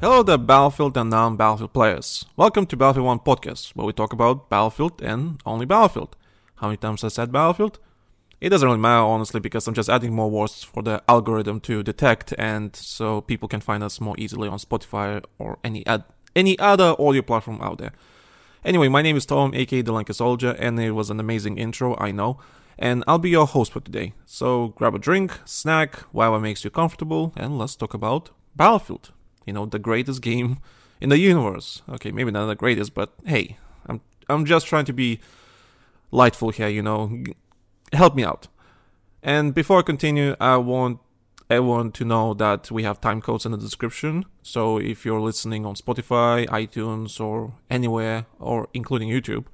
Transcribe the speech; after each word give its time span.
Hello 0.00 0.22
there, 0.22 0.38
Battlefield 0.38 0.96
and 0.96 1.10
non 1.10 1.36
Battlefield 1.36 1.72
players. 1.72 2.24
Welcome 2.36 2.66
to 2.66 2.76
Battlefield 2.76 3.06
1 3.06 3.18
Podcast, 3.18 3.70
where 3.74 3.84
we 3.84 3.92
talk 3.92 4.12
about 4.12 4.48
Battlefield 4.48 5.02
and 5.02 5.40
only 5.44 5.66
Battlefield. 5.66 6.14
How 6.54 6.68
many 6.68 6.76
times 6.76 7.02
I 7.02 7.08
said 7.08 7.32
Battlefield? 7.32 7.80
It 8.40 8.50
doesn't 8.50 8.68
really 8.68 8.78
matter, 8.78 9.02
honestly, 9.02 9.40
because 9.40 9.66
I'm 9.66 9.74
just 9.74 9.88
adding 9.88 10.14
more 10.14 10.30
words 10.30 10.62
for 10.62 10.84
the 10.84 11.02
algorithm 11.08 11.58
to 11.62 11.82
detect, 11.82 12.32
and 12.38 12.76
so 12.76 13.22
people 13.22 13.48
can 13.48 13.60
find 13.60 13.82
us 13.82 14.00
more 14.00 14.14
easily 14.18 14.48
on 14.48 14.58
Spotify 14.60 15.20
or 15.36 15.58
any 15.64 15.84
ad- 15.84 16.04
any 16.36 16.56
other 16.60 16.94
audio 16.96 17.22
platform 17.22 17.60
out 17.60 17.78
there. 17.78 17.90
Anyway, 18.64 18.86
my 18.86 19.02
name 19.02 19.16
is 19.16 19.26
Tom, 19.26 19.52
aka 19.52 19.82
The 19.82 19.90
Lanky 19.90 20.12
Soldier, 20.12 20.54
and 20.60 20.78
it 20.78 20.92
was 20.92 21.10
an 21.10 21.18
amazing 21.18 21.58
intro, 21.58 21.96
I 21.98 22.12
know. 22.12 22.38
And 22.78 23.02
I'll 23.08 23.18
be 23.18 23.30
your 23.30 23.48
host 23.48 23.72
for 23.72 23.80
today. 23.80 24.14
So 24.24 24.68
grab 24.76 24.94
a 24.94 25.00
drink, 25.00 25.40
snack, 25.44 25.96
whatever 26.12 26.38
makes 26.38 26.62
you 26.62 26.70
comfortable, 26.70 27.32
and 27.36 27.58
let's 27.58 27.74
talk 27.74 27.94
about 27.94 28.30
Battlefield 28.54 29.10
you 29.48 29.52
know, 29.52 29.66
the 29.66 29.78
greatest 29.80 30.22
game 30.22 30.58
in 31.00 31.08
the 31.08 31.18
universe. 31.18 31.82
Okay, 31.88 32.12
maybe 32.12 32.30
not 32.30 32.46
the 32.46 32.54
greatest, 32.54 32.94
but 32.94 33.12
hey, 33.24 33.56
I'm 33.86 34.00
I'm 34.28 34.44
just 34.44 34.66
trying 34.66 34.84
to 34.84 34.92
be 34.92 35.18
lightful 36.10 36.50
here, 36.50 36.68
you 36.68 36.82
know. 36.82 37.24
Help 37.92 38.14
me 38.14 38.22
out. 38.22 38.48
And 39.22 39.54
before 39.54 39.78
I 39.80 39.82
continue, 39.82 40.36
I 40.38 40.58
want 40.58 41.00
everyone 41.50 41.90
to 41.92 42.04
know 42.04 42.34
that 42.34 42.70
we 42.70 42.82
have 42.82 43.00
time 43.00 43.20
codes 43.20 43.46
in 43.46 43.52
the 43.52 43.58
description. 43.58 44.24
So 44.42 44.78
if 44.78 45.04
you're 45.04 45.20
listening 45.20 45.64
on 45.64 45.74
Spotify, 45.74 46.46
iTunes, 46.48 47.18
or 47.20 47.54
anywhere, 47.70 48.26
or 48.38 48.68
including 48.74 49.08
YouTube, 49.08 49.46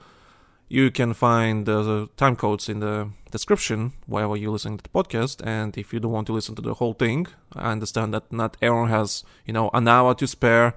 you 0.74 0.90
can 0.90 1.14
find 1.14 1.66
the 1.66 2.08
time 2.16 2.34
codes 2.34 2.68
in 2.68 2.80
the 2.80 3.08
description 3.30 3.92
wherever 4.06 4.36
you're 4.36 4.50
listening 4.50 4.76
to 4.76 4.82
the 4.82 4.88
podcast. 4.88 5.40
And 5.46 5.78
if 5.78 5.92
you 5.92 6.00
don't 6.00 6.10
want 6.10 6.26
to 6.26 6.32
listen 6.32 6.56
to 6.56 6.62
the 6.62 6.74
whole 6.74 6.94
thing, 6.94 7.28
I 7.54 7.70
understand 7.70 8.12
that 8.12 8.32
not 8.32 8.56
everyone 8.60 8.88
has, 8.88 9.22
you 9.46 9.52
know, 9.52 9.70
an 9.72 9.86
hour 9.86 10.14
to 10.16 10.26
spare, 10.26 10.74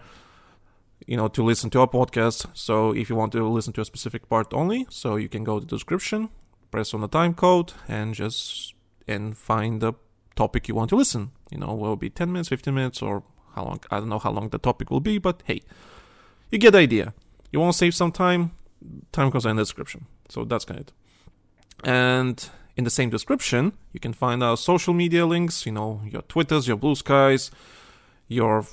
you 1.08 1.18
know, 1.18 1.28
to 1.30 1.42
listen 1.44 1.72
to 1.72 1.80
our 1.80 1.88
podcast. 1.88 2.46
So 2.54 2.94
if 2.94 3.10
you 3.10 3.16
want 3.16 3.32
to 3.32 3.44
listen 3.50 3.74
to 3.74 3.82
a 3.82 3.86
specific 3.86 4.30
part 4.30 4.54
only, 4.54 4.86
so 4.92 5.16
you 5.16 5.30
can 5.30 5.44
go 5.44 5.60
to 5.60 5.66
the 5.66 5.76
description, 5.76 6.30
press 6.70 6.94
on 6.94 7.02
the 7.02 7.08
time 7.08 7.34
code, 7.34 7.74
and 7.88 8.14
just 8.14 8.76
and 9.08 9.36
find 9.36 9.82
the 9.82 9.94
topic 10.36 10.68
you 10.68 10.76
want 10.76 10.92
to 10.92 10.96
listen. 10.96 11.32
You 11.50 11.58
know, 11.58 11.74
will 11.74 11.96
be 11.96 12.12
10 12.12 12.32
minutes, 12.32 12.50
15 12.50 12.72
minutes, 12.72 13.02
or 13.02 13.24
how 13.56 13.64
long? 13.64 13.80
I 13.90 13.98
don't 14.00 14.10
know 14.10 14.20
how 14.20 14.32
long 14.32 14.50
the 14.50 14.60
topic 14.60 14.92
will 14.92 15.00
be, 15.00 15.18
but 15.18 15.42
hey, 15.46 15.62
you 16.52 16.60
get 16.60 16.72
the 16.72 16.80
idea. 16.80 17.16
You 17.52 17.60
want 17.60 17.74
to 17.74 17.78
save 17.80 17.96
some 17.96 18.12
time? 18.12 18.52
Time 19.12 19.32
codes 19.32 19.46
are 19.46 19.50
in 19.50 19.58
the 19.58 19.64
description. 19.64 20.06
So 20.30 20.46
that's 20.46 20.66
kind 20.66 20.80
of 20.80 20.88
it. 20.88 20.94
And 21.84 22.50
in 22.76 22.84
the 22.84 22.90
same 22.90 23.10
description, 23.10 23.74
you 23.94 24.00
can 24.00 24.14
find 24.14 24.44
our 24.44 24.58
social 24.58 24.94
media 24.94 25.26
links, 25.26 25.66
you 25.66 25.72
know, 25.72 26.02
your 26.06 26.22
Twitters, 26.24 26.68
your 26.68 26.78
Blue 26.78 26.96
Skies, 26.96 27.52
your 28.28 28.66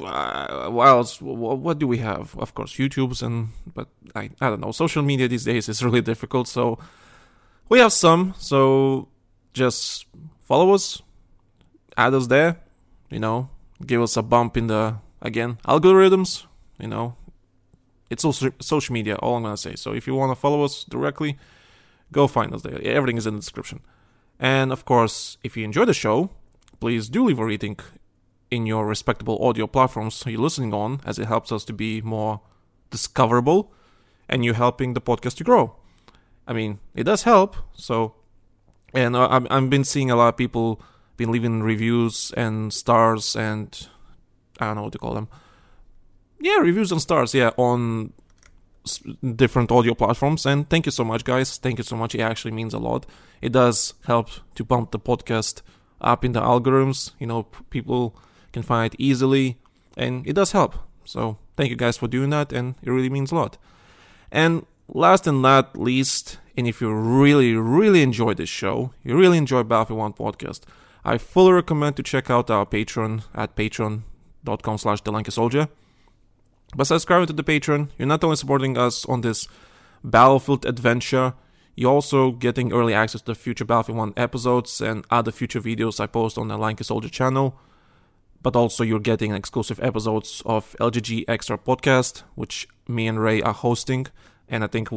uh, 0.00 0.68
what? 0.70 1.20
What 1.20 1.78
do 1.78 1.86
we 1.86 1.98
have? 1.98 2.36
Of 2.38 2.54
course, 2.54 2.74
YouTube's 2.74 3.22
and 3.22 3.48
but 3.74 3.88
I 4.14 4.30
I 4.40 4.48
don't 4.48 4.60
know. 4.60 4.72
Social 4.72 5.02
media 5.02 5.28
these 5.28 5.44
days 5.44 5.68
is 5.68 5.84
really 5.86 6.00
difficult. 6.00 6.48
So 6.48 6.78
we 7.68 7.78
have 7.78 7.92
some. 7.92 8.34
So 8.38 9.08
just 9.52 10.06
follow 10.40 10.72
us, 10.72 11.02
add 11.96 12.14
us 12.14 12.28
there. 12.28 12.58
You 13.10 13.20
know, 13.20 13.50
give 13.84 14.00
us 14.02 14.16
a 14.16 14.22
bump 14.22 14.56
in 14.56 14.68
the 14.68 14.96
again 15.20 15.58
algorithms. 15.66 16.46
You 16.78 16.88
know, 16.88 17.16
it's 18.12 18.26
also 18.26 18.52
social 18.60 18.92
media, 18.92 19.16
all 19.16 19.36
I'm 19.36 19.42
gonna 19.42 19.56
say. 19.56 19.74
So 19.74 19.94
if 19.94 20.06
you 20.06 20.14
wanna 20.14 20.34
follow 20.34 20.62
us 20.62 20.84
directly, 20.84 21.38
go 22.12 22.26
find 22.28 22.54
us 22.54 22.62
there. 22.62 22.78
Everything 22.82 23.16
is 23.16 23.26
in 23.26 23.34
the 23.34 23.40
description. 23.40 23.80
And 24.38 24.70
of 24.70 24.84
course, 24.84 25.38
if 25.42 25.56
you 25.56 25.64
enjoy 25.64 25.86
the 25.86 25.94
show, 25.94 26.28
please 26.78 27.08
do 27.08 27.24
leave 27.24 27.38
a 27.38 27.46
rating 27.46 27.78
in 28.50 28.66
your 28.66 28.86
respectable 28.86 29.42
audio 29.42 29.66
platforms 29.66 30.22
you're 30.26 30.38
listening 30.38 30.74
on, 30.74 31.00
as 31.06 31.18
it 31.18 31.26
helps 31.26 31.50
us 31.50 31.64
to 31.64 31.72
be 31.72 32.02
more 32.02 32.42
discoverable 32.90 33.72
and 34.28 34.44
you're 34.44 34.62
helping 34.66 34.92
the 34.92 35.00
podcast 35.00 35.36
to 35.38 35.44
grow. 35.44 35.74
I 36.46 36.52
mean, 36.52 36.80
it 36.94 37.04
does 37.04 37.22
help. 37.22 37.56
So, 37.72 38.14
and 38.92 39.16
uh, 39.16 39.28
I've, 39.30 39.46
I've 39.50 39.70
been 39.70 39.84
seeing 39.84 40.10
a 40.10 40.16
lot 40.16 40.28
of 40.28 40.36
people 40.36 40.82
been 41.16 41.32
leaving 41.32 41.62
reviews 41.62 42.30
and 42.36 42.72
stars 42.74 43.34
and 43.36 43.88
I 44.60 44.66
don't 44.66 44.76
know 44.76 44.82
what 44.82 44.92
to 44.92 44.98
call 44.98 45.14
them 45.14 45.28
yeah, 46.42 46.56
reviews 46.56 46.92
and 46.92 47.00
stars, 47.00 47.34
yeah, 47.34 47.50
on 47.56 48.12
different 49.36 49.70
audio 49.70 49.94
platforms. 49.94 50.44
And 50.44 50.68
thank 50.68 50.86
you 50.86 50.92
so 50.92 51.04
much, 51.04 51.24
guys. 51.24 51.56
Thank 51.56 51.78
you 51.78 51.84
so 51.84 51.96
much. 51.96 52.14
It 52.14 52.20
actually 52.20 52.50
means 52.50 52.74
a 52.74 52.78
lot. 52.78 53.06
It 53.40 53.52
does 53.52 53.94
help 54.06 54.28
to 54.56 54.64
bump 54.64 54.90
the 54.90 54.98
podcast 54.98 55.62
up 56.00 56.24
in 56.24 56.32
the 56.32 56.40
algorithms. 56.40 57.12
You 57.20 57.28
know, 57.28 57.44
people 57.70 58.16
can 58.52 58.62
find 58.62 58.92
it 58.92 59.00
easily, 59.00 59.58
and 59.96 60.26
it 60.26 60.34
does 60.34 60.52
help. 60.52 60.74
So 61.04 61.38
thank 61.56 61.70
you 61.70 61.76
guys 61.76 61.96
for 61.96 62.08
doing 62.08 62.30
that, 62.30 62.52
and 62.52 62.74
it 62.82 62.90
really 62.90 63.10
means 63.10 63.32
a 63.32 63.36
lot. 63.36 63.56
And 64.30 64.66
last 64.88 65.26
and 65.26 65.42
not 65.42 65.78
least, 65.78 66.38
and 66.56 66.66
if 66.66 66.80
you 66.80 66.92
really, 66.92 67.54
really 67.54 68.02
enjoy 68.02 68.34
this 68.34 68.48
show, 68.48 68.92
you 69.04 69.16
really 69.16 69.38
enjoy 69.38 69.62
Battlefield 69.62 70.00
1 70.00 70.12
podcast, 70.14 70.62
I 71.04 71.18
fully 71.18 71.52
recommend 71.52 71.96
to 71.96 72.02
check 72.02 72.30
out 72.30 72.50
our 72.50 72.66
Patreon 72.66 73.24
at 73.34 73.56
patreon.com 73.56 74.78
slash 74.78 75.00
Soldier. 75.30 75.68
By 76.74 76.84
subscribing 76.84 77.26
to 77.26 77.34
the 77.34 77.44
Patreon, 77.44 77.90
you're 77.98 78.08
not 78.08 78.24
only 78.24 78.36
supporting 78.36 78.78
us 78.78 79.04
on 79.04 79.20
this 79.20 79.46
Battlefield 80.02 80.64
adventure, 80.64 81.34
you're 81.76 81.92
also 81.92 82.32
getting 82.32 82.72
early 82.72 82.94
access 82.94 83.20
to 83.22 83.34
future 83.34 83.66
Battlefield 83.66 83.98
1 83.98 84.14
episodes 84.16 84.80
and 84.80 85.04
other 85.10 85.30
future 85.30 85.60
videos 85.60 86.00
I 86.00 86.06
post 86.06 86.38
on 86.38 86.48
the 86.48 86.56
Lanky 86.56 86.84
Soldier 86.84 87.10
channel. 87.10 87.58
But 88.42 88.56
also, 88.56 88.82
you're 88.84 89.00
getting 89.00 89.32
exclusive 89.34 89.80
episodes 89.80 90.42
of 90.46 90.74
LGG 90.80 91.26
Extra 91.28 91.58
Podcast, 91.58 92.22
which 92.34 92.66
me 92.88 93.06
and 93.06 93.20
Ray 93.20 93.42
are 93.42 93.52
hosting. 93.52 94.06
And 94.48 94.64
I 94.64 94.66
think 94.66 94.88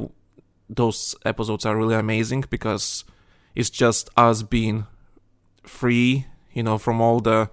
those 0.69 1.13
episodes 1.25 1.65
are 1.65 1.75
really 1.75 1.95
amazing 1.95 2.45
because 2.49 3.03
it's 3.53 3.69
just 3.69 4.09
us 4.15 4.43
being 4.43 4.87
free, 5.63 6.25
you 6.53 6.63
know, 6.63 6.77
from 6.77 7.01
all 7.01 7.19
the 7.19 7.49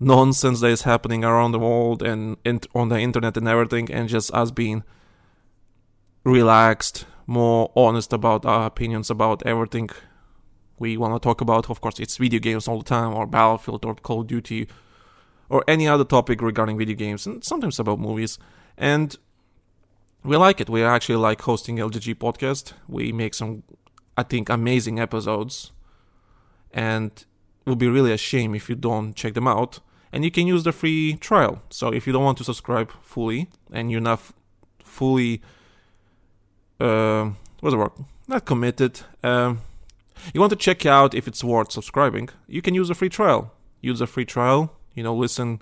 nonsense 0.00 0.60
that 0.60 0.68
is 0.70 0.82
happening 0.82 1.24
around 1.24 1.52
the 1.52 1.58
world 1.58 2.02
and, 2.02 2.38
and 2.44 2.66
on 2.74 2.88
the 2.88 2.98
internet 2.98 3.36
and 3.36 3.46
everything, 3.46 3.92
and 3.92 4.08
just 4.08 4.32
us 4.32 4.50
being 4.50 4.82
relaxed, 6.24 7.04
more 7.26 7.70
honest 7.76 8.12
about 8.12 8.46
our 8.46 8.66
opinions 8.66 9.10
about 9.10 9.46
everything 9.46 9.90
we 10.78 10.96
want 10.96 11.14
to 11.14 11.20
talk 11.20 11.42
about. 11.42 11.68
Of 11.68 11.82
course, 11.82 12.00
it's 12.00 12.16
video 12.16 12.40
games 12.40 12.66
all 12.66 12.78
the 12.78 12.84
time, 12.84 13.14
or 13.14 13.26
Battlefield, 13.26 13.84
or 13.84 13.94
Call 13.94 14.22
of 14.22 14.26
Duty, 14.26 14.66
or 15.50 15.62
any 15.68 15.86
other 15.86 16.04
topic 16.04 16.40
regarding 16.40 16.78
video 16.78 16.96
games, 16.96 17.26
and 17.26 17.44
sometimes 17.44 17.78
about 17.78 18.00
movies. 18.00 18.38
And 18.78 19.14
we 20.24 20.36
like 20.38 20.60
it. 20.60 20.70
We 20.70 20.82
actually 20.82 21.16
like 21.16 21.42
hosting 21.42 21.76
LGG 21.76 22.14
podcast. 22.14 22.72
We 22.88 23.12
make 23.12 23.34
some, 23.34 23.64
I 24.16 24.22
think, 24.22 24.48
amazing 24.48 24.98
episodes, 24.98 25.72
and 26.72 27.10
it 27.10 27.68
would 27.68 27.78
be 27.78 27.88
really 27.88 28.12
a 28.12 28.16
shame 28.16 28.54
if 28.54 28.70
you 28.70 28.74
don't 28.74 29.14
check 29.14 29.34
them 29.34 29.46
out 29.46 29.80
and 30.12 30.24
you 30.24 30.30
can 30.30 30.46
use 30.46 30.64
the 30.64 30.72
free 30.72 31.14
trial. 31.14 31.62
So 31.70 31.92
if 31.92 32.06
you 32.06 32.12
don't 32.12 32.24
want 32.24 32.38
to 32.38 32.44
subscribe 32.44 32.90
fully 33.02 33.48
and 33.72 33.90
you're 33.90 34.00
not 34.00 34.20
fully, 34.82 35.42
uh, 36.80 37.30
what's 37.60 37.74
the 37.74 37.78
word? 37.78 37.92
Not 38.26 38.44
committed. 38.44 39.00
Um, 39.22 39.60
you 40.34 40.40
want 40.40 40.50
to 40.50 40.56
check 40.56 40.84
out 40.86 41.14
if 41.14 41.26
it's 41.26 41.42
worth 41.42 41.72
subscribing. 41.72 42.28
You 42.46 42.62
can 42.62 42.74
use 42.74 42.90
a 42.90 42.94
free 42.94 43.08
trial. 43.08 43.52
Use 43.80 44.00
a 44.00 44.06
free 44.06 44.24
trial. 44.24 44.76
You 44.94 45.02
know, 45.02 45.14
listen 45.14 45.60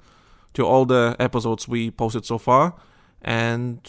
to 0.55 0.67
all 0.67 0.85
the 0.85 1.15
episodes 1.19 1.69
we 1.69 1.91
posted 1.91 2.25
so 2.25 2.39
far, 2.39 2.75
and 3.23 3.81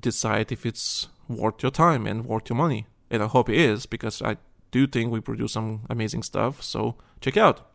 decide 0.00 0.52
if 0.52 0.64
it's 0.64 1.08
worth 1.28 1.62
your 1.62 1.72
time 1.72 2.06
and 2.06 2.24
worth 2.24 2.48
your 2.48 2.56
money. 2.56 2.86
And 3.10 3.22
I 3.22 3.26
hope 3.26 3.48
it 3.48 3.56
is 3.56 3.86
because 3.86 4.22
I 4.22 4.36
do 4.70 4.86
think 4.86 5.12
we 5.12 5.20
produce 5.20 5.52
some 5.52 5.82
amazing 5.90 6.22
stuff. 6.22 6.62
So 6.62 6.96
check 7.20 7.36
out. 7.36 7.68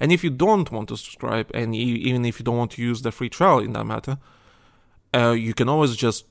And 0.00 0.12
if 0.12 0.24
you 0.24 0.30
don't 0.30 0.70
want 0.72 0.88
to 0.88 0.96
subscribe, 0.96 1.50
and 1.54 1.74
even 1.74 2.24
if 2.24 2.38
you 2.38 2.44
don't 2.44 2.56
want 2.56 2.72
to 2.72 2.82
use 2.82 3.02
the 3.02 3.12
free 3.12 3.28
trial 3.28 3.60
in 3.60 3.72
that 3.72 3.84
matter, 3.84 4.18
uh, 5.14 5.30
you 5.30 5.54
can 5.54 5.68
always 5.68 5.94
just 5.96 6.26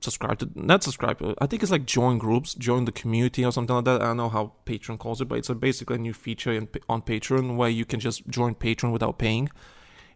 subscribe 0.00 0.38
to 0.38 0.48
not 0.54 0.82
subscribe. 0.82 1.20
I 1.38 1.46
think 1.46 1.62
it's 1.62 1.72
like 1.72 1.84
join 1.84 2.18
groups, 2.18 2.54
join 2.54 2.84
the 2.84 2.92
community 2.92 3.44
or 3.44 3.52
something 3.52 3.76
like 3.76 3.84
that. 3.84 4.00
I 4.00 4.06
don't 4.06 4.16
know 4.16 4.28
how 4.28 4.52
Patreon 4.64 4.98
calls 4.98 5.20
it, 5.20 5.28
but 5.28 5.38
it's 5.38 5.50
a 5.50 5.54
basically 5.54 5.96
a 5.96 5.98
new 5.98 6.14
feature 6.14 6.52
in, 6.52 6.68
on 6.88 7.02
Patreon 7.02 7.56
where 7.56 7.68
you 7.68 7.84
can 7.84 8.00
just 8.00 8.26
join 8.28 8.54
Patreon 8.54 8.92
without 8.92 9.18
paying, 9.18 9.50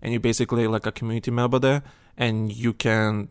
and 0.00 0.12
you're 0.12 0.20
basically 0.20 0.66
like 0.66 0.86
a 0.86 0.92
community 0.92 1.30
member 1.30 1.58
there, 1.58 1.82
and 2.16 2.52
you 2.52 2.72
can 2.72 3.28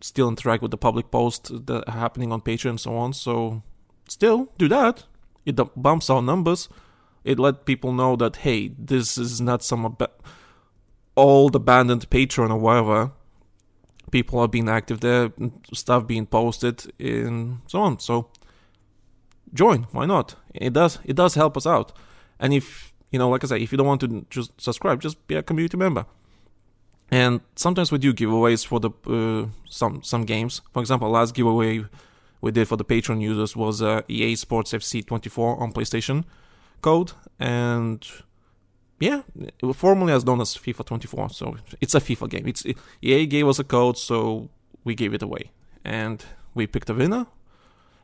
still 0.00 0.28
interact 0.28 0.62
with 0.62 0.70
the 0.70 0.76
public 0.76 1.10
posts 1.10 1.50
that 1.50 1.84
are 1.86 1.92
happening 1.92 2.32
on 2.32 2.40
Patreon 2.40 2.70
and 2.70 2.80
so 2.80 2.96
on. 2.96 3.12
So 3.12 3.62
still 4.08 4.52
do 4.58 4.68
that. 4.68 5.04
It 5.44 5.56
bumps 5.76 6.10
our 6.10 6.22
numbers 6.22 6.68
it 7.26 7.38
let 7.38 7.66
people 7.66 7.92
know 7.92 8.16
that 8.16 8.36
hey, 8.36 8.68
this 8.78 9.18
is 9.18 9.40
not 9.40 9.62
some 9.62 9.84
ab- 9.84 10.10
old 11.16 11.56
abandoned 11.56 12.08
Patreon 12.08 12.50
or 12.50 12.58
whatever. 12.58 13.10
People 14.12 14.38
are 14.38 14.48
being 14.48 14.68
active 14.68 15.00
there, 15.00 15.32
stuff 15.74 16.06
being 16.06 16.26
posted, 16.26 16.92
and 17.00 17.58
so 17.66 17.80
on. 17.80 17.98
So 17.98 18.30
join, 19.52 19.88
why 19.90 20.06
not? 20.06 20.36
It 20.54 20.72
does 20.72 21.00
it 21.04 21.16
does 21.16 21.34
help 21.34 21.56
us 21.56 21.66
out. 21.66 21.92
And 22.38 22.54
if 22.54 22.94
you 23.10 23.18
know, 23.18 23.28
like 23.28 23.42
I 23.42 23.48
said, 23.48 23.60
if 23.60 23.72
you 23.72 23.78
don't 23.78 23.86
want 23.86 24.00
to 24.02 24.24
just 24.30 24.58
subscribe, 24.60 25.00
just 25.00 25.26
be 25.26 25.34
a 25.34 25.42
community 25.42 25.76
member. 25.76 26.06
And 27.10 27.40
sometimes 27.56 27.90
we 27.90 27.98
do 27.98 28.14
giveaways 28.14 28.64
for 28.64 28.78
the 28.78 28.90
uh, 29.06 29.48
some 29.68 30.02
some 30.04 30.24
games. 30.24 30.60
For 30.72 30.80
example, 30.80 31.10
last 31.10 31.34
giveaway 31.34 31.84
we 32.40 32.52
did 32.52 32.68
for 32.68 32.76
the 32.76 32.84
Patreon 32.84 33.20
users 33.20 33.56
was 33.56 33.82
uh, 33.82 34.02
EA 34.08 34.36
Sports 34.36 34.72
FC 34.72 35.04
24 35.04 35.60
on 35.60 35.72
PlayStation 35.72 36.24
code, 36.80 37.12
and 37.38 38.06
yeah, 38.98 39.22
formerly 39.74 40.12
as 40.12 40.24
known 40.24 40.40
as 40.40 40.56
FIFA 40.56 40.86
24. 40.86 41.30
So 41.30 41.56
it's 41.80 41.94
a 41.94 42.00
FIFA 42.00 42.30
game. 42.30 42.46
It's 42.46 42.64
EA 43.02 43.26
gave 43.26 43.48
us 43.48 43.58
a 43.58 43.64
code, 43.64 43.98
so 43.98 44.48
we 44.84 44.94
gave 44.94 45.14
it 45.14 45.22
away, 45.22 45.50
and 45.84 46.24
we 46.54 46.66
picked 46.66 46.90
a 46.90 46.94
winner, 46.94 47.26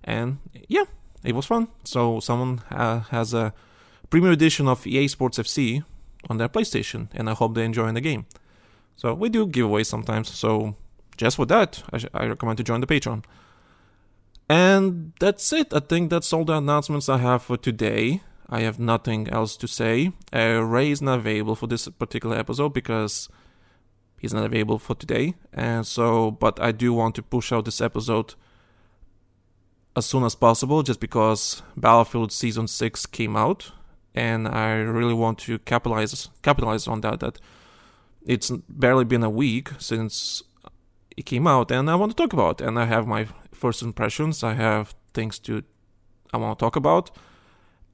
and 0.04 0.38
yeah, 0.68 0.84
it 1.24 1.34
was 1.34 1.46
fun. 1.46 1.68
So 1.84 2.20
someone 2.20 2.62
uh, 2.70 3.00
has 3.10 3.34
a 3.34 3.54
premium 4.10 4.32
edition 4.32 4.68
of 4.68 4.86
EA 4.86 5.08
Sports 5.08 5.38
FC 5.38 5.84
on 6.28 6.38
their 6.38 6.48
PlayStation, 6.48 7.08
and 7.14 7.30
I 7.30 7.34
hope 7.34 7.54
they 7.54 7.64
enjoy 7.64 7.90
the 7.92 8.00
game. 8.00 8.26
So 8.96 9.14
we 9.14 9.28
do 9.28 9.46
giveaways 9.46 9.86
sometimes. 9.86 10.28
So 10.28 10.76
just 11.16 11.36
for 11.36 11.46
that, 11.46 11.82
I, 11.92 11.98
sh- 11.98 12.06
I 12.14 12.26
recommend 12.26 12.58
to 12.58 12.64
join 12.64 12.80
the 12.80 12.86
Patreon. 12.86 13.24
And 14.48 15.12
that's 15.18 15.52
it. 15.52 15.72
I 15.72 15.80
think 15.80 16.10
that's 16.10 16.32
all 16.32 16.44
the 16.44 16.54
announcements 16.54 17.08
I 17.08 17.18
have 17.18 17.42
for 17.42 17.56
today. 17.56 18.20
I 18.52 18.60
have 18.60 18.78
nothing 18.78 19.30
else 19.30 19.56
to 19.56 19.66
say. 19.66 20.12
Uh, 20.30 20.62
Ray 20.62 20.90
is 20.90 21.00
not 21.00 21.20
available 21.20 21.56
for 21.56 21.66
this 21.66 21.88
particular 21.88 22.36
episode 22.36 22.74
because 22.74 23.30
he's 24.18 24.34
not 24.34 24.44
available 24.44 24.78
for 24.78 24.94
today. 24.94 25.34
And 25.54 25.86
so, 25.86 26.30
but 26.32 26.60
I 26.60 26.70
do 26.70 26.92
want 26.92 27.14
to 27.14 27.22
push 27.22 27.50
out 27.50 27.64
this 27.64 27.80
episode 27.80 28.34
as 29.96 30.04
soon 30.04 30.22
as 30.24 30.34
possible 30.34 30.82
just 30.82 31.00
because 31.00 31.62
Battlefield 31.78 32.30
Season 32.30 32.68
6 32.68 33.06
came 33.06 33.36
out 33.36 33.72
and 34.14 34.46
I 34.46 34.72
really 34.74 35.14
want 35.14 35.38
to 35.40 35.58
capitalize 35.60 36.28
capitalize 36.42 36.86
on 36.86 37.00
that 37.00 37.20
that 37.20 37.38
it's 38.26 38.50
barely 38.68 39.06
been 39.06 39.22
a 39.22 39.30
week 39.30 39.70
since 39.78 40.42
it 41.16 41.24
came 41.24 41.46
out 41.46 41.70
and 41.70 41.90
I 41.90 41.94
want 41.94 42.12
to 42.12 42.16
talk 42.16 42.34
about 42.34 42.60
it. 42.60 42.66
and 42.66 42.78
I 42.78 42.84
have 42.84 43.06
my 43.06 43.28
first 43.52 43.80
impressions 43.80 44.44
I 44.44 44.54
have 44.54 44.94
things 45.14 45.38
to 45.40 45.62
I 46.34 46.36
want 46.36 46.58
to 46.58 46.62
talk 46.62 46.76
about 46.76 47.10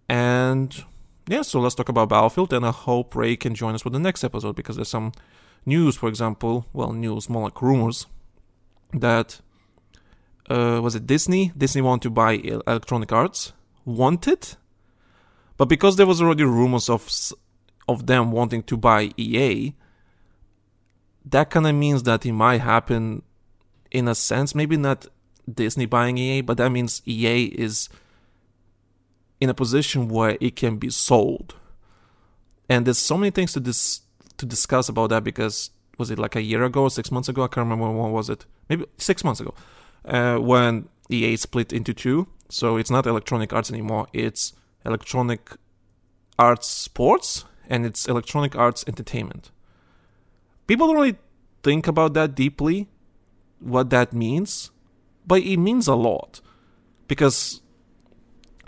and 0.09 0.85
yeah, 1.29 1.43
so 1.43 1.61
let's 1.61 1.75
talk 1.75 1.89
about 1.89 2.09
Battlefield, 2.09 2.53
and 2.53 2.65
I 2.65 2.71
hope 2.71 3.15
Ray 3.15 3.37
can 3.37 3.55
join 3.55 3.75
us 3.75 3.83
for 3.83 3.91
the 3.91 3.99
next 3.99 4.25
episode 4.25 4.57
because 4.57 4.77
there's 4.77 4.89
some 4.89 5.13
news, 5.67 5.97
for 5.97 6.09
example, 6.09 6.67
well, 6.73 6.93
news 6.93 7.29
more 7.29 7.43
like 7.43 7.61
rumors 7.61 8.07
that 8.93 9.41
uh, 10.49 10.81
was 10.83 10.95
it 10.95 11.07
Disney? 11.07 11.53
Disney 11.57 11.83
wanted 11.83 12.05
to 12.05 12.11
buy 12.11 12.33
Electronic 12.33 13.13
Arts, 13.13 13.53
wanted, 13.85 14.57
but 15.59 15.67
because 15.67 15.97
there 15.97 16.07
was 16.07 16.23
already 16.23 16.45
rumors 16.45 16.89
of 16.89 17.07
of 17.87 18.07
them 18.07 18.33
wanting 18.33 18.63
to 18.63 18.77
buy 18.77 19.11
EA, 19.17 19.75
that 21.25 21.51
kind 21.51 21.67
of 21.67 21.75
means 21.75 22.03
that 22.05 22.25
it 22.25 22.33
might 22.33 22.61
happen 22.61 23.23
in 23.91 24.09
a 24.09 24.15
sense, 24.15 24.55
maybe 24.55 24.77
not 24.77 25.07
Disney 25.53 25.87
buying 25.87 26.19
EA, 26.19 26.41
but 26.43 26.57
that 26.57 26.71
means 26.71 27.03
EA 27.07 27.45
is 27.47 27.89
in 29.41 29.49
a 29.49 29.55
position 29.55 30.09
where 30.09 30.37
it 30.41 30.57
can 30.57 30.77
be 30.77 30.91
sold. 30.91 31.55
And 32.69 32.87
there's 32.87 32.99
so 32.99 33.17
many 33.17 33.31
things 33.31 33.53
to 33.55 33.61
dis- 33.61 34.03
to 34.37 34.47
discuss 34.47 34.89
about 34.89 35.11
that 35.11 35.25
because 35.25 35.71
was 35.99 36.11
it 36.11 36.19
like 36.19 36.37
a 36.37 36.43
year 36.43 36.63
ago, 36.65 36.89
six 36.89 37.11
months 37.11 37.29
ago? 37.29 37.43
I 37.43 37.49
can't 37.49 37.69
remember 37.69 37.91
when 37.91 38.13
was 38.13 38.31
it. 38.31 38.47
Maybe 38.69 38.87
six 38.99 39.25
months 39.25 39.41
ago, 39.41 39.55
uh, 40.05 40.37
when 40.37 40.89
EA 41.11 41.37
split 41.37 41.73
into 41.73 41.93
two. 41.93 42.29
So 42.49 42.77
it's 42.77 42.91
not 42.91 43.07
Electronic 43.07 43.53
Arts 43.53 43.71
anymore. 43.71 44.07
It's 44.13 44.53
Electronic 44.85 45.57
Arts 46.39 46.69
Sports 46.69 47.45
and 47.69 47.85
it's 47.85 48.07
Electronic 48.07 48.57
Arts 48.57 48.85
Entertainment. 48.87 49.51
People 50.67 50.87
don't 50.87 50.97
really 50.97 51.17
think 51.63 51.87
about 51.87 52.15
that 52.15 52.35
deeply, 52.35 52.89
what 53.59 53.91
that 53.91 54.13
means, 54.13 54.71
but 55.27 55.43
it 55.43 55.57
means 55.57 55.89
a 55.89 55.95
lot 55.95 56.41
because 57.09 57.61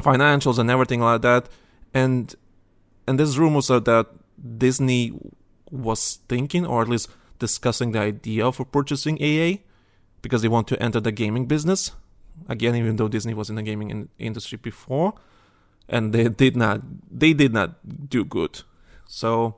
financials 0.02 0.58
and 0.58 0.70
everything 0.70 1.00
like 1.00 1.22
that. 1.22 1.48
And 1.94 2.34
and 3.06 3.18
there's 3.18 3.38
rumors 3.38 3.68
that 3.68 4.06
Disney 4.58 5.12
was 5.70 6.20
thinking, 6.28 6.66
or 6.66 6.82
at 6.82 6.88
least 6.88 7.08
discussing 7.38 7.92
the 7.92 8.00
idea 8.00 8.52
for 8.52 8.64
purchasing 8.64 9.18
EA 9.18 9.62
because 10.22 10.42
they 10.42 10.48
want 10.48 10.68
to 10.68 10.80
enter 10.82 11.00
the 11.00 11.12
gaming 11.12 11.46
business. 11.46 11.92
Again, 12.48 12.76
even 12.76 12.96
though 12.96 13.08
Disney 13.08 13.34
was 13.34 13.50
in 13.50 13.56
the 13.56 13.62
gaming 13.62 13.90
in- 13.90 14.08
industry 14.18 14.58
before, 14.58 15.14
and 15.88 16.12
they 16.12 16.28
did 16.28 16.56
not 16.56 16.80
they 17.10 17.32
did 17.32 17.52
not 17.52 18.08
do 18.08 18.24
good. 18.24 18.62
So 19.06 19.56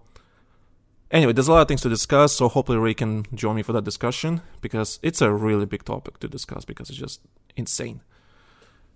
anyway, 1.10 1.32
there's 1.32 1.48
a 1.48 1.52
lot 1.52 1.62
of 1.62 1.68
things 1.68 1.82
to 1.82 1.88
discuss. 1.88 2.32
So 2.32 2.48
hopefully 2.48 2.78
Ray 2.78 2.94
can 2.94 3.26
join 3.34 3.56
me 3.56 3.62
for 3.62 3.72
that 3.74 3.84
discussion 3.84 4.40
because 4.60 4.98
it's 5.02 5.20
a 5.20 5.30
really 5.30 5.66
big 5.66 5.84
topic 5.84 6.18
to 6.20 6.28
discuss 6.28 6.64
because 6.64 6.88
it's 6.88 6.98
just 6.98 7.20
insane. 7.56 8.00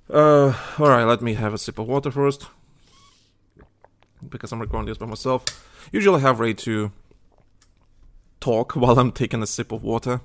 Uh, 0.08 0.54
alright, 0.78 1.06
let 1.06 1.20
me 1.20 1.34
have 1.34 1.52
a 1.52 1.58
sip 1.58 1.78
of 1.78 1.88
water 1.88 2.10
first. 2.10 2.46
Because 4.28 4.52
I'm 4.52 4.60
recording 4.60 4.86
this 4.86 4.98
by 4.98 5.06
myself. 5.06 5.44
Usually 5.92 6.18
I 6.18 6.20
have 6.20 6.40
Ray 6.40 6.54
to 6.54 6.92
talk 8.40 8.72
while 8.76 8.98
I'm 8.98 9.12
taking 9.12 9.42
a 9.42 9.46
sip 9.46 9.72
of 9.72 9.82
water. 9.82 10.20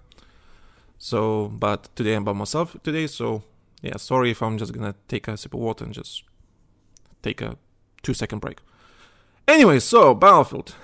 So, 0.97 1.47
but 1.47 1.89
today 1.95 2.13
I'm 2.13 2.23
by 2.23 2.33
myself 2.33 2.77
today, 2.83 3.07
so 3.07 3.43
yeah, 3.81 3.97
sorry 3.97 4.29
if 4.29 4.43
I'm 4.43 4.59
just 4.59 4.71
gonna 4.71 4.93
take 5.07 5.27
a 5.27 5.35
sip 5.35 5.53
of 5.55 5.59
water 5.59 5.83
and 5.83 5.93
just 5.93 6.23
take 7.23 7.41
a 7.41 7.57
two 8.03 8.13
second 8.13 8.39
break. 8.39 8.59
Anyway, 9.47 9.79
so 9.79 10.13
Battlefield. 10.13 10.75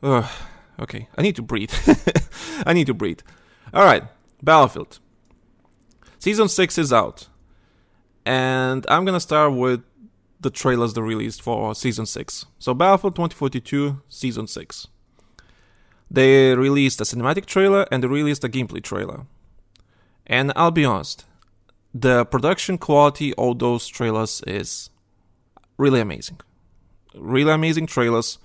Uh, 0.00 0.28
okay, 0.78 1.08
I 1.18 1.22
need 1.22 1.34
to 1.36 1.42
breathe. 1.42 1.72
I 2.64 2.72
need 2.72 2.86
to 2.86 2.94
breathe. 2.94 3.20
Alright, 3.74 4.04
Battlefield. 4.42 5.00
Season 6.20 6.48
6 6.48 6.78
is 6.78 6.92
out. 6.92 7.28
And 8.24 8.84
I'm 8.88 9.04
gonna 9.04 9.20
start 9.20 9.54
with 9.54 9.82
the 10.40 10.50
trailers 10.50 10.94
they 10.94 11.02
released 11.02 11.42
for 11.42 11.74
Season 11.74 12.06
6. 12.06 12.46
So, 12.58 12.74
Battlefield 12.74 13.14
2042 13.14 14.00
Season 14.08 14.46
6. 14.46 14.88
They 16.10 16.56
released 16.56 17.00
a 17.00 17.04
cinematic 17.04 17.46
trailer 17.46 17.86
and 17.92 18.02
they 18.02 18.08
released 18.08 18.42
a 18.42 18.48
gameplay 18.48 18.82
trailer. 18.82 19.26
And 20.26 20.52
I'll 20.56 20.70
be 20.70 20.84
honest, 20.84 21.24
the 21.94 22.24
production 22.24 22.78
quality 22.78 23.34
of 23.34 23.58
those 23.58 23.86
trailers 23.86 24.42
is 24.46 24.90
really 25.76 26.00
amazing. 26.00 26.40
Really 27.14 27.52
amazing 27.52 27.86
trailers. 27.86 28.38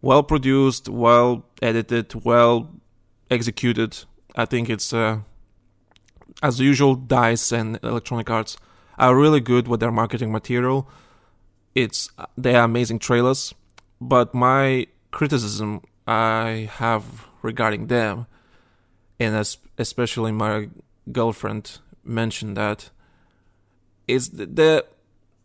Well 0.00 0.22
produced, 0.22 0.88
well 0.88 1.44
edited, 1.60 2.14
well 2.24 2.70
executed. 3.30 4.04
I 4.34 4.44
think 4.44 4.70
it's, 4.70 4.92
uh, 4.92 5.20
as 6.42 6.60
usual, 6.60 6.94
DICE 6.94 7.52
and 7.52 7.78
Electronic 7.82 8.30
Arts 8.30 8.56
are 8.98 9.16
really 9.16 9.40
good 9.40 9.68
with 9.68 9.80
their 9.80 9.92
marketing 9.92 10.32
material. 10.32 10.88
It's 11.74 12.10
they 12.36 12.54
are 12.54 12.64
amazing 12.64 12.98
trailers, 12.98 13.54
but 14.00 14.34
my 14.34 14.86
criticism 15.10 15.82
I 16.06 16.68
have 16.72 17.26
regarding 17.42 17.86
them, 17.86 18.26
and 19.20 19.36
as, 19.36 19.58
especially 19.76 20.32
my 20.32 20.68
girlfriend 21.12 21.78
mentioned 22.02 22.56
that, 22.56 22.90
is 24.06 24.30
that 24.30 24.88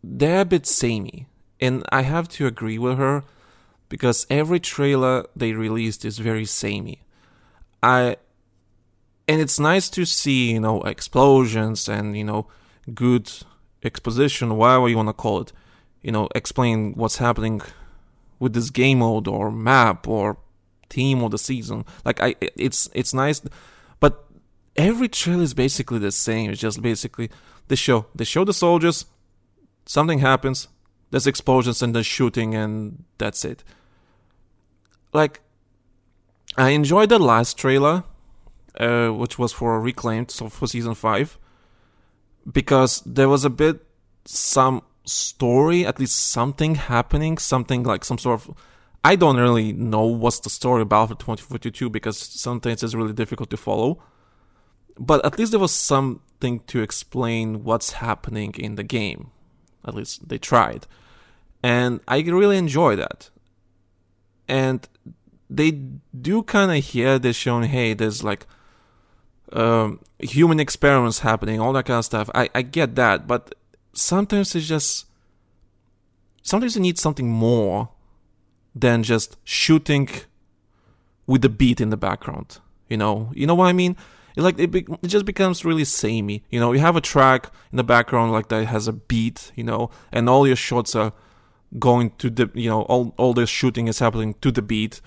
they're 0.02 0.40
a 0.40 0.44
bit 0.44 0.66
samey, 0.66 1.26
and 1.60 1.84
I 1.90 2.02
have 2.02 2.28
to 2.30 2.46
agree 2.46 2.78
with 2.78 2.98
her 2.98 3.24
because 3.88 4.26
every 4.28 4.58
trailer 4.58 5.26
they 5.36 5.52
released 5.52 6.04
is 6.04 6.18
very 6.18 6.44
samey. 6.44 7.02
I 7.82 8.16
and 9.28 9.40
it's 9.40 9.58
nice 9.58 9.88
to 9.90 10.04
see 10.04 10.52
you 10.52 10.60
know 10.60 10.82
explosions 10.82 11.88
and 11.88 12.16
you 12.16 12.24
know 12.24 12.46
good 12.92 13.30
exposition, 13.82 14.56
whatever 14.56 14.88
you 14.88 14.96
want 14.96 15.08
to 15.08 15.12
call 15.12 15.40
it, 15.40 15.52
you 16.02 16.12
know, 16.12 16.28
explain 16.34 16.94
what's 16.94 17.18
happening 17.18 17.62
with 18.38 18.52
this 18.52 18.70
game 18.70 18.98
mode 18.98 19.28
or 19.28 19.50
map 19.50 20.06
or 20.08 20.38
team 20.88 21.22
of 21.22 21.30
the 21.30 21.38
season. 21.38 21.84
Like 22.04 22.20
I, 22.20 22.34
it's 22.40 22.88
it's 22.94 23.14
nice, 23.14 23.40
but 24.00 24.26
every 24.76 25.08
trailer 25.08 25.42
is 25.42 25.54
basically 25.54 25.98
the 25.98 26.12
same. 26.12 26.50
It's 26.50 26.60
just 26.60 26.82
basically 26.82 27.30
the 27.68 27.76
show. 27.76 28.06
They 28.14 28.24
show 28.24 28.44
the 28.44 28.52
soldiers, 28.52 29.06
something 29.86 30.18
happens, 30.18 30.68
there's 31.10 31.26
explosions 31.26 31.82
and 31.82 31.94
there's 31.94 32.06
shooting, 32.06 32.54
and 32.54 33.04
that's 33.18 33.44
it. 33.44 33.64
Like, 35.12 35.40
I 36.56 36.70
enjoyed 36.70 37.08
the 37.08 37.20
last 37.20 37.56
trailer, 37.56 38.02
uh, 38.78 39.10
which 39.10 39.38
was 39.38 39.52
for 39.52 39.80
Reclaimed, 39.80 40.30
so 40.30 40.48
for 40.48 40.66
season 40.66 40.94
five 40.94 41.38
because 42.50 43.00
there 43.06 43.28
was 43.28 43.44
a 43.44 43.50
bit 43.50 43.84
some 44.24 44.82
story, 45.04 45.86
at 45.86 46.00
least 46.00 46.16
something 46.16 46.76
happening, 46.76 47.38
something 47.38 47.82
like 47.82 48.04
some 48.04 48.18
sort 48.18 48.40
of. 48.40 48.56
I 49.06 49.16
don't 49.16 49.36
really 49.36 49.72
know 49.72 50.04
what's 50.06 50.40
the 50.40 50.48
story 50.48 50.80
about 50.80 51.10
for 51.10 51.14
2042 51.14 51.90
because 51.90 52.16
sometimes 52.16 52.82
it's 52.82 52.94
really 52.94 53.12
difficult 53.12 53.50
to 53.50 53.56
follow. 53.58 54.02
But 54.98 55.24
at 55.26 55.38
least 55.38 55.50
there 55.50 55.60
was 55.60 55.72
something 55.72 56.60
to 56.60 56.80
explain 56.80 57.64
what's 57.64 57.94
happening 57.94 58.54
in 58.56 58.76
the 58.76 58.82
game. 58.82 59.30
At 59.84 59.94
least 59.94 60.28
they 60.28 60.38
tried. 60.38 60.86
And 61.62 62.00
I 62.08 62.20
really 62.20 62.56
enjoy 62.56 62.96
that. 62.96 63.28
And 64.48 64.88
they 65.50 65.70
do 65.70 66.42
kind 66.42 66.76
of 66.76 66.82
here 66.84 67.18
they're 67.18 67.32
hey 67.64 67.94
there's 67.94 68.24
like 68.24 68.46
um, 69.52 70.00
human 70.18 70.60
experiments 70.60 71.20
happening 71.20 71.60
all 71.60 71.72
that 71.72 71.86
kind 71.86 71.98
of 71.98 72.04
stuff. 72.04 72.30
I, 72.34 72.48
I 72.54 72.62
get 72.62 72.94
that 72.96 73.26
but 73.26 73.54
sometimes 73.92 74.54
it's 74.54 74.66
just 74.66 75.06
sometimes 76.42 76.74
you 76.74 76.82
need 76.82 76.98
something 76.98 77.28
more 77.28 77.90
than 78.74 79.02
just 79.02 79.36
shooting 79.44 80.08
with 81.26 81.42
the 81.42 81.48
beat 81.48 81.80
in 81.80 81.90
the 81.90 81.96
background 81.96 82.58
you 82.88 82.96
know? 82.96 83.30
You 83.34 83.46
know 83.46 83.54
what 83.54 83.66
i 83.66 83.72
mean? 83.72 83.96
It 84.36 84.42
like 84.42 84.58
it, 84.58 84.70
be, 84.70 84.86
it 85.02 85.08
just 85.08 85.24
becomes 85.24 85.64
really 85.64 85.84
samey 85.84 86.42
you 86.50 86.60
know? 86.60 86.72
You 86.72 86.80
have 86.80 86.96
a 86.96 87.00
track 87.00 87.50
in 87.70 87.76
the 87.76 87.84
background 87.84 88.32
like 88.32 88.48
that 88.48 88.66
has 88.66 88.88
a 88.88 88.92
beat 88.92 89.52
you 89.54 89.64
know? 89.64 89.90
And 90.12 90.28
all 90.28 90.46
your 90.46 90.56
shots 90.56 90.94
are 90.94 91.12
going 91.78 92.10
to 92.18 92.30
the 92.30 92.50
you 92.54 92.68
know 92.68 92.82
all 92.82 93.14
all 93.16 93.34
the 93.34 93.46
shooting 93.46 93.88
is 93.88 93.98
happening 93.98 94.34
to 94.40 94.52
the 94.52 94.62
beat 94.62 95.00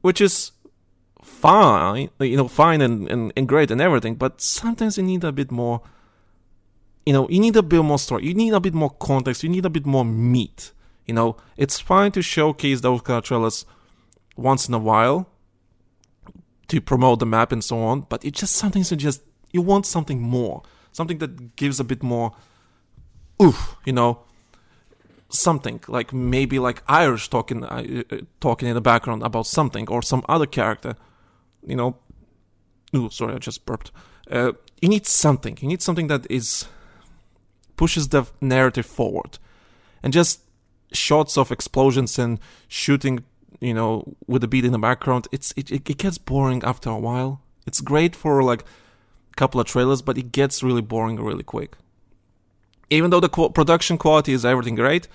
which 0.00 0.20
is 0.20 0.52
fine, 1.44 2.08
you 2.20 2.38
know, 2.38 2.48
fine 2.48 2.80
and, 2.80 3.06
and, 3.10 3.32
and 3.36 3.46
great 3.46 3.70
and 3.70 3.78
everything, 3.78 4.14
but 4.14 4.40
sometimes 4.40 4.96
you 4.96 5.02
need 5.02 5.22
a 5.24 5.30
bit 5.30 5.50
more, 5.50 5.82
you 7.04 7.12
know, 7.12 7.28
you 7.28 7.38
need 7.38 7.54
a 7.54 7.62
bit 7.62 7.82
more 7.82 7.98
story, 7.98 8.24
you 8.24 8.32
need 8.32 8.54
a 8.54 8.60
bit 8.60 8.72
more 8.72 8.88
context, 8.88 9.42
you 9.42 9.50
need 9.50 9.66
a 9.66 9.70
bit 9.70 9.84
more 9.84 10.06
meat. 10.06 10.72
You 11.04 11.12
know, 11.12 11.36
it's 11.58 11.78
fine 11.78 12.12
to 12.12 12.22
showcase 12.22 12.80
those 12.80 13.02
kind 13.02 13.18
of 13.18 13.24
trailers 13.24 13.66
once 14.36 14.68
in 14.68 14.72
a 14.72 14.78
while 14.78 15.28
to 16.68 16.80
promote 16.80 17.18
the 17.18 17.26
map 17.26 17.52
and 17.52 17.62
so 17.62 17.78
on, 17.78 18.06
but 18.08 18.24
it 18.24 18.32
just 18.32 18.56
sometimes 18.56 18.90
you 18.90 18.96
just 18.96 19.20
you 19.52 19.60
want 19.60 19.84
something 19.84 20.22
more, 20.22 20.62
something 20.92 21.18
that 21.18 21.56
gives 21.56 21.78
a 21.78 21.84
bit 21.84 22.02
more 22.02 22.32
oof, 23.42 23.76
you 23.84 23.92
know, 23.92 24.20
something 25.28 25.78
like 25.88 26.14
maybe 26.14 26.58
like 26.58 26.82
Irish 26.88 27.28
talking 27.28 27.64
uh, 27.64 28.02
uh, 28.10 28.16
talking 28.40 28.66
in 28.66 28.74
the 28.74 28.80
background 28.80 29.22
about 29.22 29.46
something 29.46 29.86
or 29.90 30.00
some 30.00 30.24
other 30.26 30.46
character, 30.46 30.96
you 31.66 31.76
know. 31.76 31.96
Oh, 32.92 33.08
sorry, 33.08 33.34
I 33.34 33.38
just 33.38 33.66
burped. 33.66 33.90
Uh, 34.30 34.52
you 34.80 34.88
need 34.88 35.06
something. 35.06 35.58
You 35.60 35.68
need 35.68 35.82
something 35.82 36.06
that 36.08 36.26
is 36.30 36.66
pushes 37.76 38.08
the 38.08 38.24
narrative 38.40 38.86
forward, 38.86 39.38
and 40.02 40.12
just 40.12 40.40
shots 40.92 41.36
of 41.36 41.50
explosions 41.50 42.18
and 42.18 42.38
shooting, 42.68 43.24
you 43.60 43.74
know, 43.74 44.16
with 44.26 44.42
the 44.42 44.48
beat 44.48 44.64
in 44.64 44.72
the 44.72 44.78
background. 44.78 45.28
It's 45.32 45.52
it, 45.56 45.70
it 45.70 45.98
gets 45.98 46.18
boring 46.18 46.62
after 46.64 46.90
a 46.90 46.98
while. 46.98 47.42
It's 47.66 47.80
great 47.80 48.14
for 48.14 48.42
like 48.42 48.62
a 48.62 49.34
couple 49.36 49.60
of 49.60 49.66
trailers, 49.66 50.02
but 50.02 50.18
it 50.18 50.32
gets 50.32 50.62
really 50.62 50.82
boring 50.82 51.16
really 51.16 51.42
quick 51.42 51.76
even 52.90 53.10
though 53.10 53.20
the 53.20 53.28
qu- 53.28 53.50
production 53.50 53.98
quality 53.98 54.32
is 54.32 54.44
everything 54.44 54.74
great, 54.74 55.08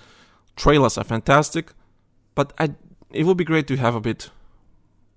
trailers 0.56 0.98
are 0.98 1.04
fantastic, 1.04 1.72
but 2.34 2.52
I, 2.58 2.74
it 3.10 3.24
would 3.24 3.36
be 3.36 3.44
great 3.44 3.66
to 3.68 3.76
have 3.76 3.94
a 3.94 4.00
bit 4.00 4.30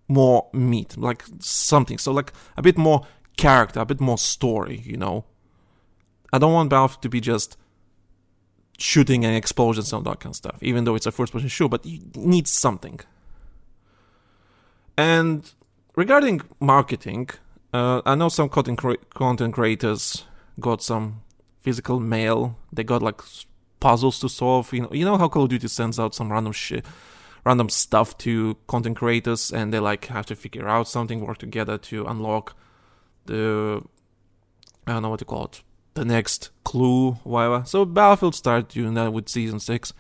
more 0.07 0.49
meat, 0.53 0.97
like 0.97 1.23
something. 1.39 1.97
So 1.97 2.11
like 2.11 2.33
a 2.57 2.61
bit 2.61 2.77
more 2.77 3.05
character, 3.37 3.79
a 3.79 3.85
bit 3.85 3.99
more 3.99 4.17
story, 4.17 4.81
you 4.85 4.97
know. 4.97 5.25
I 6.31 6.39
don't 6.39 6.53
want 6.53 6.69
Valve 6.69 6.99
to 7.01 7.09
be 7.09 7.21
just 7.21 7.57
shooting 8.77 9.23
and 9.23 9.35
explosions 9.35 9.93
and 9.93 10.05
all 10.05 10.13
that 10.13 10.19
kind 10.19 10.31
of 10.31 10.35
stuff, 10.37 10.57
even 10.61 10.83
though 10.83 10.95
it's 10.95 11.05
a 11.05 11.11
first 11.11 11.31
person 11.31 11.47
shoot, 11.47 11.69
but 11.69 11.85
you 11.85 11.99
need 12.15 12.47
something. 12.47 12.99
And 14.97 15.51
regarding 15.95 16.41
marketing, 16.59 17.29
uh, 17.73 18.01
I 18.05 18.15
know 18.15 18.29
some 18.29 18.49
content 18.49 19.53
creators 19.53 20.25
got 20.59 20.83
some 20.83 21.21
physical 21.61 21.99
mail. 21.99 22.57
They 22.71 22.83
got 22.83 23.01
like 23.01 23.21
puzzles 23.79 24.19
to 24.19 24.29
solve. 24.29 24.71
You 24.73 24.81
know, 24.81 24.89
you 24.91 25.05
know 25.05 25.17
how 25.17 25.27
Call 25.27 25.43
of 25.43 25.49
Duty 25.49 25.67
sends 25.67 25.99
out 25.99 26.13
some 26.13 26.31
random 26.31 26.53
shit, 26.53 26.85
random 27.45 27.69
stuff 27.69 28.17
to 28.19 28.57
content 28.67 28.97
creators, 28.97 29.51
and 29.51 29.73
they 29.73 29.79
like 29.79 30.05
have 30.05 30.25
to 30.27 30.35
figure 30.35 30.67
out 30.67 30.87
something, 30.87 31.25
work 31.25 31.37
together 31.37 31.77
to 31.77 32.05
unlock 32.05 32.55
the 33.25 33.83
I 34.85 34.93
don't 34.93 35.01
know 35.03 35.09
what 35.09 35.19
to 35.19 35.25
call 35.25 35.45
it, 35.45 35.63
the 35.93 36.05
next 36.05 36.49
clue, 36.63 37.13
whatever. 37.23 37.63
So 37.65 37.85
Battlefield 37.85 38.35
started 38.35 38.67
doing 38.67 38.93
that 38.95 39.13
with 39.13 39.29
season 39.29 39.59
six. 39.59 39.93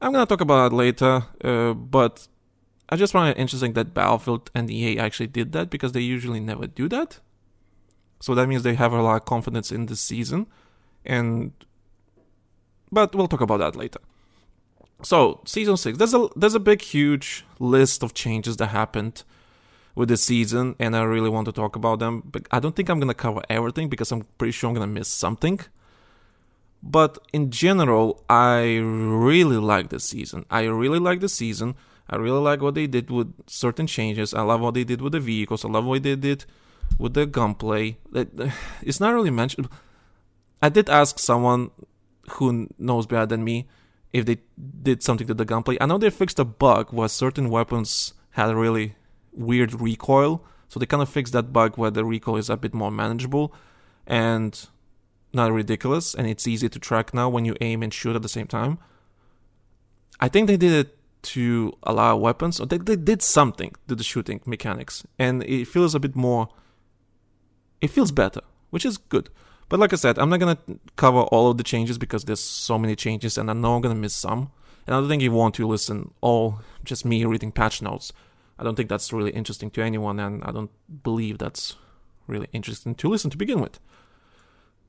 I'm 0.00 0.12
gonna 0.12 0.26
talk 0.26 0.40
about 0.40 0.70
that 0.70 0.76
later, 0.76 1.24
uh, 1.44 1.74
but 1.74 2.28
I 2.88 2.96
just 2.96 3.12
find 3.12 3.36
it 3.36 3.40
interesting 3.40 3.72
that 3.74 3.94
Battlefield 3.94 4.50
and 4.54 4.70
EA 4.70 4.98
actually 4.98 5.28
did 5.28 5.52
that 5.52 5.70
because 5.70 5.92
they 5.92 6.00
usually 6.00 6.40
never 6.40 6.66
do 6.66 6.88
that. 6.88 7.20
So 8.20 8.34
that 8.34 8.48
means 8.48 8.62
they 8.62 8.74
have 8.74 8.92
a 8.92 9.02
lot 9.02 9.16
of 9.16 9.24
confidence 9.24 9.72
in 9.72 9.86
this 9.86 10.00
season 10.00 10.46
and 11.04 11.52
but 12.90 13.14
we'll 13.14 13.28
talk 13.28 13.40
about 13.40 13.58
that 13.58 13.76
later. 13.76 14.00
So 15.02 15.40
season 15.44 15.76
six, 15.76 15.98
there's 15.98 16.14
a 16.14 16.28
there's 16.36 16.54
a 16.54 16.60
big 16.60 16.82
huge 16.82 17.44
list 17.58 18.02
of 18.02 18.14
changes 18.14 18.56
that 18.58 18.68
happened 18.68 19.24
with 19.94 20.08
the 20.08 20.16
season, 20.16 20.76
and 20.78 20.96
I 20.96 21.02
really 21.02 21.28
want 21.28 21.46
to 21.46 21.52
talk 21.52 21.76
about 21.76 21.98
them. 21.98 22.22
But 22.24 22.46
I 22.50 22.60
don't 22.60 22.74
think 22.74 22.88
I'm 22.88 23.00
gonna 23.00 23.14
cover 23.14 23.42
everything 23.50 23.88
because 23.88 24.12
I'm 24.12 24.22
pretty 24.38 24.52
sure 24.52 24.68
I'm 24.68 24.74
gonna 24.74 24.86
miss 24.86 25.08
something. 25.08 25.60
But 26.82 27.18
in 27.32 27.50
general, 27.50 28.24
I 28.28 28.78
really 28.82 29.56
like 29.56 29.90
this 29.90 30.04
season. 30.04 30.46
I 30.50 30.62
really 30.64 30.98
like 30.98 31.20
the 31.20 31.28
season. 31.28 31.76
I 32.10 32.16
really 32.16 32.40
like 32.40 32.60
what 32.60 32.74
they 32.74 32.88
did 32.88 33.10
with 33.10 33.32
certain 33.46 33.86
changes. 33.86 34.34
I 34.34 34.42
love 34.42 34.60
what 34.60 34.74
they 34.74 34.84
did 34.84 35.00
with 35.00 35.12
the 35.12 35.20
vehicles. 35.20 35.64
I 35.64 35.68
love 35.68 35.84
what 35.84 36.02
they 36.02 36.16
did 36.16 36.44
with 36.98 37.14
the 37.14 37.26
gunplay. 37.26 37.98
It's 38.82 39.00
not 39.00 39.14
really 39.14 39.30
mentioned 39.30 39.68
I 40.62 40.68
did 40.68 40.88
ask 40.88 41.18
someone 41.18 41.72
who 42.32 42.68
knows 42.78 43.06
better 43.06 43.26
than 43.26 43.42
me 43.42 43.66
if 44.12 44.26
they 44.26 44.38
did 44.82 45.02
something 45.02 45.26
to 45.26 45.34
the 45.34 45.44
gunplay. 45.44 45.76
I 45.80 45.86
know 45.86 45.98
they 45.98 46.10
fixed 46.10 46.38
a 46.38 46.44
bug 46.44 46.92
where 46.92 47.08
certain 47.08 47.48
weapons 47.48 48.14
had 48.30 48.50
a 48.50 48.56
really 48.56 48.94
weird 49.32 49.80
recoil, 49.80 50.44
so 50.68 50.78
they 50.78 50.86
kind 50.86 51.02
of 51.02 51.08
fixed 51.08 51.32
that 51.32 51.52
bug 51.52 51.76
where 51.76 51.90
the 51.90 52.04
recoil 52.04 52.36
is 52.36 52.50
a 52.50 52.56
bit 52.56 52.74
more 52.74 52.90
manageable 52.90 53.54
and 54.06 54.68
not 55.32 55.52
ridiculous, 55.52 56.14
and 56.14 56.26
it's 56.26 56.46
easy 56.46 56.68
to 56.68 56.78
track 56.78 57.14
now 57.14 57.28
when 57.28 57.44
you 57.44 57.56
aim 57.60 57.82
and 57.82 57.92
shoot 57.92 58.14
at 58.14 58.22
the 58.22 58.28
same 58.28 58.46
time. 58.46 58.78
I 60.20 60.28
think 60.28 60.46
they 60.46 60.56
did 60.56 60.72
it 60.72 60.98
to 61.22 61.76
allow 61.84 62.16
weapons, 62.16 62.60
or 62.60 62.66
they, 62.66 62.78
they 62.78 62.96
did 62.96 63.22
something 63.22 63.74
to 63.88 63.94
the 63.94 64.04
shooting 64.04 64.40
mechanics, 64.44 65.04
and 65.18 65.42
it 65.44 65.66
feels 65.66 65.94
a 65.94 66.00
bit 66.00 66.14
more. 66.14 66.48
It 67.80 67.88
feels 67.88 68.12
better, 68.12 68.42
which 68.70 68.84
is 68.84 68.98
good. 68.98 69.30
But 69.72 69.80
like 69.80 69.94
I 69.94 69.96
said, 69.96 70.18
I'm 70.18 70.28
not 70.28 70.38
gonna 70.38 70.58
cover 70.96 71.20
all 71.20 71.50
of 71.50 71.56
the 71.56 71.62
changes 71.62 71.96
because 71.96 72.24
there's 72.24 72.44
so 72.44 72.78
many 72.78 72.94
changes, 72.94 73.38
and 73.38 73.48
I 73.48 73.54
know 73.54 73.74
I'm 73.74 73.80
gonna 73.80 73.94
miss 73.94 74.14
some. 74.14 74.50
And 74.86 74.94
I 74.94 75.00
don't 75.00 75.08
think 75.08 75.22
you 75.22 75.32
want 75.32 75.54
to 75.54 75.66
listen 75.66 76.12
all 76.20 76.58
just 76.84 77.06
me 77.06 77.24
reading 77.24 77.50
patch 77.50 77.80
notes. 77.80 78.12
I 78.58 78.64
don't 78.64 78.74
think 78.74 78.90
that's 78.90 79.14
really 79.14 79.30
interesting 79.30 79.70
to 79.70 79.80
anyone, 79.80 80.20
and 80.20 80.44
I 80.44 80.50
don't 80.50 80.70
believe 81.02 81.38
that's 81.38 81.76
really 82.26 82.48
interesting 82.52 82.94
to 82.96 83.08
listen 83.08 83.30
to 83.30 83.38
begin 83.38 83.62
with. 83.62 83.80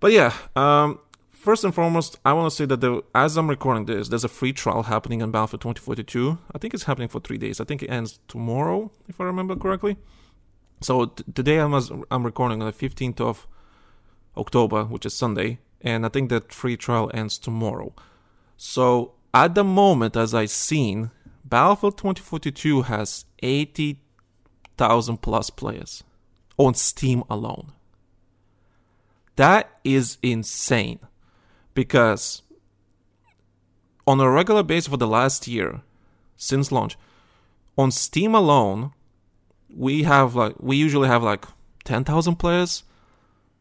But 0.01 0.11
yeah, 0.11 0.33
um, 0.53 0.99
first 1.31 1.63
and 1.63 1.73
foremost, 1.73 2.19
I 2.25 2.33
want 2.33 2.51
to 2.51 2.53
say 2.53 2.65
that 2.65 3.03
as 3.15 3.37
I'm 3.37 3.49
recording 3.49 3.85
this, 3.85 4.09
there's 4.09 4.25
a 4.25 4.27
free 4.27 4.51
trial 4.51 4.83
happening 4.83 5.23
on 5.23 5.31
Battlefield 5.31 5.61
2042. 5.61 6.37
I 6.53 6.57
think 6.57 6.73
it's 6.73 6.83
happening 6.83 7.07
for 7.07 7.21
three 7.21 7.37
days. 7.37 7.61
I 7.61 7.63
think 7.63 7.83
it 7.83 7.89
ends 7.89 8.19
tomorrow, 8.27 8.91
if 9.07 9.21
I 9.21 9.23
remember 9.23 9.55
correctly. 9.55 9.95
So 10.81 11.05
t- 11.05 11.23
today 11.33 11.59
I'm, 11.59 11.73
I'm 12.11 12.25
recording 12.25 12.61
on 12.61 12.67
the 12.67 12.73
15th 12.73 13.21
of 13.21 13.47
October, 14.37 14.83
which 14.85 15.05
is 15.05 15.13
Sunday, 15.13 15.59
and 15.81 16.05
I 16.05 16.09
think 16.09 16.29
that 16.29 16.53
free 16.53 16.77
trial 16.77 17.11
ends 17.13 17.37
tomorrow. 17.37 17.93
So 18.57 19.13
at 19.33 19.55
the 19.55 19.63
moment, 19.63 20.15
as 20.15 20.33
I've 20.33 20.49
seen, 20.49 21.11
Battlefield 21.43 21.97
2042 21.97 22.83
has 22.83 23.25
80,000 23.41 25.17
plus 25.17 25.49
players 25.49 26.03
on 26.57 26.73
Steam 26.73 27.23
alone. 27.29 27.73
That 29.35 29.69
is 29.83 30.17
insane 30.21 30.99
because 31.73 32.43
on 34.05 34.19
a 34.19 34.29
regular 34.29 34.63
basis 34.63 34.87
for 34.87 34.97
the 34.97 35.07
last 35.07 35.47
year 35.47 35.81
since 36.35 36.71
launch 36.71 36.97
on 37.77 37.89
Steam 37.89 38.35
alone 38.35 38.91
we 39.75 40.03
have 40.03 40.35
like 40.35 40.53
we 40.59 40.75
usually 40.75 41.07
have 41.07 41.23
like 41.23 41.45
10,000 41.83 42.35
players 42.35 42.83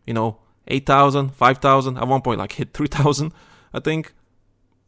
you 0.07 0.13
know 0.13 0.39
8,000, 0.69 1.35
5,000, 1.35 1.99
at 1.99 2.09
one 2.09 2.23
point 2.23 2.39
like 2.39 2.53
hit 2.53 2.73
3,000, 2.73 3.33
I 3.73 3.81
think. 3.81 4.15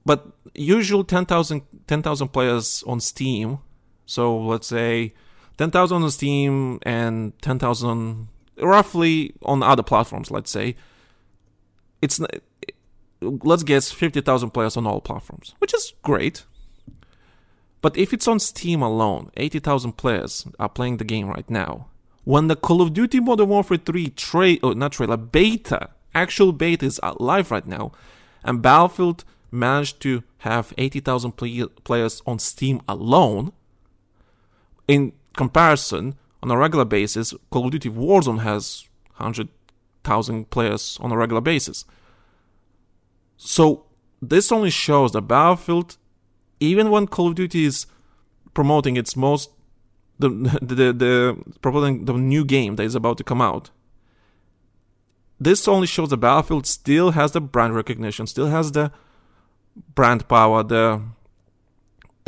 But 0.06 0.26
usual 0.54 1.04
10,000 1.04 1.62
10, 1.86 2.02
players 2.28 2.84
on 2.86 3.00
Steam. 3.00 3.58
So 4.06 4.38
let's 4.38 4.66
say 4.66 5.14
10,000 5.56 6.02
on 6.02 6.10
Steam 6.10 6.78
and 6.82 7.38
10,000 7.40 8.28
roughly 8.58 9.34
on 9.42 9.62
other 9.62 9.82
platforms, 9.82 10.30
let's 10.30 10.50
say. 10.50 10.76
It's 12.02 12.20
let's 13.20 13.62
guess 13.62 13.90
50,000 13.90 14.50
players 14.50 14.76
on 14.76 14.86
all 14.86 15.00
platforms, 15.00 15.54
which 15.58 15.72
is 15.72 15.94
great. 16.02 16.44
But 17.80 17.96
if 17.96 18.12
it's 18.12 18.28
on 18.28 18.38
Steam 18.38 18.82
alone, 18.82 19.30
80,000 19.36 19.92
players 19.96 20.46
are 20.58 20.68
playing 20.68 20.98
the 20.98 21.04
game 21.04 21.28
right 21.28 21.48
now 21.48 21.88
when 22.24 22.48
the 22.48 22.56
Call 22.56 22.80
of 22.80 22.92
Duty 22.92 23.20
Modern 23.20 23.48
Warfare 23.48 23.78
3 23.78 24.08
tra- 24.10 24.56
oh, 24.62 24.72
not 24.72 24.92
trailer, 24.92 25.16
beta, 25.16 25.90
actual 26.14 26.52
beta 26.52 26.86
is 26.86 27.00
live 27.18 27.50
right 27.50 27.66
now, 27.66 27.92
and 28.42 28.62
Battlefield 28.62 29.24
managed 29.50 30.00
to 30.00 30.22
have 30.38 30.74
80,000 30.76 31.32
play- 31.32 31.66
players 31.84 32.22
on 32.26 32.38
Steam 32.38 32.80
alone, 32.88 33.52
in 34.88 35.12
comparison, 35.36 36.16
on 36.42 36.50
a 36.50 36.56
regular 36.58 36.84
basis, 36.84 37.32
Call 37.50 37.66
of 37.66 37.72
Duty 37.72 37.88
Warzone 37.88 38.40
has 38.40 38.86
100,000 39.16 40.50
players 40.50 40.98
on 41.00 41.10
a 41.10 41.16
regular 41.16 41.40
basis. 41.40 41.84
So 43.36 43.86
this 44.20 44.52
only 44.52 44.70
shows 44.70 45.12
that 45.12 45.22
Battlefield, 45.22 45.96
even 46.60 46.90
when 46.90 47.06
Call 47.06 47.28
of 47.28 47.34
Duty 47.34 47.64
is 47.64 47.86
promoting 48.52 48.96
its 48.96 49.16
most 49.16 49.50
the 50.18 50.28
the 50.62 50.74
the, 50.74 50.92
the 50.92 51.36
promoting 51.60 52.04
the 52.04 52.12
new 52.14 52.44
game 52.44 52.76
that 52.76 52.84
is 52.84 52.94
about 52.94 53.18
to 53.18 53.24
come 53.24 53.40
out. 53.40 53.70
This 55.40 55.66
only 55.66 55.86
shows 55.86 56.10
that 56.10 56.18
Battlefield 56.18 56.66
still 56.66 57.10
has 57.10 57.32
the 57.32 57.40
brand 57.40 57.74
recognition, 57.74 58.26
still 58.26 58.46
has 58.46 58.72
the 58.72 58.92
brand 59.94 60.28
power, 60.28 60.62
the 60.62 61.02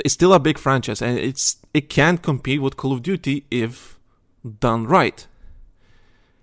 it's 0.05 0.15
still 0.15 0.35
a 0.35 0.41
big 0.41 0.59
franchise 0.59 1.01
and 1.01 1.19
it's 1.19 1.57
it 1.73 1.89
can't 1.89 2.23
compete 2.23 2.61
with 2.61 2.77
Call 2.77 2.93
of 2.93 3.03
Duty 3.03 3.47
if 3.51 3.99
done 4.61 4.87
right. 4.87 5.27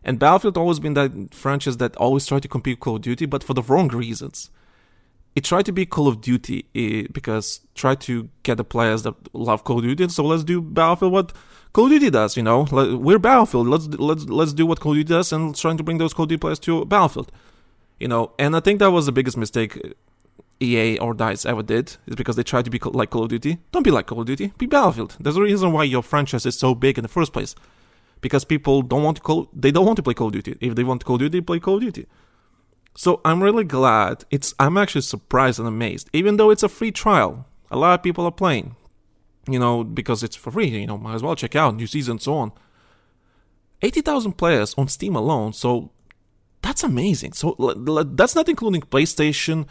And 0.03 0.19
Battlefield 0.19 0.57
always 0.57 0.79
been 0.79 0.95
that 0.95 1.33
franchise 1.33 1.77
that 1.77 1.95
always 1.95 2.25
tried 2.25 2.41
to 2.41 2.47
compete 2.47 2.77
with 2.77 2.81
Call 2.81 2.95
of 2.97 3.01
Duty, 3.01 3.25
but 3.25 3.43
for 3.43 3.53
the 3.53 3.61
wrong 3.61 3.87
reasons. 3.89 4.49
It 5.35 5.43
tried 5.43 5.65
to 5.65 5.71
be 5.71 5.85
Call 5.85 6.07
of 6.07 6.21
Duty 6.21 6.65
eh, 6.75 7.07
because 7.11 7.61
try 7.73 7.95
to 7.95 8.29
get 8.43 8.57
the 8.57 8.63
players 8.63 9.03
that 9.03 9.15
love 9.33 9.63
Call 9.63 9.79
of 9.79 9.83
Duty. 9.83 10.07
So 10.09 10.23
let's 10.23 10.43
do 10.43 10.61
Battlefield 10.61 11.11
what 11.11 11.33
Call 11.73 11.85
of 11.85 11.91
Duty 11.91 12.11
does. 12.11 12.37
You 12.37 12.43
know, 12.43 12.67
we're 12.71 13.19
Battlefield. 13.19 13.67
Let's 13.67 13.87
let's 13.87 14.25
let's 14.25 14.53
do 14.53 14.65
what 14.65 14.79
Call 14.79 14.91
of 14.91 14.97
Duty 14.97 15.09
does 15.09 15.33
and 15.33 15.55
trying 15.55 15.77
to 15.77 15.83
bring 15.83 15.97
those 15.97 16.13
Call 16.13 16.23
of 16.23 16.29
Duty 16.29 16.39
players 16.39 16.59
to 16.59 16.85
Battlefield. 16.85 17.31
You 17.99 18.07
know, 18.07 18.31
and 18.37 18.55
I 18.55 18.59
think 18.59 18.79
that 18.79 18.91
was 18.91 19.05
the 19.05 19.11
biggest 19.11 19.37
mistake 19.37 19.79
EA 20.59 20.97
or 20.99 21.13
DICE 21.13 21.45
ever 21.45 21.63
did 21.63 21.97
is 22.05 22.15
because 22.15 22.35
they 22.35 22.43
tried 22.43 22.65
to 22.65 22.71
be 22.71 22.79
like 22.79 23.09
Call 23.09 23.23
of 23.23 23.29
Duty. 23.29 23.57
Don't 23.71 23.83
be 23.83 23.91
like 23.91 24.07
Call 24.07 24.21
of 24.21 24.27
Duty. 24.27 24.53
Be 24.57 24.65
Battlefield. 24.65 25.17
There's 25.19 25.37
a 25.37 25.41
reason 25.41 25.71
why 25.71 25.83
your 25.83 26.03
franchise 26.03 26.45
is 26.45 26.57
so 26.57 26.75
big 26.75 26.97
in 26.97 27.03
the 27.03 27.09
first 27.09 27.33
place. 27.33 27.55
Because 28.21 28.45
people 28.45 28.81
don't 28.81 29.03
want 29.03 29.17
to 29.17 29.23
call 29.23 29.49
they 29.51 29.71
don't 29.71 29.85
want 29.85 29.97
to 29.97 30.03
play 30.03 30.13
Call 30.13 30.27
of 30.27 30.33
Duty. 30.33 30.57
If 30.61 30.75
they 30.75 30.83
want 30.83 31.03
Call 31.05 31.15
of 31.15 31.21
Duty, 31.21 31.39
they 31.39 31.41
play 31.41 31.59
Call 31.59 31.75
of 31.75 31.81
Duty. 31.81 32.05
So 32.95 33.21
I'm 33.25 33.41
really 33.41 33.63
glad. 33.63 34.25
It's 34.29 34.53
I'm 34.59 34.77
actually 34.77 35.01
surprised 35.01 35.59
and 35.59 35.67
amazed. 35.67 36.09
Even 36.13 36.37
though 36.37 36.49
it's 36.49 36.63
a 36.63 36.69
free 36.69 36.91
trial, 36.91 37.45
a 37.71 37.77
lot 37.77 37.95
of 37.95 38.03
people 38.03 38.25
are 38.25 38.31
playing. 38.31 38.75
You 39.47 39.59
know, 39.59 39.83
because 39.83 40.23
it's 40.23 40.35
for 40.35 40.51
free. 40.51 40.67
You 40.67 40.87
know, 40.87 40.97
might 40.97 41.15
as 41.15 41.23
well 41.23 41.35
check 41.35 41.55
out 41.55 41.75
new 41.75 41.87
season 41.87 42.13
and 42.13 42.21
so 42.21 42.35
on. 42.35 42.51
Eighty 43.81 44.01
thousand 44.01 44.33
players 44.33 44.73
on 44.77 44.87
Steam 44.87 45.15
alone. 45.15 45.53
So 45.53 45.91
that's 46.61 46.83
amazing. 46.83 47.33
So 47.33 47.55
that's 48.13 48.35
not 48.35 48.47
including 48.47 48.81
PlayStation, 48.81 49.67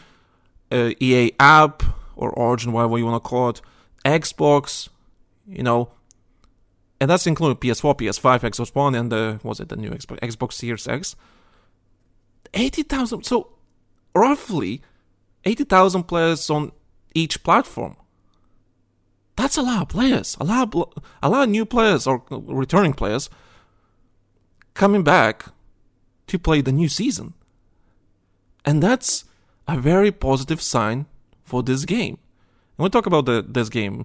uh, 0.70 0.90
EA 1.00 1.32
app 1.40 1.82
or 2.16 2.30
Origin, 2.30 2.72
whatever 2.72 2.98
you 2.98 3.06
want 3.06 3.22
to 3.22 3.28
call 3.28 3.48
it, 3.48 3.62
Xbox, 4.04 4.90
you 5.46 5.62
know, 5.62 5.90
and 7.00 7.10
that's 7.10 7.26
including 7.26 7.56
PS4, 7.56 7.98
PS5, 7.98 8.40
Xbox 8.40 8.74
One, 8.74 8.94
and 8.94 9.10
the 9.10 9.40
was 9.42 9.58
it 9.58 9.68
the 9.68 9.76
new 9.76 9.90
Xbox, 9.90 10.20
Xbox 10.20 10.52
Series 10.52 10.86
X. 10.86 11.16
Eighty 12.54 12.82
thousand, 12.82 13.24
so 13.24 13.48
roughly 14.14 14.82
eighty 15.44 15.64
thousand 15.64 16.04
players 16.04 16.50
on 16.50 16.72
each 17.14 17.42
platform. 17.42 17.96
That's 19.36 19.56
a 19.56 19.62
lot 19.62 19.82
of 19.82 19.88
players, 19.88 20.36
a 20.38 20.44
lot, 20.44 20.74
of, 20.74 20.92
a 21.22 21.30
lot 21.30 21.44
of 21.44 21.48
new 21.48 21.64
players 21.64 22.06
or 22.06 22.22
returning 22.30 22.92
players 22.92 23.30
coming 24.74 25.02
back 25.02 25.46
to 26.26 26.38
play 26.38 26.60
the 26.60 26.72
new 26.72 26.88
season, 26.88 27.32
and 28.64 28.82
that's 28.82 29.24
a 29.66 29.78
very 29.78 30.12
positive 30.12 30.60
sign 30.60 31.06
for 31.42 31.62
this 31.62 31.86
game. 31.86 32.18
And 32.76 32.78
we'll 32.78 32.90
talk 32.90 33.06
about 33.06 33.24
the, 33.24 33.42
this 33.46 33.70
game 33.70 34.04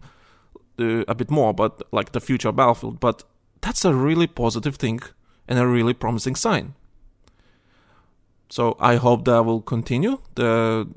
uh, 0.80 1.04
a 1.08 1.14
bit 1.14 1.30
more, 1.30 1.54
but 1.54 1.82
like 1.92 2.14
the 2.14 2.22
future 2.22 2.54
Battlefield. 2.54 3.02
But 3.02 3.24
that's 3.60 3.84
a 3.84 3.94
really 3.94 4.28
positive 4.28 4.78
thing 4.78 5.02
and 5.48 5.60
a 5.60 5.68
really 5.68 5.94
promising 5.94 6.36
sign. 6.36 6.76
So 8.50 8.76
I 8.80 8.96
hope 8.96 9.26
that 9.26 9.44
will 9.44 9.62
continue. 9.62 10.20
The 10.36 10.88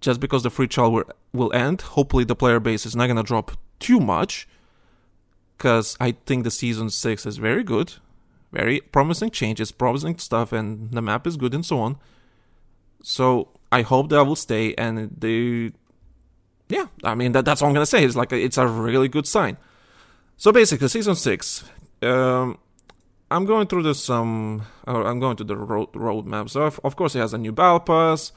just 0.00 0.20
because 0.20 0.42
the 0.42 0.50
free 0.50 0.66
trial 0.66 1.04
will, 1.32 1.52
end, 1.52 1.80
hopefully 1.82 2.24
the 2.24 2.34
player 2.34 2.58
base 2.58 2.86
is 2.86 2.96
not 2.96 3.06
gonna 3.06 3.22
drop 3.22 3.52
too 3.78 4.00
much. 4.00 4.48
Because 5.56 5.96
I 6.00 6.12
think 6.26 6.44
the 6.44 6.50
season 6.50 6.90
six 6.90 7.24
is 7.24 7.38
very 7.38 7.62
good, 7.62 7.94
very 8.52 8.80
promising 8.80 9.30
changes, 9.30 9.72
promising 9.72 10.18
stuff, 10.18 10.52
and 10.52 10.90
the 10.90 11.00
map 11.00 11.26
is 11.26 11.36
good 11.36 11.54
and 11.54 11.64
so 11.64 11.78
on. 11.78 11.96
So 13.02 13.48
I 13.70 13.82
hope 13.82 14.10
that 14.10 14.24
will 14.24 14.36
stay, 14.36 14.74
and 14.74 15.10
they, 15.16 15.72
yeah, 16.68 16.86
I 17.04 17.14
mean 17.14 17.32
that 17.32 17.44
that's 17.44 17.62
all 17.62 17.68
I'm 17.68 17.74
gonna 17.74 17.86
say. 17.86 18.04
It's 18.04 18.16
like 18.16 18.32
it's 18.32 18.58
a 18.58 18.66
really 18.66 19.08
good 19.08 19.26
sign. 19.26 19.56
So 20.36 20.52
basically, 20.52 20.88
season 20.88 21.14
six. 21.14 21.64
Um, 22.02 22.58
I'm 23.30 23.44
going 23.44 23.66
through 23.66 23.82
this. 23.82 24.08
Um, 24.08 24.62
I'm 24.86 25.18
going 25.18 25.36
to 25.36 25.44
the 25.44 25.56
road 25.56 25.92
roadmap. 25.92 26.50
So 26.50 26.62
of, 26.62 26.96
course 26.96 27.14
it 27.14 27.18
has 27.20 27.34
a 27.34 27.38
new 27.38 27.52
battle 27.52 27.80
pass, 27.80 28.32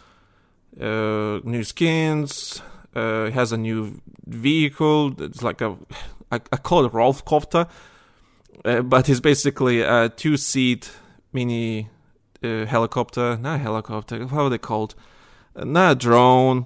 uh, 0.79 1.39
new 1.43 1.63
skins. 1.63 2.61
Uh, 2.95 3.25
it 3.27 3.33
has 3.33 3.51
a 3.51 3.57
new 3.57 4.01
vehicle. 4.25 5.21
It's 5.21 5.43
like 5.43 5.61
a 5.61 5.77
I, 6.31 6.39
I 6.51 6.57
call 6.57 6.85
it 6.85 6.93
Rolf 6.93 7.25
Kofta, 7.25 7.67
uh, 8.63 8.81
but 8.81 9.09
it's 9.09 9.19
basically 9.19 9.81
a 9.81 10.09
two-seat 10.09 10.91
mini 11.33 11.89
uh, 12.43 12.65
helicopter. 12.65 13.37
Not 13.37 13.59
helicopter. 13.59 14.27
How 14.27 14.45
are 14.45 14.49
they 14.49 14.59
called? 14.59 14.95
Uh, 15.55 15.65
not 15.65 15.91
a 15.91 15.95
drone. 15.95 16.65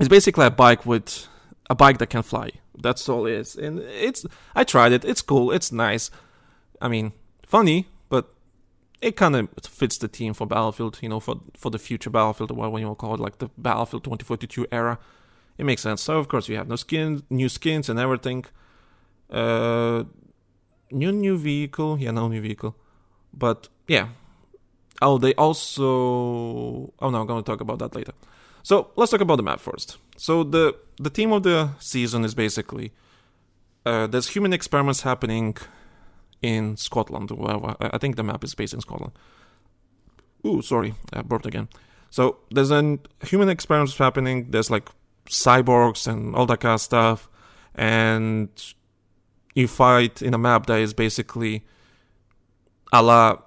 It's 0.00 0.08
basically 0.08 0.46
a 0.46 0.50
bike 0.50 0.86
with 0.86 1.28
a 1.68 1.74
bike 1.74 1.98
that 1.98 2.08
can 2.08 2.22
fly. 2.22 2.50
That's 2.78 3.08
all 3.08 3.26
it 3.26 3.34
is. 3.34 3.56
And 3.56 3.78
it's 3.78 4.24
I 4.54 4.64
tried 4.64 4.92
it. 4.92 5.04
It's 5.04 5.22
cool. 5.22 5.50
It's 5.50 5.70
nice. 5.70 6.10
I 6.80 6.88
mean, 6.88 7.12
funny, 7.52 7.78
but 8.08 8.24
it 9.00 9.14
kind 9.16 9.34
of 9.36 9.48
fits 9.80 9.98
the 9.98 10.08
theme 10.08 10.34
for 10.34 10.46
Battlefield. 10.46 10.98
You 11.02 11.10
know, 11.10 11.20
for 11.20 11.36
for 11.62 11.70
the 11.70 11.78
future 11.78 12.10
Battlefield, 12.10 12.50
or 12.50 12.56
what 12.56 12.80
you 12.80 12.86
want 12.86 12.98
to 12.98 13.02
call 13.04 13.14
it, 13.14 13.20
like 13.20 13.36
the 13.38 13.48
Battlefield 13.56 14.04
2042 14.04 14.66
era. 14.72 14.98
It 15.58 15.66
makes 15.66 15.82
sense. 15.82 16.00
So 16.02 16.18
of 16.18 16.26
course 16.28 16.48
you 16.50 16.56
have 16.56 16.68
no 16.68 16.76
skin, 16.76 17.22
new 17.28 17.48
skins 17.48 17.88
and 17.90 17.98
everything. 17.98 18.44
Uh, 19.30 20.04
new 20.90 21.12
new 21.12 21.36
vehicle. 21.36 21.98
Yeah, 21.98 22.12
no 22.12 22.28
new 22.28 22.40
vehicle. 22.40 22.74
But 23.32 23.68
yeah, 23.86 24.06
Oh, 25.02 25.18
they 25.18 25.34
also. 25.34 26.92
Oh 27.00 27.10
no, 27.10 27.20
I'm 27.20 27.26
going 27.26 27.42
to 27.42 27.50
talk 27.50 27.60
about 27.60 27.80
that 27.80 27.94
later. 27.96 28.12
So 28.62 28.90
let's 28.94 29.10
talk 29.10 29.20
about 29.20 29.36
the 29.36 29.42
map 29.42 29.58
first. 29.58 29.98
So 30.16 30.44
the 30.44 30.76
the 30.96 31.10
theme 31.10 31.32
of 31.32 31.42
the 31.42 31.70
season 31.80 32.24
is 32.24 32.34
basically 32.34 32.92
uh, 33.84 34.06
there's 34.06 34.28
human 34.28 34.52
experiments 34.52 35.02
happening 35.02 35.56
in 36.42 36.76
Scotland. 36.76 37.30
Well, 37.30 37.76
I 37.80 37.98
think 37.98 38.16
the 38.16 38.22
map 38.22 38.44
is 38.44 38.54
based 38.54 38.74
in 38.74 38.80
Scotland. 38.80 39.12
Ooh, 40.46 40.60
sorry, 40.60 40.94
I 41.12 41.22
burped 41.22 41.46
again. 41.46 41.68
So 42.10 42.38
there's 42.50 42.70
a 42.70 42.98
human 43.24 43.48
experiments 43.48 43.96
happening. 43.96 44.50
There's 44.50 44.70
like 44.70 44.88
cyborgs 45.26 46.06
and 46.06 46.34
all 46.34 46.46
that 46.46 46.60
kind 46.60 46.74
of 46.74 46.80
stuff, 46.80 47.28
and 47.74 48.48
you 49.54 49.68
fight 49.68 50.20
in 50.20 50.34
a 50.34 50.38
map 50.38 50.66
that 50.66 50.80
is 50.80 50.92
basically 50.92 51.64
a 52.92 53.02
la 53.02 53.38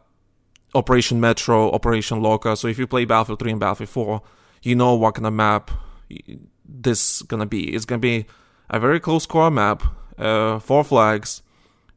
Operation 0.73 1.19
Metro, 1.19 1.71
Operation 1.71 2.21
Locker. 2.21 2.55
So 2.55 2.67
if 2.67 2.77
you 2.77 2.85
play 2.85 3.05
Battlefield 3.05 3.39
3 3.39 3.51
and 3.51 3.59
Battlefield 3.59 3.89
4, 3.89 4.21
you 4.63 4.75
know 4.75 4.95
what 4.95 5.15
kind 5.15 5.25
of 5.25 5.33
map 5.33 5.71
this 6.67 7.21
gonna 7.21 7.45
be. 7.45 7.73
It's 7.73 7.85
gonna 7.85 7.99
be 7.99 8.25
a 8.69 8.79
very 8.79 8.99
close 8.99 9.25
core 9.25 9.51
map, 9.51 9.83
uh, 10.17 10.59
four 10.59 10.83
flags, 10.83 11.41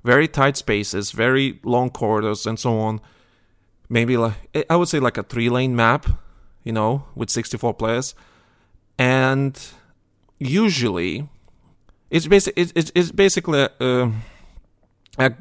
very 0.08 0.26
tight 0.26 0.56
spaces, 0.56 1.10
very 1.10 1.60
long 1.64 1.90
corridors, 1.90 2.46
and 2.46 2.58
so 2.58 2.78
on. 2.78 2.98
Maybe 3.90 4.16
like 4.16 4.66
I 4.70 4.76
would 4.76 4.88
say 4.88 5.00
like 5.00 5.18
a 5.18 5.22
three 5.22 5.50
lane 5.50 5.76
map, 5.76 6.06
you 6.64 6.72
know, 6.72 7.04
with 7.14 7.28
64 7.28 7.74
players, 7.74 8.14
and 8.98 9.54
usually 10.38 11.28
it's 12.10 12.26
basically 12.26 12.62
it's, 12.74 12.90
it's 12.94 13.12
basically 13.12 13.68
a, 13.80 14.12
a 15.18 15.32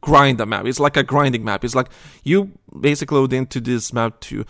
grind 0.00 0.38
the 0.38 0.46
map. 0.46 0.64
It's 0.64 0.80
like 0.80 0.96
a 0.96 1.02
grinding 1.02 1.44
map. 1.44 1.64
It's 1.64 1.74
like 1.74 1.90
you 2.22 2.50
basically 2.80 3.18
load 3.18 3.34
into 3.34 3.60
this 3.60 3.92
map 3.92 4.20
to 4.20 4.46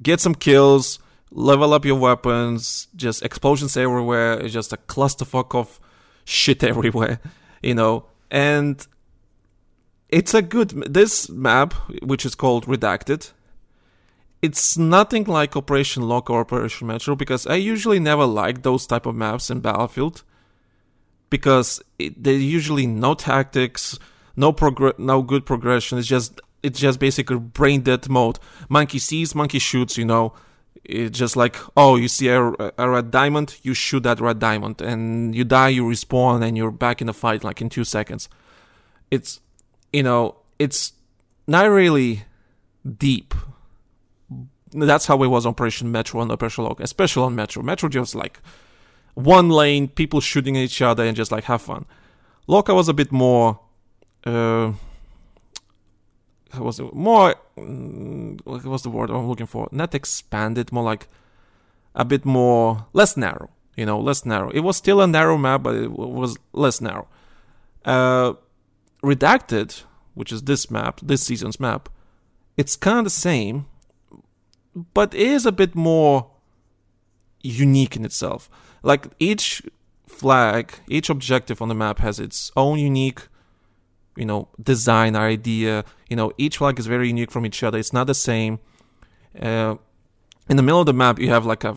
get 0.00 0.20
some 0.20 0.36
kills, 0.36 1.00
level 1.32 1.74
up 1.74 1.84
your 1.84 1.98
weapons, 1.98 2.86
just 2.94 3.24
explosions 3.24 3.76
everywhere. 3.76 4.34
It's 4.38 4.54
just 4.54 4.72
a 4.72 4.76
clusterfuck 4.76 5.52
of 5.56 5.80
shit 6.24 6.62
everywhere, 6.72 7.18
you 7.60 7.74
know. 7.74 8.06
And 8.36 8.86
it's 10.10 10.34
a 10.34 10.42
good 10.42 10.70
this 10.92 11.30
map, 11.30 11.72
which 12.02 12.26
is 12.26 12.34
called 12.34 12.66
Redacted. 12.66 13.32
It's 14.42 14.76
nothing 14.76 15.24
like 15.24 15.56
Operation 15.56 16.02
Lock 16.06 16.28
or 16.28 16.40
Operation 16.40 16.86
Metro 16.86 17.16
because 17.16 17.46
I 17.46 17.54
usually 17.54 17.98
never 17.98 18.26
like 18.26 18.62
those 18.62 18.86
type 18.86 19.06
of 19.06 19.14
maps 19.14 19.48
in 19.48 19.60
Battlefield 19.60 20.22
because 21.30 21.82
it, 21.98 22.22
there's 22.22 22.44
usually 22.44 22.86
no 22.86 23.14
tactics 23.14 23.98
no 24.36 24.52
progr- 24.52 24.98
no 24.98 25.22
good 25.22 25.46
progression. 25.46 25.98
It's 25.98 26.06
just 26.06 26.40
it's 26.62 26.78
just 26.78 27.00
basically 27.00 27.38
brain 27.38 27.80
dead 27.80 28.08
mode. 28.08 28.38
Monkey 28.68 28.98
sees, 28.98 29.34
monkey 29.34 29.58
shoots. 29.58 29.96
You 29.96 30.04
know, 30.04 30.34
it's 30.88 31.18
just 31.18 31.36
like 31.36 31.56
oh 31.76 31.96
you 31.96 32.08
see 32.08 32.28
a, 32.28 32.42
a 32.78 32.90
red 32.90 33.10
diamond 33.10 33.56
you 33.62 33.74
shoot 33.74 34.02
that 34.02 34.20
red 34.20 34.38
diamond. 34.38 34.80
And 34.80 35.34
you 35.34 35.44
die 35.44 35.68
you 35.68 35.84
respawn 35.84 36.42
and 36.42 36.56
you're 36.56 36.70
back 36.70 37.00
in 37.00 37.06
the 37.06 37.14
fight 37.14 37.44
like 37.44 37.60
in 37.60 37.68
two 37.68 37.84
seconds. 37.84 38.28
It's 39.10 39.40
you 39.92 40.02
know 40.02 40.36
it's 40.58 40.92
not 41.46 41.66
really 41.66 42.24
deep. 42.98 43.34
That's 44.72 45.06
how 45.06 45.22
it 45.22 45.28
was 45.28 45.46
operation 45.46 45.90
metro 45.90 46.20
and 46.20 46.30
operation 46.30 46.64
lock 46.64 46.80
especially 46.80 47.24
on 47.24 47.34
metro. 47.34 47.62
Metro 47.62 47.88
just 47.88 48.14
like 48.14 48.40
one 49.14 49.48
lane 49.48 49.88
people 49.88 50.20
shooting 50.20 50.56
at 50.56 50.64
each 50.64 50.82
other 50.82 51.04
and 51.04 51.16
just 51.16 51.32
like 51.32 51.44
have 51.44 51.62
fun. 51.62 51.86
Locker 52.46 52.74
was 52.74 52.88
a 52.88 52.94
bit 52.94 53.10
more 53.10 53.60
uh 54.24 54.72
was 56.58 56.80
more 56.92 57.34
mm, 57.58 58.40
what 58.44 58.64
was 58.64 58.82
the 58.82 58.90
word 58.90 59.10
I'm 59.10 59.28
looking 59.28 59.46
for? 59.46 59.68
Not 59.72 59.94
expanded, 59.94 60.72
more 60.72 60.84
like 60.84 61.08
a 61.94 62.04
bit 62.04 62.24
more 62.24 62.86
less 62.92 63.16
narrow. 63.16 63.50
You 63.76 63.84
know, 63.84 64.00
less 64.00 64.24
narrow. 64.24 64.50
It 64.50 64.60
was 64.60 64.76
still 64.76 65.00
a 65.02 65.06
narrow 65.06 65.36
map, 65.36 65.62
but 65.62 65.74
it 65.74 65.90
was 65.92 66.38
less 66.52 66.80
narrow. 66.80 67.08
Uh, 67.84 68.34
Redacted, 69.02 69.84
which 70.14 70.32
is 70.32 70.42
this 70.44 70.70
map, 70.70 71.00
this 71.02 71.22
season's 71.22 71.60
map, 71.60 71.90
it's 72.56 72.74
kind 72.74 72.98
of 72.98 73.04
the 73.04 73.10
same, 73.10 73.66
but 74.94 75.14
is 75.14 75.44
a 75.44 75.52
bit 75.52 75.74
more 75.74 76.30
unique 77.42 77.96
in 77.96 78.04
itself. 78.04 78.48
Like 78.82 79.08
each 79.18 79.62
flag, 80.06 80.72
each 80.88 81.10
objective 81.10 81.60
on 81.60 81.68
the 81.68 81.74
map 81.74 81.98
has 81.98 82.18
its 82.18 82.50
own 82.56 82.78
unique 82.78 83.28
you 84.16 84.24
know 84.24 84.48
design 84.62 85.16
idea. 85.16 85.84
You 86.08 86.16
know 86.16 86.32
each 86.38 86.58
flag 86.58 86.78
is 86.78 86.86
very 86.86 87.08
unique 87.08 87.30
from 87.30 87.46
each 87.46 87.62
other. 87.62 87.78
It's 87.78 87.92
not 87.92 88.06
the 88.06 88.14
same. 88.14 88.58
Uh, 89.40 89.76
in 90.48 90.56
the 90.56 90.62
middle 90.62 90.80
of 90.80 90.86
the 90.86 90.92
map 90.92 91.18
you 91.18 91.28
have 91.30 91.44
like 91.44 91.64
a, 91.64 91.76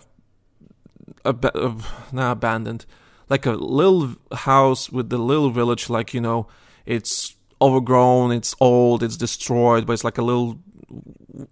a, 1.26 1.36
a 1.44 1.76
not 2.12 2.32
abandoned 2.32 2.86
like 3.30 3.46
a 3.46 3.52
little 3.52 4.16
house 4.34 4.90
with 4.90 5.10
the 5.10 5.18
little 5.18 5.50
village 5.50 5.90
like 5.90 6.14
you 6.14 6.22
know 6.22 6.48
it's 6.86 7.36
overgrown 7.62 8.32
it's 8.32 8.56
old 8.60 9.04
it's 9.04 9.18
destroyed 9.18 9.86
but 9.86 9.94
it's 9.94 10.04
like 10.04 10.18
a 10.18 10.22
little 10.22 10.60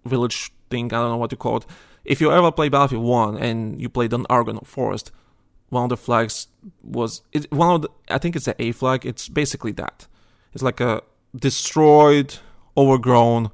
village 0.04 0.50
thing 0.70 0.86
i 0.86 0.96
don't 0.96 1.10
know 1.10 1.16
what 1.16 1.30
to 1.30 1.36
call 1.36 1.58
it. 1.58 1.66
If 2.04 2.22
you 2.22 2.32
ever 2.32 2.50
play 2.50 2.70
battlefield 2.70 3.04
1 3.04 3.36
and 3.36 3.80
you 3.80 3.88
played 3.88 4.14
on 4.14 4.26
argonne 4.30 4.60
forest 4.60 5.10
one 5.68 5.84
of 5.84 5.90
the 5.90 5.96
flags 5.96 6.48
was 6.82 7.22
it, 7.32 7.50
one 7.52 7.74
of 7.74 7.82
the, 7.82 7.90
i 8.08 8.18
think 8.18 8.34
it's 8.34 8.46
the 8.46 8.60
a 8.60 8.72
flag 8.72 9.04
it's 9.04 9.28
basically 9.28 9.72
that 9.72 10.06
it's 10.58 10.62
like 10.64 10.80
a 10.80 11.02
destroyed, 11.36 12.34
overgrown 12.76 13.52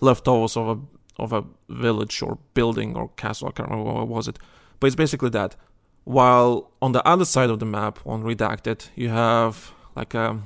leftovers 0.00 0.56
of 0.56 0.66
a 0.68 1.22
of 1.22 1.32
a 1.32 1.44
village 1.68 2.22
or 2.22 2.38
building 2.54 2.96
or 2.96 3.08
castle. 3.10 3.46
I 3.48 3.52
can't 3.52 3.68
remember 3.68 3.92
what 3.92 4.08
was 4.08 4.26
it, 4.26 4.36
but 4.80 4.88
it's 4.88 4.96
basically 4.96 5.30
that. 5.30 5.54
While 6.02 6.72
on 6.82 6.90
the 6.90 7.06
other 7.06 7.24
side 7.24 7.50
of 7.50 7.60
the 7.60 7.66
map, 7.66 8.00
on 8.04 8.24
Redacted, 8.24 8.88
you 8.96 9.10
have 9.10 9.72
like 9.94 10.12
a 10.14 10.40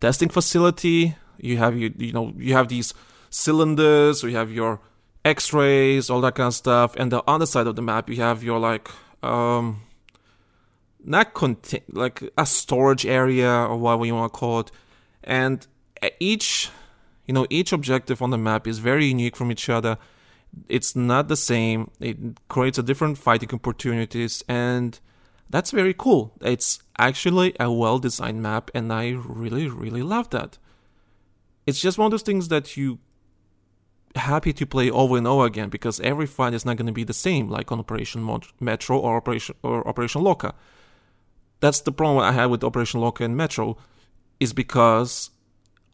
testing 0.00 0.28
facility. 0.28 1.16
You 1.38 1.56
have 1.56 1.76
you 1.76 1.92
you 1.98 2.12
know 2.12 2.32
you 2.36 2.52
have 2.52 2.68
these 2.68 2.94
cylinders. 3.30 4.22
You 4.22 4.36
have 4.36 4.52
your 4.52 4.78
X-rays, 5.24 6.08
all 6.08 6.20
that 6.20 6.36
kind 6.36 6.48
of 6.48 6.54
stuff. 6.54 6.94
And 6.96 7.10
the 7.10 7.24
other 7.26 7.46
side 7.46 7.66
of 7.66 7.74
the 7.74 7.82
map, 7.82 8.08
you 8.08 8.16
have 8.16 8.44
your 8.44 8.60
like 8.60 8.88
um 9.24 9.82
not 11.04 11.34
contain 11.34 11.82
like 11.90 12.22
a 12.36 12.46
storage 12.46 13.06
area 13.06 13.50
or 13.50 13.76
whatever 13.76 14.06
you 14.06 14.14
want 14.14 14.32
to 14.32 14.38
call 14.38 14.60
it. 14.60 14.70
And 15.24 15.66
each 16.20 16.70
you 17.26 17.34
know 17.34 17.46
each 17.50 17.72
objective 17.72 18.22
on 18.22 18.30
the 18.30 18.38
map 18.38 18.66
is 18.66 18.78
very 18.78 19.06
unique 19.06 19.36
from 19.36 19.50
each 19.50 19.68
other. 19.68 19.98
It's 20.68 20.94
not 20.94 21.28
the 21.28 21.36
same. 21.36 21.90
It 22.00 22.18
creates 22.48 22.78
a 22.78 22.82
different 22.82 23.18
fighting 23.18 23.50
opportunities 23.52 24.44
and 24.48 24.98
that's 25.50 25.70
very 25.70 25.94
cool. 25.94 26.32
It's 26.40 26.78
actually 26.98 27.54
a 27.60 27.70
well 27.70 27.98
designed 27.98 28.42
map 28.42 28.70
and 28.74 28.92
i 28.92 29.10
really 29.10 29.68
really 29.68 30.02
love 30.02 30.30
that. 30.30 30.58
It's 31.66 31.80
just 31.80 31.98
one 31.98 32.06
of 32.06 32.10
those 32.10 32.22
things 32.22 32.48
that 32.48 32.76
you 32.76 32.98
happy 34.16 34.52
to 34.52 34.66
play 34.66 34.90
over 34.90 35.16
and 35.16 35.26
over 35.26 35.46
again 35.46 35.70
because 35.70 35.98
every 36.00 36.26
fight 36.26 36.52
is 36.52 36.66
not 36.66 36.76
going 36.76 36.86
to 36.86 36.92
be 36.92 37.04
the 37.04 37.14
same 37.14 37.48
like 37.48 37.72
on 37.72 37.78
operation 37.78 38.28
metro 38.60 38.98
or 38.98 39.16
operation 39.16 39.54
or 39.62 39.86
operation 39.88 40.22
locker 40.22 40.52
that's 41.62 41.80
the 41.80 41.92
problem 41.92 42.18
I 42.18 42.32
had 42.32 42.46
with 42.46 42.64
Operation 42.64 43.00
Locker 43.00 43.24
and 43.24 43.36
Metro, 43.36 43.78
is 44.40 44.52
because 44.52 45.30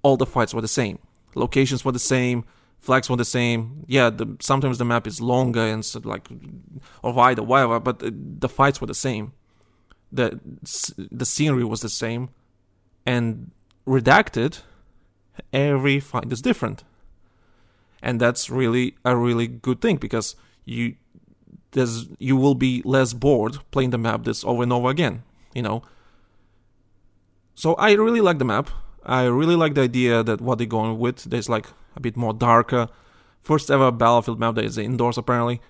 all 0.03 0.17
the 0.17 0.25
fights 0.25 0.55
were 0.55 0.63
the 0.63 0.67
same. 0.67 0.99
Locations 1.35 1.85
were 1.85 1.93
the 1.93 1.99
same, 1.99 2.47
flags 2.79 3.11
were 3.11 3.17
the 3.17 3.25
same. 3.25 3.85
Yeah, 3.87 4.09
the, 4.09 4.35
sometimes 4.41 4.79
the 4.79 4.87
map 4.87 5.07
is 5.07 5.21
longer 5.21 5.61
and 5.61 5.85
so 5.85 6.01
like 6.03 6.27
or 7.03 7.13
wider, 7.13 7.43
whatever, 7.43 7.79
but 7.79 7.99
the, 7.99 8.15
the 8.17 8.49
fights 8.49 8.81
were 8.81 8.87
the 8.87 8.95
same. 8.95 9.35
The 10.11 10.41
the 10.97 11.27
scenery 11.27 11.65
was 11.65 11.83
the 11.83 11.91
same, 11.91 12.31
and 13.05 13.51
redacted, 13.87 14.63
every 15.53 16.01
fight 16.01 16.33
is 16.33 16.41
different, 16.41 16.83
and 18.03 18.19
that's 18.19 18.49
really 18.49 18.97
a 19.05 19.15
really 19.15 19.47
good 19.47 19.83
thing 19.83 19.97
because 19.97 20.35
you 20.65 20.95
there's 21.73 22.09
you 22.19 22.37
will 22.37 22.55
be 22.55 22.81
less 22.87 23.13
bored 23.13 23.59
playing 23.71 23.91
the 23.91 23.99
map 23.99 24.25
this 24.25 24.43
over 24.45 24.63
and 24.63 24.73
over 24.73 24.89
again 24.89 25.25
you 25.55 25.63
know. 25.63 25.83
So 27.55 27.75
I 27.75 27.93
really 27.93 28.21
like 28.21 28.39
the 28.39 28.45
map. 28.45 28.71
I 29.05 29.25
really 29.25 29.57
like 29.57 29.75
the 29.75 29.83
idea 29.83 30.23
that 30.23 30.41
what 30.41 30.59
they're 30.59 30.67
going 30.67 30.99
with. 30.99 31.25
There's 31.25 31.49
like 31.49 31.67
a 31.97 32.01
bit 32.01 32.17
more 32.17 32.33
darker. 32.33 32.89
First 33.41 33.71
ever 33.71 33.91
battlefield 33.91 34.39
map 34.39 34.55
that 34.57 34.65
is 34.65 34.79
indoors 34.79 35.19
apparently, 35.19 35.61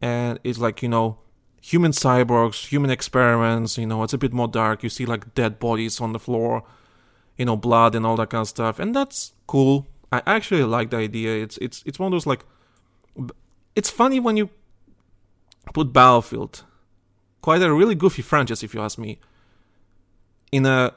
and 0.00 0.38
it's 0.44 0.58
like 0.58 0.82
you 0.82 0.88
know 0.88 1.18
human 1.60 1.92
cyborgs, 1.92 2.66
human 2.66 2.90
experiments. 2.90 3.78
You 3.78 3.86
know, 3.86 4.02
it's 4.02 4.12
a 4.12 4.18
bit 4.18 4.32
more 4.32 4.48
dark. 4.48 4.82
You 4.82 4.88
see 4.88 5.06
like 5.06 5.34
dead 5.34 5.58
bodies 5.58 6.00
on 6.00 6.12
the 6.12 6.18
floor, 6.18 6.64
you 7.38 7.44
know, 7.44 7.56
blood 7.56 7.94
and 7.94 8.04
all 8.04 8.16
that 8.16 8.30
kind 8.30 8.42
of 8.42 8.48
stuff, 8.48 8.78
and 8.78 8.94
that's 8.94 9.32
cool. 9.46 9.86
I 10.12 10.22
actually 10.26 10.64
like 10.64 10.90
the 10.90 10.98
idea. 10.98 11.42
It's 11.42 11.56
it's 11.58 11.82
it's 11.86 11.98
one 11.98 12.08
of 12.08 12.12
those 12.12 12.26
like, 12.26 12.44
it's 13.74 13.88
funny 13.88 14.20
when 14.20 14.36
you 14.36 14.50
put 15.72 15.92
Battlefield 15.92 16.64
quite 17.42 17.62
a 17.62 17.72
really 17.72 17.94
goofy 17.94 18.22
franchise, 18.22 18.62
if 18.62 18.72
you 18.74 18.80
ask 18.80 18.98
me, 18.98 19.18
in 20.50 20.64
a 20.64 20.94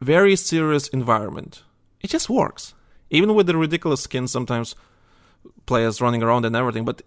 very 0.00 0.36
serious 0.36 0.88
environment. 0.88 1.62
It 2.00 2.08
just 2.08 2.30
works. 2.30 2.74
Even 3.10 3.34
with 3.34 3.46
the 3.46 3.56
ridiculous 3.56 4.02
skins, 4.02 4.30
sometimes 4.30 4.74
players 5.66 6.00
running 6.00 6.22
around 6.22 6.46
and 6.46 6.56
everything, 6.56 6.84
but 6.84 7.02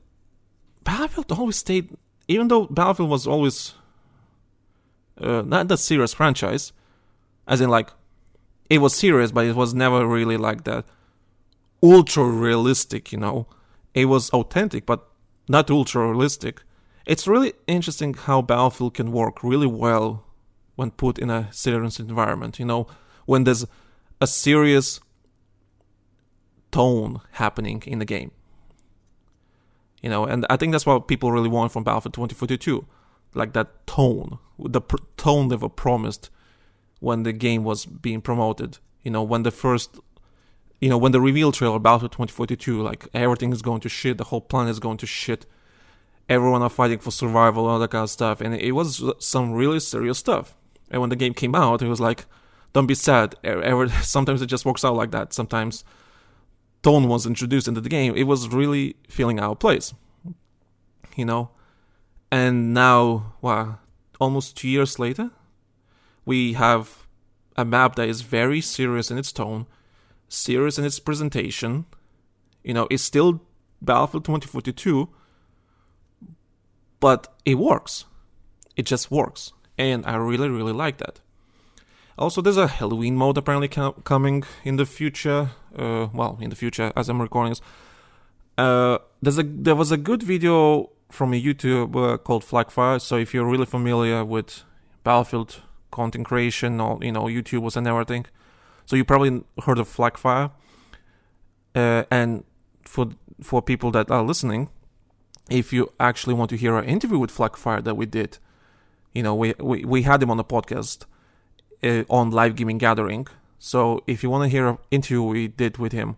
Battlefield 0.84 1.32
always 1.32 1.56
stayed, 1.56 1.96
even 2.28 2.50
though 2.50 2.66
Battlefield 2.66 3.10
was 3.10 3.26
always 3.26 3.74
uh, 5.20 5.42
not 5.44 5.68
that 5.70 5.78
serious 5.78 6.14
franchise, 6.14 6.74
as 7.48 7.62
in 7.62 7.70
like, 7.70 7.90
it 8.70 8.80
was 8.80 8.94
serious, 8.94 9.32
but 9.32 9.46
it 9.46 9.56
was 9.56 9.74
never 9.74 10.06
really 10.06 10.38
like 10.38 10.66
that 10.66 10.86
ultra 11.82 12.24
realistic, 12.24 13.12
you 13.12 13.18
know. 13.18 13.48
It 13.94 14.06
was 14.06 14.30
authentic, 14.32 14.86
but 14.86 15.08
not 15.48 15.70
ultra 15.70 16.08
realistic. 16.08 16.64
It's 17.06 17.28
really 17.28 17.54
interesting 17.68 18.14
how 18.14 18.42
Battlefield 18.42 18.94
can 18.94 19.12
work 19.12 19.44
really 19.44 19.68
well 19.68 20.26
when 20.76 20.92
put 20.92 21.20
in 21.20 21.30
a 21.30 21.52
serious 21.52 22.00
environment. 22.00 22.60
You 22.60 22.66
know, 22.66 22.88
when 23.26 23.44
there's 23.44 23.66
a 24.22 24.28
serious 24.28 25.00
tone 26.72 27.22
happening 27.34 27.84
in 27.86 28.00
the 28.00 28.06
game. 28.06 28.32
You 30.02 30.10
know, 30.10 30.26
and 30.26 30.46
I 30.50 30.58
think 30.58 30.74
that's 30.74 30.86
what 30.86 31.08
people 31.08 31.32
really 31.32 31.48
want 31.48 31.72
from 31.72 31.86
Battlefield 31.86 32.14
2042, 32.14 32.86
like 33.34 33.54
that 33.54 33.88
tone, 33.88 34.40
the 34.60 34.82
pr- 34.82 34.98
tone 35.16 35.48
they 35.48 35.56
were 35.56 35.70
promised 35.70 36.30
when 37.00 37.24
the 37.24 37.32
game 37.32 37.64
was 37.64 37.86
being 37.86 38.20
promoted. 38.20 38.80
You 39.02 39.12
know, 39.12 39.24
when 39.24 39.44
the 39.44 39.52
first, 39.52 39.98
you 40.82 40.90
know, 40.90 40.98
when 40.98 41.14
the 41.14 41.22
reveal 41.22 41.54
trailer 41.54 41.80
Battlefield 41.80 42.12
2042, 42.12 42.82
like 42.82 43.08
everything 43.14 43.54
is 43.54 43.62
going 43.62 43.80
to 43.82 43.90
shit, 43.90 44.18
the 44.18 44.26
whole 44.26 44.42
planet 44.42 44.72
is 44.72 44.80
going 44.80 44.98
to 44.98 45.06
shit 45.06 45.46
everyone 46.30 46.62
are 46.62 46.70
fighting 46.70 47.00
for 47.00 47.12
survival 47.12 47.64
and 47.64 47.74
all 47.74 47.80
that 47.80 47.92
kind 47.92 48.04
of 48.04 48.10
stuff. 48.10 48.42
And 48.42 48.56
it 48.56 48.72
was 48.72 49.04
some 49.20 49.54
really 49.54 49.80
serious 49.80 50.18
stuff. 50.18 50.56
And 50.90 51.02
when 51.02 51.10
the 51.10 51.16
game 51.16 51.34
came 51.34 51.56
out, 51.56 51.82
it 51.82 51.88
was 51.88 52.00
like, 52.00 52.26
don't 52.74 52.88
be 52.88 52.96
sad. 52.96 53.36
Ever, 53.44 53.90
sometimes 54.04 54.42
it 54.42 54.48
just 54.48 54.66
works 54.66 54.84
out 54.84 54.96
like 54.96 55.12
that. 55.12 55.34
Sometimes 55.34 55.84
tone 56.82 57.08
was 57.08 57.26
introduced 57.26 57.68
into 57.68 57.82
the 57.82 57.90
game. 57.90 58.16
It 58.16 58.24
was 58.24 58.50
really 58.50 58.96
feeling 59.10 59.40
out 59.40 59.52
of 59.52 59.60
place, 59.60 59.94
you 61.16 61.26
know. 61.26 61.52
And 62.32 62.74
now, 62.74 63.36
wow, 63.42 63.80
almost 64.20 64.58
two 64.58 64.68
years 64.68 65.00
later, 65.00 65.32
we 66.26 66.54
have 66.54 67.08
a 67.56 67.64
map 67.64 67.96
that 67.96 68.10
is 68.10 68.22
very 68.22 68.60
serious 68.62 69.12
in 69.12 69.18
its 69.18 69.32
tone, 69.32 69.68
serious 70.28 70.78
in 70.78 70.86
its 70.86 71.00
presentation. 71.00 71.86
You 72.64 72.74
know, 72.74 72.88
it's 72.90 73.04
still 73.04 73.42
Battlefield 73.82 74.26
2042 74.26 75.10
but 77.04 77.28
it 77.44 77.56
works. 77.56 78.06
It 78.78 78.86
just 78.86 79.12
works. 79.12 79.52
And 79.78 80.06
I 80.06 80.16
really, 80.16 80.48
really 80.48 80.72
like 80.72 81.00
that. 81.00 81.20
Also, 82.18 82.42
there's 82.42 82.62
a 82.68 82.68
Halloween 82.68 83.18
mode 83.18 83.38
apparently 83.38 83.68
com- 83.68 84.02
coming 84.06 84.46
in 84.64 84.78
the 84.78 84.86
future. 84.86 85.50
Uh, 85.78 86.08
well, 86.14 86.38
in 86.40 86.50
the 86.50 86.56
future, 86.56 86.94
as 86.96 87.10
I'm 87.10 87.22
recording 87.22 87.52
this. 87.52 87.62
Uh, 88.58 89.00
there's 89.22 89.38
a 89.38 89.44
there 89.44 89.76
was 89.76 89.92
a 89.92 89.98
good 89.98 90.24
video 90.24 90.92
from 91.12 91.34
a 91.34 91.42
YouTuber 91.42 92.24
called 92.24 92.44
Flagfire. 92.46 93.02
So 93.02 93.18
if 93.18 93.34
you're 93.34 93.50
really 93.54 93.66
familiar 93.66 94.24
with 94.24 94.64
Battlefield 95.04 95.62
content 95.92 96.26
creation 96.26 96.80
or 96.80 97.00
you 97.02 97.12
know 97.12 97.26
YouTubers 97.26 97.76
and 97.76 97.86
everything, 97.86 98.28
so 98.86 98.96
you 98.96 99.04
probably 99.04 99.44
heard 99.66 99.80
of 99.80 99.90
Flagfire. 99.90 100.52
Uh, 101.76 102.04
and 102.10 102.46
for 102.86 103.08
for 103.42 103.62
people 103.62 103.92
that 103.92 104.10
are 104.10 104.24
listening, 104.24 104.70
if 105.50 105.74
you 105.74 105.92
actually 106.00 106.34
want 106.34 106.50
to 106.52 106.58
hear 106.58 106.74
our 106.76 106.84
interview 106.84 107.20
with 107.20 107.36
Flagfire 107.36 107.84
that 107.84 107.96
we 107.96 108.06
did, 108.06 108.38
you 109.14 109.24
know 109.24 109.36
we 109.36 109.54
we, 109.60 109.84
we 109.86 110.02
had 110.04 110.22
him 110.24 110.32
on 110.32 110.38
the 110.38 110.44
podcast 110.44 111.06
uh, 111.84 112.04
on 112.10 112.32
live 112.32 112.56
gaming 112.56 112.78
gathering. 112.78 113.28
So 113.60 114.04
if 114.08 114.24
you 114.24 114.30
want 114.30 114.44
to 114.44 114.50
hear 114.50 114.68
an 114.68 114.78
interview 114.92 115.24
we 115.24 115.48
did 115.48 115.78
with 115.78 115.92
him 115.92 116.18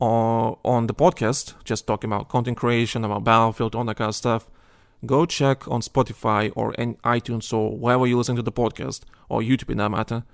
on 0.00 0.56
on 0.64 0.86
the 0.86 0.94
podcast, 0.94 1.54
just 1.64 1.86
talking 1.86 2.10
about 2.10 2.28
content 2.28 2.56
creation, 2.56 3.04
about 3.04 3.24
Battlefield, 3.24 3.74
all 3.74 3.84
that 3.84 3.96
kind 3.96 4.08
of 4.08 4.14
stuff, 4.14 4.48
go 5.06 5.26
check 5.26 5.68
on 5.68 5.80
Spotify 5.80 6.52
or 6.54 6.74
in 6.74 6.94
iTunes 6.96 7.52
or 7.52 7.76
wherever 7.76 8.06
you 8.06 8.16
listen 8.16 8.36
to 8.36 8.42
the 8.42 8.52
podcast 8.52 9.02
or 9.28 9.40
YouTube 9.40 9.70
in 9.70 9.78
that 9.78 9.90
matter. 9.90 10.24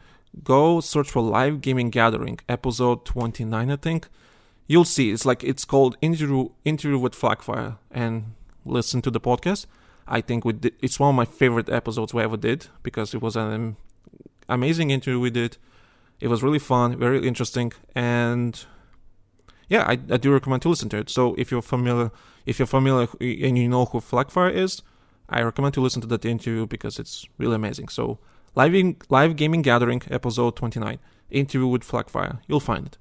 Go 0.44 0.80
search 0.80 1.10
for 1.10 1.22
Live 1.22 1.62
Gaming 1.62 1.88
Gathering, 1.90 2.38
episode 2.48 3.04
29, 3.06 3.70
I 3.70 3.76
think. 3.76 4.08
You'll 4.68 4.84
see 4.84 5.10
it's 5.10 5.24
like 5.24 5.42
it's 5.42 5.64
called 5.64 5.96
interview 6.02 6.50
interview 6.64 6.98
with 6.98 7.14
Flagfire, 7.14 7.78
and 7.90 8.34
listen 8.64 9.02
to 9.02 9.10
the 9.10 9.20
podcast. 9.20 9.66
I 10.06 10.20
think 10.20 10.44
we 10.44 10.52
did, 10.52 10.74
it's 10.80 11.00
one 11.00 11.10
of 11.10 11.16
my 11.16 11.24
favorite 11.24 11.68
episodes 11.68 12.14
we 12.14 12.22
ever 12.22 12.36
did 12.36 12.68
because 12.82 13.14
it 13.14 13.20
was 13.20 13.34
an 13.34 13.76
amazing 14.48 14.90
interview 14.90 15.18
we 15.18 15.30
did. 15.30 15.56
It 16.20 16.28
was 16.28 16.42
really 16.42 16.58
fun, 16.58 16.98
very 16.98 17.26
interesting, 17.26 17.72
and 17.94 18.64
yeah, 19.68 19.84
I, 19.84 19.92
I 19.92 20.16
do 20.18 20.32
recommend 20.32 20.62
to 20.62 20.68
listen 20.68 20.88
to 20.90 20.98
it. 20.98 21.10
So 21.10 21.34
if 21.38 21.50
you're 21.50 21.62
familiar, 21.62 22.10
if 22.44 22.58
you're 22.58 22.66
familiar 22.66 23.08
and 23.20 23.58
you 23.58 23.68
know 23.68 23.86
who 23.86 24.00
Flagfire 24.00 24.52
is, 24.52 24.82
I 25.28 25.42
recommend 25.42 25.74
to 25.74 25.80
listen 25.80 26.00
to 26.02 26.08
that 26.08 26.24
interview 26.24 26.66
because 26.66 26.98
it's 26.98 27.26
really 27.38 27.54
amazing. 27.54 27.88
So 27.88 28.18
live 28.54 28.74
in, 28.74 28.96
live 29.08 29.36
gaming 29.36 29.62
gathering 29.62 30.02
episode 30.10 30.56
29, 30.56 30.98
interview 31.30 31.66
with 31.66 31.82
Flagfire. 31.82 32.40
You'll 32.46 32.60
find 32.60 32.86
it. 32.86 32.98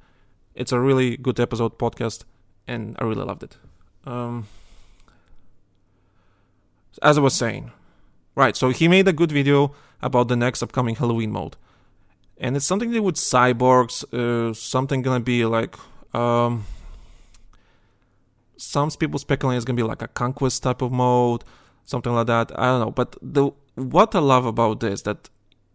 It's 0.58 0.72
a 0.72 0.80
really 0.80 1.18
good 1.18 1.40
episode 1.40 1.78
podcast, 1.78 2.24
and 2.68 2.96
I 2.98 3.04
really 3.06 3.24
loved 3.24 3.44
it. 3.44 3.58
Um, 4.06 4.48
as 7.04 7.16
I 7.18 7.22
was 7.22 7.36
saying, 7.36 7.72
right? 8.34 8.56
So 8.58 8.70
he 8.70 8.88
made 8.88 9.08
a 9.08 9.14
good 9.14 9.32
video 9.32 9.76
about 10.02 10.30
the 10.30 10.36
next 10.36 10.64
upcoming 10.64 10.96
Halloween 10.96 11.32
mode, 11.32 11.58
and 12.40 12.56
it's 12.56 12.66
something 12.66 12.90
to 12.90 12.96
do 12.96 13.04
with 13.04 13.18
cyborgs. 13.18 14.04
Uh, 14.12 14.52
something 14.54 15.04
gonna 15.04 15.20
be 15.20 15.46
like 15.46 15.76
um, 16.16 16.66
some 18.58 18.90
people 18.90 19.20
speculate 19.20 19.58
it's 19.58 19.66
gonna 19.66 19.78
be 19.78 19.84
like 19.84 20.02
a 20.02 20.08
conquest 20.08 20.64
type 20.64 20.82
of 20.82 20.92
mode, 20.92 21.44
something 21.86 22.14
like 22.14 22.26
that. 22.26 22.52
I 22.58 22.66
don't 22.66 22.80
know. 22.80 22.92
But 22.92 23.16
the 23.22 23.52
what 23.76 24.16
I 24.16 24.20
love 24.20 24.48
about 24.48 24.80
this 24.80 25.04
that 25.04 25.30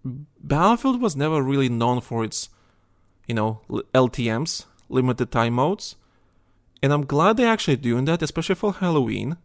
Battlefield 0.05 1.01
was 1.01 1.15
never 1.15 1.41
really 1.41 1.69
known 1.69 2.01
for 2.01 2.25
its, 2.25 2.49
you 3.29 3.37
know, 3.37 3.61
LTM's 3.95 4.67
limited 4.93 5.31
time 5.31 5.55
modes, 5.55 5.97
and 6.83 6.93
I'm 6.93 7.05
glad 7.07 7.37
they're 7.37 7.53
actually 7.53 7.77
doing 7.77 8.05
that, 8.07 8.23
especially 8.23 8.55
for 8.55 8.73
Halloween. 8.73 9.37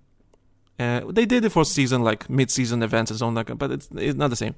Uh, 0.79 1.01
they 1.09 1.25
did 1.25 1.43
it 1.43 1.49
for 1.49 1.65
season 1.65 2.03
like 2.03 2.29
mid-season 2.29 2.83
events 2.83 3.09
and 3.09 3.19
so 3.19 3.27
on, 3.27 3.35
like, 3.35 3.57
but 3.57 3.71
it's 3.71 3.89
it's 3.95 4.17
not 4.17 4.29
the 4.29 4.35
same. 4.35 4.55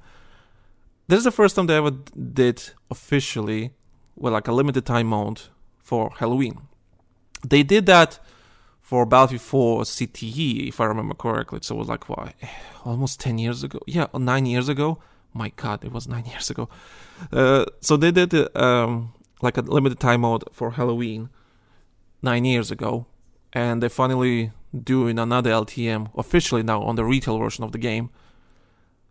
This 1.08 1.18
is 1.18 1.24
the 1.24 1.32
first 1.32 1.56
time 1.56 1.66
they 1.66 1.76
ever 1.76 1.90
did 1.90 2.62
officially 2.90 3.72
with 4.16 4.32
like 4.32 4.46
a 4.46 4.52
limited 4.52 4.86
time 4.86 5.08
mode 5.08 5.42
for 5.78 6.10
Halloween. 6.18 6.60
They 7.46 7.62
did 7.62 7.86
that 7.86 8.20
for 8.80 9.06
Battlefield 9.06 9.40
4 9.40 9.82
CTE, 9.82 10.68
if 10.68 10.80
I 10.80 10.84
remember 10.84 11.14
correctly. 11.14 11.60
So 11.62 11.74
it 11.74 11.78
was 11.78 11.88
like 11.88 12.08
what, 12.08 12.34
almost 12.84 13.18
10 13.20 13.38
years 13.38 13.62
ago. 13.64 13.80
Yeah, 13.86 14.06
nine 14.14 14.46
years 14.46 14.68
ago. 14.68 14.98
My 15.32 15.52
God, 15.56 15.84
it 15.84 15.92
was 15.92 16.06
nine 16.08 16.26
years 16.34 16.50
ago. 16.50 16.68
Uh, 17.32 17.64
so 17.80 17.96
they 17.96 18.10
did 18.10 18.34
um, 18.56 19.12
like 19.42 19.56
a 19.56 19.62
limited 19.62 20.00
time 20.00 20.22
mode 20.22 20.44
for 20.52 20.72
Halloween 20.72 21.30
nine 22.22 22.44
years 22.44 22.70
ago, 22.70 23.06
and 23.52 23.82
they're 23.82 23.88
finally 23.88 24.52
doing 24.72 25.18
another 25.18 25.50
LTM 25.50 26.10
officially 26.16 26.62
now 26.62 26.82
on 26.82 26.96
the 26.96 27.04
retail 27.04 27.38
version 27.38 27.64
of 27.64 27.72
the 27.72 27.78
game. 27.78 28.10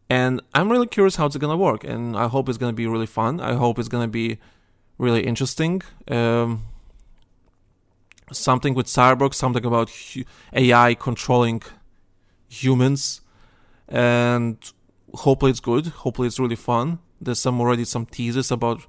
And 0.10 0.42
I'm 0.54 0.72
really 0.72 0.88
curious 0.88 1.18
how 1.18 1.26
it's 1.28 1.38
gonna 1.38 1.58
work, 1.58 1.84
and 1.84 2.18
I 2.18 2.28
hope 2.28 2.50
it's 2.50 2.58
gonna 2.58 2.74
be 2.74 2.88
really 2.88 3.06
fun. 3.06 3.40
I 3.40 3.54
hope 3.54 3.78
it's 3.78 3.90
gonna 3.90 4.08
be 4.08 4.40
really 4.98 5.26
interesting. 5.26 5.82
Um, 6.08 6.64
something 8.32 8.74
with 8.74 8.88
cyborg, 8.88 9.34
something 9.34 9.66
about 9.66 9.90
hu- 9.90 10.24
AI 10.54 10.94
controlling 10.96 11.62
humans, 12.48 13.22
and 13.88 14.58
hopefully 15.14 15.52
it's 15.52 15.60
good. 15.60 15.88
Hopefully 15.88 16.28
it's 16.28 16.40
really 16.40 16.56
fun. 16.56 17.00
There's 17.22 17.40
some 17.40 17.60
already 17.60 17.86
some 17.86 18.06
teasers 18.06 18.52
about 18.52 18.86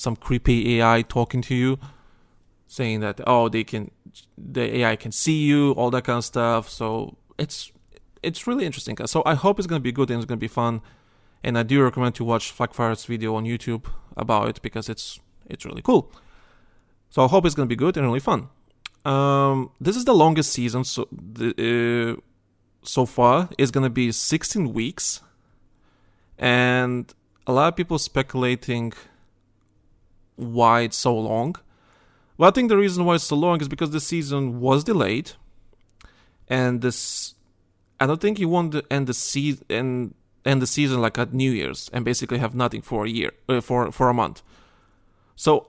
some 0.00 0.16
creepy 0.16 0.80
AI 0.80 1.02
talking 1.02 1.42
to 1.42 1.54
you, 1.54 1.78
saying 2.66 3.00
that 3.00 3.20
oh 3.26 3.48
they 3.50 3.64
can, 3.64 3.90
the 4.38 4.78
AI 4.78 4.96
can 4.96 5.12
see 5.12 5.42
you, 5.44 5.72
all 5.72 5.90
that 5.90 6.04
kind 6.04 6.18
of 6.18 6.24
stuff. 6.24 6.68
So 6.68 7.18
it's 7.38 7.70
it's 8.22 8.46
really 8.46 8.64
interesting. 8.64 8.96
So 9.06 9.22
I 9.26 9.34
hope 9.34 9.58
it's 9.58 9.66
gonna 9.66 9.80
be 9.80 9.92
good 9.92 10.10
and 10.10 10.18
it's 10.18 10.26
gonna 10.26 10.38
be 10.38 10.48
fun. 10.48 10.80
And 11.42 11.58
I 11.58 11.62
do 11.62 11.82
recommend 11.82 12.14
to 12.16 12.24
watch 12.24 12.50
Flagfire's 12.50 13.04
video 13.04 13.34
on 13.34 13.44
YouTube 13.44 13.84
about 14.16 14.48
it 14.48 14.62
because 14.62 14.88
it's 14.88 15.20
it's 15.46 15.64
really 15.66 15.82
cool. 15.82 16.10
So 17.10 17.24
I 17.24 17.28
hope 17.28 17.44
it's 17.44 17.54
gonna 17.54 17.66
be 17.66 17.76
good 17.76 17.96
and 17.98 18.06
really 18.06 18.20
fun. 18.20 18.48
Um, 19.04 19.70
this 19.80 19.96
is 19.96 20.04
the 20.04 20.14
longest 20.14 20.52
season 20.52 20.84
so 20.84 21.08
the, 21.12 22.16
uh, 22.16 22.20
so 22.82 23.04
far. 23.04 23.50
It's 23.58 23.70
gonna 23.70 23.90
be 23.90 24.12
16 24.12 24.72
weeks, 24.72 25.20
and 26.38 27.12
a 27.46 27.52
lot 27.52 27.68
of 27.68 27.76
people 27.76 27.98
speculating 27.98 28.92
why 30.40 30.82
it's 30.82 30.96
so 30.96 31.16
long. 31.16 31.56
Well, 32.36 32.48
I 32.48 32.52
think 32.52 32.68
the 32.68 32.76
reason 32.76 33.04
why 33.04 33.16
it's 33.16 33.24
so 33.24 33.36
long 33.36 33.60
is 33.60 33.68
because 33.68 33.90
the 33.90 34.00
season 34.00 34.60
was 34.60 34.82
delayed, 34.84 35.32
and 36.48 36.80
this 36.80 37.34
I 38.00 38.06
don't 38.06 38.20
think 38.20 38.38
you 38.38 38.48
want 38.48 38.72
to 38.72 38.84
end 38.90 39.06
the 39.06 39.14
season 39.14 39.64
and 39.68 40.14
end 40.44 40.62
the 40.62 40.66
season 40.66 41.00
like 41.02 41.18
at 41.18 41.34
New 41.34 41.50
Year's 41.50 41.90
and 41.92 42.04
basically 42.04 42.38
have 42.38 42.54
nothing 42.54 42.80
for 42.80 43.04
a 43.04 43.10
year 43.10 43.32
uh, 43.48 43.60
for 43.60 43.92
for 43.92 44.08
a 44.08 44.14
month. 44.14 44.42
So, 45.36 45.66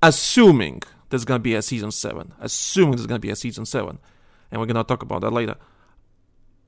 assuming 0.00 0.82
there's 1.10 1.24
gonna 1.24 1.40
be 1.40 1.54
a 1.54 1.62
season 1.62 1.90
seven, 1.90 2.32
assuming 2.40 2.92
there's 2.92 3.06
gonna 3.06 3.18
be 3.18 3.30
a 3.30 3.36
season 3.36 3.66
seven, 3.66 3.98
and 4.50 4.60
we're 4.60 4.66
gonna 4.66 4.84
talk 4.84 5.02
about 5.02 5.22
that 5.22 5.32
later. 5.32 5.56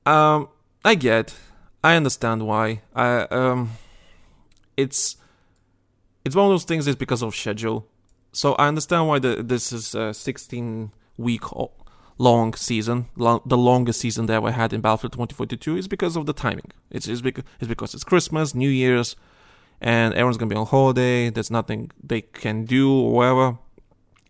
Um, 0.05 0.49
I 0.83 0.95
get, 0.95 1.35
I 1.83 1.95
understand 1.95 2.45
why. 2.45 2.81
I 2.93 3.21
um, 3.31 3.71
it's 4.75 5.15
it's 6.25 6.35
one 6.35 6.45
of 6.45 6.51
those 6.51 6.63
things. 6.63 6.87
Is 6.87 6.95
because 6.95 7.21
of 7.21 7.35
schedule. 7.35 7.87
So 8.33 8.53
I 8.53 8.67
understand 8.67 9.07
why 9.07 9.19
the, 9.19 9.43
this 9.43 9.73
is 9.73 9.93
a 9.93 10.13
16 10.13 10.91
week 11.17 11.43
long 12.17 12.53
season, 12.53 13.07
the 13.17 13.57
longest 13.57 13.99
season 13.99 14.27
that 14.27 14.41
we 14.41 14.51
had 14.51 14.71
in 14.71 14.79
Battlefield 14.79 15.13
2042 15.13 15.77
is 15.77 15.87
because 15.87 16.15
of 16.15 16.27
the 16.27 16.33
timing. 16.33 16.71
It's, 16.89 17.07
it's, 17.07 17.21
because, 17.21 17.43
it's 17.59 17.67
because 17.67 17.93
it's 17.93 18.03
Christmas, 18.03 18.55
New 18.55 18.69
Year's, 18.69 19.15
and 19.81 20.13
everyone's 20.13 20.37
gonna 20.37 20.49
be 20.49 20.55
on 20.55 20.67
holiday. 20.67 21.29
There's 21.29 21.51
nothing 21.51 21.91
they 22.01 22.21
can 22.21 22.65
do 22.65 22.93
or 22.93 23.11
whatever. 23.13 23.57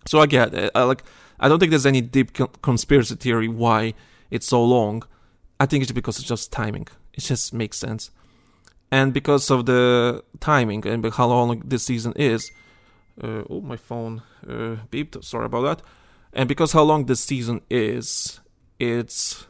So 0.08 0.20
I 0.20 0.26
get 0.26 0.54
it. 0.54 0.72
I 0.74 0.84
like. 0.84 1.04
I 1.40 1.50
don't 1.50 1.60
think 1.60 1.72
there's 1.72 1.86
any 1.86 2.02
deep 2.02 2.38
conspiracy 2.62 3.16
theory 3.16 3.48
why 3.48 3.94
it's 4.30 4.48
so 4.48 4.64
long. 4.64 5.04
I 5.60 5.66
think 5.66 5.84
it's 5.84 5.92
because 5.92 6.18
it's 6.18 6.28
just 6.28 6.52
timing. 6.52 6.88
It 7.14 7.22
just 7.22 7.54
makes 7.54 7.78
sense, 7.78 8.10
and 8.92 9.14
because 9.14 9.50
of 9.50 9.66
the 9.66 10.24
timing 10.40 10.86
and 10.86 11.14
how 11.14 11.28
long 11.28 11.62
this 11.66 11.84
season 11.84 12.14
is. 12.16 12.52
Uh, 13.22 13.44
oh, 13.50 13.62
my 13.62 13.78
phone 13.78 14.24
uh, 14.48 14.78
beeped. 14.90 15.24
Sorry 15.24 15.46
about 15.46 15.62
that. 15.62 15.82
And 16.34 16.48
because 16.48 16.72
how 16.72 16.84
long 16.84 17.06
this 17.06 17.20
season 17.20 17.62
is, 17.70 18.40
it's 18.80 19.46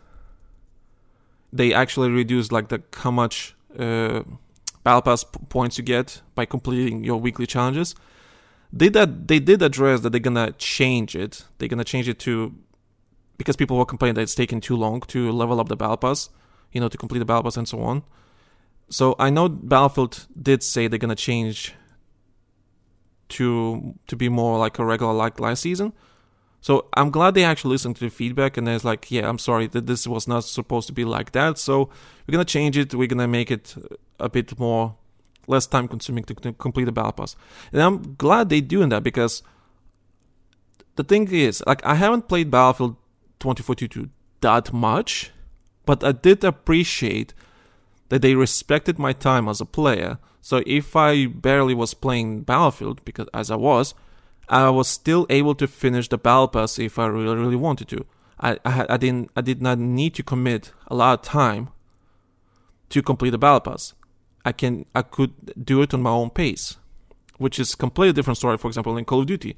they 1.53 1.73
actually 1.73 2.09
reduce 2.09 2.51
like 2.51 2.69
the 2.69 2.81
how 2.97 3.11
much 3.11 3.55
uh, 3.77 4.23
battle 4.83 5.01
pass 5.01 5.23
points 5.49 5.77
you 5.77 5.83
get 5.83 6.21
by 6.35 6.45
completing 6.45 7.03
your 7.03 7.19
weekly 7.19 7.45
challenges. 7.45 7.95
They 8.73 8.89
that 8.89 9.27
they 9.27 9.39
did 9.39 9.61
address 9.61 10.01
that 10.01 10.11
they're 10.11 10.19
gonna 10.19 10.53
change 10.53 11.15
it. 11.15 11.45
They're 11.57 11.69
gonna 11.69 11.83
change 11.83 12.07
it 12.07 12.19
to 12.19 12.55
because 13.37 13.55
people 13.55 13.77
were 13.77 13.85
complaining 13.85 14.15
that 14.15 14.21
it's 14.21 14.35
taking 14.35 14.61
too 14.61 14.75
long 14.75 15.01
to 15.01 15.31
level 15.31 15.59
up 15.59 15.67
the 15.67 15.75
battle 15.75 15.97
pass, 15.97 16.29
you 16.71 16.81
know, 16.81 16.89
to 16.89 16.97
complete 16.97 17.19
the 17.19 17.25
battle 17.25 17.43
pass 17.43 17.57
and 17.57 17.67
so 17.67 17.81
on. 17.81 18.03
So 18.91 19.15
I 19.17 19.29
know 19.29 19.49
Battlefield 19.49 20.27
did 20.39 20.61
say 20.63 20.87
they're 20.87 20.99
gonna 20.99 21.15
change 21.15 21.73
to 23.29 23.95
to 24.07 24.15
be 24.15 24.29
more 24.29 24.59
like 24.59 24.77
a 24.79 24.85
regular 24.85 25.13
like 25.13 25.39
last 25.39 25.61
season. 25.61 25.93
So 26.59 26.85
I'm 26.93 27.09
glad 27.09 27.33
they 27.33 27.43
actually 27.43 27.71
listened 27.71 27.95
to 27.95 28.05
the 28.05 28.11
feedback 28.11 28.55
and 28.57 28.69
it's 28.69 28.85
like, 28.85 29.09
yeah, 29.09 29.27
I'm 29.27 29.39
sorry 29.39 29.65
that 29.67 29.87
this 29.87 30.05
was 30.05 30.27
not 30.27 30.43
supposed 30.43 30.85
to 30.87 30.93
be 30.93 31.05
like 31.05 31.31
that. 31.31 31.57
So 31.57 31.89
we're 32.27 32.33
gonna 32.33 32.45
change 32.45 32.77
it. 32.77 32.93
We're 32.93 33.07
gonna 33.07 33.27
make 33.27 33.49
it 33.49 33.73
a 34.19 34.29
bit 34.29 34.59
more 34.59 34.95
less 35.47 35.65
time 35.65 35.87
consuming 35.87 36.25
to, 36.25 36.35
to 36.35 36.53
complete 36.53 36.85
the 36.85 36.91
battle 36.91 37.13
pass. 37.13 37.35
And 37.71 37.81
I'm 37.81 38.15
glad 38.15 38.49
they're 38.49 38.61
doing 38.61 38.89
that 38.89 39.03
because 39.03 39.41
the 40.97 41.03
thing 41.03 41.31
is, 41.31 41.63
like, 41.65 41.83
I 41.85 41.95
haven't 41.95 42.27
played 42.27 42.51
Battlefield 42.51 42.95
2042 43.39 44.09
that 44.41 44.73
much, 44.73 45.31
but 45.85 46.03
I 46.03 46.11
did 46.11 46.43
appreciate 46.43 47.33
that 48.11 48.21
they 48.21 48.35
respected 48.35 48.99
my 48.99 49.13
time 49.13 49.47
as 49.47 49.61
a 49.61 49.65
player. 49.65 50.17
So 50.41 50.61
if 50.67 50.97
I 50.97 51.27
barely 51.27 51.73
was 51.73 51.93
playing 51.93 52.41
Battlefield, 52.41 52.99
because 53.05 53.29
as 53.33 53.49
I 53.49 53.55
was, 53.55 53.93
I 54.49 54.69
was 54.69 54.89
still 54.89 55.25
able 55.29 55.55
to 55.55 55.65
finish 55.65 56.09
the 56.09 56.17
battle 56.17 56.49
pass 56.49 56.77
if 56.77 56.99
I 56.99 57.05
really, 57.05 57.37
really 57.37 57.55
wanted 57.55 57.87
to. 57.87 58.05
I, 58.37 58.59
I, 58.65 58.85
I 58.89 58.97
didn't, 58.97 59.31
I 59.33 59.39
did 59.39 59.61
not 59.61 59.79
need 59.79 60.13
to 60.15 60.23
commit 60.23 60.73
a 60.87 60.95
lot 60.95 61.19
of 61.19 61.25
time 61.25 61.69
to 62.89 63.01
complete 63.01 63.29
the 63.29 63.37
battle 63.37 63.61
pass. 63.61 63.93
I 64.43 64.51
can, 64.51 64.85
I 64.93 65.03
could 65.03 65.53
do 65.63 65.81
it 65.81 65.93
on 65.93 66.01
my 66.01 66.09
own 66.09 66.31
pace, 66.31 66.75
which 67.37 67.59
is 67.59 67.75
completely 67.75 68.11
different 68.11 68.39
story. 68.39 68.57
For 68.57 68.67
example, 68.67 68.97
in 68.97 69.05
Call 69.05 69.21
of 69.21 69.27
Duty, 69.27 69.55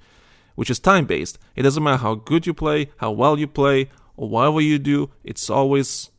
which 0.54 0.70
is 0.70 0.78
time 0.78 1.06
based. 1.06 1.40
It 1.56 1.64
doesn't 1.64 1.82
matter 1.82 2.04
how 2.04 2.14
good 2.14 2.46
you 2.46 2.54
play, 2.54 2.92
how 2.98 3.10
well 3.14 3.40
you 3.40 3.48
play, 3.48 3.90
or 4.16 4.30
whatever 4.30 4.62
you 4.62 4.78
do. 4.78 5.10
It's 5.24 5.50
always 5.50 6.12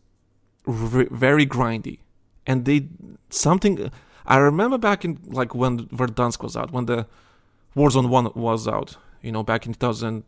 r- 0.67 1.07
very 1.13 1.47
grindy, 1.47 2.01
and 2.47 2.65
they 2.65 2.89
something. 3.31 3.91
I 4.27 4.37
remember 4.39 4.79
back 4.79 5.05
in 5.05 5.19
like 5.27 5.55
when 5.55 5.87
Verdansk 5.89 6.43
was 6.43 6.57
out, 6.57 6.73
when 6.73 6.87
the 6.87 7.07
Warzone 7.77 8.09
1 8.09 8.33
was 8.35 8.67
out, 8.69 8.97
you 9.23 9.33
know, 9.33 9.43
back 9.43 9.67
in 9.67 9.75
2000 9.75 10.25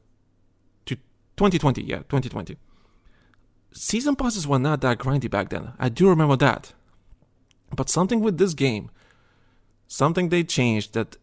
to 0.86 0.96
2020, 0.96 1.82
yeah, 1.82 1.98
2020. 1.98 2.56
Season 3.72 4.16
passes 4.16 4.46
were 4.46 4.58
not 4.58 4.80
that 4.80 4.98
grindy 4.98 5.30
back 5.30 5.50
then. 5.50 5.72
I 5.78 5.88
do 5.88 6.08
remember 6.08 6.36
that. 6.36 6.72
But 7.74 7.88
something 7.88 8.20
with 8.20 8.38
this 8.38 8.54
game, 8.54 8.90
something 9.86 10.28
they 10.28 10.44
changed 10.44 10.94
that 10.94 11.16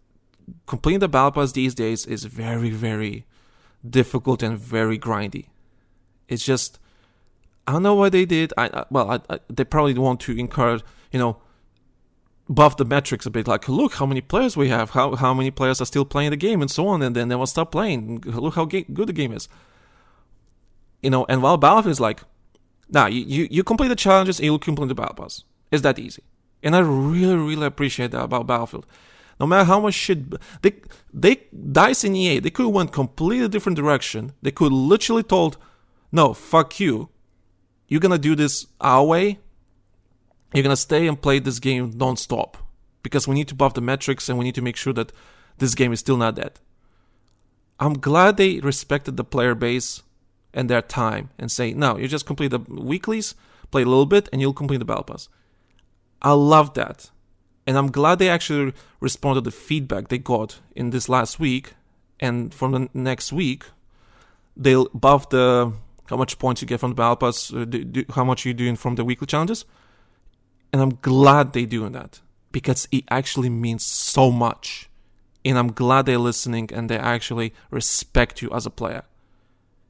completing 0.68 1.00
the 1.00 1.08
battle 1.08 1.32
pass 1.32 1.54
these 1.54 1.74
days 1.74 2.06
is 2.06 2.26
very, 2.26 2.70
very 2.70 3.26
difficult 3.88 4.44
and 4.44 4.58
very 4.58 5.00
grindy. 5.00 5.48
It's 6.28 6.46
just, 6.46 6.80
I 7.68 7.74
don't 7.74 7.84
know 7.84 7.96
what 7.96 8.12
they 8.12 8.26
did. 8.26 8.54
I, 8.58 8.86
well, 8.90 9.12
I, 9.12 9.20
I, 9.34 9.40
they 9.50 9.64
probably 9.64 9.94
want 9.94 10.20
to 10.22 10.38
encourage, 10.38 10.84
you 11.12 11.20
know, 11.20 11.38
buff 12.50 12.78
the 12.78 12.86
metrics 12.86 13.26
a 13.26 13.32
bit. 13.32 13.48
Like, 13.48 13.70
look 13.70 13.94
how 13.96 14.06
many 14.06 14.22
players 14.22 14.58
we 14.58 14.70
have, 14.70 14.92
how 14.92 15.16
how 15.16 15.34
many 15.34 15.50
players 15.52 15.80
are 15.82 15.86
still 15.86 16.06
playing 16.06 16.32
the 16.32 16.38
game, 16.38 16.62
and 16.62 16.70
so 16.70 16.88
on. 16.88 17.02
And 17.02 17.16
then 17.16 17.30
they 17.30 17.36
will 17.36 17.48
stop 17.48 17.72
playing. 17.72 18.22
Look 18.22 18.56
how 18.56 18.66
ga- 18.66 18.86
good 18.94 19.08
the 19.08 19.14
game 19.14 19.32
is. 19.32 19.48
You 21.02 21.10
know, 21.10 21.26
and 21.28 21.42
while 21.42 21.58
Battlefield 21.58 21.92
is 21.92 22.00
like, 22.00 22.22
nah, 22.90 23.08
you, 23.08 23.22
you, 23.26 23.48
you 23.52 23.64
complete 23.64 23.90
the 23.90 23.96
challenges 23.96 24.40
and 24.40 24.46
you'll 24.46 24.60
complete 24.60 24.88
the 24.88 24.96
battle 24.96 25.16
pass. 25.16 25.44
It's 25.72 25.82
that 25.84 26.00
easy. 26.00 26.24
And 26.62 26.76
I 26.76 26.80
really, 26.80 27.36
really 27.36 27.66
appreciate 27.66 28.12
that 28.12 28.24
about 28.24 28.48
Battlefield. 28.48 28.86
No 29.40 29.48
matter 29.48 29.66
how 29.66 29.80
much 29.80 29.96
shit 29.96 30.20
they 30.62 30.76
they 31.14 31.42
Dice 31.72 32.04
in 32.04 32.16
EA, 32.16 32.40
they 32.40 32.50
could 32.50 32.68
have 32.68 32.76
went 32.76 32.94
completely 32.94 33.48
different 33.50 33.76
direction. 33.76 34.34
They 34.42 34.52
could 34.52 34.72
literally 34.72 35.24
told, 35.24 35.58
no, 36.12 36.34
fuck 36.34 36.80
you. 36.80 37.10
You're 37.94 38.00
gonna 38.00 38.18
do 38.18 38.36
this 38.36 38.66
our 38.82 39.06
way, 39.06 39.38
you're 40.52 40.64
gonna 40.64 40.76
stay 40.76 41.08
and 41.08 41.22
play 41.22 41.38
this 41.38 41.60
game 41.60 41.92
non-stop 41.96 42.58
because 43.04 43.28
we 43.28 43.36
need 43.36 43.48
to 43.50 43.54
buff 43.54 43.76
the 43.76 43.82
metrics 43.82 44.28
and 44.28 44.40
we 44.40 44.46
need 44.46 44.56
to 44.56 44.64
make 44.64 44.76
sure 44.76 44.94
that 44.94 45.12
this 45.60 45.76
game 45.76 45.94
is 45.94 46.00
still 46.00 46.18
not 46.18 46.34
dead. 46.34 46.54
I'm 47.80 47.94
glad 47.94 48.38
they 48.38 48.60
respected 48.62 49.16
the 49.16 49.24
player 49.24 49.54
base 49.54 50.02
and 50.56 50.72
their 50.72 50.82
time 50.82 51.30
and 51.38 51.52
say, 51.52 51.72
no, 51.76 52.00
you 52.00 52.08
just 52.08 52.26
complete 52.26 52.48
the 52.48 52.58
weeklies, 52.68 53.36
play 53.70 53.84
a 53.84 53.86
little 53.86 54.08
bit, 54.08 54.28
and 54.34 54.42
you'll 54.42 54.54
complete 54.54 54.80
the 54.80 54.86
battle 54.86 55.04
pass. 55.04 55.30
I 56.20 56.32
love 56.32 56.74
that. 56.74 57.12
And 57.68 57.78
I'm 57.78 57.92
glad 57.92 58.18
they 58.18 58.28
actually 58.28 58.74
responded 59.02 59.44
to 59.44 59.52
the 59.52 59.56
feedback 59.56 60.08
they 60.08 60.18
got 60.18 60.62
in 60.76 60.90
this 60.90 61.10
last 61.10 61.40
week. 61.40 61.76
And 62.20 62.56
from 62.56 62.72
the 62.72 62.90
next 62.96 63.32
week, 63.32 63.66
they'll 64.58 64.90
buff 64.96 65.30
the 65.30 65.74
how 66.14 66.18
much 66.18 66.38
points 66.40 66.62
you 66.62 66.68
get 66.68 66.80
from 66.80 66.92
the 66.92 66.96
battle 66.96 67.16
pass, 67.16 67.54
uh, 67.54 67.66
do, 67.66 67.84
do, 67.84 68.06
how 68.16 68.24
much 68.24 68.46
you're 68.46 68.54
doing 68.54 68.76
from 68.76 68.96
the 68.96 69.04
weekly 69.04 69.28
challenges 69.28 69.66
and 70.74 70.82
I'm 70.82 70.96
glad 70.96 71.54
they're 71.54 71.68
doing 71.68 71.92
that 71.92 72.20
because 72.52 72.88
it 72.92 73.04
actually 73.10 73.50
means 73.50 73.86
so 73.86 74.32
much. 74.32 74.90
And 75.46 75.58
I'm 75.58 75.72
glad 75.72 76.08
they're 76.08 76.18
listening 76.18 76.70
and 76.74 76.90
they 76.90 76.98
actually 76.98 77.54
respect 77.70 78.42
you 78.42 78.50
as 78.52 78.66
a 78.66 78.72
player. 78.72 79.04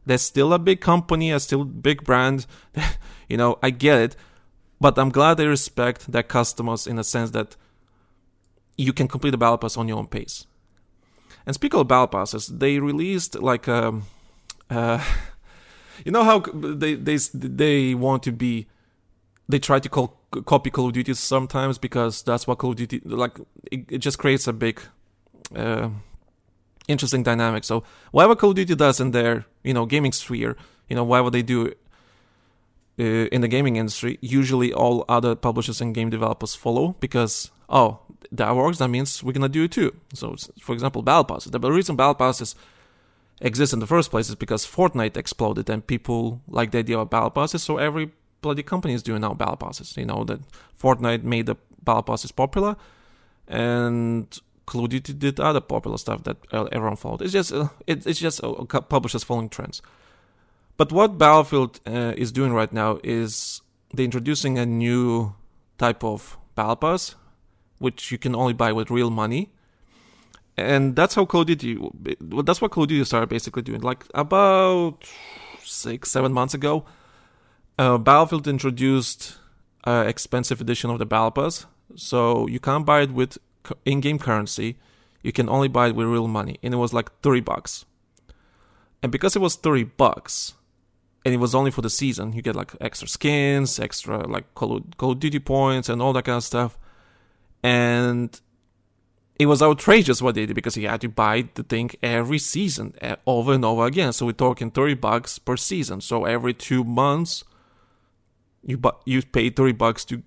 They're 0.06 0.18
still 0.18 0.52
a 0.52 0.60
big 0.60 0.82
company, 0.82 1.32
a 1.32 1.40
still 1.40 1.64
big 1.64 2.04
brand. 2.04 2.46
you 3.30 3.38
know, 3.38 3.60
I 3.64 3.70
get 3.70 4.00
it. 4.00 4.16
But 4.82 5.00
I'm 5.00 5.10
glad 5.10 5.36
they 5.36 5.48
respect 5.48 6.12
their 6.12 6.24
customers 6.24 6.86
in 6.86 6.98
the 6.98 7.04
sense 7.06 7.32
that 7.32 7.56
you 8.78 8.92
can 8.92 9.08
complete 9.08 9.32
the 9.32 9.38
battle 9.38 9.58
pass 9.58 9.78
on 9.78 9.88
your 9.88 9.98
own 9.98 10.08
pace. 10.08 10.46
And 11.46 11.56
speaking 11.56 11.80
of 11.80 11.88
battle 11.88 12.08
passes, 12.08 12.48
they 12.48 12.80
released 12.80 13.36
like 13.40 13.70
a, 13.70 13.88
um, 13.88 14.04
uh, 14.70 15.02
you 16.06 16.12
know 16.12 16.24
how 16.24 16.40
they 16.40 16.96
they 16.96 17.18
they 17.34 17.94
want 17.94 18.24
to 18.24 18.32
be, 18.32 18.68
they 19.48 19.60
try 19.60 19.80
to 19.80 19.90
call 19.90 20.20
copy 20.46 20.70
Call 20.70 20.88
of 20.88 20.94
Duty 20.94 21.14
sometimes 21.14 21.78
because 21.78 22.24
that's 22.24 22.48
what 22.48 22.58
Call 22.58 22.72
of 22.72 22.78
Duty 22.78 23.02
like. 23.04 23.38
It, 23.72 23.86
it 23.90 23.98
just 24.00 24.18
creates 24.18 24.48
a 24.48 24.54
big, 24.54 24.82
uh, 25.56 25.90
interesting 26.88 27.24
dynamic. 27.24 27.64
So 27.64 27.84
whatever 28.12 28.36
Call 28.36 28.52
of 28.52 28.56
Duty 28.56 28.76
does 28.76 29.00
in 29.00 29.12
their 29.12 29.46
you 29.64 29.74
know 29.74 29.86
gaming 29.86 30.12
sphere, 30.12 30.58
you 30.90 30.96
know 30.96 31.04
whatever 31.04 31.30
they 31.30 31.42
do 31.42 31.74
uh, 33.00 33.04
in 33.04 33.42
the 33.42 33.48
gaming 33.48 33.76
industry, 33.76 34.18
usually 34.22 34.74
all 34.74 35.06
other 35.08 35.36
publishers 35.36 35.82
and 35.82 35.96
game 35.96 36.10
developers 36.10 36.56
follow 36.56 36.96
because 37.00 37.52
oh 37.70 38.00
that 38.32 38.56
works. 38.56 38.80
That 38.80 38.90
means 38.90 39.24
we're 39.24 39.34
gonna 39.34 39.50
do 39.50 39.64
it 39.64 39.72
too. 39.72 39.96
So 40.14 40.36
for 40.60 40.74
example, 40.74 41.02
Battle 41.02 41.24
Passes. 41.24 41.52
The 41.52 41.60
reason 41.72 41.96
Battle 41.96 42.16
Passes 42.16 42.56
exist 43.42 43.74
in 43.74 43.80
the 43.80 43.88
first 43.88 44.12
place 44.12 44.30
is 44.30 44.36
because 44.36 44.66
Fortnite 44.66 45.18
exploded 45.18 45.70
and 45.70 45.86
people 45.86 46.42
like 46.48 46.72
the 46.72 46.80
idea 46.80 47.00
of 47.00 47.10
Battle 47.10 47.30
Passes. 47.30 47.64
So 47.64 47.78
every 47.78 48.12
bloody 48.44 48.62
company 48.62 48.94
is 48.94 49.02
doing 49.02 49.22
now 49.22 49.34
battle 49.34 49.56
passes. 49.56 49.98
You 49.98 50.06
know 50.06 50.24
that 50.26 50.42
Fortnite 50.80 51.24
made 51.24 51.48
the 51.48 51.56
battle 51.82 52.04
passes 52.04 52.32
popular, 52.32 52.76
and 53.48 54.40
Call 54.68 54.84
of 54.84 54.92
Duty 54.92 55.14
did 55.14 55.40
other 55.40 55.62
popular 55.62 55.98
stuff 55.98 56.24
that 56.26 56.38
everyone 56.52 56.98
followed. 56.98 57.24
It's 57.24 57.34
just 57.34 57.52
uh, 57.52 57.70
it, 57.88 58.06
it's 58.06 58.20
just 58.20 58.44
uh, 58.44 58.54
publishers 58.82 59.24
following 59.24 59.50
trends. 59.50 59.82
But 60.78 60.92
what 60.92 61.18
Battlefield 61.18 61.80
uh, 61.88 62.14
is 62.16 62.32
doing 62.32 62.54
right 62.54 62.72
now 62.72 63.00
is 63.04 63.62
they're 63.94 64.06
introducing 64.06 64.60
a 64.60 64.66
new 64.66 65.34
type 65.78 66.04
of 66.04 66.38
battle 66.56 66.76
pass, 66.76 67.16
which 67.80 68.12
you 68.12 68.18
can 68.18 68.36
only 68.36 68.54
buy 68.54 68.72
with 68.72 68.92
real 68.92 69.10
money. 69.10 69.50
And 70.56 70.96
that's 70.96 71.16
how 71.16 71.26
Call 71.26 71.42
of 71.42 71.48
Duty. 71.48 71.80
That's 72.22 72.62
what 72.62 72.72
Call 72.72 72.84
of 72.84 72.90
Duty 72.90 73.04
started 73.06 73.30
basically 73.30 73.64
doing. 73.64 73.82
Like 73.82 74.06
about 74.14 75.04
six, 75.64 76.12
seven 76.12 76.32
months 76.32 76.54
ago, 76.54 76.86
uh, 77.80 77.98
Battlefield 77.98 78.48
introduced 78.48 79.38
an 79.86 80.08
expensive 80.08 80.62
edition 80.62 80.92
of 80.92 81.00
the 81.00 81.06
Battle 81.06 81.32
Pass, 81.32 81.66
so 81.96 82.48
you 82.48 82.60
can't 82.60 82.86
buy 82.86 83.02
it 83.02 83.12
with 83.12 83.38
in-game 83.86 84.20
currency. 84.20 84.78
You 85.24 85.32
can 85.32 85.50
only 85.50 85.70
buy 85.70 85.88
it 85.88 85.96
with 85.96 86.08
real 86.08 86.28
money, 86.28 86.60
and 86.62 86.74
it 86.74 86.78
was 86.78 86.94
like 86.94 87.10
thirty 87.22 87.42
bucks. 87.42 87.86
And 89.02 89.12
because 89.12 89.36
it 89.36 89.40
was 89.40 89.56
thirty 89.56 89.84
bucks, 89.84 90.54
and 91.26 91.34
it 91.34 91.38
was 91.38 91.56
only 91.56 91.72
for 91.72 91.82
the 91.82 91.90
season, 91.90 92.34
you 92.34 92.42
get 92.44 92.56
like 92.56 92.74
extra 92.80 93.08
skins, 93.08 93.80
extra 93.80 94.28
like 94.28 94.54
Call 94.54 94.82
Call 94.98 95.14
of 95.14 95.20
Duty 95.20 95.40
points, 95.40 95.90
and 95.90 96.02
all 96.02 96.14
that 96.14 96.26
kind 96.26 96.38
of 96.38 96.44
stuff. 96.44 96.78
And 97.64 98.40
it 99.40 99.48
was 99.48 99.62
outrageous 99.62 100.22
what 100.22 100.36
they 100.36 100.46
did 100.46 100.54
because 100.54 100.78
you 100.78 100.88
had 100.88 101.02
to 101.02 101.10
buy 101.10 101.50
the 101.56 101.64
thing 101.64 101.92
every 102.04 102.38
season 102.38 102.94
eh, 103.02 103.16
over 103.26 103.54
and 103.54 103.66
over 103.66 103.86
again. 103.86 104.14
So 104.14 104.28
we're 104.28 104.34
talking 104.34 104.70
30 104.70 104.96
bucks 104.96 105.40
per 105.40 105.58
season. 105.58 106.02
So 106.02 106.26
every 106.26 106.54
two 106.54 106.84
months, 106.84 107.44
you 108.64 108.78
bu- 108.78 108.92
you 109.06 109.22
paid 109.24 109.56
30 109.56 109.74
bucks 109.74 110.06
to 110.06 110.22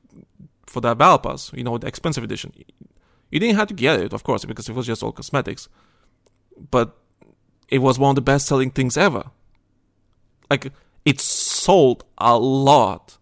for 0.67 0.81
that 0.81 0.99
battle 0.99 1.19
pass, 1.19 1.53
you 1.53 1.63
know, 1.63 1.79
the 1.79 1.87
expensive 1.87 2.25
edition. 2.25 2.53
You 3.31 3.39
didn't 3.39 3.57
have 3.57 3.69
to 3.69 3.75
get 3.75 4.01
it, 4.01 4.13
of 4.13 4.25
course, 4.25 4.45
because 4.45 4.69
it 4.69 4.75
was 4.75 4.87
just 4.87 5.03
all 5.03 5.13
cosmetics. 5.13 5.69
But 6.71 6.97
it 7.69 7.79
was 7.79 7.99
one 7.99 8.11
of 8.11 8.17
the 8.17 8.23
best 8.23 8.47
selling 8.47 8.71
things 8.71 8.97
ever. 8.97 9.31
Like 10.51 10.73
it 11.05 11.21
sold 11.21 12.05
a 12.19 12.37
lot. 12.37 13.19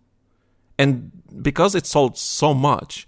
And 0.79 1.13
because 1.43 1.75
it 1.75 1.87
sold 1.87 2.17
so 2.17 2.55
much, 2.55 3.07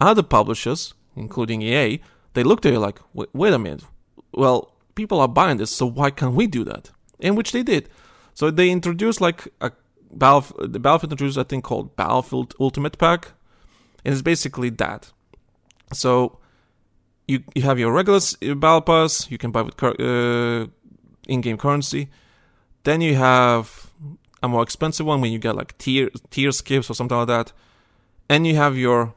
other 0.00 0.22
publishers, 0.22 0.94
including 1.16 1.62
EA, 1.62 2.00
they 2.34 2.42
looked 2.42 2.66
at 2.66 2.72
it 2.72 2.80
like, 2.80 2.98
wait, 3.12 3.52
a 3.52 3.58
minute. 3.58 3.84
Well, 4.32 4.74
people 4.94 5.20
are 5.20 5.28
buying 5.28 5.58
this, 5.58 5.70
so 5.70 5.86
why 5.86 6.10
can't 6.10 6.34
we 6.34 6.46
do 6.46 6.64
that? 6.64 6.90
In 7.18 7.34
which 7.34 7.52
they 7.52 7.62
did. 7.62 7.88
So 8.34 8.50
they 8.50 8.70
introduced 8.70 9.20
like 9.20 9.48
a 9.60 9.72
Battle, 10.14 10.44
the 10.58 10.78
Battlefield 10.78 11.12
introduced 11.12 11.38
a 11.38 11.44
thing 11.44 11.60
called 11.60 11.96
Battlefield 11.96 12.54
Ultimate 12.60 12.98
Pack, 12.98 13.32
and 14.04 14.12
it's 14.12 14.22
basically 14.22 14.70
that. 14.70 15.12
So 15.92 16.38
you 17.26 17.42
you 17.54 17.62
have 17.62 17.78
your 17.78 17.92
regular 17.92 18.20
battle 18.54 18.80
pass, 18.80 19.30
you 19.30 19.38
can 19.38 19.50
buy 19.50 19.62
with 19.62 19.82
uh, 19.82 20.66
in-game 21.28 21.56
currency. 21.56 22.08
Then 22.84 23.00
you 23.00 23.16
have 23.16 23.90
a 24.42 24.48
more 24.48 24.62
expensive 24.62 25.06
one 25.06 25.20
when 25.20 25.32
you 25.32 25.38
get 25.38 25.56
like 25.56 25.76
tier 25.78 26.10
tier 26.30 26.52
skips 26.52 26.90
or 26.90 26.94
something 26.94 27.16
like 27.16 27.28
that, 27.28 27.52
and 28.28 28.46
you 28.46 28.56
have 28.56 28.76
your 28.76 29.14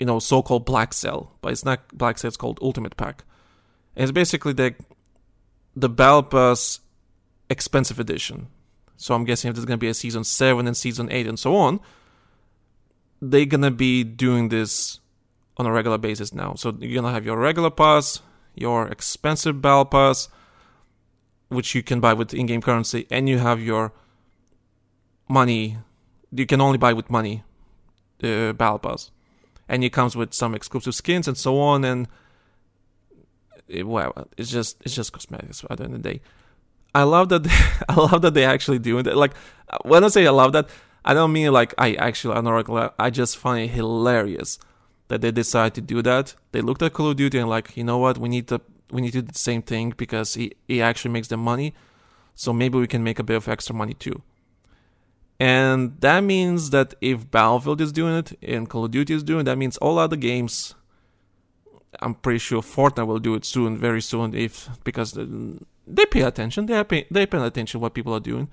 you 0.00 0.06
know 0.06 0.18
so-called 0.18 0.64
black 0.64 0.92
cell, 0.92 1.36
but 1.42 1.52
it's 1.52 1.64
not 1.64 1.86
black 1.96 2.18
cell; 2.18 2.28
it's 2.28 2.36
called 2.36 2.58
Ultimate 2.60 2.96
Pack. 2.96 3.22
And 3.94 4.02
it's 4.02 4.12
basically 4.12 4.54
the 4.54 4.74
the 5.76 5.88
battle 5.88 6.24
pass 6.24 6.80
expensive 7.48 8.00
edition 8.00 8.48
So 8.96 9.14
I'm 9.14 9.24
guessing 9.24 9.48
if 9.48 9.54
there's 9.56 9.64
gonna 9.64 9.78
be 9.78 9.88
a 9.88 9.94
season 9.94 10.24
seven 10.24 10.66
and 10.66 10.76
season 10.76 11.10
eight 11.10 11.26
and 11.26 11.38
so 11.38 11.56
on, 11.56 11.80
they're 13.22 13.46
gonna 13.46 13.70
be 13.70 14.04
doing 14.04 14.50
this 14.50 15.00
on 15.56 15.64
a 15.64 15.72
regular 15.72 15.96
basis 15.96 16.34
now. 16.34 16.54
So 16.54 16.76
you're 16.78 17.00
gonna 17.00 17.14
have 17.14 17.24
your 17.24 17.38
regular 17.38 17.70
pass, 17.70 18.20
your 18.54 18.88
expensive 18.88 19.62
battle 19.62 19.86
pass, 19.86 20.28
which 21.48 21.74
you 21.74 21.82
can 21.82 21.98
buy 22.00 22.12
with 22.12 22.34
in-game 22.34 22.60
currency, 22.60 23.06
and 23.10 23.26
you 23.26 23.38
have 23.38 23.60
your 23.60 23.92
money. 25.28 25.78
You 26.30 26.44
can 26.44 26.60
only 26.60 26.76
buy 26.76 26.92
with 26.92 27.08
money, 27.08 27.42
uh, 28.22 28.52
battle 28.52 28.78
pass, 28.80 29.10
and 29.70 29.84
it 29.84 29.90
comes 29.90 30.16
with 30.16 30.34
some 30.34 30.54
exclusive 30.54 30.94
skins 30.94 31.28
and 31.28 31.38
so 31.38 31.58
on. 31.60 31.84
And 31.84 32.08
it, 33.68 33.86
well, 33.86 34.28
it's 34.36 34.50
just 34.50 34.76
it's 34.82 34.94
just 34.94 35.12
cosmetics 35.12 35.64
at 35.70 35.78
the 35.78 35.84
end 35.84 35.94
of 35.94 36.02
the 36.02 36.12
day. 36.12 36.20
I 36.94 37.04
love 37.04 37.28
that. 37.30 37.44
They, 37.44 37.50
I 37.88 37.94
love 37.94 38.20
that 38.22 38.34
they 38.34 38.44
actually 38.44 38.80
doing 38.80 39.04
that. 39.04 39.16
Like 39.16 39.34
when 39.84 40.04
I 40.04 40.08
say 40.08 40.26
I 40.26 40.30
love 40.30 40.52
that, 40.52 40.68
I 41.04 41.14
don't 41.14 41.32
mean 41.32 41.52
like 41.52 41.72
I 41.78 41.94
actually 41.94 42.34
unironically. 42.34 42.92
I 42.98 43.10
just 43.10 43.38
find 43.38 43.64
it 43.64 43.68
hilarious 43.68 44.58
that 45.06 45.20
they 45.20 45.30
decide 45.30 45.74
to 45.74 45.80
do 45.80 46.02
that. 46.02 46.34
They 46.50 46.60
looked 46.60 46.82
at 46.82 46.92
Call 46.92 47.10
of 47.10 47.16
Duty 47.16 47.38
and 47.38 47.48
like, 47.48 47.76
you 47.76 47.84
know 47.84 47.98
what, 47.98 48.18
we 48.18 48.28
need 48.28 48.48
to 48.48 48.60
we 48.90 49.00
need 49.00 49.12
to 49.12 49.22
do 49.22 49.32
the 49.32 49.38
same 49.38 49.62
thing 49.62 49.94
because 49.96 50.36
it, 50.36 50.56
it 50.66 50.80
actually 50.80 51.12
makes 51.12 51.28
them 51.28 51.40
money. 51.40 51.74
So 52.34 52.52
maybe 52.52 52.76
we 52.76 52.88
can 52.88 53.04
make 53.04 53.20
a 53.20 53.22
bit 53.22 53.36
of 53.36 53.48
extra 53.48 53.74
money 53.74 53.94
too. 53.94 54.22
And 55.40 55.98
that 56.00 56.22
means 56.22 56.68
that 56.70 56.94
if 57.00 57.30
Battlefield 57.30 57.80
is 57.80 57.92
doing 57.92 58.14
it 58.14 58.38
and 58.42 58.68
Call 58.68 58.84
of 58.84 58.90
Duty 58.90 59.14
is 59.14 59.22
doing 59.22 59.40
it, 59.40 59.44
that 59.44 59.56
means 59.56 59.78
all 59.78 59.98
other 59.98 60.16
games 60.16 60.74
I'm 61.98 62.14
pretty 62.14 62.38
sure 62.38 62.62
Fortnite 62.62 63.06
will 63.06 63.18
do 63.18 63.34
it 63.34 63.44
soon, 63.44 63.76
very 63.76 64.00
soon, 64.00 64.34
if 64.34 64.68
because 64.84 65.12
they 65.86 66.06
pay 66.06 66.22
attention. 66.22 66.66
They 66.66 66.84
pay 66.84 67.06
they 67.10 67.26
pay 67.26 67.38
attention 67.38 67.80
what 67.80 67.94
people 67.94 68.14
are 68.14 68.20
doing. 68.20 68.48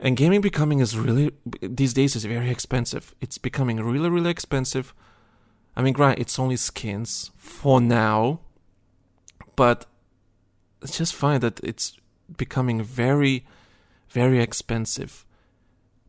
And 0.00 0.16
gaming 0.16 0.40
becoming 0.40 0.78
is 0.78 0.96
really 0.96 1.32
these 1.60 1.92
days 1.92 2.16
is 2.16 2.24
very 2.24 2.48
expensive. 2.48 3.14
It's 3.20 3.36
becoming 3.36 3.76
really 3.78 4.08
really 4.08 4.30
expensive. 4.30 4.94
I 5.76 5.82
mean, 5.82 5.92
granted, 5.92 6.22
it's 6.22 6.38
only 6.38 6.56
skins 6.56 7.30
for 7.36 7.80
now, 7.80 8.40
but 9.54 9.86
it's 10.82 10.96
just 10.96 11.14
fine 11.14 11.40
that 11.40 11.60
it's 11.62 11.96
becoming 12.36 12.82
very, 12.82 13.46
very 14.08 14.40
expensive 14.40 15.24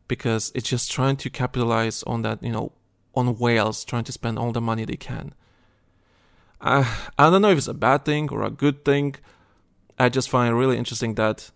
because 0.10 0.51
it's 0.53 0.68
just 0.68 0.91
trying 0.91 1.16
to 1.16 1.30
capitalize 1.30 2.03
on 2.03 2.24
that, 2.24 2.43
you 2.43 2.51
know, 2.51 2.74
on 3.16 3.38
whales 3.38 3.86
trying 3.86 4.03
to 4.03 4.12
spend 4.12 4.38
all 4.38 4.51
the 4.51 4.60
money 4.60 4.84
they 4.84 4.97
can. 4.97 5.34
Uh, 6.60 6.84
I 7.18 7.30
don't 7.30 7.41
know 7.41 7.51
if 7.51 7.57
it's 7.57 7.68
a 7.68 7.74
bad 7.74 8.03
thing 8.03 8.30
or 8.30 8.43
a 8.43 8.49
good 8.49 8.84
thing. 8.84 9.16
I 9.97 10.10
just 10.10 10.30
find 10.30 10.51
it 10.51 10.57
really 10.57 10.78
interesting 10.78 11.16
that 11.16 11.51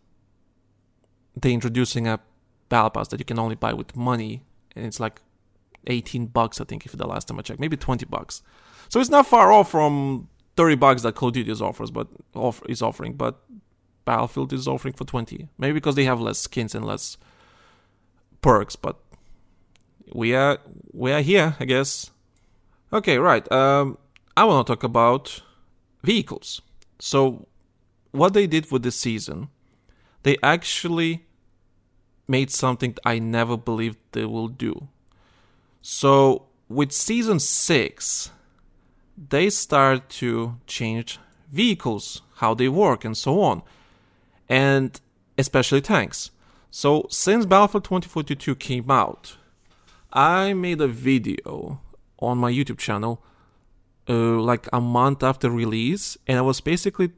they're 1.35 1.51
introducing 1.51 2.07
a 2.07 2.19
battle 2.69 2.91
pass 2.91 3.09
that 3.09 3.19
you 3.19 3.25
can 3.25 3.39
only 3.39 3.55
buy 3.55 3.73
with 3.73 3.95
money, 3.95 4.43
and 4.75 4.85
it's 4.85 4.99
like 4.99 5.21
18 5.87 6.27
bucks, 6.27 6.61
I 6.61 6.63
think, 6.63 6.85
if 6.85 6.93
the 6.93 7.07
last 7.07 7.27
time 7.27 7.39
I 7.39 7.41
checked, 7.41 7.59
maybe 7.59 7.75
20 7.75 8.05
bucks. 8.05 8.43
So 8.87 8.99
it's 8.99 9.09
not 9.09 9.27
far 9.27 9.51
off 9.51 9.71
from 9.71 10.29
30 10.55 10.75
bucks 10.75 11.01
that 11.01 11.15
Call 11.15 11.29
of 11.29 11.33
Duty 11.33 11.51
offers, 11.51 11.91
but 11.91 12.07
off, 12.35 12.61
is 12.69 12.81
offering, 12.81 13.13
but 13.13 13.41
Battlefield 14.05 14.53
is 14.53 14.67
offering 14.67 14.93
for 14.93 15.05
20. 15.05 15.49
Maybe 15.57 15.73
because 15.73 15.95
they 15.95 16.05
have 16.05 16.21
less 16.21 16.39
skins 16.39 16.75
and 16.75 16.85
less 16.85 17.17
perks, 18.43 18.75
but 18.75 18.97
we 20.13 20.35
are 20.35 20.59
we 20.91 21.11
are 21.11 21.21
here, 21.21 21.55
I 21.59 21.65
guess. 21.65 22.11
Okay, 22.91 23.17
right. 23.17 23.51
Um, 23.51 23.97
I 24.37 24.43
want 24.45 24.67
to 24.67 24.73
talk 24.73 24.83
about 24.83 25.41
vehicles. 26.03 26.61
So, 26.99 27.47
what 28.11 28.33
they 28.33 28.45
did 28.45 28.71
with 28.71 28.83
this 28.83 28.99
season, 28.99 29.49
they 30.21 30.37
actually 30.43 31.25
made 32.27 32.51
something 32.51 32.95
I 33.03 33.17
never 33.17 33.57
believed 33.57 33.97
they 34.11 34.25
will 34.25 34.47
do. 34.47 34.89
So, 35.81 36.47
with 36.69 36.91
season 36.91 37.39
6, 37.39 38.31
they 39.29 39.49
start 39.49 40.09
to 40.21 40.57
change 40.67 41.19
vehicles, 41.51 42.21
how 42.35 42.53
they 42.53 42.69
work, 42.69 43.03
and 43.03 43.17
so 43.17 43.41
on, 43.41 43.63
and 44.47 44.99
especially 45.37 45.81
tanks. 45.81 46.31
So, 46.76 47.05
since 47.07 47.45
Battlefield 47.45 47.84
2042 47.84 48.55
came 48.55 48.89
out, 48.89 49.38
I 50.11 50.53
made 50.53 50.82
a 50.82 50.88
video 50.88 51.80
on 52.17 52.39
my 52.39 52.51
YouTube 52.51 52.80
channel 52.80 53.24
uh, 54.09 54.41
like 54.41 54.67
a 54.74 54.82
month 54.82 55.21
after 55.21 55.51
release, 55.51 56.17
and 56.26 56.39
I 56.39 56.41
was 56.41 56.61
basically 56.61 57.11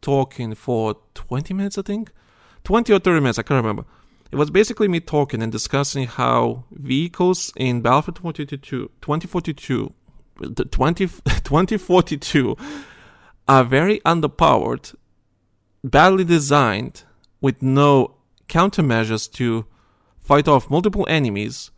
talking 0.00 0.54
for 0.54 0.96
20 1.12 1.52
minutes, 1.52 1.76
I 1.76 1.82
think, 1.82 2.12
20 2.64 2.94
or 2.94 2.98
30 2.98 3.20
minutes, 3.20 3.38
I 3.38 3.42
can't 3.42 3.62
remember. 3.62 3.84
It 4.32 4.36
was 4.36 4.48
basically 4.48 4.88
me 4.88 5.00
talking 5.00 5.42
and 5.42 5.52
discussing 5.52 6.06
how 6.06 6.64
vehicles 6.70 7.52
in 7.56 7.82
Battlefield 7.82 8.16
2042, 8.16 8.90
2042, 9.02 9.92
20, 10.70 11.06
2042 11.06 12.56
are 13.48 13.64
very 13.64 14.00
underpowered, 14.00 14.94
badly 15.84 16.24
designed, 16.24 17.02
with 17.42 17.60
no 17.60 18.14
countermeasures 18.48 19.30
to 19.32 19.66
fight 20.20 20.48
off 20.48 20.70
multiple 20.70 21.06
enemies, 21.08 21.70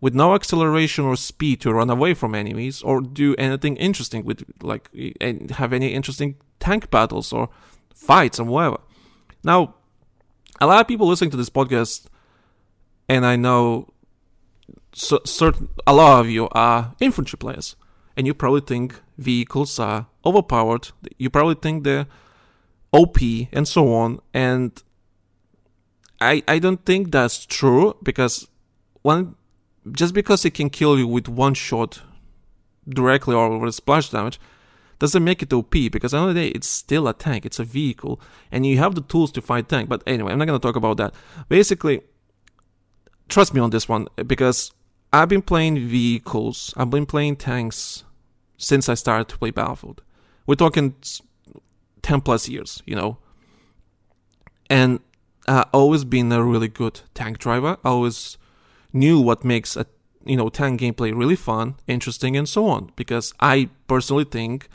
with 0.00 0.14
no 0.14 0.34
acceleration 0.34 1.04
or 1.04 1.14
speed 1.14 1.60
to 1.60 1.72
run 1.72 1.88
away 1.88 2.12
from 2.12 2.34
enemies 2.34 2.82
or 2.82 3.00
do 3.00 3.36
anything 3.38 3.76
interesting 3.76 4.24
with 4.24 4.42
like 4.60 4.90
have 5.52 5.72
any 5.72 5.94
interesting 5.94 6.34
tank 6.58 6.90
battles 6.90 7.32
or 7.32 7.48
fights 7.94 8.40
and 8.40 8.48
whatever. 8.48 8.78
Now, 9.44 9.76
a 10.60 10.66
lot 10.66 10.80
of 10.80 10.88
people 10.88 11.06
listening 11.06 11.30
to 11.30 11.36
this 11.36 11.50
podcast, 11.50 12.06
and 13.08 13.24
I 13.24 13.36
know 13.36 13.92
certain 14.92 15.68
a 15.86 15.94
lot 15.94 16.20
of 16.20 16.28
you 16.28 16.48
are 16.50 16.94
infantry 16.98 17.36
players, 17.36 17.76
and 18.16 18.26
you 18.26 18.34
probably 18.34 18.60
think 18.60 19.00
vehicles 19.18 19.78
are 19.78 20.08
overpowered. 20.26 20.88
You 21.16 21.30
probably 21.30 21.54
think 21.54 21.84
they're 21.84 22.06
OP 22.92 23.18
and 23.52 23.68
so 23.68 23.94
on, 23.94 24.20
and 24.34 24.82
I 26.22 26.42
I 26.48 26.58
don't 26.58 26.84
think 26.84 27.12
that's 27.12 27.46
true 27.46 27.96
because 28.02 28.48
one 29.02 29.34
just 29.90 30.14
because 30.14 30.44
it 30.44 30.54
can 30.54 30.70
kill 30.70 30.98
you 30.98 31.06
with 31.06 31.28
one 31.28 31.54
shot 31.54 32.02
directly 32.88 33.34
or 33.34 33.58
with 33.58 33.74
splash 33.74 34.10
damage 34.10 34.40
doesn't 34.98 35.24
make 35.24 35.42
it 35.42 35.52
OP 35.52 35.70
because 35.70 36.12
the 36.12 36.32
day 36.32 36.48
it's 36.48 36.68
still 36.68 37.08
a 37.08 37.12
tank, 37.12 37.44
it's 37.44 37.58
a 37.58 37.64
vehicle, 37.64 38.20
and 38.52 38.64
you 38.64 38.78
have 38.78 38.94
the 38.94 39.00
tools 39.00 39.32
to 39.32 39.40
fight 39.40 39.68
tank. 39.68 39.88
But 39.88 40.02
anyway, 40.06 40.32
I'm 40.32 40.38
not 40.38 40.46
gonna 40.46 40.60
talk 40.60 40.76
about 40.76 40.96
that. 40.98 41.12
Basically, 41.48 42.02
trust 43.28 43.52
me 43.52 43.60
on 43.60 43.70
this 43.70 43.88
one 43.88 44.06
because 44.26 44.70
I've 45.12 45.28
been 45.28 45.42
playing 45.42 45.88
vehicles, 45.88 46.72
I've 46.76 46.90
been 46.90 47.06
playing 47.06 47.36
tanks 47.36 48.04
since 48.56 48.88
I 48.88 48.94
started 48.94 49.28
to 49.28 49.38
play 49.38 49.50
Battlefield. 49.50 50.02
We're 50.46 50.54
talking 50.54 50.94
10 52.02 52.20
plus 52.20 52.48
years, 52.48 52.82
you 52.86 52.94
know. 52.94 53.18
And 54.70 55.00
I've 55.46 55.66
always 55.72 56.04
been 56.04 56.30
a 56.32 56.42
really 56.42 56.68
good 56.68 57.00
tank 57.14 57.38
driver. 57.38 57.76
Always 57.84 58.38
knew 58.92 59.20
what 59.20 59.44
makes 59.44 59.76
a 59.76 59.86
you 60.24 60.36
know 60.36 60.48
tank 60.48 60.80
gameplay 60.80 61.16
really 61.16 61.36
fun, 61.36 61.76
interesting, 61.86 62.36
and 62.36 62.48
so 62.48 62.66
on. 62.66 62.92
Because 62.96 63.34
I 63.40 63.68
personally 63.88 64.24
think 64.24 64.68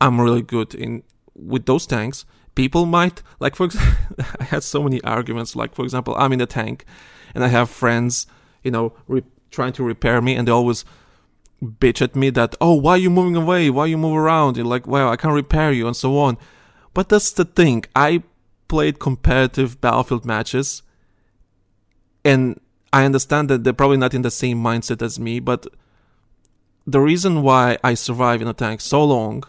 I'm 0.00 0.20
really 0.20 0.42
good 0.42 0.74
in 0.74 1.02
with 1.34 1.66
those 1.66 1.86
tanks. 1.86 2.24
People 2.54 2.84
might 2.84 3.22
like 3.40 3.56
for 3.56 3.64
example, 3.64 4.24
I 4.40 4.44
had 4.44 4.62
so 4.62 4.82
many 4.82 5.02
arguments. 5.02 5.56
Like 5.56 5.74
for 5.74 5.84
example, 5.84 6.14
I'm 6.16 6.32
in 6.32 6.40
a 6.40 6.46
tank, 6.46 6.84
and 7.34 7.42
I 7.44 7.48
have 7.48 7.70
friends, 7.70 8.26
you 8.62 8.70
know, 8.70 8.92
re- 9.08 9.24
trying 9.50 9.72
to 9.74 9.84
repair 9.84 10.20
me, 10.20 10.36
and 10.36 10.46
they 10.46 10.52
always 10.52 10.84
bitch 11.62 12.02
at 12.02 12.16
me 12.16 12.28
that 12.28 12.56
oh 12.60 12.74
why 12.74 12.92
are 12.92 12.98
you 12.98 13.08
moving 13.08 13.36
away 13.36 13.70
why 13.70 13.86
you 13.86 13.96
move 13.96 14.16
around 14.16 14.58
and 14.58 14.68
like 14.68 14.84
well 14.84 15.08
i 15.08 15.14
can't 15.14 15.32
repair 15.32 15.70
you 15.70 15.86
and 15.86 15.96
so 15.96 16.18
on 16.18 16.36
but 16.92 17.08
that's 17.08 17.30
the 17.30 17.44
thing 17.44 17.84
i 17.94 18.20
played 18.72 18.98
competitive 18.98 19.78
battlefield 19.82 20.24
matches 20.24 20.82
and 22.24 22.58
I 22.90 23.04
understand 23.04 23.50
that 23.50 23.64
they're 23.64 23.74
probably 23.74 23.98
not 23.98 24.14
in 24.14 24.22
the 24.22 24.30
same 24.30 24.62
mindset 24.62 25.02
as 25.02 25.20
me, 25.20 25.40
but 25.40 25.66
the 26.86 27.00
reason 27.00 27.42
why 27.42 27.76
I 27.84 27.92
survive 27.92 28.40
in 28.40 28.48
a 28.48 28.54
tank 28.54 28.80
so 28.80 29.04
long 29.04 29.44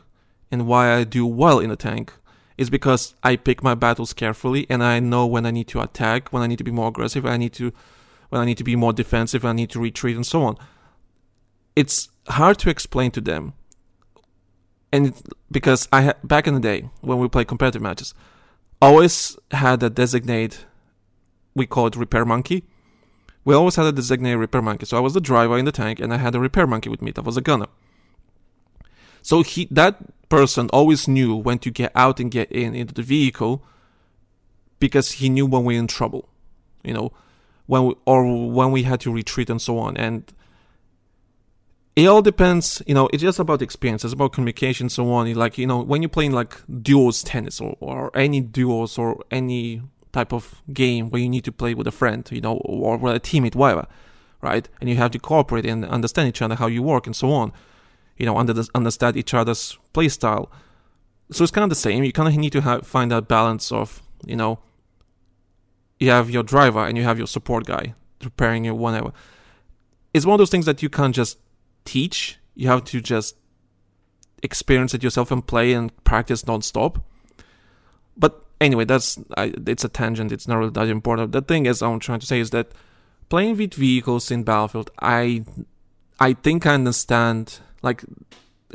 and 0.52 0.68
why 0.68 0.94
I 0.94 1.06
do 1.06 1.26
well 1.26 1.60
in 1.60 1.72
a 1.72 1.78
tank 1.78 2.12
is 2.58 2.70
because 2.70 3.16
I 3.24 3.38
pick 3.38 3.64
my 3.64 3.76
battles 3.76 4.12
carefully 4.12 4.68
and 4.70 4.84
I 4.84 5.00
know 5.00 5.26
when 5.26 5.46
I 5.46 5.52
need 5.52 5.70
to 5.70 5.80
attack, 5.80 6.34
when 6.34 6.44
I 6.44 6.48
need 6.48 6.58
to 6.58 6.66
be 6.66 6.78
more 6.80 6.90
aggressive, 6.90 7.26
I 7.26 7.38
need 7.38 7.54
to 7.54 7.72
when 8.28 8.42
I 8.42 8.46
need 8.46 8.58
to 8.58 8.64
be 8.66 8.76
more 8.76 8.92
defensive, 8.92 9.46
I 9.46 9.54
need 9.54 9.70
to 9.70 9.80
retreat 9.80 10.18
and 10.18 10.26
so 10.26 10.44
on. 10.44 10.58
It's 11.78 12.10
hard 12.28 12.58
to 12.60 12.70
explain 12.70 13.12
to 13.12 13.22
them. 13.22 13.54
And 14.92 15.14
because 15.50 15.88
I 15.94 16.02
ha- 16.02 16.20
back 16.24 16.46
in 16.46 16.56
the 16.56 16.60
day 16.60 16.90
when 17.00 17.20
we 17.20 17.30
played 17.30 17.48
competitive 17.48 17.82
matches, 17.82 18.14
always 18.86 19.38
had 19.52 19.82
a 19.84 19.90
designate 19.90 20.66
we 21.56 21.66
call 21.66 21.88
it 21.88 21.96
repair 21.96 22.26
monkey 22.26 22.64
we 23.46 23.54
always 23.54 23.76
had 23.76 23.86
a 23.86 23.92
designated 23.92 24.40
repair 24.40 24.62
monkey. 24.62 24.86
So 24.86 24.98
I 24.98 25.02
was 25.02 25.14
the 25.14 25.22
driver 25.22 25.58
in 25.58 25.66
the 25.66 25.72
tank 25.72 26.00
and 26.00 26.14
I 26.14 26.18
had 26.18 26.36
a 26.36 26.40
repair 26.40 26.66
monkey 26.66 26.90
with 26.90 27.02
me 27.02 27.12
that 27.12 27.24
was 27.24 27.38
a 27.38 27.42
gunner. 27.42 27.68
So 29.22 29.44
he 29.44 29.68
that 29.72 29.98
person 30.30 30.70
always 30.72 31.08
knew 31.08 31.36
when 31.36 31.60
to 31.60 31.72
get 31.72 31.92
out 31.96 32.20
and 32.20 32.32
get 32.32 32.52
in 32.52 32.74
into 32.76 32.94
the 32.94 33.04
vehicle 33.04 33.64
because 34.80 35.14
he 35.14 35.30
knew 35.30 35.46
when 35.46 35.64
we 35.64 35.76
we're 35.76 35.80
in 35.80 35.88
trouble. 35.88 36.30
you 36.84 36.94
know, 36.94 37.12
when 37.66 37.86
we, 37.86 37.96
or 38.06 38.52
when 38.52 38.72
we 38.72 38.84
had 38.84 39.00
to 39.02 39.12
retreat 39.12 39.50
and 39.50 39.62
so 39.62 39.78
on. 39.78 39.96
And 39.96 40.32
it 41.96 42.08
all 42.08 42.22
depends, 42.22 42.82
you 42.88 42.94
know, 42.94 43.08
it's 43.14 43.22
just 43.22 43.40
about 43.40 43.62
experience, 43.62 44.04
it's 44.04 44.14
about 44.14 44.34
communication, 44.34 44.90
so 44.90 45.12
on. 45.12 45.32
Like, 45.34 45.58
you 45.58 45.68
know, 45.68 45.84
when 45.84 46.02
you're 46.02 46.10
playing 46.10 46.32
like 46.32 46.58
duos 46.82 47.22
tennis 47.24 47.62
or, 47.62 47.78
or 47.80 48.16
any 48.16 48.42
duos 48.42 48.98
or 48.98 49.24
any 49.30 49.82
type 50.12 50.34
of 50.34 50.62
game 50.74 51.10
where 51.10 51.22
you 51.22 51.30
need 51.30 51.44
to 51.44 51.52
play 51.52 51.74
with 51.74 51.88
a 51.88 51.92
friend, 51.92 52.28
you 52.32 52.42
know, 52.42 52.58
or 52.66 52.98
with 52.98 53.16
a 53.16 53.20
teammate, 53.20 53.56
whatever, 53.56 53.88
right? 54.42 54.68
And 54.82 54.90
you 54.90 54.96
have 54.96 55.12
to 55.12 55.20
cooperate 55.20 55.66
and 55.66 55.86
understand 55.86 56.30
each 56.30 56.42
other, 56.42 56.56
how 56.56 56.68
you 56.68 56.82
work 56.82 57.06
and 57.06 57.16
so 57.16 57.32
on, 57.32 57.52
you 58.18 58.26
know, 58.26 58.38
under 58.38 58.56
understand 58.74 59.16
each 59.16 59.34
other's 59.34 59.78
play 59.94 60.10
style. 60.10 60.52
So 61.32 61.44
it's 61.44 61.52
kind 61.52 61.64
of 61.64 61.70
the 61.70 61.76
same. 61.76 62.04
You 62.04 62.12
kind 62.12 62.28
of 62.28 62.36
need 62.36 62.54
to 62.54 62.62
have, 62.62 62.88
find 62.88 63.12
that 63.12 63.28
balance 63.28 63.72
of, 63.72 64.02
you 64.26 64.36
know, 64.36 64.60
you 66.00 66.10
have 66.10 66.30
your 66.30 66.44
driver 66.44 66.86
and 66.86 66.98
you 66.98 67.04
have 67.04 67.18
your 67.20 67.28
support 67.28 67.66
guy 67.66 67.94
preparing 68.20 68.66
you 68.66 68.74
whenever. 68.74 69.14
It's 70.14 70.26
one 70.26 70.36
of 70.36 70.40
those 70.40 70.50
things 70.50 70.66
that 70.66 70.82
you 70.84 70.90
can't 70.90 71.14
just 71.16 71.38
teach. 71.86 72.38
You 72.56 72.68
have 72.68 72.84
to 72.86 73.02
just 73.02 73.36
experience 74.42 74.94
it 74.94 75.04
yourself 75.04 75.32
and 75.32 75.46
play 75.46 75.74
and 75.74 75.92
practice 76.04 76.46
non-stop. 76.46 77.04
But 78.18 78.44
anyway, 78.62 78.86
that's 78.86 79.18
I, 79.38 79.54
it's 79.66 79.84
a 79.84 79.90
tangent. 79.90 80.32
It's 80.32 80.48
not 80.48 80.58
really 80.58 80.72
that 80.72 80.88
important. 80.88 81.32
The 81.32 81.42
thing 81.42 81.66
is, 81.66 81.82
I'm 81.82 82.00
trying 82.00 82.20
to 82.20 82.26
say 82.26 82.40
is 82.40 82.52
that 82.52 82.72
playing 83.30 83.58
with 83.58 83.74
vehicles 83.74 84.30
in 84.30 84.44
Battlefield, 84.44 84.92
I 85.02 85.46
I 86.20 86.34
think 86.34 86.66
I 86.66 86.74
understand 86.74 87.60
like 87.82 88.04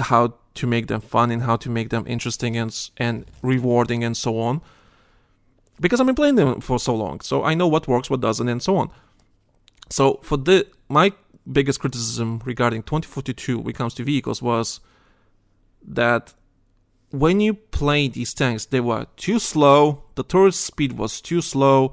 how 0.01 0.35
to 0.55 0.67
make 0.67 0.89
them 0.89 1.01
fun 1.01 1.31
and 1.31 1.43
how 1.43 1.57
to 1.57 1.71
make 1.71 1.91
them 1.91 2.05
interesting 2.07 2.57
and 2.57 2.91
and 2.97 3.25
rewarding 3.43 4.03
and 4.03 4.17
so 4.17 4.41
on. 4.41 4.61
Because 5.81 6.01
I've 6.01 6.07
been 6.07 6.17
playing 6.17 6.35
them 6.35 6.61
for 6.61 6.81
so 6.81 6.95
long, 6.95 7.21
so 7.21 7.45
I 7.45 7.55
know 7.55 7.69
what 7.69 7.87
works, 7.87 8.11
what 8.11 8.21
doesn't, 8.21 8.49
and 8.49 8.61
so 8.61 8.77
on. 8.77 8.91
So 9.91 10.19
for 10.23 10.37
the 10.37 10.67
my 10.89 11.13
biggest 11.51 11.81
criticism 11.81 12.41
regarding 12.45 12.83
2042 12.83 13.59
when 13.59 13.71
it 13.71 13.77
comes 13.77 13.95
to 13.95 14.05
vehicles 14.05 14.43
was 14.43 14.81
that 15.87 16.35
when 17.11 17.41
you 17.41 17.55
play 17.55 18.09
these 18.09 18.35
tanks, 18.35 18.67
they 18.67 18.81
were 18.81 19.07
too 19.17 19.39
slow, 19.39 20.05
the 20.15 20.23
turret 20.23 20.55
speed 20.55 20.93
was 20.93 21.21
too 21.21 21.41
slow, 21.41 21.93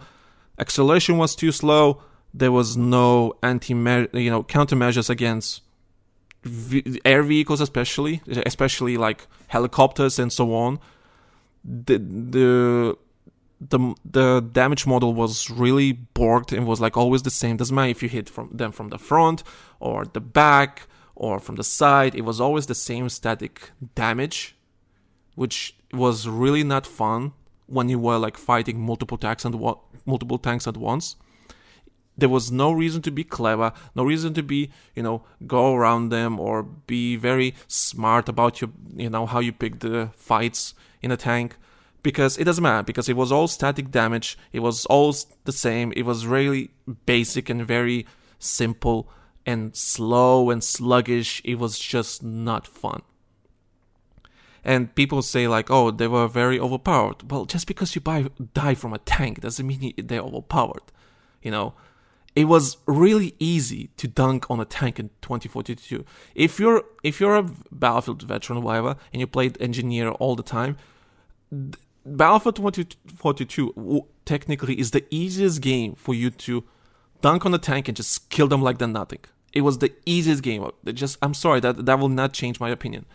acceleration 0.59 1.17
was 1.17 1.35
too 1.35 1.51
slow, 1.51 2.01
there 2.33 2.51
was 2.51 2.75
no 2.75 3.33
anti 3.41 3.73
you 3.73 4.29
know 4.29 4.43
countermeasures 4.43 5.09
against 5.09 5.61
air 7.05 7.23
vehicles 7.23 7.59
especially 7.61 8.21
especially 8.45 8.97
like 8.97 9.25
helicopters 9.47 10.19
and 10.19 10.31
so 10.31 10.53
on. 10.53 10.79
The 11.63 11.97
the 11.97 12.97
the 13.61 13.95
the 14.03 14.41
damage 14.41 14.85
model 14.85 15.13
was 15.13 15.49
really 15.49 15.93
borked 16.13 16.55
and 16.55 16.67
was 16.67 16.81
like 16.81 16.97
always 16.97 17.23
the 17.23 17.29
same. 17.29 17.57
Doesn't 17.57 17.75
matter 17.75 17.89
if 17.89 18.03
you 18.03 18.09
hit 18.09 18.29
from 18.29 18.49
them 18.51 18.71
from 18.71 18.89
the 18.89 18.99
front 18.99 19.43
or 19.79 20.05
the 20.05 20.21
back 20.21 20.87
or 21.15 21.39
from 21.39 21.55
the 21.55 21.63
side. 21.63 22.15
It 22.15 22.25
was 22.25 22.41
always 22.41 22.65
the 22.65 22.75
same 22.75 23.07
static 23.09 23.71
damage, 23.95 24.55
which 25.35 25.75
was 25.93 26.27
really 26.27 26.63
not 26.63 26.85
fun 26.85 27.33
when 27.67 27.89
you 27.89 27.97
were 27.97 28.17
like 28.17 28.37
fighting 28.37 28.79
multiple 28.79 29.17
tanks 29.17 29.45
and 29.45 29.55
multiple 30.05 30.37
tanks 30.37 30.67
at 30.67 30.77
once. 30.77 31.15
There 32.17 32.29
was 32.29 32.49
no 32.49 32.71
reason 32.71 33.01
to 33.01 33.11
be 33.11 33.25
clever, 33.25 33.73
no 33.93 34.03
reason 34.03 34.33
to 34.35 34.43
be, 34.43 34.71
you 34.95 35.03
know, 35.03 35.23
go 35.45 35.75
around 35.75 36.09
them 36.09 36.39
or 36.39 36.63
be 36.63 37.17
very 37.17 37.55
smart 37.67 38.29
about 38.29 38.61
your, 38.61 38.69
you 38.95 39.09
know, 39.09 39.25
how 39.25 39.39
you 39.39 39.51
pick 39.51 39.79
the 39.79 40.11
fights 40.15 40.75
in 41.01 41.11
a 41.11 41.17
tank 41.17 41.57
because 42.05 42.37
it 42.37 42.43
doesn't 42.43 42.61
matter 42.61 42.83
because 42.83 43.09
it 43.09 43.17
was 43.17 43.31
all 43.31 43.47
static 43.47 43.89
damage 43.89 44.37
it 44.53 44.59
was 44.59 44.85
all 44.85 45.11
the 45.45 45.51
same 45.51 45.91
it 45.95 46.03
was 46.03 46.27
really 46.27 46.69
basic 47.07 47.49
and 47.49 47.65
very 47.65 48.05
simple 48.37 49.09
and 49.43 49.75
slow 49.75 50.51
and 50.51 50.63
sluggish 50.63 51.41
it 51.43 51.55
was 51.55 51.79
just 51.79 52.23
not 52.23 52.67
fun. 52.67 53.01
And 54.63 54.93
people 54.93 55.23
say 55.23 55.47
like 55.47 55.71
oh 55.71 55.89
they 55.89 56.07
were 56.07 56.27
very 56.27 56.59
overpowered. 56.59 57.31
Well 57.31 57.45
just 57.45 57.65
because 57.65 57.95
you 57.95 58.01
buy, 58.01 58.27
die 58.53 58.75
from 58.75 58.93
a 58.93 58.99
tank 58.99 59.41
doesn't 59.41 59.65
mean 59.65 59.93
they're 59.97 60.21
overpowered 60.21 60.91
you 61.41 61.51
know? 61.51 61.73
It 62.35 62.45
was 62.45 62.77
really 62.85 63.33
easy 63.39 63.91
to 63.95 64.07
dunk 64.07 64.51
on 64.51 64.59
a 64.59 64.65
tank 64.65 64.99
in 64.99 65.09
2042 65.21 66.05
if 66.35 66.59
you're 66.59 66.83
if 67.01 67.19
you're 67.19 67.37
a 67.37 67.49
battlefield 67.71 68.21
veteran 68.23 68.59
or 68.59 68.61
whatever 68.61 68.95
and 69.11 69.21
you 69.21 69.27
played 69.27 69.59
engineer 69.59 70.09
all 70.09 70.35
the 70.35 70.43
time 70.43 70.77
Battlefield 72.05 72.55
2042 72.57 74.05
technically 74.25 74.79
is 74.79 74.91
the 74.91 75.05
easiest 75.09 75.61
game 75.61 75.95
for 75.95 76.13
you 76.13 76.29
to 76.29 76.63
dunk 77.21 77.45
on 77.45 77.51
the 77.51 77.57
tank 77.57 77.87
and 77.87 77.97
just 77.97 78.29
kill 78.29 78.47
them 78.47 78.61
like 78.61 78.77
they're 78.77 78.87
nothing. 78.87 79.19
It 79.53 79.61
was 79.61 79.79
the 79.79 79.91
easiest 80.05 80.43
game. 80.43 80.69
Just 80.93 81.17
I'm 81.21 81.33
sorry 81.33 81.59
that 81.61 81.85
that 81.85 81.99
will 81.99 82.09
not 82.09 82.33
change 82.33 82.59
my 82.59 82.69
opinion. 82.69 83.05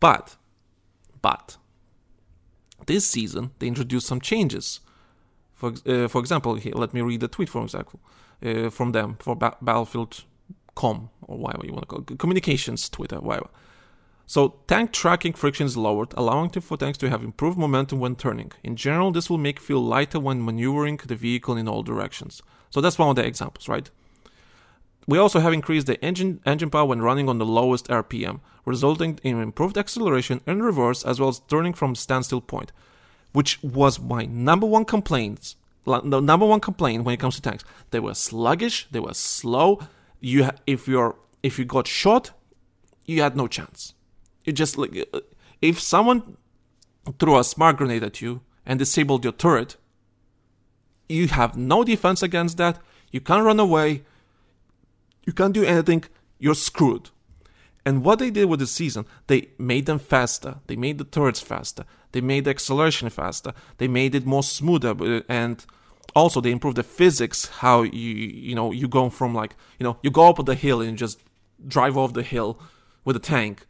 But 0.00 0.36
but 1.22 1.56
this 2.86 3.06
season 3.06 3.52
they 3.58 3.68
introduced 3.68 4.06
some 4.06 4.20
changes. 4.20 4.80
For 5.54 5.74
uh, 5.86 6.08
for 6.08 6.18
example, 6.20 6.56
here, 6.56 6.72
let 6.74 6.94
me 6.94 7.00
read 7.00 7.20
the 7.20 7.28
tweet 7.28 7.48
for 7.48 7.62
example 7.62 8.00
uh, 8.44 8.70
from 8.70 8.92
them 8.92 9.16
for 9.20 9.36
ba- 9.36 9.56
BattlefieldComm 9.62 11.10
or 11.22 11.38
whatever 11.38 11.66
you 11.66 11.72
want 11.72 11.82
to 11.82 11.86
call 11.86 12.04
it, 12.08 12.18
communications 12.18 12.88
Twitter 12.88 13.20
whatever. 13.20 13.48
So 14.26 14.54
tank 14.66 14.92
tracking 14.92 15.34
friction 15.34 15.66
is 15.66 15.76
lowered, 15.76 16.14
allowing 16.16 16.50
for 16.50 16.76
tanks 16.76 16.98
to 16.98 17.10
have 17.10 17.22
improved 17.22 17.58
momentum 17.58 18.00
when 18.00 18.16
turning. 18.16 18.52
In 18.62 18.74
general, 18.74 19.12
this 19.12 19.28
will 19.28 19.38
make 19.38 19.60
feel 19.60 19.80
lighter 19.84 20.18
when 20.18 20.44
maneuvering 20.44 20.96
the 20.96 21.14
vehicle 21.14 21.56
in 21.56 21.68
all 21.68 21.82
directions. 21.82 22.42
So 22.70 22.80
that's 22.80 22.98
one 22.98 23.10
of 23.10 23.16
the 23.16 23.24
examples, 23.24 23.68
right? 23.68 23.90
We 25.06 25.18
also 25.18 25.40
have 25.40 25.52
increased 25.52 25.86
the 25.86 26.02
engine 26.02 26.40
engine 26.46 26.70
power 26.70 26.86
when 26.86 27.02
running 27.02 27.28
on 27.28 27.36
the 27.36 27.44
lowest 27.44 27.88
RPM, 27.88 28.40
resulting 28.64 29.20
in 29.22 29.40
improved 29.40 29.76
acceleration 29.76 30.40
in 30.46 30.62
reverse 30.62 31.04
as 31.04 31.20
well 31.20 31.28
as 31.28 31.40
turning 31.40 31.74
from 31.74 31.94
standstill 31.94 32.40
point, 32.40 32.72
which 33.32 33.62
was 33.62 34.00
my 34.00 34.24
number 34.24 34.66
one 34.66 34.86
complaint. 34.86 35.54
The 35.84 36.00
number 36.00 36.46
one 36.46 36.60
complaint 36.60 37.04
when 37.04 37.12
it 37.12 37.20
comes 37.20 37.34
to 37.34 37.42
tanks, 37.42 37.62
they 37.90 38.00
were 38.00 38.14
sluggish, 38.14 38.88
they 38.90 39.00
were 39.00 39.12
slow. 39.12 39.80
You, 40.18 40.48
if 40.66 40.88
you're 40.88 41.16
if 41.42 41.58
you 41.58 41.66
got 41.66 41.86
shot, 41.86 42.30
you 43.04 43.20
had 43.20 43.36
no 43.36 43.46
chance 43.46 43.93
you 44.44 44.52
just 44.52 44.78
like 44.78 45.08
uh, 45.12 45.20
if 45.60 45.80
someone 45.80 46.36
threw 47.18 47.38
a 47.38 47.44
smart 47.44 47.76
grenade 47.76 48.02
at 48.02 48.20
you 48.20 48.42
and 48.66 48.78
disabled 48.78 49.24
your 49.24 49.32
turret, 49.32 49.76
you 51.08 51.28
have 51.28 51.56
no 51.56 51.84
defense 51.84 52.22
against 52.22 52.56
that. 52.58 52.78
You 53.10 53.20
can't 53.20 53.44
run 53.44 53.60
away. 53.60 54.02
You 55.26 55.32
can't 55.32 55.54
do 55.54 55.64
anything. 55.64 56.04
You're 56.38 56.54
screwed. 56.54 57.10
And 57.86 58.02
what 58.02 58.18
they 58.18 58.30
did 58.30 58.46
with 58.46 58.60
the 58.60 58.66
season, 58.66 59.04
they 59.26 59.48
made 59.58 59.86
them 59.86 59.98
faster. 59.98 60.56
They 60.66 60.76
made 60.76 60.98
the 60.98 61.04
turrets 61.04 61.40
faster. 61.40 61.84
They 62.12 62.20
made 62.20 62.44
the 62.44 62.50
acceleration 62.50 63.10
faster. 63.10 63.52
They 63.76 63.88
made 63.88 64.14
it 64.14 64.24
more 64.24 64.42
smoother, 64.42 64.94
uh, 64.98 65.20
and 65.28 65.64
also 66.14 66.40
they 66.40 66.50
improved 66.50 66.78
the 66.78 66.82
physics. 66.82 67.46
How 67.46 67.82
you 67.82 68.14
you 68.48 68.54
know 68.54 68.72
you 68.72 68.88
go 68.88 69.10
from 69.10 69.34
like 69.34 69.54
you 69.78 69.84
know 69.84 69.98
you 70.02 70.10
go 70.10 70.28
up 70.28 70.44
the 70.44 70.54
hill 70.54 70.80
and 70.80 70.96
just 70.96 71.20
drive 71.66 71.96
off 71.96 72.14
the 72.14 72.22
hill 72.22 72.58
with 73.04 73.16
a 73.16 73.20
tank 73.20 73.66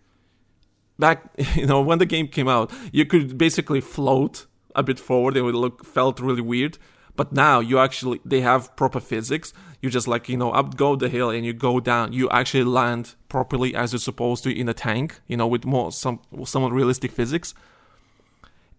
back 0.99 1.25
you 1.55 1.67
know 1.67 1.81
when 1.81 1.99
the 1.99 2.07
game 2.07 2.29
came 2.29 2.49
out 2.49 2.73
you 2.93 3.05
could 3.05 3.37
basically 3.37 3.81
float 3.81 4.47
a 4.75 4.83
bit 4.83 4.99
forward 4.99 5.37
and 5.37 5.49
it 5.49 5.55
look 5.55 5.85
felt 5.85 6.21
really 6.21 6.43
weird. 6.43 6.79
But 7.17 7.33
now 7.33 7.61
you 7.61 7.79
actually 7.79 8.21
they 8.25 8.41
have 8.41 8.75
proper 8.77 9.01
physics. 9.01 9.53
You 9.81 9.91
just 9.91 10.09
like 10.09 10.29
you 10.29 10.37
know 10.37 10.51
up 10.51 10.77
go 10.77 10.97
the 10.97 11.09
hill 11.09 11.31
and 11.31 11.47
you 11.47 11.53
go 11.53 11.79
down. 11.79 12.13
You 12.13 12.29
actually 12.31 12.65
land 12.65 13.15
properly 13.29 13.75
as 13.75 13.93
you're 13.93 14.01
supposed 14.01 14.43
to 14.45 14.59
in 14.59 14.69
a 14.69 14.75
tank 14.75 15.21
you 15.29 15.37
know 15.37 15.47
with 15.47 15.65
more 15.65 15.93
some 15.93 16.21
somewhat 16.45 16.73
realistic 16.73 17.13
physics. 17.13 17.55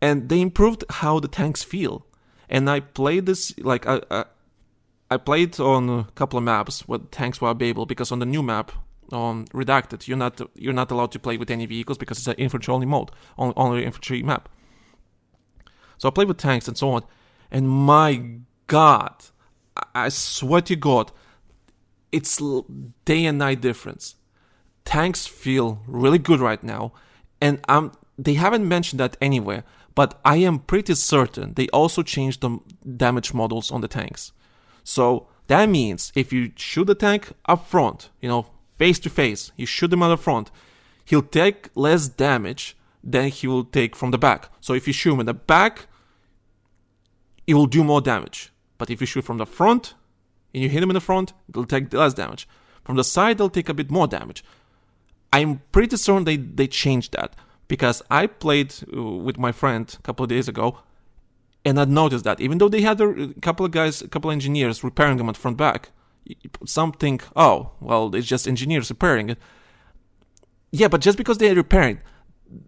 And 0.02 0.28
they 0.28 0.42
improved 0.42 0.84
how 0.90 1.20
the 1.20 1.30
tanks 1.30 1.64
feel. 1.64 2.06
And 2.50 2.70
i 2.70 2.80
played 2.80 3.26
this 3.26 3.58
like 3.60 3.88
i 3.88 4.02
i, 4.12 4.26
I 5.10 5.18
played 5.18 5.60
on 5.60 5.90
a 5.90 6.08
couple 6.16 6.38
of 6.38 6.44
maps 6.44 6.88
where 6.88 7.00
tanks 7.00 7.40
were 7.40 7.56
able 7.60 7.86
because 7.86 8.12
on 8.12 8.20
the 8.20 8.26
new 8.26 8.44
map 8.44 8.72
on 9.12 9.46
redacted. 9.48 10.08
You're 10.08 10.18
not 10.18 10.42
you're 10.56 10.74
not 10.74 10.92
allowed 10.92 11.12
to 11.14 11.20
play 11.20 11.38
with 11.38 11.50
any 11.50 11.66
vehicles 11.66 11.98
because 11.98 12.18
it's 12.18 12.28
an 12.28 12.36
infantry 12.36 12.74
only 12.74 12.86
mode, 12.86 13.12
only, 13.38 13.54
only 13.56 13.86
infantry 13.86 14.24
map. 14.24 14.50
So 15.98 16.10
I 16.10 16.12
played 16.12 16.28
with 16.28 16.38
tanks 16.38 16.68
and 16.68 16.78
so 16.78 16.92
on, 16.92 17.04
and 17.52 17.70
my 17.70 18.40
God, 18.68 19.14
I 19.94 20.10
swear 20.10 20.62
to 20.62 20.76
God, 20.76 21.12
it's 22.12 22.42
day 23.06 23.26
and 23.26 23.38
night 23.38 23.62
difference. 23.62 24.16
Tanks 24.84 25.26
feel 25.26 25.82
really 25.88 26.20
good 26.20 26.40
right 26.40 26.64
now, 26.64 26.94
and 27.42 27.60
I'm 27.68 27.92
they 28.18 28.36
haven't 28.36 28.68
mentioned 28.68 29.00
that 29.00 29.18
anywhere, 29.20 29.64
but 29.94 30.20
I 30.24 30.38
am 30.38 30.60
pretty 30.60 30.96
certain 30.96 31.54
they 31.54 31.68
also 31.70 32.04
changed 32.04 32.42
the 32.42 32.60
damage 32.98 33.34
models 33.34 33.72
on 33.72 33.82
the 33.82 33.88
tanks. 33.88 34.32
So 34.84 35.28
that 35.48 35.70
means 35.70 36.12
if 36.16 36.32
you 36.34 36.52
shoot 36.56 36.86
the 36.86 36.96
tank 36.96 37.34
up 37.46 37.68
front, 37.68 38.10
you 38.22 38.30
know, 38.30 38.48
face 38.78 39.00
to 39.00 39.10
face, 39.10 39.52
you 39.56 39.66
shoot 39.66 39.92
him 39.92 40.04
on 40.04 40.10
the 40.10 40.18
front, 40.18 40.52
he'll 41.06 41.22
take 41.22 41.70
less 41.76 42.08
damage 42.08 42.76
than 43.04 43.30
he 43.30 43.48
will 43.48 43.64
take 43.64 43.96
from 43.96 44.12
the 44.12 44.18
back. 44.18 44.50
So 44.60 44.74
if 44.74 44.88
you 44.88 44.94
shoot 44.94 45.14
him 45.14 45.20
in 45.22 45.26
the 45.28 45.34
back, 45.34 45.88
it 47.48 47.54
will 47.54 47.68
do 47.68 47.84
more 47.84 48.02
damage. 48.02 48.52
But 48.78 48.90
if 48.90 49.00
you 49.00 49.08
shoot 49.08 49.24
from 49.24 49.38
the 49.38 49.46
front 49.46 49.94
and 50.54 50.64
you 50.64 50.70
hit 50.70 50.82
him 50.82 50.90
in 50.90 50.96
the 50.96 51.02
front, 51.02 51.34
it'll 51.48 51.66
take 51.66 51.94
less 51.94 52.14
damage. 52.14 52.48
From 52.84 52.98
the 52.98 53.04
side, 53.04 53.38
they'll 53.38 53.50
take 53.50 53.70
a 53.70 53.74
bit 53.74 53.92
more 53.92 54.08
damage. 54.08 54.44
I'm 55.32 55.62
pretty 55.72 55.98
certain 55.98 56.24
they, 56.24 56.38
they 56.38 56.68
changed 56.68 57.14
that 57.14 57.36
because 57.68 58.02
I 58.10 58.28
played 58.28 58.74
uh, 58.96 59.02
with 59.02 59.38
my 59.38 59.52
friend 59.52 59.94
a 59.98 60.02
couple 60.02 60.24
of 60.24 60.30
days 60.30 60.48
ago 60.48 60.80
and 61.66 61.80
I 61.80 61.86
noticed 61.86 62.24
that 62.26 62.40
even 62.40 62.60
though 62.60 62.70
they 62.70 62.82
had 62.82 63.02
a 63.02 63.34
couple 63.42 63.66
of 63.66 63.72
guys, 63.72 64.02
a 64.02 64.08
couple 64.08 64.30
of 64.30 64.34
engineers 64.34 64.84
repairing 64.84 65.18
them 65.18 65.30
at 65.30 65.36
front 65.36 65.58
back, 65.58 65.90
some 66.66 66.92
think, 66.92 67.24
oh, 67.36 67.72
well, 67.80 68.14
it's 68.16 68.28
just 68.28 68.48
engineers 68.48 68.90
repairing 68.90 69.30
it. 69.30 69.38
Yeah, 70.72 70.88
but 70.88 71.02
just 71.02 71.18
because 71.18 71.38
they 71.38 71.50
are 71.50 71.56
repairing 71.56 72.00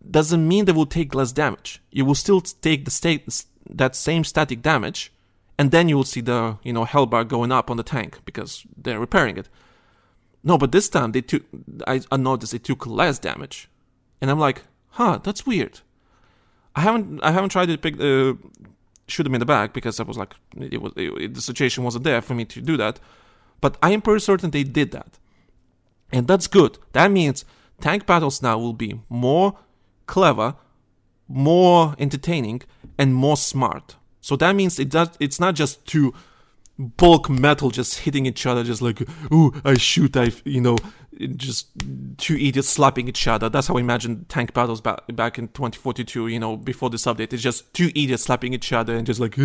doesn't 0.10 0.48
mean 0.48 0.66
they 0.66 0.72
will 0.72 0.86
take 0.86 1.14
less 1.14 1.32
damage. 1.32 1.82
You 1.92 2.06
will 2.06 2.16
still 2.16 2.42
take 2.42 2.86
the 2.86 2.92
state 2.92 3.46
that 3.70 3.96
same 3.96 4.24
static 4.24 4.62
damage, 4.62 5.12
and 5.58 5.72
then 5.72 5.90
you 5.90 5.98
will 5.98 6.04
see 6.04 6.22
the 6.22 6.58
you 6.64 6.74
know 6.74 6.86
health 6.86 7.10
bar 7.10 7.24
going 7.24 7.52
up 7.52 7.70
on 7.70 7.78
the 7.78 7.84
tank 7.84 8.20
because 8.26 8.66
they're 8.76 9.00
repairing 9.00 9.38
it. 9.38 9.50
No, 10.44 10.58
but 10.58 10.72
this 10.72 10.90
time 10.90 11.12
they 11.12 11.22
took. 11.22 11.44
I, 11.86 12.02
noticed 12.16 12.52
they 12.52 12.60
took 12.60 12.86
less 12.86 13.20
damage, 13.20 13.70
and 14.22 14.32
I'm 14.32 14.40
like, 14.40 14.64
huh, 14.92 15.20
that's 15.24 15.46
weird. 15.46 15.82
I 16.76 16.82
haven't 16.82 17.22
I 17.24 17.32
haven't 17.32 17.50
tried 17.50 17.68
to 17.68 17.78
pick 17.78 18.00
uh, 18.00 18.34
shoot 19.08 19.26
him 19.26 19.34
in 19.34 19.40
the 19.40 19.46
back 19.46 19.74
because 19.74 20.00
I 20.00 20.04
was 20.04 20.18
like 20.18 20.36
it 20.56 20.82
was 20.82 20.94
it, 20.96 21.34
the 21.34 21.42
situation 21.42 21.84
wasn't 21.84 22.04
there 22.04 22.22
for 22.22 22.36
me 22.36 22.46
to 22.46 22.62
do 22.62 22.78
that. 22.78 23.00
But 23.62 23.78
I 23.82 23.92
am 23.92 24.02
pretty 24.02 24.20
certain 24.20 24.52
they 24.52 24.64
did 24.64 24.92
that, 24.92 25.18
and 26.12 26.28
that's 26.28 26.48
good. 26.48 26.78
That 26.94 27.12
means 27.12 27.46
tank 27.82 28.06
battles 28.06 28.42
now 28.42 28.58
will 28.58 28.74
be 28.74 29.02
more 29.10 29.58
clever, 30.06 30.56
more 31.28 31.96
entertaining, 32.00 32.62
and 32.98 33.16
more 33.16 33.38
smart. 33.38 33.96
So 34.22 34.36
that 34.38 34.56
means 34.56 34.80
it 34.80 34.90
does, 34.90 35.10
it's 35.20 35.40
not 35.40 35.56
just 35.56 35.86
two 35.86 36.14
bulk 36.80 37.30
metal 37.30 37.70
just 37.70 38.00
hitting 38.00 38.26
each 38.26 38.46
other, 38.46 38.64
just 38.64 38.82
like, 38.82 39.02
ooh, 39.32 39.54
I 39.66 39.78
shoot, 39.78 40.16
I, 40.16 40.32
you 40.46 40.62
know, 40.62 40.78
just 41.36 41.70
two 42.18 42.36
idiots 42.36 42.70
slapping 42.70 43.08
each 43.08 43.28
other. 43.28 43.50
That's 43.50 43.68
how 43.68 43.78
I 43.78 43.80
imagine 43.80 44.26
tank 44.30 44.54
battles 44.54 44.82
back, 44.82 45.02
back 45.16 45.40
in 45.40 45.48
2042, 45.48 46.28
you 46.28 46.40
know, 46.40 46.56
before 46.56 46.90
this 46.90 47.06
update. 47.06 47.34
It's 47.34 47.42
just 47.42 47.74
two 47.74 47.88
idiots 47.90 48.24
slapping 48.24 48.54
each 48.54 48.72
other 48.72 48.96
and 48.96 49.06
just 49.06 49.20
like, 49.20 49.36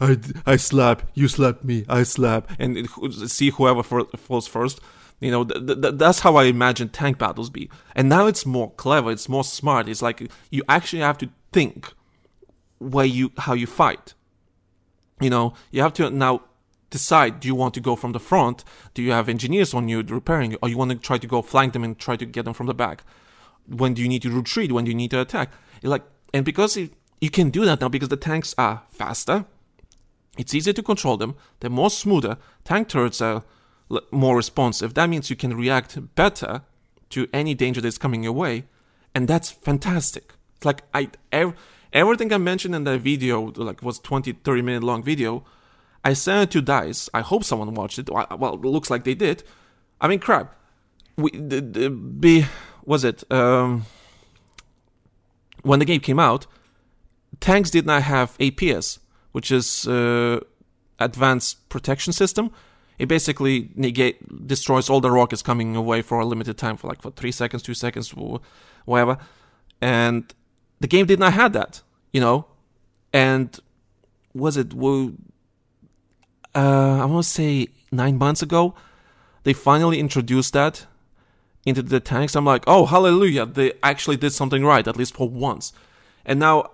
I, 0.00 0.18
I 0.46 0.56
slap, 0.56 1.02
you 1.14 1.28
slap 1.28 1.64
me, 1.64 1.84
I 1.88 2.04
slap, 2.04 2.50
and 2.58 2.88
see 3.28 3.50
whoever 3.50 3.82
falls 3.82 4.46
first. 4.46 4.80
You 5.18 5.30
know, 5.30 5.44
th- 5.44 5.82
th- 5.82 5.94
that's 5.96 6.20
how 6.20 6.36
I 6.36 6.44
imagine 6.44 6.88
tank 6.88 7.18
battles 7.18 7.50
be. 7.50 7.68
And 7.94 8.08
now 8.08 8.26
it's 8.26 8.46
more 8.46 8.70
clever, 8.72 9.10
it's 9.10 9.28
more 9.28 9.44
smart. 9.44 9.88
It's 9.88 10.00
like 10.00 10.30
you 10.50 10.62
actually 10.68 11.02
have 11.02 11.18
to 11.18 11.28
think 11.52 11.92
where 12.78 13.04
you 13.04 13.32
how 13.36 13.52
you 13.52 13.66
fight. 13.66 14.14
You 15.20 15.30
know, 15.30 15.54
you 15.70 15.82
have 15.82 15.92
to 15.94 16.10
now 16.10 16.42
decide 16.90 17.40
do 17.40 17.48
you 17.48 17.54
want 17.54 17.74
to 17.74 17.80
go 17.80 17.94
from 17.96 18.12
the 18.12 18.20
front? 18.20 18.64
Do 18.94 19.02
you 19.02 19.12
have 19.12 19.28
engineers 19.28 19.72
on 19.74 19.88
you 19.88 20.02
repairing, 20.02 20.56
or 20.62 20.68
you 20.68 20.76
want 20.76 20.90
to 20.90 20.96
try 20.96 21.18
to 21.18 21.26
go 21.26 21.42
flank 21.42 21.72
them 21.72 21.84
and 21.84 21.98
try 21.98 22.16
to 22.16 22.26
get 22.26 22.44
them 22.44 22.54
from 22.54 22.66
the 22.66 22.74
back? 22.74 23.04
When 23.66 23.94
do 23.94 24.02
you 24.02 24.08
need 24.08 24.22
to 24.22 24.30
retreat? 24.30 24.72
When 24.72 24.84
do 24.84 24.90
you 24.90 24.96
need 24.96 25.12
to 25.12 25.20
attack? 25.20 25.52
You're 25.82 25.90
like, 25.90 26.04
and 26.34 26.44
because 26.44 26.76
it, 26.76 26.92
you 27.20 27.30
can 27.30 27.50
do 27.50 27.64
that 27.64 27.80
now 27.80 27.88
because 27.88 28.08
the 28.08 28.16
tanks 28.16 28.54
are 28.58 28.82
faster, 28.90 29.44
it's 30.38 30.54
easier 30.54 30.72
to 30.72 30.82
control 30.82 31.16
them. 31.16 31.36
They're 31.60 31.70
more 31.70 31.90
smoother. 31.90 32.38
Tank 32.64 32.88
turrets 32.88 33.20
are 33.20 33.44
more 34.10 34.36
responsive. 34.36 34.94
That 34.94 35.08
means 35.08 35.30
you 35.30 35.36
can 35.36 35.56
react 35.56 36.14
better 36.14 36.62
to 37.10 37.28
any 37.32 37.54
danger 37.54 37.80
that's 37.80 37.98
coming 37.98 38.22
your 38.22 38.32
way, 38.32 38.64
and 39.14 39.28
that's 39.28 39.50
fantastic. 39.50 40.34
It's 40.56 40.64
like 40.64 40.82
I 40.94 41.10
every, 41.32 41.54
everything 41.92 42.32
I 42.32 42.38
mentioned 42.38 42.74
in 42.74 42.84
that 42.84 43.00
video, 43.00 43.52
like 43.56 43.82
was 43.82 43.98
20, 43.98 44.32
30 44.32 44.62
minute 44.62 44.82
long 44.82 45.02
video, 45.02 45.44
I 46.04 46.14
sent 46.14 46.42
it 46.42 46.52
to 46.52 46.62
Dice. 46.62 47.08
I 47.12 47.20
hope 47.20 47.44
someone 47.44 47.74
watched 47.74 47.98
it. 47.98 48.10
Well, 48.10 48.54
it 48.54 48.60
looks 48.60 48.90
like 48.90 49.04
they 49.04 49.14
did. 49.14 49.42
I 50.00 50.08
mean, 50.08 50.18
crap. 50.18 50.56
We 51.16 51.30
the, 51.32 51.60
the 51.60 51.90
be 51.90 52.46
was 52.84 53.04
it 53.04 53.30
um 53.30 53.84
when 55.62 55.78
the 55.78 55.84
game 55.84 56.00
came 56.00 56.18
out, 56.18 56.46
tanks 57.40 57.70
did 57.70 57.84
not 57.84 58.02
have 58.04 58.38
APS, 58.38 58.98
which 59.32 59.50
is 59.50 59.86
uh, 59.86 60.40
advanced 60.98 61.68
protection 61.68 62.14
system 62.14 62.50
it 63.00 63.08
basically 63.08 63.70
negate 63.76 64.46
destroys 64.46 64.90
all 64.90 65.00
the 65.00 65.10
rockets 65.10 65.40
coming 65.40 65.74
away 65.74 66.02
for 66.02 66.20
a 66.20 66.26
limited 66.26 66.58
time 66.58 66.76
for 66.76 66.86
like 66.86 67.00
for 67.00 67.10
three 67.10 67.32
seconds, 67.32 67.62
two 67.62 67.72
seconds, 67.72 68.14
whatever. 68.84 69.16
And 69.80 70.34
the 70.80 70.88
game 70.88 71.06
did 71.06 71.18
not 71.18 71.32
have 71.34 71.52
that, 71.52 71.82
you 72.12 72.20
know. 72.20 72.46
And 73.12 73.58
was 74.34 74.56
it? 74.56 74.72
Uh, 74.74 74.98
I 76.54 77.04
want 77.04 77.24
to 77.24 77.30
say 77.30 77.68
nine 77.92 78.18
months 78.18 78.42
ago, 78.42 78.74
they 79.44 79.52
finally 79.52 79.98
introduced 79.98 80.52
that 80.52 80.86
into 81.64 81.82
the 81.82 82.00
tanks. 82.00 82.34
I'm 82.34 82.44
like, 82.44 82.64
oh 82.66 82.86
hallelujah! 82.86 83.46
They 83.46 83.72
actually 83.82 84.16
did 84.16 84.32
something 84.32 84.64
right, 84.64 84.86
at 84.86 84.96
least 84.96 85.14
for 85.14 85.28
once. 85.28 85.72
And 86.24 86.38
now 86.38 86.70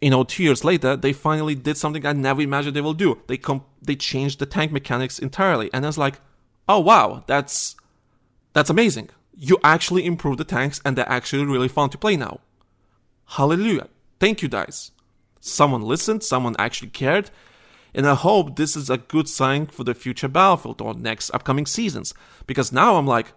you 0.00 0.10
know, 0.10 0.24
two 0.24 0.42
years 0.42 0.64
later, 0.64 0.96
they 0.96 1.12
finally 1.12 1.54
did 1.54 1.76
something 1.76 2.04
I 2.04 2.12
never 2.12 2.42
imagined 2.42 2.76
they 2.76 2.80
will 2.80 2.94
do. 2.94 3.20
They 3.26 3.38
com- 3.38 3.64
they 3.80 3.96
changed 3.96 4.38
the 4.38 4.46
tank 4.46 4.72
mechanics 4.72 5.18
entirely, 5.18 5.70
and 5.72 5.84
I 5.84 5.88
was 5.88 5.98
like, 5.98 6.20
oh 6.68 6.80
wow, 6.80 7.24
that's 7.26 7.76
that's 8.52 8.70
amazing. 8.70 9.10
You 9.34 9.58
actually 9.64 10.04
improved 10.04 10.38
the 10.38 10.44
tanks, 10.44 10.80
and 10.84 10.96
they're 10.96 11.08
actually 11.08 11.44
really 11.44 11.68
fun 11.68 11.90
to 11.90 11.98
play 11.98 12.16
now. 12.16 12.40
Hallelujah! 13.26 13.88
Thank 14.18 14.42
you, 14.42 14.48
guys. 14.48 14.92
Someone 15.40 15.82
listened, 15.82 16.22
someone 16.22 16.56
actually 16.58 16.88
cared, 16.88 17.30
and 17.94 18.06
I 18.06 18.14
hope 18.14 18.56
this 18.56 18.76
is 18.76 18.90
a 18.90 18.98
good 18.98 19.28
sign 19.28 19.66
for 19.66 19.84
the 19.84 19.94
future 19.94 20.28
Battlefield 20.28 20.80
or 20.80 20.94
next 20.94 21.30
upcoming 21.32 21.66
seasons. 21.66 22.14
Because 22.46 22.72
now 22.72 22.96
I'm 22.96 23.06
like, 23.06 23.32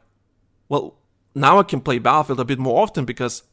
well, 0.67 0.95
now 1.33 1.59
I 1.59 1.63
can 1.63 1.81
play 1.81 1.99
Battlefield 1.99 2.39
a 2.39 2.45
bit 2.45 2.59
more 2.59 2.81
often 2.81 3.05
because 3.05 3.43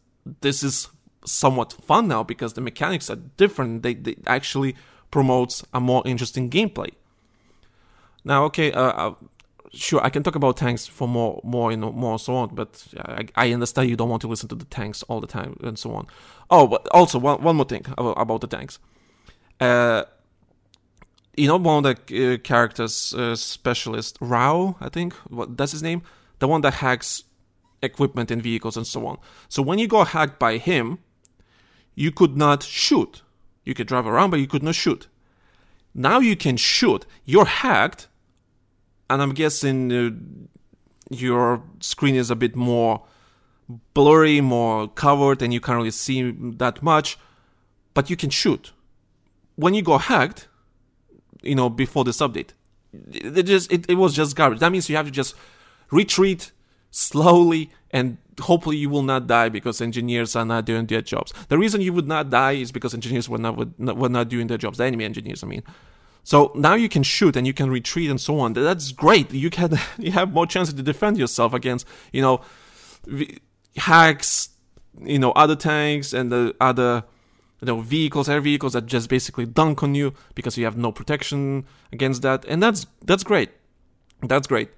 this 0.40 0.62
is 0.62 0.88
somewhat 1.24 1.72
fun 1.72 2.08
now 2.08 2.22
because 2.22 2.54
the 2.54 2.60
mechanics 2.60 3.10
are 3.10 3.16
different. 3.16 3.82
They, 3.82 3.94
they 3.94 4.16
actually 4.26 4.76
promotes 5.10 5.64
a 5.72 5.80
more 5.80 6.02
interesting 6.04 6.50
gameplay. 6.50 6.90
Now, 8.24 8.44
okay, 8.44 8.72
uh, 8.72 8.80
uh, 8.82 9.14
sure, 9.72 10.02
I 10.02 10.10
can 10.10 10.22
talk 10.22 10.34
about 10.34 10.56
tanks 10.56 10.86
for 10.86 11.06
more, 11.08 11.40
more, 11.44 11.70
you 11.70 11.76
know, 11.76 11.92
more 11.92 12.18
so 12.18 12.34
on. 12.36 12.54
But 12.54 12.86
I, 12.98 13.26
I, 13.34 13.52
understand 13.52 13.88
you 13.88 13.96
don't 13.96 14.08
want 14.08 14.22
to 14.22 14.28
listen 14.28 14.48
to 14.50 14.54
the 14.54 14.64
tanks 14.66 15.02
all 15.04 15.20
the 15.20 15.26
time 15.26 15.56
and 15.62 15.78
so 15.78 15.92
on. 15.92 16.06
Oh, 16.50 16.66
but 16.66 16.86
also 16.88 17.18
one, 17.18 17.42
one 17.42 17.56
more 17.56 17.64
thing 17.64 17.84
about, 17.98 18.40
the 18.40 18.46
tanks. 18.46 18.78
Uh, 19.60 20.04
you 21.36 21.48
know, 21.48 21.56
one 21.56 21.84
of 21.84 22.06
the 22.06 22.34
uh, 22.34 22.38
characters, 22.38 23.14
uh, 23.14 23.36
specialist 23.36 24.16
Rao, 24.20 24.76
I 24.80 24.88
think, 24.88 25.14
what 25.28 25.56
that's 25.56 25.72
his 25.72 25.82
name, 25.82 26.02
the 26.38 26.48
one 26.48 26.62
that 26.62 26.74
hacks 26.74 27.24
equipment 27.82 28.30
and 28.30 28.42
vehicles 28.42 28.76
and 28.76 28.86
so 28.86 29.06
on. 29.06 29.18
So 29.48 29.62
when 29.62 29.78
you 29.78 29.86
got 29.86 30.08
hacked 30.08 30.38
by 30.38 30.58
him, 30.58 30.98
you 31.94 32.10
could 32.10 32.36
not 32.36 32.62
shoot. 32.62 33.22
You 33.64 33.74
could 33.74 33.86
drive 33.86 34.06
around, 34.06 34.30
but 34.30 34.40
you 34.40 34.46
could 34.46 34.62
not 34.62 34.74
shoot. 34.74 35.08
Now 35.94 36.20
you 36.20 36.36
can 36.36 36.56
shoot. 36.56 37.06
You're 37.24 37.46
hacked, 37.46 38.08
and 39.08 39.22
I'm 39.22 39.34
guessing 39.34 39.92
uh, 39.92 40.10
your 41.10 41.62
screen 41.80 42.14
is 42.14 42.30
a 42.30 42.36
bit 42.36 42.56
more 42.56 43.02
blurry, 43.94 44.40
more 44.40 44.88
covered, 44.88 45.42
and 45.42 45.52
you 45.52 45.60
can't 45.60 45.76
really 45.76 45.90
see 45.90 46.30
that 46.32 46.82
much, 46.82 47.18
but 47.94 48.10
you 48.10 48.16
can 48.16 48.30
shoot. 48.30 48.72
When 49.56 49.74
you 49.74 49.82
go 49.82 49.98
hacked, 49.98 50.48
you 51.42 51.54
know, 51.54 51.68
before 51.68 52.04
this 52.04 52.18
update, 52.18 52.50
it 53.12 53.44
just 53.44 53.72
it, 53.72 53.88
it 53.88 53.94
was 53.94 54.14
just 54.14 54.36
garbage. 54.36 54.60
That 54.60 54.72
means 54.72 54.88
you 54.88 54.96
have 54.96 55.06
to 55.06 55.12
just 55.12 55.34
retreat 55.90 56.52
slowly 56.90 57.70
and 57.90 58.16
hopefully 58.40 58.76
you 58.76 58.88
will 58.88 59.02
not 59.02 59.26
die 59.26 59.48
because 59.48 59.80
engineers 59.80 60.36
are 60.36 60.44
not 60.44 60.64
doing 60.64 60.86
their 60.86 61.02
jobs. 61.02 61.32
The 61.48 61.58
reason 61.58 61.80
you 61.80 61.92
would 61.92 62.06
not 62.06 62.30
die 62.30 62.52
is 62.52 62.72
because 62.72 62.94
engineers 62.94 63.28
were 63.28 63.38
not 63.38 63.56
were 63.78 64.08
not 64.08 64.28
doing 64.28 64.46
their 64.46 64.58
jobs. 64.58 64.78
The 64.78 64.84
enemy 64.84 65.04
engineers, 65.04 65.42
I 65.42 65.46
mean. 65.46 65.62
So 66.26 66.50
now 66.56 66.74
you 66.74 66.88
can 66.88 67.04
shoot 67.04 67.36
and 67.36 67.46
you 67.46 67.54
can 67.54 67.70
retreat 67.70 68.10
and 68.10 68.20
so 68.20 68.40
on. 68.40 68.52
That's 68.52 68.90
great. 68.90 69.32
You 69.32 69.48
can 69.48 69.78
you 69.98 70.10
have 70.10 70.32
more 70.32 70.44
chances 70.44 70.74
to 70.74 70.82
defend 70.82 71.18
yourself 71.18 71.54
against 71.54 71.86
you 72.12 72.20
know 72.20 72.40
hacks, 73.76 74.48
you 75.00 75.20
know 75.20 75.30
other 75.32 75.54
tanks 75.54 76.12
and 76.12 76.32
the 76.32 76.52
other 76.60 77.04
you 77.60 77.66
know 77.66 77.78
vehicles, 77.80 78.28
air 78.28 78.40
vehicles 78.40 78.72
that 78.72 78.86
just 78.86 79.08
basically 79.08 79.46
dunk 79.46 79.84
on 79.84 79.94
you 79.94 80.14
because 80.34 80.58
you 80.58 80.64
have 80.64 80.76
no 80.76 80.90
protection 80.90 81.64
against 81.92 82.22
that, 82.22 82.44
and 82.46 82.60
that's 82.60 82.86
that's 83.04 83.22
great. 83.22 83.50
That's 84.20 84.48
great. 84.48 84.70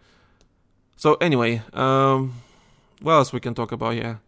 So 0.96 1.14
anyway, 1.14 1.62
um, 1.72 2.42
what 3.00 3.12
else 3.12 3.32
we 3.32 3.40
can 3.40 3.54
talk 3.54 3.72
about 3.72 3.94
here? 3.94 4.20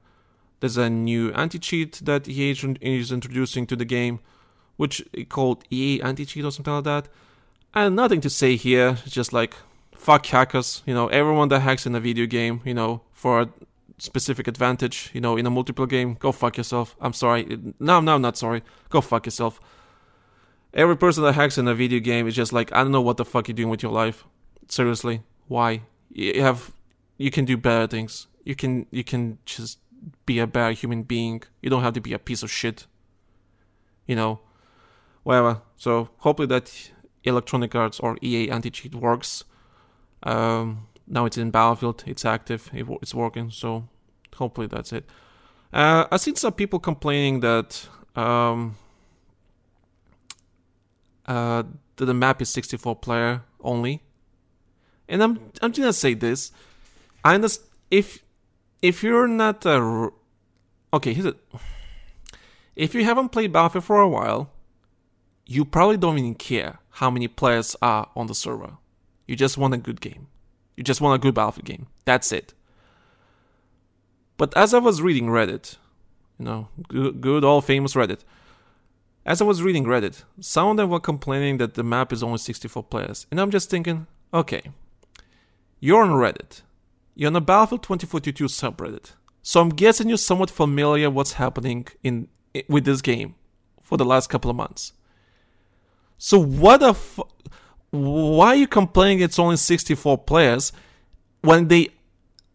There's 0.60 0.78
a 0.78 0.88
new 0.88 1.32
anti-cheat 1.32 2.00
that 2.04 2.26
EA 2.26 2.52
is 2.80 3.12
introducing 3.12 3.66
to 3.66 3.76
the 3.76 3.84
game, 3.84 4.20
which 4.80 5.04
called 5.28 5.62
EA 5.70 6.00
anti-cheat 6.00 6.42
or 6.42 6.50
something 6.50 6.72
like 6.72 6.84
that. 6.84 7.06
And 7.74 7.94
nothing 7.94 8.22
to 8.22 8.30
say 8.30 8.56
here, 8.56 8.96
just 9.06 9.30
like 9.30 9.52
fuck 9.94 10.24
hackers. 10.24 10.82
You 10.86 10.94
know, 10.94 11.08
everyone 11.08 11.48
that 11.50 11.60
hacks 11.60 11.84
in 11.84 11.94
a 11.94 12.00
video 12.00 12.24
game, 12.24 12.62
you 12.64 12.72
know, 12.72 13.02
for 13.12 13.42
a 13.42 13.48
specific 13.98 14.48
advantage, 14.48 15.10
you 15.12 15.20
know, 15.20 15.36
in 15.36 15.44
a 15.44 15.50
multiplayer 15.50 15.86
game, 15.86 16.14
go 16.18 16.32
fuck 16.32 16.56
yourself. 16.56 16.96
I'm 16.98 17.12
sorry. 17.12 17.58
No, 17.78 18.00
no, 18.00 18.14
I'm 18.14 18.22
not 18.22 18.38
sorry. 18.38 18.62
Go 18.88 19.02
fuck 19.02 19.26
yourself. 19.26 19.60
Every 20.72 20.96
person 20.96 21.24
that 21.24 21.34
hacks 21.34 21.58
in 21.58 21.68
a 21.68 21.74
video 21.74 22.00
game 22.00 22.26
is 22.26 22.34
just 22.34 22.50
like, 22.50 22.72
I 22.72 22.82
don't 22.82 22.92
know 22.92 23.02
what 23.02 23.18
the 23.18 23.26
fuck 23.26 23.48
you're 23.48 23.54
doing 23.54 23.68
with 23.68 23.82
your 23.82 23.92
life. 23.92 24.24
Seriously, 24.66 25.24
why? 25.46 25.82
You 26.08 26.40
have, 26.40 26.72
you 27.18 27.30
can 27.30 27.44
do 27.44 27.58
better 27.58 27.86
things. 27.86 28.28
You 28.44 28.54
can, 28.54 28.86
you 28.90 29.04
can 29.04 29.40
just 29.44 29.78
be 30.24 30.38
a 30.38 30.46
better 30.46 30.72
human 30.72 31.02
being. 31.02 31.42
You 31.60 31.68
don't 31.68 31.82
have 31.82 31.92
to 31.92 32.00
be 32.00 32.14
a 32.14 32.18
piece 32.18 32.42
of 32.42 32.50
shit. 32.50 32.86
You 34.06 34.16
know, 34.16 34.40
whatever. 35.22 35.62
So 35.76 36.10
hopefully 36.18 36.46
that 36.48 36.90
Electronic 37.24 37.74
Arts 37.74 38.00
or 38.00 38.16
EA 38.22 38.50
anti 38.50 38.70
cheat 38.70 38.94
works. 38.94 39.44
Um, 40.22 40.86
now 41.06 41.24
it's 41.24 41.38
in 41.38 41.50
Battlefield. 41.50 42.04
It's 42.06 42.24
active. 42.24 42.70
it's 42.72 43.14
working. 43.14 43.50
So 43.50 43.88
hopefully 44.34 44.66
that's 44.66 44.92
it. 44.92 45.04
Uh, 45.72 46.06
I've 46.10 46.20
seen 46.20 46.36
some 46.36 46.52
people 46.52 46.78
complaining 46.78 47.40
that 47.40 47.88
um, 48.16 48.76
uh, 51.26 51.62
that 51.96 52.06
the 52.06 52.14
map 52.14 52.42
is 52.42 52.48
64 52.48 52.96
player 52.96 53.42
only, 53.60 54.02
and 55.08 55.22
I'm 55.22 55.38
I'm 55.62 55.70
gonna 55.70 55.92
say 55.92 56.14
this. 56.14 56.50
I 57.24 57.34
understand 57.36 57.68
if 57.90 58.24
if 58.82 59.02
you're 59.04 59.28
not 59.28 59.64
okay, 59.64 61.12
here's 61.12 61.26
it. 61.26 61.36
If 62.74 62.94
you 62.94 63.04
haven't 63.04 63.28
played 63.28 63.52
Battlefield 63.52 63.84
for 63.84 64.00
a 64.00 64.08
while, 64.08 64.50
you 65.50 65.64
probably 65.64 65.96
don't 65.96 66.16
even 66.16 66.36
care 66.36 66.78
how 66.90 67.10
many 67.10 67.26
players 67.26 67.74
are 67.82 68.08
on 68.14 68.28
the 68.28 68.36
server. 68.36 68.74
You 69.26 69.34
just 69.34 69.58
want 69.58 69.74
a 69.74 69.78
good 69.78 70.00
game. 70.00 70.28
You 70.76 70.84
just 70.84 71.00
want 71.00 71.20
a 71.20 71.22
good 71.22 71.34
Battlefield 71.34 71.64
game. 71.64 71.86
That's 72.04 72.30
it. 72.30 72.54
But 74.36 74.56
as 74.56 74.72
I 74.72 74.78
was 74.78 75.02
reading 75.02 75.26
Reddit, 75.26 75.76
you 76.38 76.44
know, 76.44 76.68
good, 76.86 77.20
good 77.20 77.42
old 77.42 77.64
famous 77.64 77.94
Reddit, 77.94 78.20
as 79.26 79.40
I 79.40 79.44
was 79.44 79.60
reading 79.60 79.86
Reddit, 79.86 80.22
some 80.38 80.68
of 80.68 80.76
them 80.76 80.88
were 80.88 81.00
complaining 81.00 81.58
that 81.58 81.74
the 81.74 81.82
map 81.82 82.12
is 82.12 82.22
only 82.22 82.38
64 82.38 82.84
players. 82.84 83.26
And 83.28 83.40
I'm 83.40 83.50
just 83.50 83.68
thinking, 83.68 84.06
okay, 84.32 84.62
you're 85.80 86.04
on 86.04 86.10
Reddit. 86.10 86.62
You're 87.16 87.26
on 87.26 87.32
the 87.32 87.40
Battlefield 87.40 87.82
2042 87.82 88.44
subreddit. 88.44 89.14
So 89.42 89.60
I'm 89.60 89.70
guessing 89.70 90.08
you're 90.08 90.16
somewhat 90.16 90.48
familiar 90.48 91.10
what's 91.10 91.32
happening 91.32 91.88
in 92.04 92.28
with 92.68 92.84
this 92.84 93.02
game 93.02 93.34
for 93.82 93.98
the 93.98 94.04
last 94.04 94.30
couple 94.30 94.48
of 94.48 94.56
months. 94.56 94.92
So 96.22 96.38
what 96.38 96.80
the 96.80 96.90
f- 96.90 97.18
why 97.92 98.48
are 98.48 98.54
you 98.54 98.66
complaining 98.66 99.20
it's 99.20 99.38
only 99.38 99.56
64 99.56 100.18
players 100.18 100.70
when 101.40 101.68
they 101.68 101.88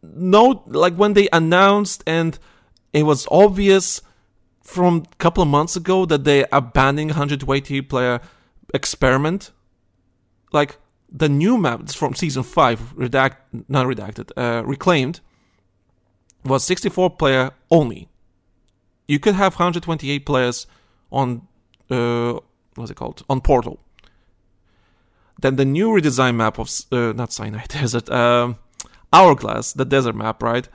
know 0.03 0.63
like 0.67 0.93
when 0.93 1.13
they 1.13 1.27
announced 1.33 2.03
and 2.05 2.37
it 2.93 3.03
was 3.03 3.27
obvious 3.31 4.03
from 4.61 5.03
a 5.11 5.15
couple 5.15 5.41
of 5.41 5.49
months 5.49 5.75
ago 5.75 6.05
that 6.05 6.25
they 6.25 6.45
abandoning 6.51 7.07
120 7.07 7.81
player 7.81 8.21
experiment? 8.71 9.49
Like 10.53 10.77
the 11.11 11.27
new 11.27 11.57
map 11.57 11.89
from 11.89 12.13
season 12.13 12.43
5 12.43 12.95
redact 12.95 13.37
not 13.67 13.87
redacted 13.87 14.29
uh, 14.37 14.63
reclaimed 14.63 15.21
was 16.43 16.63
64 16.65 17.09
player 17.17 17.49
only. 17.71 18.09
You 19.07 19.17
could 19.17 19.33
have 19.33 19.55
128 19.55 20.23
players 20.23 20.67
on 21.11 21.47
uh, 21.89 22.37
what's 22.75 22.91
it 22.91 22.95
called 22.95 23.23
on 23.29 23.41
portal 23.41 23.79
then 25.39 25.57
the 25.57 25.65
new 25.65 25.89
redesign 25.89 26.35
map 26.35 26.57
of 26.59 26.69
uh, 26.91 27.13
not 27.13 27.31
Sinai 27.31 27.65
Desert, 27.67 28.09
um, 28.09 28.57
Hourglass, 29.11 29.73
the 29.73 29.85
desert 29.85 30.15
map, 30.15 30.41
right? 30.41 30.67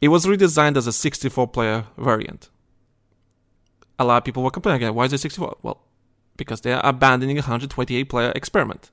It 0.00 0.08
was 0.08 0.26
redesigned 0.26 0.76
as 0.76 0.86
a 0.86 0.92
64 0.92 1.48
player 1.48 1.86
variant. 1.98 2.48
A 3.98 4.04
lot 4.04 4.18
of 4.18 4.24
people 4.24 4.42
were 4.42 4.50
complaining 4.50 4.82
again, 4.82 4.94
why 4.94 5.04
is 5.04 5.12
it 5.12 5.18
64? 5.18 5.58
Well, 5.62 5.82
because 6.36 6.62
they 6.62 6.72
are 6.72 6.84
abandoning 6.84 7.36
a 7.36 7.42
128 7.42 8.04
player 8.04 8.32
experiment. 8.34 8.90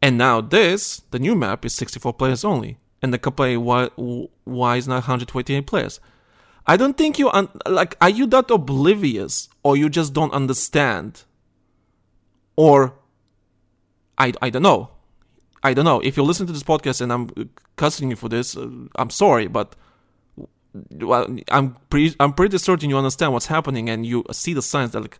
And 0.00 0.16
now 0.16 0.40
this, 0.40 1.02
the 1.10 1.18
new 1.18 1.34
map, 1.34 1.64
is 1.66 1.74
64 1.74 2.14
players 2.14 2.42
only. 2.42 2.78
And 3.02 3.12
the 3.12 3.18
complaint, 3.18 3.60
why, 3.60 3.90
why 4.44 4.76
is 4.76 4.88
not 4.88 4.94
128 4.94 5.66
players? 5.66 6.00
I 6.66 6.76
don't 6.76 6.96
think 6.96 7.18
you, 7.18 7.30
un- 7.30 7.48
like, 7.66 7.96
are 8.00 8.10
you 8.10 8.26
that 8.28 8.50
oblivious 8.50 9.48
or 9.62 9.76
you 9.76 9.88
just 9.88 10.12
don't 10.12 10.32
understand? 10.32 11.24
Or 12.56 12.94
I, 14.18 14.32
I 14.42 14.50
don't 14.50 14.62
know. 14.62 14.90
I 15.62 15.74
don't 15.74 15.84
know. 15.84 16.00
If 16.00 16.16
you 16.16 16.22
listen 16.22 16.46
to 16.46 16.52
this 16.52 16.62
podcast 16.62 17.00
and 17.00 17.12
I'm 17.12 17.50
cussing 17.76 18.10
you 18.10 18.16
for 18.16 18.28
this, 18.28 18.56
uh, 18.56 18.68
I'm 18.96 19.10
sorry, 19.10 19.46
but 19.46 19.76
well, 20.92 21.36
I'm 21.50 21.76
pretty 21.90 22.14
I'm 22.20 22.32
pretty 22.32 22.58
certain 22.58 22.90
you 22.90 22.96
understand 22.96 23.32
what's 23.32 23.46
happening 23.46 23.90
and 23.90 24.06
you 24.06 24.24
see 24.32 24.54
the 24.54 24.62
signs 24.62 24.92
that 24.92 25.00
like, 25.00 25.18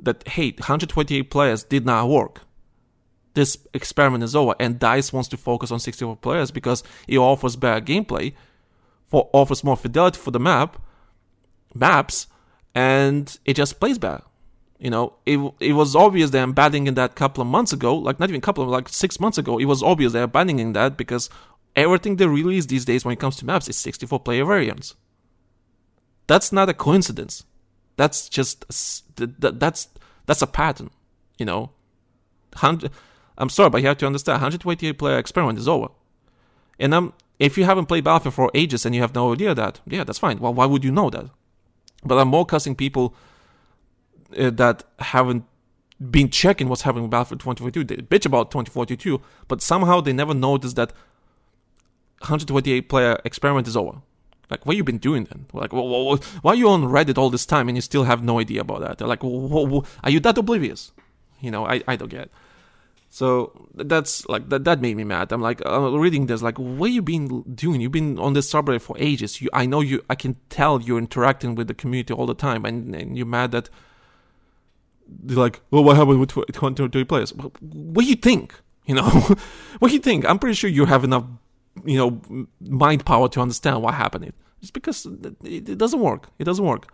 that 0.00 0.26
hey, 0.28 0.52
128 0.52 1.30
players 1.30 1.64
did 1.64 1.84
not 1.84 2.08
work. 2.08 2.42
This 3.34 3.58
experiment 3.74 4.24
is 4.24 4.34
over, 4.34 4.54
and 4.58 4.78
Dice 4.78 5.12
wants 5.12 5.28
to 5.28 5.36
focus 5.36 5.70
on 5.70 5.78
64 5.78 6.16
players 6.16 6.50
because 6.50 6.82
it 7.06 7.18
offers 7.18 7.56
better 7.56 7.84
gameplay, 7.84 8.34
for 9.08 9.28
offers 9.32 9.64
more 9.64 9.76
fidelity 9.76 10.18
for 10.18 10.30
the 10.30 10.40
map, 10.40 10.80
maps, 11.74 12.26
and 12.74 13.38
it 13.44 13.54
just 13.54 13.80
plays 13.80 13.98
better. 13.98 14.22
You 14.78 14.90
know, 14.90 15.14
it 15.26 15.38
it 15.58 15.72
was 15.72 15.96
obvious 15.96 16.30
they're 16.30 16.44
abandoning 16.44 16.94
that 16.94 17.16
couple 17.16 17.42
of 17.42 17.48
months 17.48 17.72
ago, 17.72 17.96
like 17.96 18.20
not 18.20 18.28
even 18.28 18.38
a 18.38 18.42
couple 18.42 18.62
of 18.62 18.70
like 18.70 18.88
six 18.88 19.18
months 19.18 19.36
ago. 19.36 19.58
It 19.58 19.64
was 19.64 19.82
obvious 19.82 20.12
they're 20.12 20.22
abandoning 20.22 20.72
that 20.74 20.96
because 20.96 21.28
everything 21.74 22.16
they 22.16 22.26
release 22.26 22.66
these 22.66 22.84
days 22.84 23.04
when 23.04 23.12
it 23.12 23.18
comes 23.18 23.36
to 23.36 23.46
maps 23.46 23.68
is 23.68 23.76
64 23.76 24.20
player 24.20 24.44
variants. 24.44 24.94
That's 26.28 26.52
not 26.52 26.68
a 26.68 26.74
coincidence. 26.74 27.44
That's 27.96 28.28
just 28.28 28.64
that's 29.16 29.88
that's 30.26 30.42
a 30.42 30.46
pattern. 30.46 30.90
You 31.38 31.46
know, 31.46 31.70
hundred. 32.54 32.92
I'm 33.36 33.48
sorry, 33.48 33.70
but 33.70 33.82
you 33.82 33.88
have 33.88 33.98
to 33.98 34.06
understand. 34.06 34.36
128 34.36 34.92
player 34.92 35.18
experiment 35.18 35.58
is 35.58 35.66
over, 35.66 35.88
and 36.78 36.94
um, 36.94 37.14
if 37.38 37.56
you 37.56 37.64
haven't 37.64 37.86
played 37.86 38.04
Battlefield 38.04 38.34
for 38.34 38.50
ages 38.54 38.84
and 38.84 38.94
you 38.94 39.00
have 39.00 39.14
no 39.14 39.32
idea 39.32 39.54
that, 39.54 39.80
yeah, 39.86 40.04
that's 40.04 40.18
fine. 40.18 40.38
Well, 40.38 40.54
why 40.54 40.66
would 40.66 40.84
you 40.84 40.90
know 40.90 41.10
that? 41.10 41.26
But 42.04 42.18
I'm 42.18 42.28
more 42.28 42.46
cussing 42.46 42.74
people 42.74 43.14
uh, 44.36 44.50
that 44.50 44.84
haven't 44.98 45.44
been 46.10 46.30
checking 46.30 46.68
what's 46.68 46.82
happening 46.82 47.04
with 47.04 47.10
Battlefield 47.10 47.40
2042. 47.40 47.84
They 47.84 47.96
bitch 48.02 48.26
about 48.26 48.50
2042, 48.50 49.20
but 49.46 49.62
somehow 49.62 50.00
they 50.00 50.12
never 50.12 50.34
noticed 50.34 50.76
that 50.76 50.92
128 52.20 52.88
player 52.88 53.20
experiment 53.24 53.68
is 53.68 53.76
over. 53.76 54.02
Like, 54.50 54.64
what 54.64 54.76
you 54.76 54.84
been 54.84 54.98
doing 54.98 55.24
then? 55.24 55.46
Like, 55.52 55.72
why 55.72 56.52
are 56.52 56.54
you 56.54 56.68
on 56.70 56.84
Reddit 56.84 57.18
all 57.18 57.30
this 57.30 57.44
time 57.44 57.68
and 57.68 57.76
you 57.76 57.82
still 57.82 58.04
have 58.04 58.22
no 58.22 58.40
idea 58.40 58.62
about 58.62 58.80
that? 58.80 58.98
They're 58.98 59.08
like, 59.08 59.22
are 59.22 60.10
you 60.10 60.20
that 60.20 60.38
oblivious? 60.38 60.92
You 61.40 61.50
know, 61.50 61.66
I, 61.66 61.82
I 61.86 61.96
don't 61.96 62.08
get. 62.08 62.22
It. 62.22 62.32
So 63.10 63.68
that's 63.74 64.26
like 64.28 64.48
that. 64.50 64.64
That 64.64 64.80
made 64.80 64.96
me 64.96 65.04
mad. 65.04 65.32
I'm 65.32 65.40
like 65.40 65.64
uh, 65.64 65.98
reading 65.98 66.26
this, 66.26 66.42
like, 66.42 66.58
what 66.58 66.90
you 66.90 67.00
been 67.00 67.42
doing? 67.54 67.80
You've 67.80 67.92
been 67.92 68.18
on 68.18 68.34
this 68.34 68.52
subreddit 68.52 68.82
for 68.82 68.96
ages. 68.98 69.40
You, 69.40 69.48
I 69.52 69.64
know 69.66 69.80
you. 69.80 70.04
I 70.10 70.14
can 70.14 70.36
tell 70.50 70.80
you're 70.80 70.98
interacting 70.98 71.54
with 71.54 71.68
the 71.68 71.74
community 71.74 72.12
all 72.12 72.26
the 72.26 72.34
time, 72.34 72.64
and, 72.64 72.94
and 72.94 73.16
you're 73.16 73.26
mad 73.26 73.52
that 73.52 73.70
they're 75.08 75.36
like, 75.36 75.60
well, 75.70 75.82
what 75.84 75.96
happened 75.96 76.20
with 76.20 76.30
20 76.52 77.04
players? 77.04 77.32
What 77.34 78.02
do 78.02 78.08
you 78.08 78.16
think? 78.16 78.54
You 78.86 78.94
know, 78.94 79.08
what 79.78 79.88
do 79.88 79.94
you 79.94 80.00
think? 80.00 80.26
I'm 80.26 80.38
pretty 80.38 80.54
sure 80.54 80.70
you 80.70 80.84
have 80.84 81.04
enough, 81.04 81.24
you 81.84 81.98
know, 81.98 82.46
mind 82.60 83.04
power 83.04 83.28
to 83.28 83.40
understand 83.40 83.82
what 83.82 83.94
happened. 83.94 84.32
It's 84.60 84.70
because 84.70 85.06
it, 85.44 85.78
doesn't 85.78 86.00
work. 86.00 86.28
It 86.38 86.44
doesn't 86.44 86.64
work. 86.64 86.92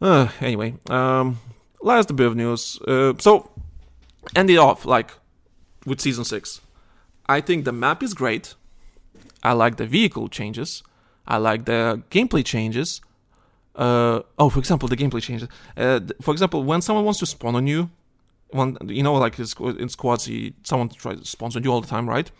Uh, 0.00 0.28
anyway, 0.40 0.74
um, 0.90 1.38
last 1.80 2.14
bit 2.14 2.26
of 2.26 2.36
news. 2.36 2.78
Uh, 2.86 3.14
so, 3.18 3.50
end 4.34 4.50
it 4.50 4.58
off 4.58 4.84
like 4.84 5.12
with 5.86 6.00
season 6.00 6.24
six. 6.24 6.60
I 7.26 7.40
think 7.40 7.64
the 7.64 7.72
map 7.72 8.02
is 8.02 8.14
great. 8.14 8.54
I 9.42 9.52
like 9.52 9.76
the 9.76 9.86
vehicle 9.86 10.28
changes. 10.28 10.82
I 11.26 11.36
like 11.36 11.66
the 11.66 12.02
gameplay 12.10 12.44
changes 12.44 13.00
uh, 13.78 14.22
oh, 14.40 14.50
for 14.50 14.58
example, 14.58 14.88
the 14.88 14.96
gameplay 14.96 15.22
changes. 15.22 15.48
Uh, 15.76 16.00
for 16.20 16.32
example, 16.32 16.64
when 16.64 16.82
someone 16.82 17.04
wants 17.04 17.20
to 17.20 17.26
spawn 17.26 17.54
on 17.54 17.66
you, 17.66 17.88
when 18.48 18.76
you 18.86 19.04
know, 19.04 19.14
like 19.14 19.38
in 19.38 19.88
squads, 19.88 20.28
someone 20.64 20.88
tries 20.88 21.20
to 21.20 21.24
spawn 21.24 21.52
on 21.54 21.62
you 21.62 21.72
all 21.72 21.80
the 21.80 21.86
time, 21.86 22.08
right? 22.08 22.30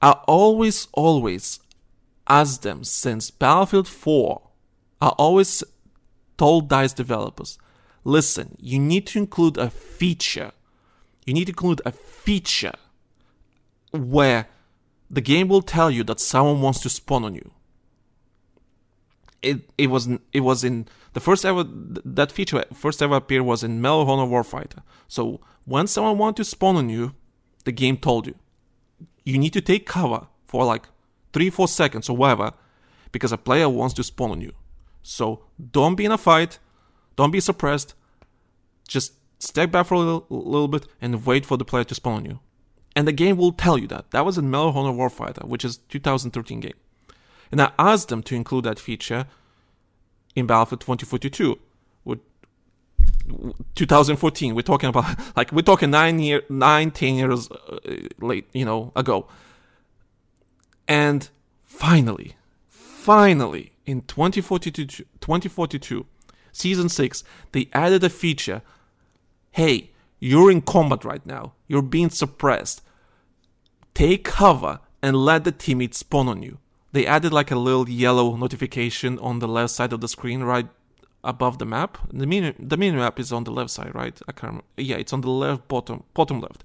I 0.00 0.12
always, 0.28 0.86
always 0.92 1.58
ask 2.28 2.62
them 2.62 2.84
since 2.84 3.32
Battlefield 3.32 3.88
4. 3.88 4.40
I 5.00 5.08
always 5.08 5.64
told 6.36 6.68
DICE 6.68 6.92
developers, 6.92 7.58
listen, 8.04 8.56
you 8.60 8.78
need 8.78 9.08
to 9.08 9.18
include 9.18 9.58
a 9.58 9.70
feature. 9.70 10.52
You 11.28 11.34
need 11.34 11.44
to 11.44 11.50
include 11.50 11.82
a 11.84 11.92
feature 11.92 12.72
where 13.92 14.48
the 15.10 15.20
game 15.20 15.48
will 15.48 15.62
tell 15.62 15.90
you 15.90 16.02
that 16.04 16.20
someone 16.20 16.60
wants 16.60 16.80
to 16.80 16.88
spawn 16.88 17.24
on 17.24 17.34
you 17.34 17.50
it 19.42 19.70
it 19.78 19.88
was 19.88 20.08
it 20.32 20.40
was 20.40 20.64
in 20.64 20.86
the 21.12 21.20
first 21.20 21.44
ever 21.44 21.64
that 21.64 22.32
feature 22.32 22.64
first 22.74 23.02
ever 23.02 23.16
appeared 23.16 23.44
was 23.44 23.62
in 23.62 23.80
Medal 23.80 24.02
of 24.02 24.08
Honor 24.08 24.30
Warfighter. 24.30 24.82
So 25.06 25.40
when 25.64 25.86
someone 25.86 26.18
wanted 26.18 26.36
to 26.36 26.44
spawn 26.44 26.76
on 26.76 26.88
you, 26.88 27.14
the 27.64 27.72
game 27.72 27.96
told 27.96 28.26
you 28.26 28.34
you 29.24 29.38
need 29.38 29.52
to 29.52 29.60
take 29.60 29.86
cover 29.86 30.26
for 30.46 30.64
like 30.64 30.88
three 31.32 31.50
four 31.50 31.68
seconds 31.68 32.08
or 32.08 32.16
whatever, 32.16 32.52
because 33.12 33.32
a 33.32 33.38
player 33.38 33.68
wants 33.68 33.94
to 33.94 34.02
spawn 34.02 34.30
on 34.30 34.40
you. 34.40 34.52
So 35.02 35.44
don't 35.72 35.94
be 35.94 36.04
in 36.04 36.12
a 36.12 36.18
fight, 36.18 36.58
don't 37.16 37.30
be 37.30 37.40
suppressed. 37.40 37.94
Just 38.86 39.12
step 39.38 39.70
back 39.70 39.86
for 39.86 39.94
a 39.94 39.98
little, 39.98 40.26
little 40.30 40.68
bit 40.68 40.86
and 41.00 41.24
wait 41.24 41.46
for 41.46 41.56
the 41.56 41.64
player 41.64 41.84
to 41.84 41.94
spawn 41.94 42.14
on 42.14 42.24
you. 42.24 42.40
And 42.96 43.06
the 43.06 43.12
game 43.12 43.36
will 43.36 43.52
tell 43.52 43.78
you 43.78 43.86
that. 43.88 44.10
That 44.10 44.24
was 44.24 44.38
in 44.38 44.50
Medal 44.50 44.76
Honor 44.76 44.96
Warfighter, 44.96 45.46
which 45.46 45.64
is 45.64 45.78
2013 45.88 46.60
game. 46.60 46.72
And 47.50 47.62
I 47.62 47.70
asked 47.78 48.08
them 48.08 48.22
to 48.24 48.34
include 48.34 48.64
that 48.64 48.78
feature 48.78 49.26
in 50.34 50.46
Battlefield 50.46 50.80
2042. 50.80 51.58
With 52.04 52.20
2014, 53.74 54.54
we're 54.54 54.62
talking 54.62 54.88
about 54.88 55.16
like 55.36 55.52
we're 55.52 55.62
talking 55.62 55.90
nine 55.90 56.18
year, 56.18 56.42
nine, 56.48 56.90
ten 56.90 57.14
years 57.14 57.50
uh, 57.50 57.78
late, 58.20 58.48
you 58.52 58.64
know, 58.64 58.92
ago. 58.96 59.28
And 60.86 61.28
finally, 61.64 62.36
finally, 62.68 63.72
in 63.86 64.02
2042, 64.02 64.86
2042, 64.86 66.06
season 66.52 66.88
six, 66.88 67.22
they 67.52 67.68
added 67.72 68.02
a 68.04 68.10
feature. 68.10 68.62
Hey, 69.58 69.90
you're 70.20 70.52
in 70.52 70.62
combat 70.62 71.04
right 71.04 71.26
now. 71.26 71.54
You're 71.66 71.82
being 71.82 72.10
suppressed. 72.10 72.80
Take 73.92 74.22
cover 74.22 74.78
and 75.02 75.16
let 75.16 75.42
the 75.42 75.50
teammate 75.50 75.94
spawn 75.94 76.28
on 76.28 76.44
you. 76.44 76.58
They 76.92 77.04
added 77.04 77.32
like 77.32 77.50
a 77.50 77.56
little 77.56 77.88
yellow 77.88 78.36
notification 78.36 79.18
on 79.18 79.40
the 79.40 79.48
left 79.48 79.72
side 79.72 79.92
of 79.92 80.00
the 80.00 80.06
screen, 80.06 80.44
right 80.44 80.68
above 81.24 81.58
the 81.58 81.66
map. 81.66 81.98
The 82.12 82.24
mini 82.24 82.54
the 82.56 82.76
mini 82.76 82.96
map 82.96 83.18
is 83.18 83.32
on 83.32 83.42
the 83.42 83.50
left 83.50 83.70
side, 83.70 83.96
right? 83.96 84.16
I 84.28 84.30
can't 84.30 84.52
remember. 84.52 84.64
Yeah, 84.76 84.94
it's 84.94 85.12
on 85.12 85.22
the 85.22 85.30
left 85.30 85.66
bottom 85.66 86.04
bottom 86.14 86.38
left. 86.38 86.62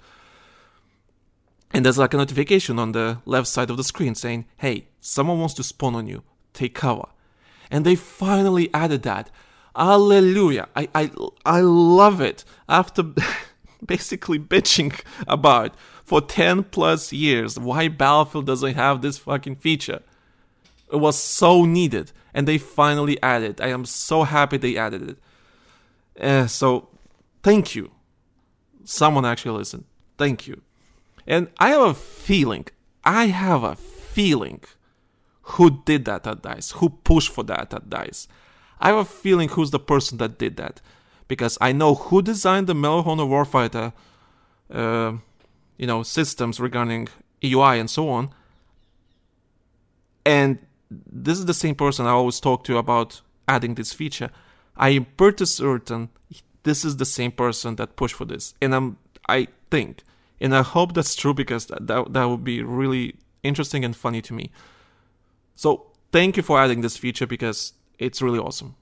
And 1.71 1.83
there's 1.83 1.97
like 1.97 2.13
a 2.13 2.17
notification 2.17 2.77
on 2.77 2.91
the 2.91 3.17
left 3.25 3.47
side 3.47 3.71
of 3.71 3.77
the 3.77 3.83
screen 3.83 4.13
saying, 4.13 4.45
"Hey, 4.57 4.89
someone 5.01 5.39
wants 5.39 5.55
to 5.55 5.63
spawn 5.63 5.95
on 5.95 6.05
you. 6.05 6.21
Take 6.53 6.75
cover." 6.75 7.07
And 7.71 7.85
they 7.85 7.95
finally 7.95 8.71
added 8.71 9.01
that. 9.01 9.31
Hallelujah. 9.76 10.67
I 10.76 10.88
I 10.93 11.11
I 11.45 11.61
love 11.61 12.21
it. 12.21 12.43
After 12.69 13.03
basically 13.86 14.39
bitching 14.39 14.99
about 15.28 15.76
for 16.03 16.21
10 16.21 16.65
plus 16.65 17.11
years 17.11 17.59
why 17.59 17.88
Battlefield 17.88 18.45
doesn't 18.45 18.76
have 18.76 19.01
this 19.01 19.17
fucking 19.17 19.55
feature. 19.57 20.01
It 20.91 20.97
was 20.97 21.17
so 21.17 21.65
needed, 21.65 22.11
and 22.34 22.47
they 22.47 22.59
finally 22.59 23.21
added. 23.24 23.59
I 23.59 23.69
am 23.69 23.86
so 23.86 24.24
happy 24.24 24.57
they 24.57 24.78
added 24.78 25.09
it. 25.09 26.24
Uh, 26.24 26.45
so, 26.45 26.89
thank 27.41 27.74
you. 27.74 27.89
Someone 28.84 29.26
actually 29.26 29.57
listened. 29.57 29.86
Thank 30.19 30.47
you. 30.47 30.61
And 31.26 31.47
I 31.57 31.69
have 31.69 31.82
a 31.82 31.93
feeling, 31.95 32.67
I 33.03 33.28
have 33.28 33.63
a 33.63 33.76
feeling 33.76 34.61
who 35.41 35.82
did 35.84 36.05
that 36.05 36.28
at 36.28 36.43
DICE, 36.43 36.71
who 36.74 36.89
pushed 36.89 37.32
for 37.32 37.43
that 37.45 37.74
at 37.74 37.89
DICE. 37.89 38.28
I 38.84 38.89
have 38.89 38.97
a 38.97 39.05
feeling 39.05 39.49
who's 39.49 39.71
the 39.71 39.79
person 39.79 40.19
that 40.19 40.38
did 40.38 40.57
that. 40.57 40.81
Because 41.27 41.57
I 41.59 41.71
know 41.71 41.95
who 41.95 42.21
designed 42.21 42.67
the 42.67 42.75
Honor 42.75 43.23
Warfighter, 43.23 43.93
uh, 44.71 45.13
you 45.77 45.88
know, 45.88 46.03
systems 46.03 46.59
regarding 46.59 47.07
EUI 47.41 47.79
and 47.79 47.89
so 47.89 48.09
on. 48.09 48.29
And 50.25 50.59
this 50.89 51.39
is 51.39 51.45
the 51.45 51.53
same 51.53 51.75
person 51.75 52.05
I 52.05 52.11
always 52.11 52.39
talk 52.39 52.63
to 52.65 52.77
about 52.77 53.21
adding 53.47 53.75
this 53.75 53.93
feature. 53.93 54.29
I 54.77 54.89
am 54.89 55.05
pretty 55.17 55.45
certain 55.45 56.09
this 56.63 56.86
is 56.86 56.97
the 56.97 57.05
same 57.05 57.31
person 57.31 57.75
that 57.75 57.95
pushed 57.95 58.15
for 58.15 58.25
this, 58.25 58.53
and 58.61 58.73
I'm 58.73 58.97
I 59.27 59.47
think, 59.69 60.03
and 60.39 60.55
I 60.55 60.61
hope 60.61 60.93
that's 60.93 61.15
true 61.15 61.34
because 61.34 61.67
that 61.67 61.88
that, 61.88 62.13
that 62.13 62.25
would 62.25 62.43
be 62.43 62.63
really 62.63 63.15
interesting 63.43 63.84
and 63.86 63.95
funny 63.95 64.21
to 64.21 64.34
me. 64.34 64.51
So 65.55 65.88
thank 66.11 66.38
you 66.38 66.43
for 66.43 66.59
adding 66.59 66.81
this 66.81 66.97
feature 66.97 67.27
because 67.27 67.73
it's 67.99 68.21
really 68.21 68.39
awesome. 68.39 68.75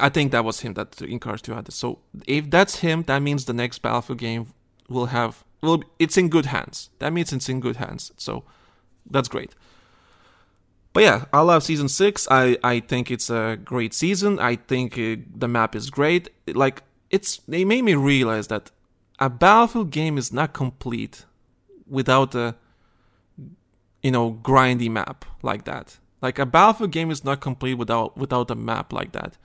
I 0.00 0.08
think 0.08 0.32
that 0.32 0.44
was 0.44 0.60
him 0.60 0.74
that 0.74 1.00
encouraged 1.02 1.48
you 1.48 1.54
add 1.54 1.66
this. 1.66 1.74
So 1.74 1.98
if 2.26 2.50
that's 2.50 2.76
him, 2.76 3.02
that 3.04 3.20
means 3.20 3.44
the 3.44 3.52
next 3.52 3.80
Battlefield 3.80 4.18
game 4.18 4.46
will 4.88 5.06
have 5.06 5.44
well, 5.62 5.82
it's 5.98 6.16
in 6.16 6.28
good 6.28 6.46
hands. 6.46 6.90
That 6.98 7.12
means 7.12 7.32
it's 7.32 7.48
in 7.48 7.60
good 7.60 7.76
hands. 7.76 8.10
So 8.16 8.44
that's 9.08 9.28
great. 9.28 9.54
But 10.92 11.04
yeah, 11.04 11.24
I 11.32 11.40
love 11.40 11.62
season 11.62 11.88
six. 11.88 12.26
I, 12.30 12.58
I 12.62 12.80
think 12.80 13.10
it's 13.10 13.30
a 13.30 13.58
great 13.64 13.94
season. 13.94 14.38
I 14.38 14.56
think 14.56 14.98
it, 14.98 15.20
uh, 15.20 15.22
the 15.36 15.48
map 15.48 15.74
is 15.74 15.88
great. 15.88 16.28
Like 16.46 16.82
it's 17.10 17.38
they 17.48 17.64
made 17.64 17.82
me 17.82 17.94
realize 17.94 18.48
that 18.48 18.70
a 19.18 19.30
Battlefield 19.30 19.90
game 19.90 20.18
is 20.18 20.32
not 20.32 20.52
complete 20.52 21.24
without 21.88 22.34
a 22.34 22.56
you 24.02 24.10
know 24.10 24.32
grindy 24.42 24.90
map 24.90 25.24
like 25.42 25.64
that. 25.64 25.98
Like 26.22 26.38
a 26.38 26.46
Battlefield 26.46 26.92
game 26.92 27.10
is 27.10 27.24
not 27.24 27.40
complete 27.40 27.74
without 27.74 28.16
without 28.16 28.50
a 28.50 28.54
map 28.54 28.92
like 28.92 29.12
that. 29.12 29.36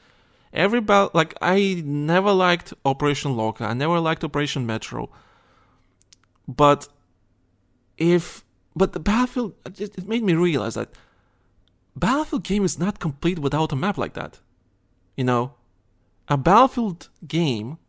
Every 0.54 0.80
battle, 0.80 1.12
like 1.14 1.34
I 1.42 1.82
never 1.84 2.32
liked 2.32 2.74
Operation 2.86 3.36
Locker. 3.36 3.66
I 3.66 3.74
never 3.74 4.00
liked 4.00 4.24
Operation 4.24 4.66
Metro. 4.66 5.10
But 6.48 6.88
if 7.98 8.46
but 8.76 8.94
the 8.94 9.00
Battlefield, 9.00 9.54
it 9.66 10.08
made 10.08 10.24
me 10.24 10.34
realize 10.34 10.76
that 10.76 10.90
Battlefield 11.96 12.44
game 12.44 12.64
is 12.64 12.78
not 12.78 13.00
complete 13.00 13.40
without 13.40 13.72
a 13.72 13.76
map 13.76 13.98
like 13.98 14.14
that. 14.14 14.40
You 15.16 15.24
know, 15.24 15.56
a 16.28 16.38
Battlefield 16.38 17.10
game. 17.28 17.80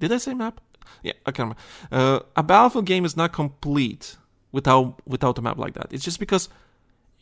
Did 0.00 0.10
I 0.10 0.16
say 0.16 0.32
map? 0.32 0.60
Yeah, 1.02 1.12
I 1.26 1.32
can't 1.32 1.54
remember. 1.54 1.62
Uh, 1.92 2.20
a 2.34 2.42
Battlefield 2.42 2.86
game 2.86 3.04
is 3.04 3.16
not 3.16 3.32
complete 3.34 4.16
without 4.52 5.06
without 5.06 5.38
a 5.38 5.42
map 5.42 5.58
like 5.58 5.74
that. 5.74 5.88
It's 5.90 6.04
just 6.04 6.18
because 6.18 6.48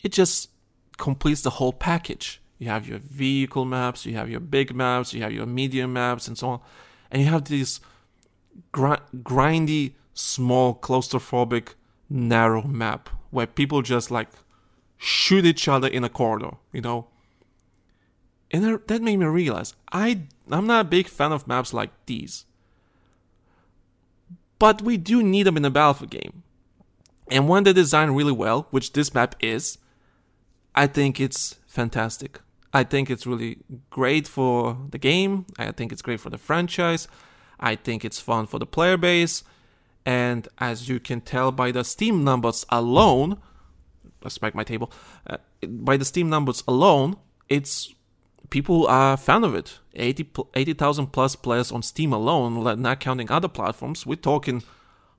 it 0.02 0.12
just 0.12 0.50
completes 0.96 1.42
the 1.42 1.50
whole 1.50 1.72
package. 1.72 2.40
You 2.58 2.68
have 2.68 2.88
your 2.88 2.98
vehicle 2.98 3.64
maps, 3.64 4.06
you 4.06 4.14
have 4.14 4.30
your 4.30 4.40
big 4.40 4.74
maps, 4.74 5.12
you 5.12 5.22
have 5.22 5.32
your 5.32 5.46
medium 5.46 5.92
maps, 5.92 6.28
and 6.28 6.38
so 6.38 6.48
on, 6.48 6.60
and 7.10 7.22
you 7.22 7.28
have 7.28 7.44
these 7.44 7.80
gr- 8.72 8.94
grindy, 9.16 9.94
small, 10.14 10.74
claustrophobic, 10.74 11.74
narrow 12.08 12.62
map 12.62 13.10
where 13.30 13.46
people 13.46 13.82
just 13.82 14.10
like 14.10 14.28
shoot 14.96 15.44
each 15.44 15.66
other 15.68 15.88
in 15.88 16.04
a 16.04 16.08
corridor, 16.08 16.52
you 16.72 16.80
know. 16.80 17.08
And 18.50 18.80
that 18.86 19.02
made 19.02 19.16
me 19.16 19.26
realize 19.26 19.74
I 19.92 20.22
I'm 20.50 20.66
not 20.66 20.86
a 20.86 20.88
big 20.88 21.08
fan 21.08 21.32
of 21.32 21.48
maps 21.48 21.74
like 21.74 21.90
these. 22.06 22.44
But 24.58 24.82
we 24.82 24.96
do 24.96 25.22
need 25.22 25.42
them 25.42 25.56
in 25.56 25.64
a 25.64 25.70
Battlefield 25.70 26.10
game. 26.10 26.42
And 27.30 27.48
when 27.48 27.64
they're 27.64 27.72
designed 27.72 28.16
really 28.16 28.32
well, 28.32 28.68
which 28.70 28.92
this 28.92 29.12
map 29.12 29.34
is, 29.40 29.78
I 30.74 30.86
think 30.86 31.20
it's 31.20 31.56
fantastic. 31.66 32.40
I 32.72 32.82
think 32.82 33.08
it's 33.08 33.26
really 33.26 33.58
great 33.90 34.26
for 34.26 34.76
the 34.90 34.98
game. 34.98 35.46
I 35.58 35.70
think 35.70 35.92
it's 35.92 36.02
great 36.02 36.20
for 36.20 36.30
the 36.30 36.38
franchise. 36.38 37.06
I 37.60 37.76
think 37.76 38.04
it's 38.04 38.18
fun 38.18 38.46
for 38.46 38.58
the 38.58 38.66
player 38.66 38.96
base. 38.96 39.44
And 40.04 40.48
as 40.58 40.88
you 40.88 40.98
can 40.98 41.20
tell 41.20 41.52
by 41.52 41.70
the 41.70 41.84
Steam 41.84 42.24
numbers 42.24 42.66
alone, 42.68 43.38
let's 44.22 44.38
back 44.38 44.54
my 44.54 44.64
table. 44.64 44.90
Uh, 45.26 45.36
by 45.66 45.96
the 45.96 46.04
Steam 46.04 46.28
numbers 46.28 46.64
alone, 46.66 47.16
it's 47.48 47.94
people 48.50 48.86
are 48.88 49.16
fan 49.16 49.44
of 49.44 49.54
it. 49.54 49.78
80,000 49.94 51.04
80, 51.04 51.10
plus 51.12 51.36
players 51.36 51.70
on 51.70 51.82
Steam 51.82 52.12
alone, 52.12 52.82
not 52.82 53.00
counting 53.00 53.30
other 53.30 53.48
platforms. 53.48 54.04
We're 54.04 54.16
talking 54.16 54.64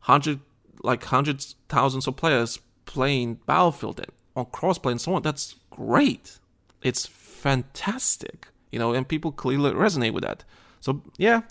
hundred, 0.02 0.42
like 0.84 1.06
hundreds, 1.06 1.56
thousands 1.70 2.06
of 2.08 2.18
players 2.18 2.60
playing 2.86 3.36
Battlefield 3.46 4.02
on 4.36 4.46
crossplay 4.46 4.92
and 4.92 5.02
so 5.02 5.16
on. 5.16 5.22
That's 5.22 5.56
great. 5.70 6.40
It's 6.82 7.06
fantastic, 7.06 8.48
you 8.72 8.80
know, 8.80 8.94
and 8.94 9.08
people 9.08 9.32
clearly 9.32 9.72
resonate 9.72 10.14
with 10.14 10.24
that. 10.24 10.44
So 10.82 11.02
yeah, 11.18 11.42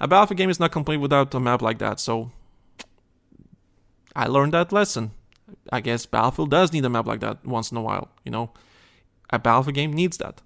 a 0.00 0.06
Battlefield 0.06 0.38
game 0.38 0.50
is 0.50 0.60
not 0.60 0.72
complete 0.72 0.98
without 0.98 1.34
a 1.34 1.40
map 1.40 1.62
like 1.62 1.78
that. 1.78 2.00
So 2.00 2.30
I 4.14 4.26
learned 4.26 4.52
that 4.52 4.72
lesson. 4.72 5.12
I 5.72 5.80
guess 5.80 6.06
Battlefield 6.06 6.50
does 6.50 6.72
need 6.72 6.84
a 6.84 6.90
map 6.90 7.06
like 7.06 7.20
that 7.20 7.44
once 7.44 7.70
in 7.70 7.76
a 7.76 7.82
while, 7.82 8.10
you 8.24 8.30
know? 8.30 8.50
A 9.30 9.38
Battlefield 9.38 9.74
game 9.74 9.92
needs 9.92 10.18
that. 10.18 10.42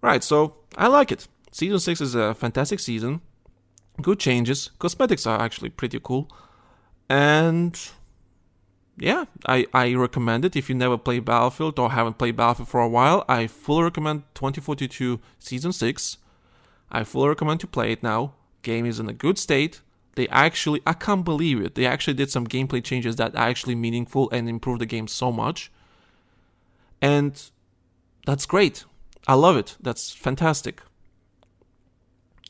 Right, 0.00 0.22
so 0.22 0.56
I 0.76 0.86
like 0.86 1.10
it. 1.10 1.26
Season 1.50 1.78
6 1.78 2.00
is 2.00 2.14
a 2.14 2.34
fantastic 2.34 2.78
season. 2.78 3.20
Good 4.00 4.20
changes. 4.20 4.70
Cosmetics 4.78 5.26
are 5.26 5.40
actually 5.40 5.70
pretty 5.70 5.98
cool. 6.00 6.30
And 7.08 7.78
yeah, 8.98 9.26
I, 9.46 9.66
I 9.72 9.94
recommend 9.94 10.44
it. 10.44 10.56
If 10.56 10.68
you 10.68 10.74
never 10.74 10.98
played 10.98 11.24
Battlefield 11.24 11.78
or 11.78 11.90
haven't 11.90 12.18
played 12.18 12.36
Battlefield 12.36 12.68
for 12.68 12.80
a 12.80 12.88
while, 12.88 13.24
I 13.28 13.46
fully 13.46 13.84
recommend 13.84 14.22
2042 14.34 15.20
Season 15.38 15.72
6. 15.72 16.18
I 16.90 17.04
fully 17.04 17.28
recommend 17.28 17.60
to 17.60 17.66
play 17.66 17.92
it 17.92 18.02
now. 18.02 18.34
Game 18.62 18.86
is 18.86 18.98
in 18.98 19.08
a 19.08 19.12
good 19.12 19.38
state. 19.38 19.80
They 20.16 20.26
actually, 20.28 20.80
I 20.84 20.94
can't 20.94 21.24
believe 21.24 21.60
it. 21.60 21.74
They 21.76 21.86
actually 21.86 22.14
did 22.14 22.30
some 22.30 22.46
gameplay 22.46 22.82
changes 22.82 23.16
that 23.16 23.36
are 23.36 23.48
actually 23.48 23.76
meaningful 23.76 24.28
and 24.30 24.48
improved 24.48 24.80
the 24.80 24.86
game 24.86 25.06
so 25.06 25.30
much. 25.30 25.70
And 27.00 27.40
that's 28.26 28.46
great. 28.46 28.84
I 29.28 29.34
love 29.34 29.56
it. 29.56 29.76
That's 29.80 30.10
fantastic. 30.10 30.82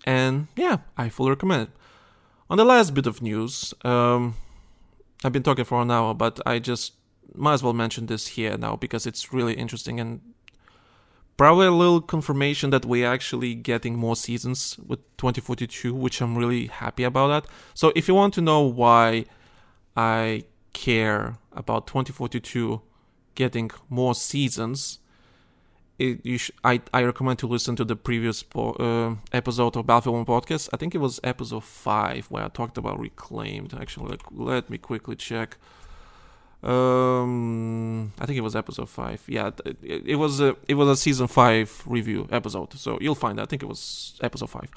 And 0.04 0.46
yeah, 0.56 0.78
I 0.96 1.10
fully 1.10 1.30
recommend 1.30 1.62
it. 1.64 1.70
On 2.48 2.56
the 2.56 2.64
last 2.64 2.94
bit 2.94 3.06
of 3.06 3.20
news, 3.20 3.74
um, 3.84 4.36
I've 5.24 5.32
been 5.32 5.42
talking 5.42 5.64
for 5.64 5.82
an 5.82 5.90
hour, 5.90 6.14
but 6.14 6.40
I 6.46 6.58
just 6.58 6.94
might 7.34 7.54
as 7.54 7.62
well 7.62 7.72
mention 7.72 8.06
this 8.06 8.28
here 8.28 8.56
now 8.56 8.76
because 8.76 9.06
it's 9.06 9.32
really 9.32 9.54
interesting 9.54 10.00
and 10.00 10.20
probably 11.36 11.66
a 11.66 11.72
little 11.72 12.00
confirmation 12.00 12.70
that 12.70 12.84
we're 12.84 13.06
actually 13.06 13.54
getting 13.54 13.96
more 13.96 14.16
seasons 14.16 14.78
with 14.86 15.00
2042, 15.18 15.94
which 15.94 16.20
I'm 16.20 16.36
really 16.36 16.66
happy 16.66 17.04
about 17.04 17.28
that. 17.28 17.46
So 17.74 17.92
if 17.94 18.08
you 18.08 18.14
want 18.14 18.34
to 18.34 18.40
know 18.40 18.62
why 18.62 19.24
I 19.96 20.44
care 20.72 21.38
about 21.52 21.86
2042 21.86 22.82
getting 23.34 23.70
more 23.88 24.14
seasons, 24.14 24.98
it, 25.98 26.24
you 26.24 26.38
sh- 26.38 26.52
I, 26.62 26.80
I 26.94 27.02
recommend 27.02 27.38
to 27.40 27.46
listen 27.46 27.76
to 27.76 27.84
the 27.84 27.96
previous 27.96 28.42
po- 28.42 28.72
uh, 28.72 29.16
episode 29.36 29.76
of 29.76 29.86
Battlefield 29.86 30.26
1 30.28 30.42
podcast. 30.42 30.68
I 30.72 30.76
think 30.76 30.94
it 30.94 30.98
was 30.98 31.18
episode 31.24 31.64
5 31.64 32.26
where 32.30 32.44
I 32.44 32.48
talked 32.48 32.78
about 32.78 32.98
Reclaimed. 33.00 33.74
Actually, 33.78 34.10
like, 34.10 34.22
let 34.30 34.70
me 34.70 34.78
quickly 34.78 35.16
check. 35.16 35.56
Um, 36.62 38.12
I 38.18 38.26
think 38.26 38.36
it 38.36 38.42
was 38.42 38.56
episode 38.56 38.88
five. 38.88 39.22
Yeah, 39.28 39.52
it, 39.64 39.76
it, 39.82 40.16
was 40.16 40.40
a 40.40 40.56
it 40.66 40.74
was 40.74 40.88
a 40.88 40.96
season 40.96 41.28
five 41.28 41.82
review 41.86 42.26
episode. 42.32 42.74
So 42.74 42.98
you'll 43.00 43.14
find. 43.14 43.40
I 43.40 43.46
think 43.46 43.62
it 43.62 43.66
was 43.66 44.18
episode 44.22 44.50
five, 44.50 44.68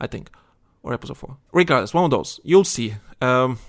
I 0.00 0.08
think, 0.08 0.30
or 0.82 0.92
episode 0.92 1.16
four. 1.16 1.36
Regardless, 1.52 1.94
one 1.94 2.04
of 2.04 2.10
those. 2.10 2.40
You'll 2.42 2.64
see. 2.64 2.94
Um, 3.20 3.60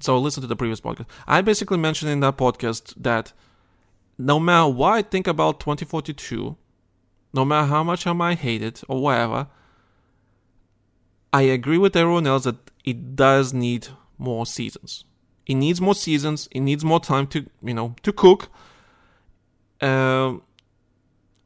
so 0.00 0.18
listen 0.18 0.40
to 0.40 0.46
the 0.46 0.56
previous 0.56 0.80
podcast. 0.80 1.06
I 1.26 1.42
basically 1.42 1.76
mentioned 1.78 2.10
in 2.10 2.20
that 2.20 2.38
podcast 2.38 2.94
that 2.96 3.34
no 4.18 4.40
matter 4.40 4.68
what 4.68 4.92
I 4.94 5.02
think 5.02 5.26
about 5.26 5.60
2042, 5.60 6.56
no 7.34 7.44
matter 7.44 7.66
how 7.66 7.82
much 7.82 8.06
I 8.06 8.12
might 8.12 8.38
hate 8.38 8.62
it 8.62 8.82
or 8.88 9.02
whatever, 9.02 9.48
I 11.32 11.42
agree 11.42 11.78
with 11.78 11.96
everyone 11.96 12.26
else 12.26 12.44
that 12.44 12.56
it 12.84 13.14
does 13.14 13.52
need 13.52 13.88
more 14.16 14.46
seasons. 14.46 15.04
It 15.46 15.54
needs 15.54 15.80
more 15.80 15.94
seasons. 15.94 16.48
It 16.50 16.60
needs 16.60 16.84
more 16.84 17.00
time 17.00 17.26
to 17.28 17.46
you 17.62 17.74
know 17.74 17.94
to 18.02 18.12
cook. 18.12 18.48
Um, 19.80 20.42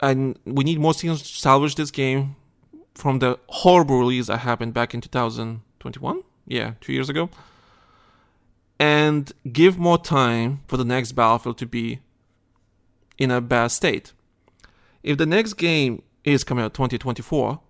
and 0.01 0.39
we 0.45 0.65
need 0.65 0.79
more 0.79 0.95
seasons 0.95 1.23
to 1.23 1.29
salvage 1.29 1.75
this 1.75 1.91
game 1.91 2.37
from 2.95 3.19
the 3.19 3.39
horrible 3.49 3.99
release 3.99 4.29
that 4.29 4.39
happened 4.39 4.73
back 4.75 4.95
in 4.95 5.01
2021. 5.01 6.23
Yeah, 6.47 6.75
two 6.81 6.93
years 6.93 7.09
ago. 7.09 7.29
And 8.79 9.31
give 9.53 9.79
more 9.79 9.99
time 9.99 10.61
for 10.69 10.77
the 10.77 10.85
next 10.85 11.13
Battlefield 11.13 11.59
to 11.59 11.67
be 11.67 12.01
in 13.21 13.31
a 13.31 13.41
bad 13.41 13.69
state. 13.69 14.13
If 15.05 15.19
the 15.19 15.27
next 15.27 15.53
game 15.55 16.03
is 16.25 16.43
coming 16.43 16.65
out 16.65 16.75
2024, 16.75 17.61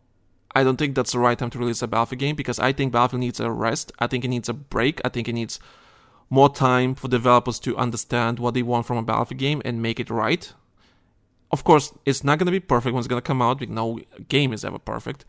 I 0.54 0.64
don't 0.64 0.76
think 0.76 0.94
that's 0.94 1.12
the 1.12 1.18
right 1.18 1.38
time 1.38 1.50
to 1.50 1.58
release 1.58 1.82
a 1.82 1.86
Battlefield 1.86 2.20
game 2.20 2.36
because 2.36 2.58
I 2.58 2.72
think 2.72 2.92
Battlefield 2.92 3.20
needs 3.20 3.40
a 3.40 3.50
rest. 3.50 3.92
I 3.98 4.06
think 4.06 4.24
it 4.24 4.28
needs 4.28 4.48
a 4.48 4.54
break. 4.54 5.00
I 5.04 5.08
think 5.08 5.28
it 5.28 5.34
needs 5.34 5.60
more 6.28 6.48
time 6.48 6.94
for 6.94 7.08
developers 7.08 7.58
to 7.60 7.76
understand 7.76 8.38
what 8.38 8.54
they 8.54 8.62
want 8.62 8.86
from 8.86 8.96
a 8.96 9.02
Battlefield 9.02 9.38
game 9.38 9.62
and 9.64 9.82
make 9.82 10.00
it 10.00 10.08
right. 10.08 10.52
Of 11.52 11.64
course, 11.64 11.92
it's 12.06 12.24
not 12.24 12.38
going 12.38 12.46
to 12.46 12.52
be 12.52 12.60
perfect 12.60 12.94
when 12.94 13.00
it's 13.00 13.08
going 13.08 13.20
to 13.20 13.26
come 13.26 13.42
out 13.42 13.58
because 13.58 13.74
no 13.74 14.00
game 14.28 14.52
is 14.52 14.64
ever 14.64 14.78
perfect. 14.78 15.24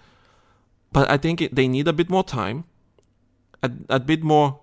But 0.92 1.10
I 1.10 1.18
think 1.18 1.50
they 1.52 1.68
need 1.68 1.88
a 1.88 1.94
bit 1.94 2.10
more 2.10 2.24
time, 2.24 2.66
a, 3.64 3.72
a 3.90 4.00
bit 4.00 4.24
more 4.24 4.60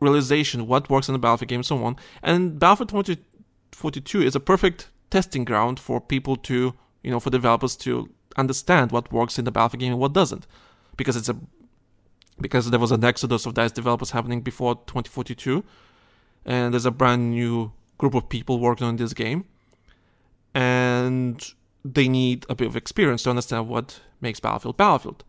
realization 0.00 0.66
what 0.66 0.90
works 0.90 1.08
in 1.08 1.14
a 1.14 1.18
Battlefield 1.18 1.48
game 1.48 1.58
and 1.60 1.66
so 1.66 1.82
on. 1.84 1.96
And 2.22 2.58
Battlefield 2.58 3.06
2042 3.06 4.22
is 4.22 4.36
a 4.36 4.40
perfect 4.40 4.88
testing 5.12 5.44
ground 5.44 5.78
for 5.78 6.00
people 6.00 6.36
to, 6.36 6.74
you 7.02 7.10
know, 7.10 7.20
for 7.20 7.30
developers 7.30 7.76
to 7.76 8.08
understand 8.36 8.90
what 8.90 9.12
works 9.12 9.38
in 9.38 9.44
the 9.44 9.52
Battlefield 9.52 9.80
game 9.80 9.92
and 9.92 10.00
what 10.00 10.14
doesn't. 10.14 10.46
Because 10.96 11.16
it's 11.16 11.28
a 11.28 11.36
because 12.40 12.70
there 12.70 12.80
was 12.80 12.90
an 12.90 13.04
exodus 13.04 13.46
of 13.46 13.54
DICE 13.54 13.72
developers 13.72 14.10
happening 14.12 14.40
before 14.40 14.74
2042, 14.74 15.62
and 16.46 16.72
there's 16.72 16.86
a 16.86 16.90
brand 16.90 17.30
new 17.30 17.72
group 17.98 18.14
of 18.14 18.28
people 18.30 18.58
working 18.58 18.86
on 18.86 18.96
this 18.96 19.12
game, 19.12 19.44
and 20.54 21.52
they 21.84 22.08
need 22.08 22.46
a 22.48 22.54
bit 22.54 22.66
of 22.66 22.74
experience 22.74 23.22
to 23.24 23.30
understand 23.30 23.68
what 23.68 24.00
makes 24.20 24.40
Battlefield 24.40 24.78
Battlefield. 24.78 25.24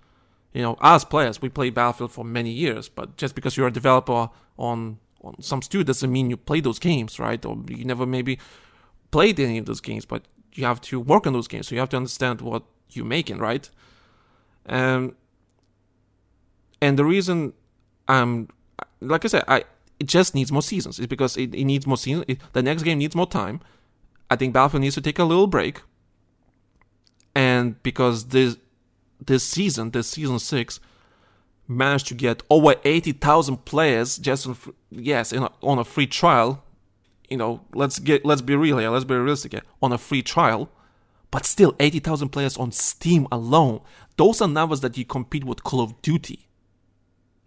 You 0.53 0.61
know, 0.61 0.77
as 0.81 1.03
players, 1.03 1.41
we 1.41 1.49
play 1.49 1.69
Battlefield 1.71 2.11
for 2.11 2.23
many 2.23 2.51
years, 2.51 2.87
but 2.87 3.17
just 3.17 3.35
because 3.35 3.57
you're 3.57 3.67
a 3.67 3.79
developer 3.79 4.29
on 4.57 4.99
on 5.23 5.41
some 5.41 5.61
studio 5.61 5.83
doesn't 5.83 6.11
mean 6.11 6.29
you 6.29 6.37
play 6.37 6.59
those 6.59 6.79
games, 6.79 7.19
right? 7.19 7.43
Or 7.45 7.57
you 7.67 7.85
never 7.85 8.05
maybe 8.05 8.39
played 9.13 9.39
any 9.39 9.57
of 9.59 9.65
those 9.65 9.81
games, 9.89 10.05
but 10.05 10.21
you 10.55 10.65
have 10.65 10.81
to 10.89 10.99
work 10.99 11.27
on 11.27 11.33
those 11.33 11.47
games, 11.47 11.67
so 11.67 11.75
you 11.75 11.79
have 11.79 11.93
to 11.95 11.97
understand 11.97 12.41
what 12.41 12.63
you're 12.89 13.11
making, 13.17 13.37
right? 13.49 13.69
And 14.65 15.13
and 16.81 16.99
the 16.99 17.05
reason 17.05 17.53
I'm, 18.07 18.49
like 18.99 19.23
I 19.25 19.29
said, 19.29 19.43
I 19.47 19.57
it 19.99 20.07
just 20.07 20.35
needs 20.35 20.51
more 20.51 20.61
seasons. 20.61 20.99
It's 20.99 21.07
because 21.15 21.37
it, 21.37 21.53
it 21.55 21.65
needs 21.65 21.85
more 21.87 21.97
seasons. 21.97 22.25
The 22.53 22.63
next 22.63 22.83
game 22.83 22.97
needs 22.97 23.15
more 23.15 23.29
time. 23.41 23.61
I 24.29 24.35
think 24.35 24.53
Battlefield 24.53 24.81
needs 24.81 24.95
to 24.95 25.01
take 25.01 25.19
a 25.19 25.23
little 25.23 25.47
break. 25.47 25.81
And 27.35 27.81
because 27.83 28.27
this 28.35 28.57
this 29.25 29.43
season, 29.43 29.91
this 29.91 30.07
season 30.09 30.39
six, 30.39 30.79
managed 31.67 32.07
to 32.07 32.15
get 32.15 32.43
over 32.49 32.75
eighty 32.83 33.13
thousand 33.13 33.65
players 33.65 34.17
just 34.17 34.47
on, 34.47 34.57
yes 34.89 35.33
a, 35.33 35.51
on 35.61 35.79
a 35.79 35.83
free 35.83 36.07
trial. 36.07 36.63
You 37.33 37.37
know, 37.37 37.61
let's 37.73 37.99
get 37.99 38.25
let's 38.25 38.41
be 38.41 38.55
real 38.55 38.77
here. 38.77 38.89
Let's 38.89 39.05
be 39.05 39.15
realistic 39.15 39.51
here. 39.51 39.63
On 39.81 39.91
a 39.91 39.97
free 39.97 40.21
trial, 40.21 40.69
but 41.29 41.45
still 41.45 41.75
eighty 41.79 41.99
thousand 41.99 42.29
players 42.29 42.57
on 42.57 42.71
Steam 42.71 43.27
alone. 43.31 43.81
Those 44.15 44.41
are 44.41 44.47
numbers 44.47 44.79
that 44.81 44.97
you 44.97 45.05
compete 45.05 45.43
with 45.43 45.63
Call 45.63 45.81
of 45.81 46.01
Duty 46.01 46.47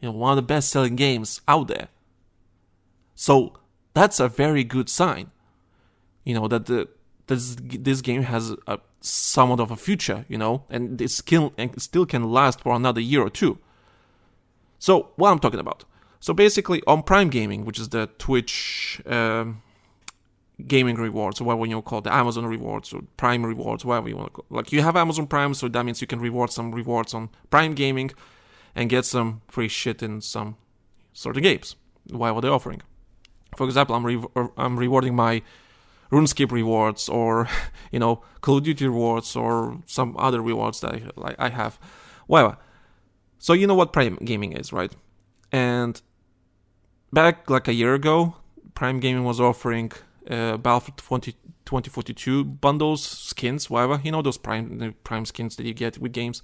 you 0.01 0.09
know, 0.09 0.13
one 0.13 0.33
of 0.33 0.37
the 0.37 0.43
best 0.43 0.71
selling 0.71 0.97
games 0.97 1.41
out 1.49 1.69
there. 1.69 1.89
So 3.15 3.55
that's 3.95 4.21
a 4.21 4.29
very 4.29 4.65
good 4.65 4.89
sign. 4.89 5.31
You 6.25 6.35
know, 6.35 6.49
that 6.49 6.67
the 6.67 6.89
this 7.27 7.57
this 7.59 8.01
game 8.01 8.23
has 8.23 8.55
a 8.67 8.79
somewhat 9.01 9.61
of 9.61 9.71
a 9.71 9.77
future, 9.77 10.25
you 10.29 10.39
know, 10.39 10.65
and 10.69 11.01
it 11.01 11.11
still 11.11 11.53
and 11.57 11.81
still 11.81 12.07
can 12.07 12.25
last 12.25 12.61
for 12.61 12.75
another 12.75 13.01
year 13.01 13.23
or 13.23 13.31
two. 13.31 13.59
So 14.79 15.13
what 15.17 15.31
I'm 15.31 15.39
talking 15.39 15.61
about. 15.61 15.85
So 16.21 16.35
basically, 16.35 16.83
on 16.87 17.03
Prime 17.03 17.31
Gaming, 17.31 17.65
which 17.65 17.79
is 17.79 17.91
the 17.91 18.09
Twitch 18.19 19.01
um, 19.07 19.63
gaming 20.65 20.97
rewards, 20.97 21.41
or 21.41 21.45
whatever 21.45 21.67
you 21.67 21.83
call 21.83 21.99
it, 21.99 22.05
the 22.05 22.15
Amazon 22.15 22.47
rewards 22.47 22.93
or 22.93 23.03
Prime 23.17 23.45
rewards, 23.45 23.85
whatever 23.85 24.09
you 24.09 24.17
want 24.17 24.29
to 24.29 24.33
call. 24.35 24.47
Like 24.49 24.73
you 24.73 24.83
have 24.83 24.97
Amazon 24.97 25.27
Prime, 25.27 25.55
so 25.55 25.69
that 25.69 25.85
means 25.85 26.01
you 26.01 26.07
can 26.07 26.21
reward 26.21 26.51
some 26.51 26.73
rewards 26.73 27.13
on 27.15 27.31
Prime 27.51 27.75
Gaming 27.75 28.11
and 28.75 28.89
get 28.89 29.05
some 29.05 29.43
free 29.49 29.69
shit 29.69 30.03
in 30.03 30.21
some 30.21 30.57
certain 31.13 31.43
games 31.43 31.77
while 32.11 32.41
they're 32.41 32.53
offering. 32.53 32.83
For 33.57 33.67
example, 33.67 33.95
I'm 33.95 34.07
re- 34.07 34.51
I'm 34.57 34.79
rewarding 34.79 35.15
my 35.15 35.43
RuneScape 36.11 36.53
rewards 36.53 37.09
or 37.09 37.49
you 37.91 37.99
know 37.99 38.23
Call 38.41 38.59
of 38.59 38.65
Duty 38.65 38.87
rewards 38.87 39.37
or 39.37 39.83
some 39.87 40.17
other 40.19 40.41
rewards 40.41 40.81
that 40.81 40.95
I, 40.95 41.03
like 41.17 41.37
I 41.39 41.51
have. 41.51 41.79
Whatever. 42.27 42.59
So 43.39 43.53
you 43.53 43.67
know 43.67 43.75
what 43.75 43.93
Prime 43.93 44.17
Gaming 44.25 44.53
is, 44.53 44.73
right? 44.73 44.93
And 45.53 46.01
back 47.13 47.49
like 47.51 47.69
a 47.69 47.75
year 47.75 47.95
ago, 47.95 48.37
Prime 48.75 49.01
Gaming 49.01 49.25
was 49.25 49.41
offering 49.41 49.93
uh, 50.31 50.57
Battlefield 50.57 50.99
20, 50.99 51.33
2042 51.65 52.45
bundles, 52.45 53.03
skins, 53.03 53.71
whatever. 53.71 54.01
You 54.03 54.13
know 54.13 54.23
those 54.23 54.39
Prime 54.39 54.95
Prime 55.05 55.25
skins 55.25 55.57
that 55.57 55.67
you 55.67 55.75
get 55.75 55.99
with 55.99 56.13
games. 56.13 56.43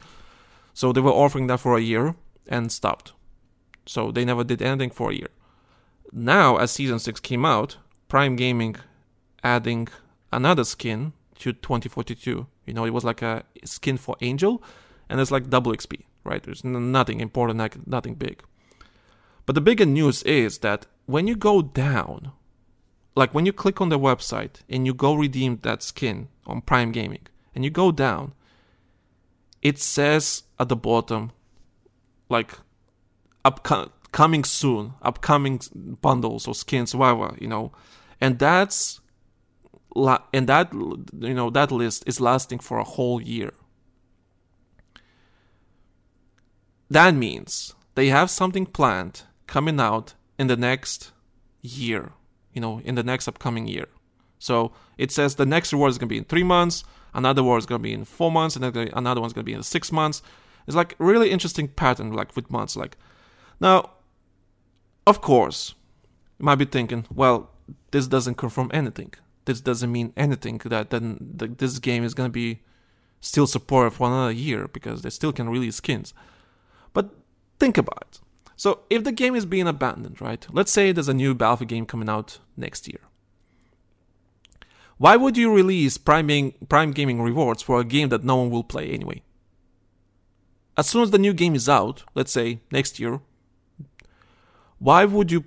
So 0.74 0.93
they 0.93 1.01
were 1.01 1.11
offering 1.11 1.47
that 1.49 1.61
for 1.61 1.76
a 1.76 1.80
year 1.80 2.14
and 2.49 2.72
stopped. 2.72 3.12
So 3.87 4.11
they 4.11 4.24
never 4.24 4.45
did 4.45 4.62
anything 4.62 4.91
for 4.91 5.11
a 5.11 5.14
year. 5.14 5.28
Now, 6.12 6.57
as 6.57 6.70
season 6.70 6.99
6 6.99 7.20
came 7.20 7.45
out, 7.45 7.78
Prime 8.09 8.37
Gaming 8.37 8.76
adding 9.43 9.89
another 10.33 10.64
skin 10.64 11.12
to 11.39 11.53
2042. 11.53 12.47
You 12.66 12.74
know, 12.74 12.85
it 12.85 12.91
was 12.91 13.05
like 13.05 13.22
a 13.22 13.45
skin 13.64 13.97
for 13.97 14.16
Angel, 14.20 14.62
and 15.09 15.20
it's 15.20 15.30
like 15.30 15.51
double 15.51 15.72
XP, 15.72 16.03
right? 16.24 16.43
There's 16.43 16.64
nothing 16.64 17.20
important, 17.20 17.59
like 17.59 17.87
nothing 17.87 18.14
big. 18.14 18.43
But 19.47 19.55
the 19.55 19.61
bigger 19.61 19.87
news 19.87 20.22
is 20.22 20.59
that 20.59 20.87
when 21.07 21.26
you 21.26 21.35
go 21.35 21.62
down, 21.62 22.33
like 23.15 23.35
when 23.35 23.47
you 23.47 23.53
click 23.53 23.81
on 23.81 23.89
the 23.89 23.99
website 23.99 24.63
and 24.69 24.87
you 24.87 24.95
go 24.95 25.15
redeem 25.15 25.59
that 25.63 25.83
skin 25.83 26.29
on 26.47 26.61
Prime 26.63 26.93
Gaming, 26.93 27.27
and 27.55 27.65
you 27.65 27.71
go 27.71 27.93
down, 27.93 28.33
it 29.61 29.79
says 29.79 30.45
at 30.59 30.69
the 30.69 30.77
bottom, 30.77 31.33
like 32.29 32.59
upcoming 33.45 34.45
soon, 34.45 34.95
upcoming 35.03 35.61
bundles 36.01 36.49
or 36.49 36.55
skins, 36.55 36.95
whatever, 36.95 37.37
you 37.41 37.49
know, 37.49 37.73
and 38.21 38.39
that's 38.39 39.01
and 39.95 40.49
that 40.49 40.73
you 40.73 41.35
know 41.35 41.51
that 41.51 41.71
list 41.71 42.05
is 42.07 42.21
lasting 42.21 42.59
for 42.59 42.79
a 42.79 42.85
whole 42.85 43.21
year. 43.21 43.53
That 46.89 47.15
means 47.15 47.75
they 47.95 48.09
have 48.09 48.31
something 48.31 48.67
planned 48.67 49.23
coming 49.47 49.79
out 49.79 50.15
in 50.39 50.47
the 50.47 50.57
next 50.57 51.13
year, 51.61 52.13
you 52.53 52.61
know, 52.61 52.81
in 52.85 52.95
the 52.95 53.03
next 53.03 53.29
upcoming 53.29 53.67
year. 53.67 53.87
So 54.39 54.73
it 54.99 55.11
says 55.13 55.35
the 55.35 55.47
next 55.47 55.73
reward 55.73 55.91
is 55.91 55.99
going 55.99 56.09
to 56.09 56.13
be 56.13 56.19
in 56.19 56.25
three 56.25 56.43
months, 56.43 56.85
another 57.15 57.43
reward 57.43 57.61
is 57.61 57.67
going 57.67 57.81
to 57.81 57.83
be 57.83 57.93
in 57.93 58.05
four 58.05 58.31
months, 58.31 58.57
and 58.57 58.65
another 58.65 59.21
one's 59.21 59.33
going 59.33 59.45
to 59.45 59.51
be 59.51 59.55
in 59.55 59.63
six 59.63 59.93
months. 59.93 60.23
It's 60.67 60.77
like 60.77 60.95
really 60.99 61.31
interesting 61.31 61.69
pattern, 61.69 62.13
like 62.13 62.35
with 62.37 62.51
months. 62.51 62.77
Like 62.77 62.97
now, 63.61 63.91
of 65.07 65.21
course, 65.21 65.75
you 66.39 66.45
might 66.45 66.57
be 66.57 66.65
thinking, 66.65 67.07
well, 67.13 67.51
this 67.91 68.07
doesn't 68.07 68.37
confirm 68.37 68.71
anything. 68.73 69.15
this 69.45 69.61
doesn't 69.61 69.91
mean 69.91 70.13
anything 70.17 70.59
that 70.65 70.91
then 70.91 71.19
the, 71.37 71.49
this 71.49 71.79
game 71.79 72.05
is 72.05 72.15
going 72.15 72.29
to 72.29 72.33
be 72.33 72.61
still 73.21 73.47
supported 73.47 73.93
for 73.93 74.07
another 74.07 74.33
year 74.33 74.69
because 74.69 75.03
they 75.03 75.11
still 75.11 75.33
can 75.33 75.49
release 75.49 75.77
skins. 75.77 76.15
But 76.93 77.11
think 77.59 77.79
about 77.79 78.05
it. 78.09 78.12
So 78.57 78.81
if 78.91 79.05
the 79.05 79.13
game 79.13 79.35
is 79.35 79.47
being 79.47 79.67
abandoned, 79.67 80.21
right? 80.21 80.47
Let's 80.51 80.73
say 80.73 80.93
there's 80.93 81.09
a 81.09 81.15
new 81.15 81.35
Battlefield 81.35 81.69
game 81.69 81.87
coming 81.87 82.09
out 82.09 82.39
next 82.57 82.87
year. 82.89 83.01
Why 84.99 85.17
would 85.17 85.37
you 85.37 85.53
release 85.53 85.99
Prime, 85.99 86.53
Prime 86.69 86.93
Gaming 86.93 87.21
rewards 87.21 87.63
for 87.63 87.81
a 87.81 87.85
game 87.85 88.09
that 88.11 88.23
no 88.23 88.37
one 88.37 88.51
will 88.51 88.63
play 88.63 88.91
anyway? 88.91 89.23
As 90.77 90.89
soon 90.89 91.03
as 91.03 91.11
the 91.11 91.19
new 91.19 91.33
game 91.33 91.55
is 91.55 91.69
out, 91.69 92.05
let's 92.15 92.33
say 92.33 92.61
next 92.71 93.01
year, 93.01 93.21
why 94.79 95.05
would 95.05 95.31
you 95.31 95.45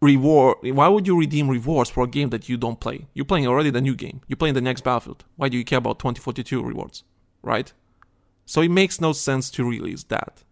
reward 0.00 0.56
why 0.62 0.86
would 0.86 1.06
you 1.06 1.18
redeem 1.18 1.48
rewards 1.48 1.90
for 1.90 2.04
a 2.04 2.06
game 2.06 2.30
that 2.30 2.48
you 2.48 2.56
don't 2.56 2.78
play 2.78 3.08
you're 3.14 3.24
playing 3.24 3.48
already 3.48 3.68
the 3.68 3.80
new 3.80 3.96
game 3.96 4.20
you're 4.28 4.36
playing 4.36 4.54
the 4.54 4.60
next 4.60 4.82
battlefield 4.84 5.24
why 5.34 5.48
do 5.48 5.58
you 5.58 5.64
care 5.64 5.78
about 5.78 5.98
2042 5.98 6.62
rewards 6.62 7.02
right 7.42 7.72
so 8.46 8.60
it 8.60 8.70
makes 8.70 9.00
no 9.00 9.12
sense 9.12 9.50
to 9.50 9.68
release 9.68 10.04
that 10.04 10.44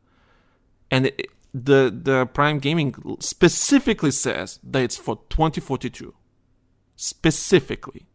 and 0.91 1.07
it, 1.07 1.29
the 1.65 1.91
the 2.03 2.27
prime 2.27 2.59
gaming 2.59 2.95
specifically 3.21 4.11
says 4.11 4.59
that 4.63 4.83
it's 4.83 4.97
for 4.97 5.17
2042 5.31 6.15
specifically 6.97 8.07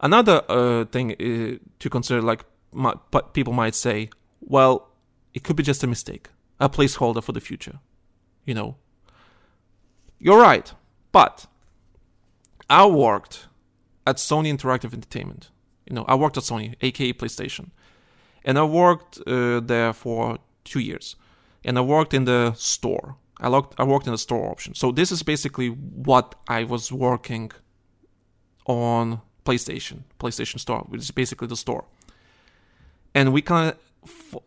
another 0.00 0.42
uh, 0.48 0.84
thing 0.84 1.12
uh, 1.12 1.58
to 1.78 1.90
consider 1.90 2.22
like 2.22 2.44
my, 2.72 2.94
people 3.32 3.52
might 3.52 3.74
say 3.74 4.08
well 4.40 4.90
it 5.34 5.42
could 5.42 5.56
be 5.56 5.62
just 5.62 5.82
a 5.82 5.86
mistake 5.86 6.28
a 6.60 6.68
placeholder 6.68 7.22
for 7.22 7.32
the 7.32 7.40
future 7.40 7.80
you 8.44 8.54
know 8.54 8.76
you're 10.20 10.38
right, 10.38 10.72
but 11.12 11.46
I 12.68 12.84
worked 12.84 13.48
at 14.06 14.16
Sony 14.16 14.52
Interactive 14.54 14.92
Entertainment. 14.92 15.50
You 15.86 15.96
know, 15.96 16.04
I 16.06 16.14
worked 16.14 16.36
at 16.36 16.44
Sony, 16.44 16.74
aka 16.82 17.14
PlayStation, 17.14 17.70
and 18.44 18.58
I 18.58 18.64
worked 18.64 19.18
uh, 19.26 19.60
there 19.60 19.94
for 19.94 20.38
two 20.62 20.78
years. 20.80 21.16
And 21.64 21.78
I 21.78 21.80
worked 21.82 22.14
in 22.14 22.24
the 22.24 22.52
store. 22.54 23.16
I, 23.38 23.48
looked, 23.48 23.78
I 23.78 23.84
worked 23.84 24.06
in 24.06 24.12
the 24.12 24.18
store 24.18 24.50
option. 24.50 24.74
So 24.74 24.92
this 24.92 25.12
is 25.12 25.22
basically 25.22 25.68
what 25.68 26.34
I 26.48 26.64
was 26.64 26.92
working 26.92 27.52
on 28.66 29.20
PlayStation, 29.44 30.04
PlayStation 30.18 30.60
Store, 30.60 30.80
which 30.88 31.00
is 31.00 31.10
basically 31.10 31.48
the 31.48 31.56
store. 31.56 31.84
And 33.14 33.32
we 33.32 33.42
kind 33.42 33.74
of, 34.02 34.38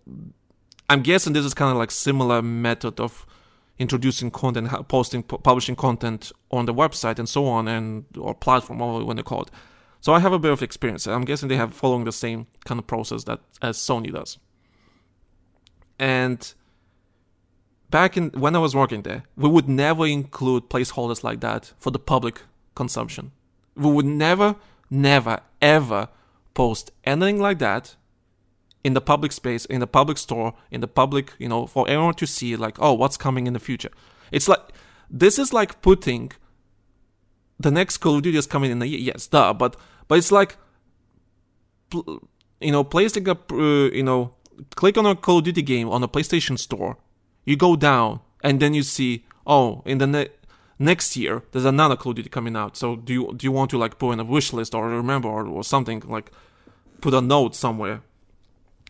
I'm 0.90 1.02
guessing 1.02 1.34
this 1.34 1.46
is 1.46 1.54
kind 1.54 1.72
of 1.72 1.78
like 1.78 1.92
similar 1.92 2.42
method 2.42 3.00
of 3.00 3.26
introducing 3.80 4.32
content, 4.32 4.70
posting, 4.88 5.24
publishing 5.24 5.76
content 5.76 6.32
on 6.52 6.66
the 6.66 6.74
website 6.74 7.20
and 7.20 7.28
so 7.28 7.46
on, 7.48 7.68
and 7.68 8.06
or 8.18 8.34
platform, 8.34 8.82
or 8.82 9.04
when 9.04 9.18
they 9.18 9.24
call 9.24 9.42
it. 9.42 9.52
So 10.00 10.14
I 10.14 10.20
have 10.20 10.34
a 10.34 10.40
bit 10.40 10.52
of 10.52 10.62
experience. 10.62 11.08
I'm 11.08 11.26
guessing 11.26 11.50
they 11.50 11.56
have 11.56 11.74
following 11.74 12.04
the 12.04 12.12
same 12.12 12.48
kind 12.66 12.80
of 12.80 12.86
process 12.88 13.24
that 13.24 13.40
as 13.62 13.78
Sony 13.78 14.12
does. 14.12 14.38
And 15.98 16.54
back 17.94 18.18
in 18.18 18.32
when 18.32 18.56
I 18.56 18.60
was 18.60 18.76
working 18.76 19.04
there, 19.04 19.22
we 19.38 19.48
would 19.48 19.70
never 19.70 20.08
include 20.08 20.68
placeholders 20.68 21.24
like 21.24 21.42
that 21.42 21.74
for 21.78 21.92
the 21.92 22.00
public 22.00 22.42
consumption. 22.74 23.32
We 23.76 23.92
would 23.92 24.08
never, 24.08 24.56
never, 24.90 25.42
ever 25.62 26.10
post 26.56 26.92
anything 27.04 27.40
like 27.40 27.60
that 27.60 27.96
in 28.84 28.96
the 28.96 29.02
public 29.12 29.32
space, 29.32 29.66
in 29.66 29.80
the 29.80 29.92
public 30.00 30.18
store, 30.18 30.56
in 30.72 30.82
the 30.82 30.88
public, 30.88 31.34
you 31.38 31.48
know, 31.48 31.68
for 31.68 31.88
everyone 31.88 32.16
to 32.16 32.26
see, 32.26 32.56
like, 32.56 32.78
oh, 32.80 32.94
what's 32.94 33.16
coming 33.16 33.46
in 33.46 33.54
the 33.54 33.60
future. 33.60 33.92
It's 34.32 34.48
like, 34.48 34.64
this 35.08 35.38
is 35.38 35.54
like 35.54 35.84
putting 35.84 36.32
the 37.60 37.70
next 37.70 37.98
Call 37.98 38.16
of 38.16 38.24
Duty 38.24 38.40
is 38.40 38.48
coming 38.48 38.72
in 38.72 38.80
the 38.80 38.88
year. 38.88 39.00
Yes, 39.00 39.28
duh, 39.28 39.54
but, 39.54 39.78
but 40.08 40.18
it's 40.18 40.32
like, 40.32 40.58
you 41.94 42.72
know, 42.76 42.84
placing 42.84 43.30
a, 43.30 43.38
uh, 43.52 43.90
you 44.00 44.04
know, 44.04 44.34
click 44.76 44.98
on 44.98 45.06
a 45.06 45.16
Call 45.16 45.38
of 45.38 45.44
Duty 45.44 45.62
game 45.62 45.90
on 45.90 46.02
a 46.02 46.08
PlayStation 46.08 46.58
store, 46.58 46.98
you 47.46 47.56
go 47.56 47.76
down, 47.76 48.22
and 48.44 48.60
then 48.60 48.74
you 48.74 48.84
see, 48.84 49.26
oh, 49.46 49.82
in 49.86 49.98
the 49.98 50.08
ne- 50.08 50.30
next 50.80 51.16
year 51.16 51.44
there's 51.52 51.66
another 51.66 51.96
Call 51.96 52.12
of 52.12 52.18
Duty 52.18 52.30
coming 52.30 52.56
out. 52.56 52.78
So 52.78 52.96
do 52.96 53.14
you 53.14 53.34
do 53.36 53.46
you 53.46 53.52
want 53.52 53.72
to 53.72 53.78
like 53.78 54.00
put 54.00 54.12
in 54.12 54.20
a 54.20 54.24
wish 54.24 54.54
list 54.54 54.74
or 54.76 54.90
remember 54.90 55.28
or, 55.28 55.46
or 55.46 55.64
something 55.64 56.02
like 56.08 56.32
put 57.02 57.14
a 57.14 57.22
note 57.22 57.56
somewhere 57.56 58.02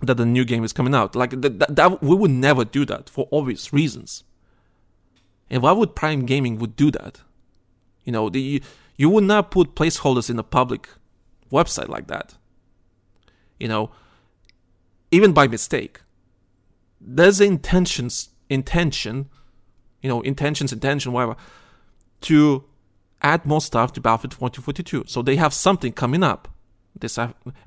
that 0.01 0.15
the 0.15 0.25
new 0.25 0.45
game 0.45 0.63
is 0.63 0.73
coming 0.73 0.93
out. 0.93 1.15
Like 1.15 1.41
that, 1.41 1.59
that, 1.59 1.75
that, 1.75 2.03
we 2.03 2.15
would 2.15 2.31
never 2.31 2.65
do 2.65 2.85
that 2.85 3.09
for 3.09 3.27
obvious 3.31 3.73
reasons. 3.73 4.23
And 5.49 5.61
why 5.61 5.71
would 5.71 5.95
Prime 5.95 6.25
Gaming 6.25 6.59
would 6.59 6.75
do 6.75 6.91
that? 6.91 7.21
You 8.03 8.11
know, 8.11 8.29
the, 8.29 8.61
you 8.97 9.09
would 9.09 9.23
not 9.23 9.51
put 9.51 9.75
placeholders 9.75 10.29
in 10.29 10.37
a 10.37 10.43
public 10.43 10.89
website 11.51 11.87
like 11.87 12.07
that. 12.07 12.35
You 13.59 13.67
know, 13.67 13.91
even 15.11 15.31
by 15.31 15.47
mistake. 15.47 16.01
There's 16.99 17.41
intentions, 17.41 18.29
intention, 18.53 19.29
you 20.01 20.09
know, 20.09 20.21
intentions, 20.21 20.71
intention, 20.71 21.11
whatever, 21.11 21.35
to 22.21 22.63
add 23.21 23.45
more 23.45 23.61
stuff 23.61 23.93
to 23.93 24.01
Battlefield 24.01 24.31
2042. 24.31 25.05
So 25.07 25.21
they 25.21 25.35
have 25.37 25.53
something 25.53 25.93
coming 25.93 26.23
up. 26.23 26.47
This 26.99 27.17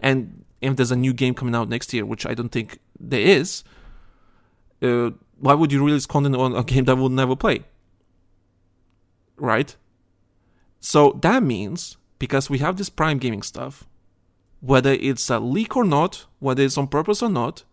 and 0.01 0.45
if 0.61 0.77
there's 0.77 0.93
a 0.93 0.97
new 0.97 1.13
game 1.13 1.35
coming 1.35 1.55
out 1.55 1.69
next 1.69 1.93
year, 1.93 2.07
which 2.07 2.27
I 2.27 2.35
don't 2.35 2.51
think 2.51 2.79
there 2.99 3.21
is, 3.21 3.65
uh, 4.83 5.11
why 5.39 5.55
would 5.55 5.73
you 5.73 5.85
release 5.85 6.07
content 6.07 6.37
on 6.37 6.55
a 6.55 6.63
game 6.63 6.85
that 6.85 6.97
we'll 6.97 7.09
never 7.09 7.37
play? 7.37 7.65
Right? 9.37 9.77
So 10.81 11.19
that 11.23 11.43
means 11.43 11.97
because 12.19 12.49
we 12.49 12.59
have 12.59 12.77
this 12.77 12.89
Prime 12.89 13.19
Gaming 13.19 13.43
stuff, 13.43 13.85
whether 14.61 14.93
it's 14.93 15.29
a 15.29 15.39
leak 15.39 15.77
or 15.77 15.85
not, 15.85 16.27
whether 16.39 16.63
it's 16.63 16.79
on 16.79 16.87
purpose 16.87 17.23
or 17.23 17.29
not, 17.29 17.65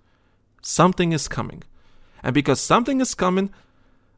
something 0.62 1.12
is 1.12 1.28
coming. 1.28 1.64
And 2.24 2.34
because 2.34 2.62
something 2.62 3.02
is 3.02 3.14
coming, 3.14 3.52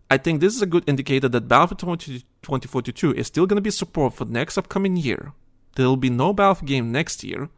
I 0.09 0.17
think 0.17 0.39
this 0.39 0.55
is 0.55 0.61
a 0.61 0.67
good 0.67 0.83
indicator 0.87 1.27
that 1.27 1.47
Battlefield 1.47 1.99
2042 1.99 3.13
is 3.15 3.27
still 3.27 3.47
going 3.47 3.57
to 3.57 3.61
be 3.61 3.71
support 3.71 4.13
for 4.13 4.25
the 4.25 4.31
next 4.33 4.57
upcoming 4.57 4.95
year. 4.95 5.33
There 5.75 5.87
will 5.87 5.97
be 5.97 6.11
no 6.11 6.31
Battlefield 6.31 6.67
game 6.67 6.91
next 6.91 7.23
year 7.23 7.49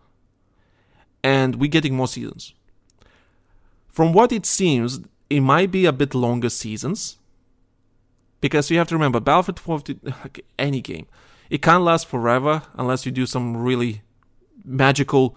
and 1.24 1.58
we're 1.58 1.70
getting 1.70 1.96
more 1.96 2.08
seasons. 2.08 2.54
From 3.90 4.14
what 4.14 4.32
it 4.32 4.46
seems, 4.46 5.02
it 5.30 5.42
might 5.42 5.72
be 5.72 5.86
a 5.86 5.92
bit 5.92 6.16
longer 6.16 6.50
seasons. 6.50 7.18
Because 8.40 8.70
you 8.70 8.78
have 8.78 8.88
to 8.90 8.96
remember, 8.96 9.20
Battlefield 9.20 9.60
40, 9.60 10.00
any 10.60 10.80
game, 10.80 11.08
it 11.50 11.62
can't 11.62 11.84
last 11.84 12.08
forever 12.08 12.62
unless 12.76 13.06
you 13.06 13.12
do 13.12 13.26
some 13.26 13.58
really 13.58 14.04
magical 14.64 15.36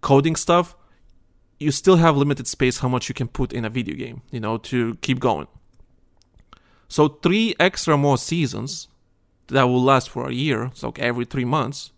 coding 0.00 0.36
stuff. 0.36 0.74
You 1.60 1.70
still 1.70 1.96
have 1.96 2.16
limited 2.16 2.48
space 2.48 2.78
how 2.78 2.88
much 2.88 3.08
you 3.08 3.14
can 3.14 3.28
put 3.28 3.52
in 3.52 3.64
a 3.64 3.70
video 3.70 3.94
game, 3.94 4.22
you 4.32 4.40
know, 4.40 4.56
to 4.58 4.96
keep 4.96 5.20
going. 5.20 5.46
So 6.88 7.06
three 7.08 7.54
extra 7.60 7.96
more 7.96 8.18
seasons 8.18 8.88
that 9.46 9.64
will 9.64 9.82
last 9.82 10.10
for 10.10 10.28
a 10.28 10.32
year, 10.32 10.70
so 10.74 10.92
every 10.98 11.24
three 11.24 11.44
months. 11.44 11.92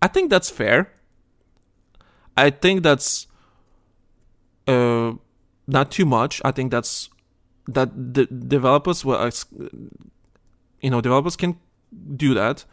I 0.00 0.08
think 0.08 0.30
that's 0.30 0.48
fair. 0.48 0.92
I 2.36 2.50
think 2.50 2.82
that's 2.82 3.26
uh, 4.66 5.12
not 5.66 5.90
too 5.90 6.06
much. 6.06 6.40
I 6.44 6.52
think 6.52 6.70
that's 6.70 7.10
that 7.68 8.14
the 8.14 8.26
developers 8.26 9.04
will, 9.04 9.30
you 10.80 10.90
know, 10.90 11.00
developers 11.00 11.36
can 11.36 11.58
do 12.16 12.32
that. 12.34 12.64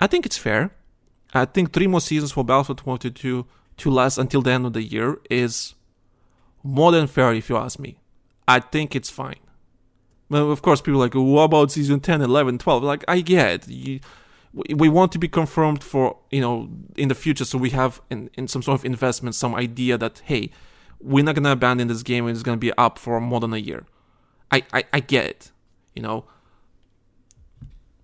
I 0.00 0.06
think 0.06 0.26
it's 0.26 0.36
fair. 0.36 0.74
I 1.34 1.44
think 1.44 1.72
three 1.72 1.86
more 1.86 2.00
seasons 2.00 2.32
for 2.32 2.44
Battlefield 2.44 2.78
2022 2.78 3.46
to 3.78 3.90
last 3.90 4.18
until 4.18 4.42
the 4.42 4.50
end 4.50 4.66
of 4.66 4.72
the 4.72 4.82
year 4.82 5.18
is 5.30 5.74
more 6.62 6.92
than 6.92 7.06
fair, 7.06 7.32
if 7.32 7.48
you 7.48 7.56
ask 7.56 7.78
me. 7.78 7.98
I 8.46 8.60
think 8.60 8.94
it's 8.94 9.10
fine. 9.10 9.40
Well, 10.28 10.50
of 10.50 10.62
course, 10.62 10.80
people 10.80 11.00
are 11.00 11.06
like, 11.06 11.14
what 11.14 11.44
about 11.44 11.72
season 11.72 12.00
10, 12.00 12.20
11, 12.20 12.58
12? 12.58 12.82
Like, 12.82 13.04
I 13.08 13.20
get 13.20 13.68
you, 13.68 14.00
we 14.52 14.88
want 14.88 15.12
to 15.12 15.18
be 15.18 15.28
confirmed 15.28 15.84
for 15.84 16.16
you 16.30 16.40
know 16.40 16.68
in 16.96 17.08
the 17.08 17.14
future 17.14 17.44
so 17.44 17.58
we 17.58 17.70
have 17.70 18.00
in, 18.10 18.30
in 18.34 18.48
some 18.48 18.62
sort 18.62 18.78
of 18.80 18.84
investment 18.84 19.34
some 19.34 19.54
idea 19.54 19.98
that 19.98 20.22
hey 20.24 20.50
we're 21.00 21.24
not 21.24 21.34
gonna 21.34 21.52
abandon 21.52 21.88
this 21.88 22.02
game 22.02 22.26
and 22.26 22.34
it's 22.34 22.42
gonna 22.42 22.56
be 22.56 22.72
up 22.72 22.98
for 22.98 23.20
more 23.20 23.40
than 23.40 23.52
a 23.52 23.58
year 23.58 23.84
i 24.50 24.62
i, 24.72 24.84
I 24.92 25.00
get 25.00 25.26
it 25.26 25.52
you 25.94 26.02
know 26.02 26.24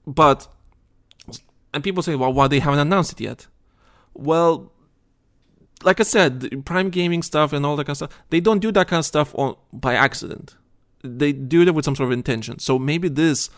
but 0.07 0.49
and 1.73 1.83
people 1.83 2.03
say 2.03 2.15
well 2.15 2.33
why 2.33 2.47
they 2.47 2.61
haven't 2.61 2.81
announced 2.81 3.13
it 3.13 3.21
yet 3.21 3.47
well 4.13 4.71
like 5.85 6.01
i 6.01 6.03
said 6.03 6.65
prime 6.65 6.91
gaming 6.91 7.23
stuff 7.23 7.53
and 7.53 7.65
all 7.65 7.77
that 7.77 7.85
kind 7.85 7.93
of 7.93 7.97
stuff 7.97 8.25
they 8.31 8.41
don't 8.41 8.61
do 8.61 8.73
that 8.73 8.89
kind 8.89 9.01
of 9.01 9.07
stuff 9.07 9.35
on 9.37 9.55
by 9.73 9.95
accident 9.95 10.57
they 11.03 11.33
do 11.33 11.63
it 11.63 11.75
with 11.75 11.85
some 11.85 11.95
sort 11.95 12.09
of 12.09 12.13
intention 12.13 12.59
so 12.59 12.79
maybe 12.79 13.09
this 13.09 13.51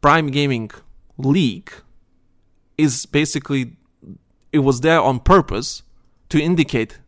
prime 0.00 0.28
gaming 0.30 0.70
leak 1.18 1.72
is 2.76 3.06
basically 3.06 3.76
it 4.52 4.60
was 4.60 4.80
there 4.80 5.00
on 5.00 5.20
purpose 5.20 5.82
to 6.28 6.40
indicate 6.40 6.98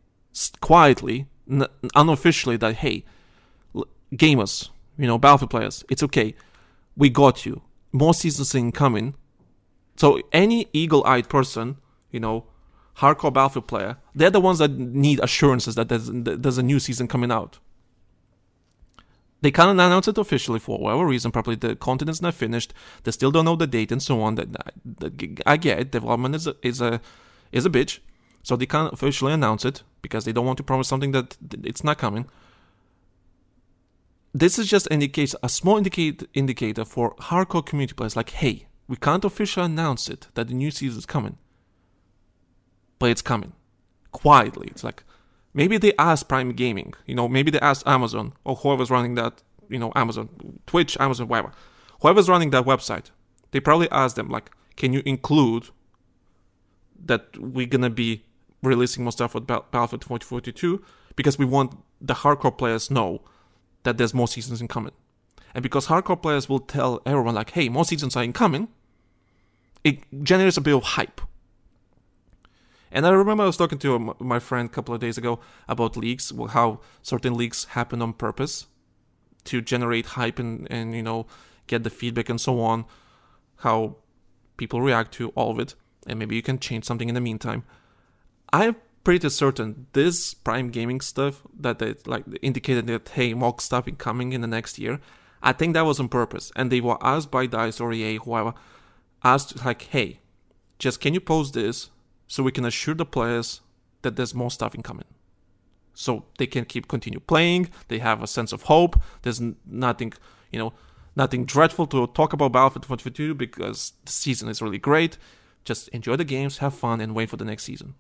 quietly, 0.61 1.27
unofficially 1.95 2.57
that 2.59 2.77
hey, 2.77 3.05
gamers, 4.15 4.71
you 4.99 5.07
know, 5.07 5.19
Battlefield 5.19 5.51
players, 5.51 5.85
it's 5.89 6.03
okay, 6.03 6.35
we 6.97 7.09
got 7.09 7.47
you. 7.47 7.63
More 7.93 8.15
seasons 8.15 8.55
incoming. 8.55 9.15
So 9.97 10.21
any 10.33 10.69
eagle-eyed 10.73 11.29
person, 11.29 11.77
you 12.11 12.21
know, 12.21 12.47
hardcore 12.99 13.33
Battlefield 13.33 13.67
player, 13.67 13.97
they're 14.15 14.31
the 14.31 14.41
ones 14.41 14.59
that 14.59 14.73
need 14.73 15.21
assurances 15.21 15.75
that 15.75 15.89
there's, 15.89 16.11
there's 16.13 16.59
a 16.59 16.63
new 16.63 16.79
season 16.79 17.09
coming 17.09 17.31
out. 17.31 17.59
They 19.41 19.51
can't 19.51 19.71
announce 19.71 20.07
it 20.07 20.19
officially 20.19 20.61
for 20.61 20.79
whatever 20.79 21.05
reason. 21.05 21.33
Probably 21.33 21.57
the 21.57 21.75
content 21.75 22.11
is 22.11 22.23
not 22.23 22.35
finished. 22.35 22.73
They 23.03 23.11
still 23.11 23.33
don't 23.33 23.45
know 23.45 23.57
the 23.57 23.67
date 23.67 23.91
and 23.91 24.01
so 24.01 24.23
on. 24.23 24.37
That, 24.37 24.53
that 25.01 25.43
I 25.45 25.57
get 25.57 25.81
it. 25.81 25.91
Development 25.91 26.37
is 26.37 26.47
a, 26.47 26.55
is 26.63 26.81
a 26.81 27.01
is 27.51 27.67
a 27.67 27.71
bitch, 27.71 27.99
so 28.45 28.55
they 28.55 28.67
can't 28.67 28.93
officially 28.93 29.33
announce 29.33 29.65
it 29.65 29.83
because 30.01 30.25
they 30.25 30.33
don't 30.33 30.47
want 30.47 30.59
to 30.59 30.63
promise 30.63 30.87
something 30.87 31.11
that 31.11 31.37
it's 31.65 31.83
not 31.83 31.99
coming. 31.99 32.27
This 34.33 34.59
is 34.61 34.69
just 34.69 34.89
indicates 34.91 35.35
a 35.43 35.49
small 35.49 35.77
indicate, 35.77 36.27
indicator 36.33 36.85
for 36.85 37.15
hardcore 37.17 37.67
community 37.67 37.95
players. 37.95 38.17
Like, 38.17 38.31
hey, 38.31 38.67
we 38.89 38.97
can't 38.97 39.25
officially 39.25 39.67
announce 39.67 40.09
it 40.09 40.29
that 40.35 40.49
the 40.49 40.55
new 40.55 40.71
season 40.71 40.99
is 40.99 41.07
coming, 41.07 41.37
but 43.03 43.11
it's 43.11 43.21
coming 43.21 43.53
quietly. 44.13 44.69
It's 44.71 44.85
like 44.85 45.03
maybe 45.53 45.77
they 45.77 45.93
asked 45.99 46.29
Prime 46.29 46.53
Gaming, 46.53 46.95
you 47.05 47.17
know, 47.17 47.29
maybe 47.29 47.51
they 47.51 47.59
asked 47.59 47.83
Amazon 47.85 48.33
or 48.45 48.55
whoever's 48.55 48.93
running 48.93 49.17
that, 49.17 49.43
you 49.69 49.81
know, 49.81 49.91
Amazon, 49.97 50.29
Twitch, 50.69 50.97
Amazon, 51.01 51.27
whatever, 51.27 51.51
whoever's 52.01 52.29
running 52.29 52.51
that 52.51 52.65
website. 52.65 53.07
They 53.51 53.59
probably 53.59 53.91
asked 53.91 54.15
them 54.15 54.29
like, 54.29 54.53
can 54.77 54.93
you 54.93 55.03
include 55.05 55.71
that 57.05 57.37
we're 57.37 57.67
gonna 57.67 57.91
be 57.91 58.25
releasing 58.63 59.03
more 59.03 59.11
stuff 59.11 59.35
with 59.35 59.49
Battlefield 59.49 60.03
2042 60.03 60.81
because 61.17 61.41
we 61.41 61.45
want 61.45 61.77
the 62.01 62.15
hardcore 62.15 62.57
players 62.57 62.89
know 62.89 63.21
that 63.83 63.99
there's 63.99 64.15
more 64.15 64.29
seasons 64.29 64.61
incoming. 64.61 64.93
And 65.57 65.65
because 65.65 65.89
hardcore 65.89 66.23
players 66.23 66.49
will 66.49 66.61
tell 66.61 67.03
everyone 67.05 67.35
like, 67.35 67.51
hey, 67.51 67.69
more 67.69 67.85
seasons 67.85 68.15
are 68.15 68.23
incoming, 68.23 68.69
it 69.83 70.05
generates 70.23 70.57
a 70.57 70.61
bit 70.61 70.77
of 70.77 70.85
hype. 70.85 71.21
And 72.93 73.07
I 73.07 73.11
remember 73.11 73.43
I 73.43 73.47
was 73.47 73.57
talking 73.57 73.79
to 73.79 74.15
my 74.21 74.39
friend 74.39 74.69
a 74.69 74.73
couple 74.73 74.95
of 74.95 75.01
days 75.01 75.17
ago 75.17 75.41
about 75.67 75.97
leaks, 75.97 76.31
how 76.51 76.81
certain 77.01 77.35
leaks 77.35 77.65
happen 77.65 78.03
on 78.03 78.13
purpose 78.13 78.67
to 79.45 79.63
generate 79.63 80.07
hype 80.07 80.39
and, 80.39 80.71
and 80.71 80.95
you 80.95 81.03
know 81.03 81.27
get 81.67 81.85
the 81.85 81.91
feedback 81.91 82.29
and 82.29 82.41
so 82.41 82.61
on, 82.61 82.85
how 83.57 83.97
people 84.59 84.83
react 84.83 85.13
to 85.13 85.31
all 85.31 85.51
of 85.51 85.59
it, 85.59 85.75
and 86.07 86.19
maybe 86.19 86.37
you 86.37 86.43
can 86.43 86.59
change 86.59 86.85
something 86.85 87.09
in 87.09 87.15
the 87.15 87.21
meantime. 87.21 87.65
I'm 88.53 88.77
pretty 89.05 89.29
certain 89.31 89.87
this 89.95 90.35
Prime 90.35 90.69
Gaming 90.71 91.01
stuff 91.01 91.43
that 91.59 91.79
they 91.79 91.95
like 92.05 92.25
indicated 92.43 92.87
that 92.89 93.09
hey, 93.09 93.33
mock 93.33 93.63
stuff 93.63 93.89
incoming 93.89 94.35
in 94.35 94.43
the 94.43 94.47
next 94.47 94.79
year. 94.79 95.01
I 95.43 95.53
think 95.53 95.73
that 95.75 95.87
was 95.87 95.99
on 95.99 96.09
purpose, 96.09 96.53
and 96.55 96.71
they 96.71 96.83
were 96.83 96.99
asked 97.01 97.31
by 97.31 97.47
Dice 97.47 97.81
or 97.81 97.93
EA, 97.93 98.19
whoever, 98.19 98.53
asked 99.25 99.65
like, 99.65 99.83
hey, 99.83 100.21
just 100.79 101.01
can 101.01 101.15
you 101.15 101.21
post 101.21 101.55
this 101.55 101.91
so 102.33 102.43
we 102.43 102.51
can 102.51 102.65
assure 102.65 102.95
the 102.95 103.05
players 103.05 103.61
that 104.01 104.17
there's 104.17 104.35
more 104.35 104.51
stuff 104.51 104.75
incoming, 104.75 105.11
so 105.93 106.25
they 106.39 106.47
can 106.47 106.65
keep 106.65 106.89
continue 106.89 107.21
playing. 107.21 107.69
They 107.89 107.99
have 107.99 108.23
a 108.23 108.27
sense 108.27 108.53
of 108.55 108.63
hope. 108.63 108.99
There's 109.21 109.39
nothing, 109.67 110.15
you 110.51 110.59
know, 110.59 110.73
nothing 111.15 111.45
dreadful 111.45 111.87
to 111.89 112.07
talk 112.07 112.33
about 112.33 112.53
Battlefield 112.53 112.85
2042 112.85 113.35
because 113.35 113.93
the 114.07 114.13
season 114.13 114.49
is 114.49 114.63
really 114.63 114.79
great. 114.79 115.19
Just 115.67 115.89
enjoy 115.89 116.17
the 116.17 116.25
games, 116.25 116.57
have 116.65 116.73
fun, 116.73 117.03
and 117.03 117.15
wait 117.15 117.29
for 117.29 117.37
the 117.37 117.45
next 117.45 117.65
season. 117.65 117.97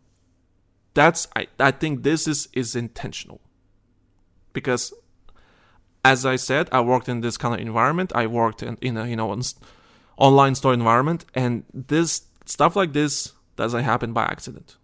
That's 0.94 1.28
I, 1.36 1.48
I 1.58 1.70
think 1.70 2.02
this 2.02 2.26
is 2.26 2.48
is 2.54 2.74
intentional 2.74 3.42
because 4.54 4.94
as 6.06 6.24
I 6.24 6.36
said, 6.36 6.70
I 6.72 6.80
worked 6.80 7.06
in 7.06 7.20
this 7.20 7.36
kind 7.36 7.54
of 7.54 7.60
environment. 7.60 8.12
I 8.14 8.26
worked 8.28 8.62
in, 8.62 8.78
in 8.80 8.96
a 8.96 9.06
you 9.06 9.16
know 9.16 9.38
online 10.16 10.54
store 10.54 10.72
environment, 10.72 11.26
and 11.34 11.64
this 11.74 12.22
stuff 12.46 12.76
like 12.76 12.94
this 12.94 13.34
doesn't 13.56 13.84
happen 13.84 14.12
by 14.12 14.24
accident. 14.24 14.76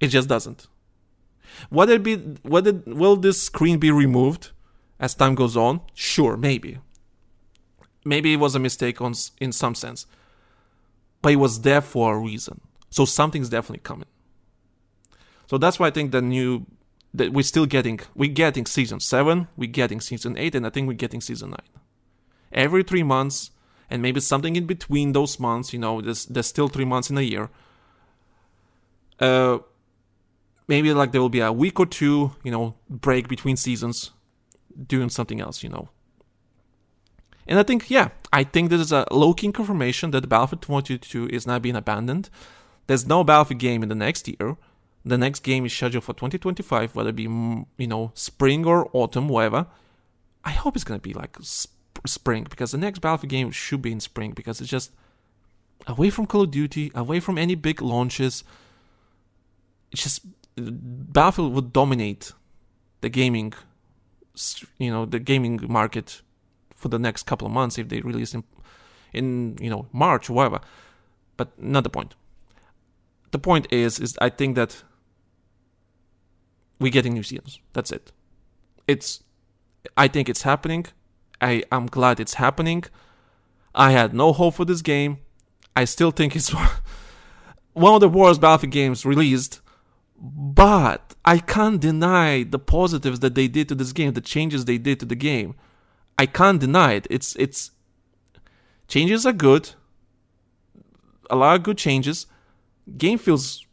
It 0.00 0.08
just 0.08 0.28
doesn't. 0.28 0.66
Whether 1.68 1.98
be 1.98 2.16
will 2.44 3.16
this 3.16 3.42
screen 3.42 3.78
be 3.78 3.90
removed 3.90 4.50
as 4.98 5.14
time 5.14 5.34
goes 5.34 5.56
on? 5.56 5.80
Sure, 5.94 6.36
maybe. 6.36 6.78
Maybe 8.04 8.32
it 8.32 8.38
was 8.38 8.54
a 8.54 8.58
mistake 8.58 9.00
on 9.00 9.14
in 9.40 9.52
some 9.52 9.74
sense, 9.74 10.06
but 11.20 11.32
it 11.32 11.36
was 11.36 11.60
there 11.60 11.80
for 11.80 12.14
a 12.14 12.18
reason. 12.18 12.60
So 12.90 13.04
something's 13.04 13.48
definitely 13.48 13.82
coming. 13.82 14.08
So 15.46 15.58
that's 15.58 15.78
why 15.78 15.88
I 15.88 15.90
think 15.90 16.12
the 16.12 16.22
new 16.22 16.66
that 17.14 17.32
we're 17.32 17.42
still 17.42 17.66
getting 17.66 18.00
we're 18.14 18.30
getting 18.32 18.66
season 18.66 19.00
seven, 19.00 19.48
we're 19.56 19.70
getting 19.70 20.00
season 20.00 20.36
eight, 20.36 20.54
and 20.54 20.66
I 20.66 20.70
think 20.70 20.88
we're 20.88 20.94
getting 20.94 21.20
season 21.20 21.50
nine. 21.50 21.68
Every 22.52 22.82
three 22.82 23.02
months, 23.02 23.50
and 23.92 24.00
maybe 24.00 24.20
something 24.20 24.56
in 24.56 24.64
between 24.66 25.12
those 25.12 25.38
months, 25.38 25.74
you 25.74 25.78
know, 25.78 26.00
there's 26.00 26.24
there's 26.24 26.46
still 26.46 26.68
three 26.68 26.86
months 26.86 27.10
in 27.10 27.18
a 27.18 27.20
year. 27.20 27.50
Uh 29.20 29.58
maybe 30.66 30.94
like 30.94 31.12
there 31.12 31.20
will 31.20 31.28
be 31.28 31.40
a 31.40 31.52
week 31.52 31.78
or 31.78 31.84
two, 31.84 32.32
you 32.42 32.50
know, 32.50 32.74
break 32.88 33.28
between 33.28 33.56
seasons, 33.56 34.12
doing 34.86 35.10
something 35.10 35.40
else, 35.42 35.62
you 35.62 35.68
know. 35.68 35.90
And 37.46 37.58
I 37.58 37.64
think, 37.64 37.90
yeah, 37.90 38.08
I 38.32 38.44
think 38.44 38.70
this 38.70 38.80
is 38.80 38.92
a 38.92 39.04
low 39.10 39.34
key 39.34 39.52
confirmation 39.52 40.12
that 40.12 40.28
Battlefield 40.28 40.62
2022 40.62 41.28
is 41.28 41.46
not 41.46 41.60
being 41.60 41.76
abandoned. 41.76 42.30
There's 42.86 43.06
no 43.06 43.24
Battlefield 43.24 43.60
game 43.60 43.82
in 43.82 43.90
the 43.90 43.94
next 43.94 44.26
year. 44.26 44.56
The 45.04 45.18
next 45.18 45.40
game 45.40 45.66
is 45.66 45.72
scheduled 45.74 46.04
for 46.04 46.14
2025, 46.14 46.94
whether 46.94 47.10
it 47.10 47.16
be 47.16 47.24
you 47.24 47.86
know 47.92 48.12
spring 48.14 48.64
or 48.64 48.88
autumn, 48.94 49.28
whatever. 49.28 49.66
I 50.44 50.52
hope 50.52 50.76
it's 50.76 50.84
gonna 50.84 51.00
be 51.10 51.12
like 51.12 51.36
spring 52.06 52.46
because 52.48 52.72
the 52.72 52.78
next 52.78 53.00
Battlefield 53.00 53.30
game 53.30 53.50
should 53.50 53.82
be 53.82 53.92
in 53.92 54.00
spring 54.00 54.32
because 54.32 54.60
it's 54.60 54.70
just 54.70 54.92
away 55.86 56.10
from 56.10 56.26
Call 56.26 56.42
of 56.42 56.50
Duty, 56.50 56.90
away 56.94 57.20
from 57.20 57.38
any 57.38 57.54
big 57.54 57.80
launches. 57.80 58.44
It's 59.90 60.02
just 60.02 60.26
Battlefield 60.56 61.54
would 61.54 61.72
dominate 61.72 62.32
the 63.00 63.08
gaming, 63.08 63.52
you 64.78 64.90
know, 64.90 65.04
the 65.04 65.18
gaming 65.18 65.60
market 65.68 66.22
for 66.70 66.88
the 66.88 66.98
next 66.98 67.24
couple 67.24 67.46
of 67.46 67.52
months 67.52 67.78
if 67.78 67.88
they 67.88 68.00
release 68.00 68.34
in, 68.34 68.44
in 69.12 69.56
you 69.60 69.70
know 69.70 69.86
March 69.92 70.28
or 70.28 70.34
whatever. 70.34 70.60
But 71.36 71.60
not 71.60 71.84
the 71.84 71.90
point. 71.90 72.14
The 73.30 73.38
point 73.38 73.66
is, 73.72 73.98
is 73.98 74.18
I 74.20 74.28
think 74.28 74.56
that 74.56 74.82
we're 76.78 76.92
getting 76.92 77.14
new 77.14 77.22
seasons. 77.22 77.60
That's 77.72 77.90
it. 77.90 78.12
It's 78.86 79.22
I 79.96 80.08
think 80.08 80.28
it's 80.28 80.42
happening. 80.42 80.86
I 81.42 81.64
am 81.72 81.86
glad 81.86 82.20
it's 82.20 82.34
happening. 82.34 82.84
I 83.74 83.90
had 83.90 84.14
no 84.14 84.32
hope 84.32 84.54
for 84.54 84.64
this 84.64 84.80
game. 84.80 85.18
I 85.74 85.84
still 85.84 86.12
think 86.12 86.36
it's 86.36 86.50
one 87.72 87.94
of 87.94 88.00
the 88.00 88.08
worst 88.08 88.40
Battlefield 88.40 88.72
games 88.72 89.04
released. 89.04 89.60
But 90.16 91.16
I 91.24 91.38
can't 91.38 91.80
deny 91.80 92.44
the 92.44 92.60
positives 92.60 93.20
that 93.20 93.34
they 93.34 93.48
did 93.48 93.68
to 93.70 93.74
this 93.74 93.92
game, 93.92 94.12
the 94.12 94.20
changes 94.20 94.64
they 94.64 94.78
did 94.78 95.00
to 95.00 95.06
the 95.06 95.16
game. 95.16 95.56
I 96.16 96.26
can't 96.26 96.60
deny 96.60 96.92
it. 96.92 97.08
It's 97.10 97.34
it's 97.36 97.72
changes 98.86 99.26
are 99.26 99.32
good. 99.32 99.70
A 101.28 101.34
lot 101.34 101.56
of 101.56 101.64
good 101.64 101.78
changes. 101.78 102.26
Game 102.96 103.18
feels 103.18 103.66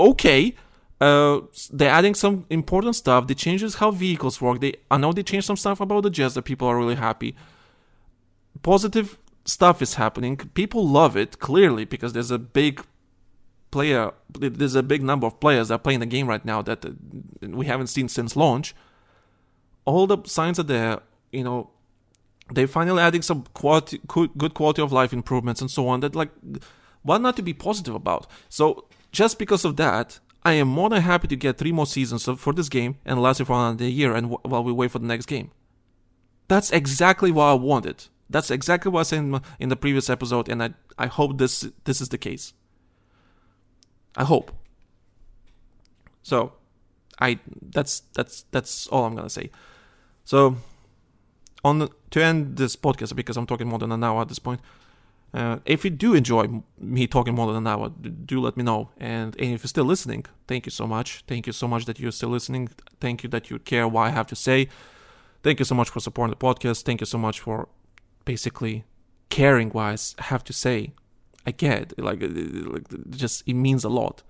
okay 0.00 0.56
uh, 1.00 1.40
they're 1.72 1.90
adding 1.90 2.14
some 2.14 2.44
important 2.50 2.96
stuff. 2.96 3.26
They 3.26 3.34
changes 3.34 3.76
how 3.76 3.90
vehicles 3.90 4.40
work. 4.40 4.60
They 4.60 4.74
I 4.90 4.96
know 4.96 5.12
they 5.12 5.22
changed 5.22 5.46
some 5.46 5.56
stuff 5.56 5.80
about 5.80 6.02
the 6.02 6.10
jets 6.10 6.34
that 6.34 6.42
people 6.42 6.66
are 6.66 6.76
really 6.76 6.96
happy. 6.96 7.36
Positive 8.62 9.18
stuff 9.44 9.80
is 9.80 9.94
happening. 9.94 10.36
People 10.36 10.86
love 10.86 11.16
it 11.16 11.38
clearly 11.38 11.84
because 11.84 12.12
there's 12.12 12.32
a 12.32 12.38
big 12.38 12.84
player. 13.70 14.12
There's 14.30 14.74
a 14.74 14.82
big 14.82 15.02
number 15.02 15.26
of 15.26 15.38
players 15.38 15.68
that 15.68 15.74
are 15.74 15.78
playing 15.78 16.00
the 16.00 16.06
game 16.06 16.26
right 16.26 16.44
now 16.44 16.62
that 16.62 16.84
uh, 16.84 16.90
we 17.42 17.66
haven't 17.66 17.88
seen 17.88 18.08
since 18.08 18.34
launch. 18.34 18.74
All 19.84 20.06
the 20.06 20.18
signs 20.24 20.58
are 20.58 20.64
there. 20.64 21.00
You 21.30 21.44
know, 21.44 21.70
they're 22.50 22.66
finally 22.66 23.02
adding 23.02 23.22
some 23.22 23.44
quality, 23.54 24.00
good 24.08 24.54
quality 24.54 24.82
of 24.82 24.92
life 24.92 25.12
improvements 25.12 25.60
and 25.60 25.70
so 25.70 25.86
on. 25.86 26.00
That 26.00 26.16
like, 26.16 26.30
what 27.02 27.20
not 27.20 27.36
to 27.36 27.42
be 27.42 27.54
positive 27.54 27.94
about? 27.94 28.26
So 28.48 28.86
just 29.12 29.38
because 29.38 29.64
of 29.64 29.76
that 29.76 30.18
I 30.42 30.52
am 30.52 30.68
more 30.68 30.88
than 30.88 31.02
happy 31.02 31.28
to 31.28 31.36
get 31.36 31.58
three 31.58 31.72
more 31.72 31.86
seasons 31.86 32.24
for 32.24 32.52
this 32.52 32.68
game 32.68 32.98
and 33.04 33.20
last 33.20 33.40
it 33.40 33.46
for 33.46 33.54
another 33.54 33.88
year 33.88 34.14
and 34.14 34.30
w- 34.30 34.40
while 34.42 34.64
we 34.64 34.72
wait 34.72 34.90
for 34.90 34.98
the 34.98 35.06
next 35.06 35.26
game. 35.26 35.50
That's 36.46 36.70
exactly 36.70 37.30
what 37.30 37.44
I 37.44 37.54
wanted. 37.54 38.04
That's 38.30 38.50
exactly 38.50 38.90
what 38.90 39.00
I 39.00 39.02
said 39.04 39.18
in, 39.20 39.40
in 39.58 39.68
the 39.68 39.76
previous 39.76 40.08
episode, 40.08 40.48
and 40.48 40.62
I, 40.62 40.74
I 40.98 41.06
hope 41.06 41.38
this 41.38 41.66
this 41.84 42.00
is 42.00 42.10
the 42.10 42.18
case. 42.18 42.52
I 44.16 44.24
hope. 44.24 44.52
So, 46.22 46.52
I 47.20 47.38
that's 47.62 48.00
that's 48.14 48.44
that's 48.50 48.86
all 48.88 49.04
I'm 49.04 49.14
gonna 49.14 49.30
say. 49.30 49.50
So, 50.24 50.56
on 51.64 51.78
the, 51.78 51.88
to 52.10 52.22
end 52.22 52.56
this 52.56 52.76
podcast 52.76 53.16
because 53.16 53.36
I'm 53.36 53.46
talking 53.46 53.66
more 53.66 53.78
than 53.78 53.92
an 53.92 54.04
hour 54.04 54.20
at 54.22 54.28
this 54.28 54.38
point. 54.38 54.60
Uh, 55.34 55.58
if 55.66 55.84
you 55.84 55.90
do 55.90 56.14
enjoy 56.14 56.62
me 56.78 57.06
talking 57.06 57.34
more 57.34 57.46
than 57.48 57.56
an 57.56 57.66
hour, 57.66 57.90
do 57.90 58.40
let 58.40 58.56
me 58.56 58.64
know. 58.64 58.90
And, 58.98 59.36
and 59.38 59.54
if 59.54 59.62
you're 59.62 59.68
still 59.68 59.84
listening, 59.84 60.24
thank 60.46 60.64
you 60.64 60.70
so 60.70 60.86
much. 60.86 61.22
Thank 61.26 61.46
you 61.46 61.52
so 61.52 61.68
much 61.68 61.84
that 61.84 62.00
you're 62.00 62.12
still 62.12 62.30
listening. 62.30 62.70
Thank 63.00 63.22
you 63.22 63.28
that 63.30 63.50
you 63.50 63.58
care 63.58 63.86
what 63.86 64.02
I 64.02 64.10
have 64.10 64.26
to 64.28 64.36
say. 64.36 64.68
Thank 65.42 65.58
you 65.58 65.64
so 65.64 65.74
much 65.74 65.90
for 65.90 66.00
supporting 66.00 66.30
the 66.30 66.44
podcast. 66.44 66.82
Thank 66.82 67.00
you 67.00 67.06
so 67.06 67.18
much 67.18 67.40
for 67.40 67.68
basically 68.24 68.84
caring 69.28 69.70
what 69.70 70.14
I 70.18 70.22
have 70.24 70.44
to 70.44 70.52
say. 70.52 70.92
I 71.46 71.50
get 71.50 71.98
like, 71.98 72.20
like 72.20 73.10
just 73.10 73.42
it 73.46 73.54
means 73.54 73.84
a 73.84 73.88
lot, 73.88 74.22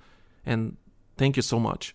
and 0.45 0.77
thank 1.16 1.37
you 1.37 1.43
so 1.43 1.59
much. 1.59 1.95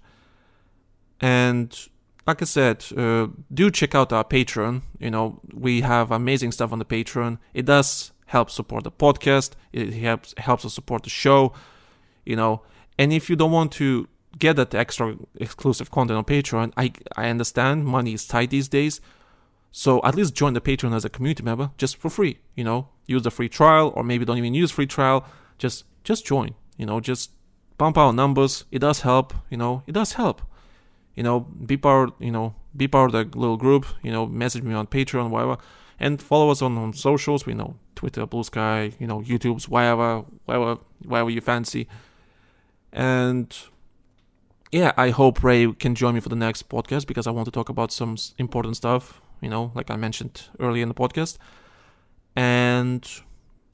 And 1.22 1.78
like 2.26 2.42
I 2.42 2.46
said, 2.46 2.86
uh, 2.98 3.28
do 3.54 3.70
check 3.70 3.96
out 3.96 4.12
our 4.12 4.24
Patreon. 4.24 4.82
You 5.00 5.12
know, 5.12 5.40
we 5.54 5.82
have 5.82 6.12
amazing 6.12 6.52
stuff 6.52 6.72
on 6.74 6.80
the 6.80 6.86
Patreon. 6.86 7.38
It 7.54 7.66
does 7.66 8.12
help 8.34 8.49
support 8.49 8.84
the 8.84 8.91
podcast. 8.91 9.51
It 9.72 9.93
helps 9.93 10.34
helps 10.38 10.65
us 10.65 10.73
support 10.73 11.03
the 11.03 11.10
show. 11.10 11.53
You 12.26 12.35
know, 12.35 12.61
and 12.97 13.14
if 13.14 13.30
you 13.30 13.35
don't 13.35 13.51
want 13.60 13.72
to 13.73 14.07
get 14.38 14.55
that 14.55 14.73
extra 14.73 15.15
exclusive 15.45 15.89
content 15.91 16.18
on 16.18 16.26
Patreon, 16.26 16.73
I 16.84 16.85
I 17.15 17.30
understand 17.30 17.85
money 17.85 18.14
is 18.14 18.27
tight 18.27 18.49
these 18.49 18.68
days. 18.68 19.01
So 19.72 20.01
at 20.03 20.15
least 20.15 20.35
join 20.35 20.53
the 20.53 20.61
Patreon 20.61 20.93
as 20.95 21.05
a 21.05 21.10
community 21.10 21.43
member 21.43 21.72
just 21.77 21.97
for 21.97 22.10
free. 22.10 22.35
You 22.55 22.64
know, 22.64 22.80
use 23.14 23.23
the 23.23 23.31
free 23.31 23.49
trial, 23.49 23.88
or 23.95 24.03
maybe 24.03 24.26
don't 24.26 24.38
even 24.43 24.53
use 24.64 24.72
free 24.72 24.88
trial. 24.88 25.19
Just 25.57 25.85
just 26.03 26.26
join. 26.26 26.49
You 26.77 26.85
know, 26.85 26.99
just 26.99 27.31
bump 27.77 27.97
our 27.97 28.14
numbers. 28.14 28.65
It 28.72 28.80
does 28.80 29.01
help. 29.01 29.34
You 29.49 29.57
know, 29.57 29.84
it 29.88 29.93
does 29.93 30.14
help 30.14 30.41
you 31.15 31.23
know, 31.23 31.41
be 31.41 31.77
part, 31.77 32.11
you 32.19 32.31
know, 32.31 32.55
be 32.76 32.88
part 32.88 33.14
of 33.14 33.31
the 33.31 33.38
little 33.38 33.57
group, 33.57 33.85
you 34.01 34.11
know, 34.11 34.26
message 34.26 34.64
me 34.64 34.73
on 34.73 34.88
Patreon, 34.88 35.30
whatever, 35.30 35.57
and 35.99 36.22
follow 36.22 36.49
us 36.49 36.61
on, 36.61 36.78
on 36.78 36.94
socials, 36.94 37.45
we 37.45 37.53
know, 37.53 37.76
Twitter, 37.95 38.26
Blue 38.26 38.44
Sky, 38.44 38.94
you 38.99 39.07
know, 39.07 39.22
YouTube's, 39.22 39.68
whatever, 39.68 40.26
whatever, 40.45 40.78
whatever 41.06 41.30
you 41.30 41.41
fancy. 41.41 41.88
And 42.91 43.56
yeah, 44.72 44.91
I 44.98 45.10
hope 45.10 45.44
Ray 45.44 45.72
can 45.74 45.95
join 45.95 46.15
me 46.15 46.20
for 46.20 46.30
the 46.30 46.36
next 46.36 46.70
podcast 46.70 47.07
because 47.07 47.28
I 47.28 47.32
want 47.32 47.45
to 47.45 47.52
talk 47.52 47.70
about 47.70 47.91
some 47.91 48.18
important 48.38 48.76
stuff, 48.76 49.22
you 49.41 49.49
know, 49.49 49.72
like 49.76 49.91
I 49.91 49.95
mentioned 49.95 50.49
earlier 50.60 50.84
in 50.84 50.90
the 50.90 50.95
podcast. 50.95 51.38
And 52.36 53.07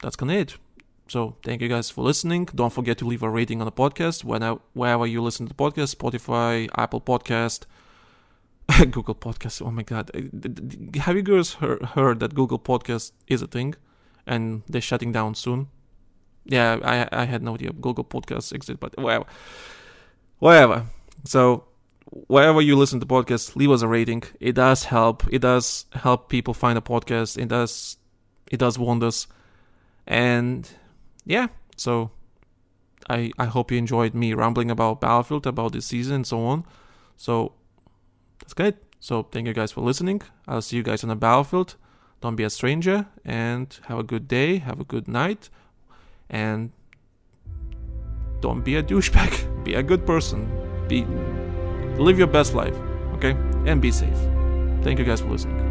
that's 0.02 0.16
gonna 0.16 0.34
it. 0.34 0.58
So 1.08 1.38
thank 1.44 1.62
you 1.62 1.68
guys 1.68 1.90
for 1.90 2.04
listening. 2.04 2.46
Don't 2.54 2.72
forget 2.72 2.98
to 3.00 3.06
leave 3.06 3.24
a 3.24 3.30
rating 3.30 3.62
on 3.62 3.66
the 3.66 3.72
podcast 3.72 4.24
whenever, 4.24 4.60
wherever 4.74 5.08
you 5.08 5.22
listen 5.22 5.48
to 5.48 5.54
the 5.54 5.64
podcast, 5.64 5.96
Spotify, 5.96 6.70
Apple 6.76 7.02
Podcast, 7.02 7.64
Google 8.92 9.16
Podcast. 9.16 9.66
Oh 9.66 9.72
my 9.72 9.84
God, 9.84 10.12
uh, 10.14 11.00
have 11.02 11.16
you 11.16 11.22
guys 11.22 11.54
heard 11.54 12.20
that 12.20 12.36
Google 12.36 12.60
Podcast 12.60 13.12
is 13.28 13.42
a 13.42 13.48
thing, 13.48 13.76
and 14.28 14.64
they're 14.68 14.82
shutting 14.82 15.12
down 15.12 15.36
soon? 15.36 15.68
Yeah, 16.46 16.80
I 16.84 17.22
I 17.22 17.26
had 17.26 17.42
no 17.44 17.56
idea 17.56 17.72
Google 17.74 18.04
Podcasts 18.04 18.54
exist, 18.54 18.80
but 18.80 18.98
whatever, 18.98 19.26
whatever. 20.40 20.86
So 21.26 21.66
wherever 22.28 22.62
you 22.62 22.76
listen 22.76 23.00
to 23.00 23.06
podcasts, 23.06 23.56
leave 23.56 23.72
us 23.72 23.82
a 23.82 23.88
rating. 23.88 24.24
It 24.40 24.54
does 24.54 24.86
help. 24.86 25.24
It 25.32 25.40
does 25.40 25.86
help 25.94 26.30
people 26.30 26.54
find 26.54 26.78
a 26.78 26.82
podcast. 26.82 27.38
It 27.38 27.48
does 27.48 27.98
it 28.52 28.58
does 28.58 28.78
wonders. 28.78 29.28
And 30.08 30.70
yeah, 31.26 31.48
so 31.76 32.12
I 33.10 33.32
I 33.38 33.46
hope 33.46 33.72
you 33.72 33.78
enjoyed 33.78 34.14
me 34.14 34.34
rambling 34.34 34.72
about 34.72 35.02
Battlefield, 35.02 35.48
about 35.48 35.74
this 35.74 35.86
season, 35.88 36.16
and 36.16 36.28
so 36.28 36.46
on. 36.46 36.66
So 37.18 37.54
that's 38.50 38.56
great. 38.56 38.76
So 39.00 39.24
thank 39.24 39.46
you 39.46 39.54
guys 39.54 39.72
for 39.72 39.82
listening. 39.82 40.22
I'll 40.48 40.62
see 40.62 40.76
you 40.78 40.84
guys 40.84 41.04
on 41.04 41.10
the 41.10 41.16
battlefield. 41.16 41.76
Don't 42.20 42.36
be 42.36 42.44
a 42.44 42.50
stranger 42.50 43.06
and 43.24 43.80
have 43.86 44.00
a 44.00 44.04
good 44.04 44.28
day, 44.28 44.58
have 44.58 44.80
a 44.80 44.84
good 44.84 45.08
night, 45.08 45.50
and 46.30 46.72
don't 48.42 48.62
be 48.62 48.76
a 48.76 48.84
douchebag. 48.84 49.64
Be 49.64 49.76
a 49.76 49.84
good 49.84 50.06
person. 50.06 50.50
Be 50.88 51.06
live 52.02 52.18
your 52.18 52.28
best 52.28 52.56
life, 52.56 52.76
okay? 53.16 53.36
And 53.66 53.82
be 53.82 53.92
safe. 53.92 54.18
Thank 54.82 54.98
you 54.98 55.06
guys 55.06 55.20
for 55.20 55.28
listening. 55.28 55.69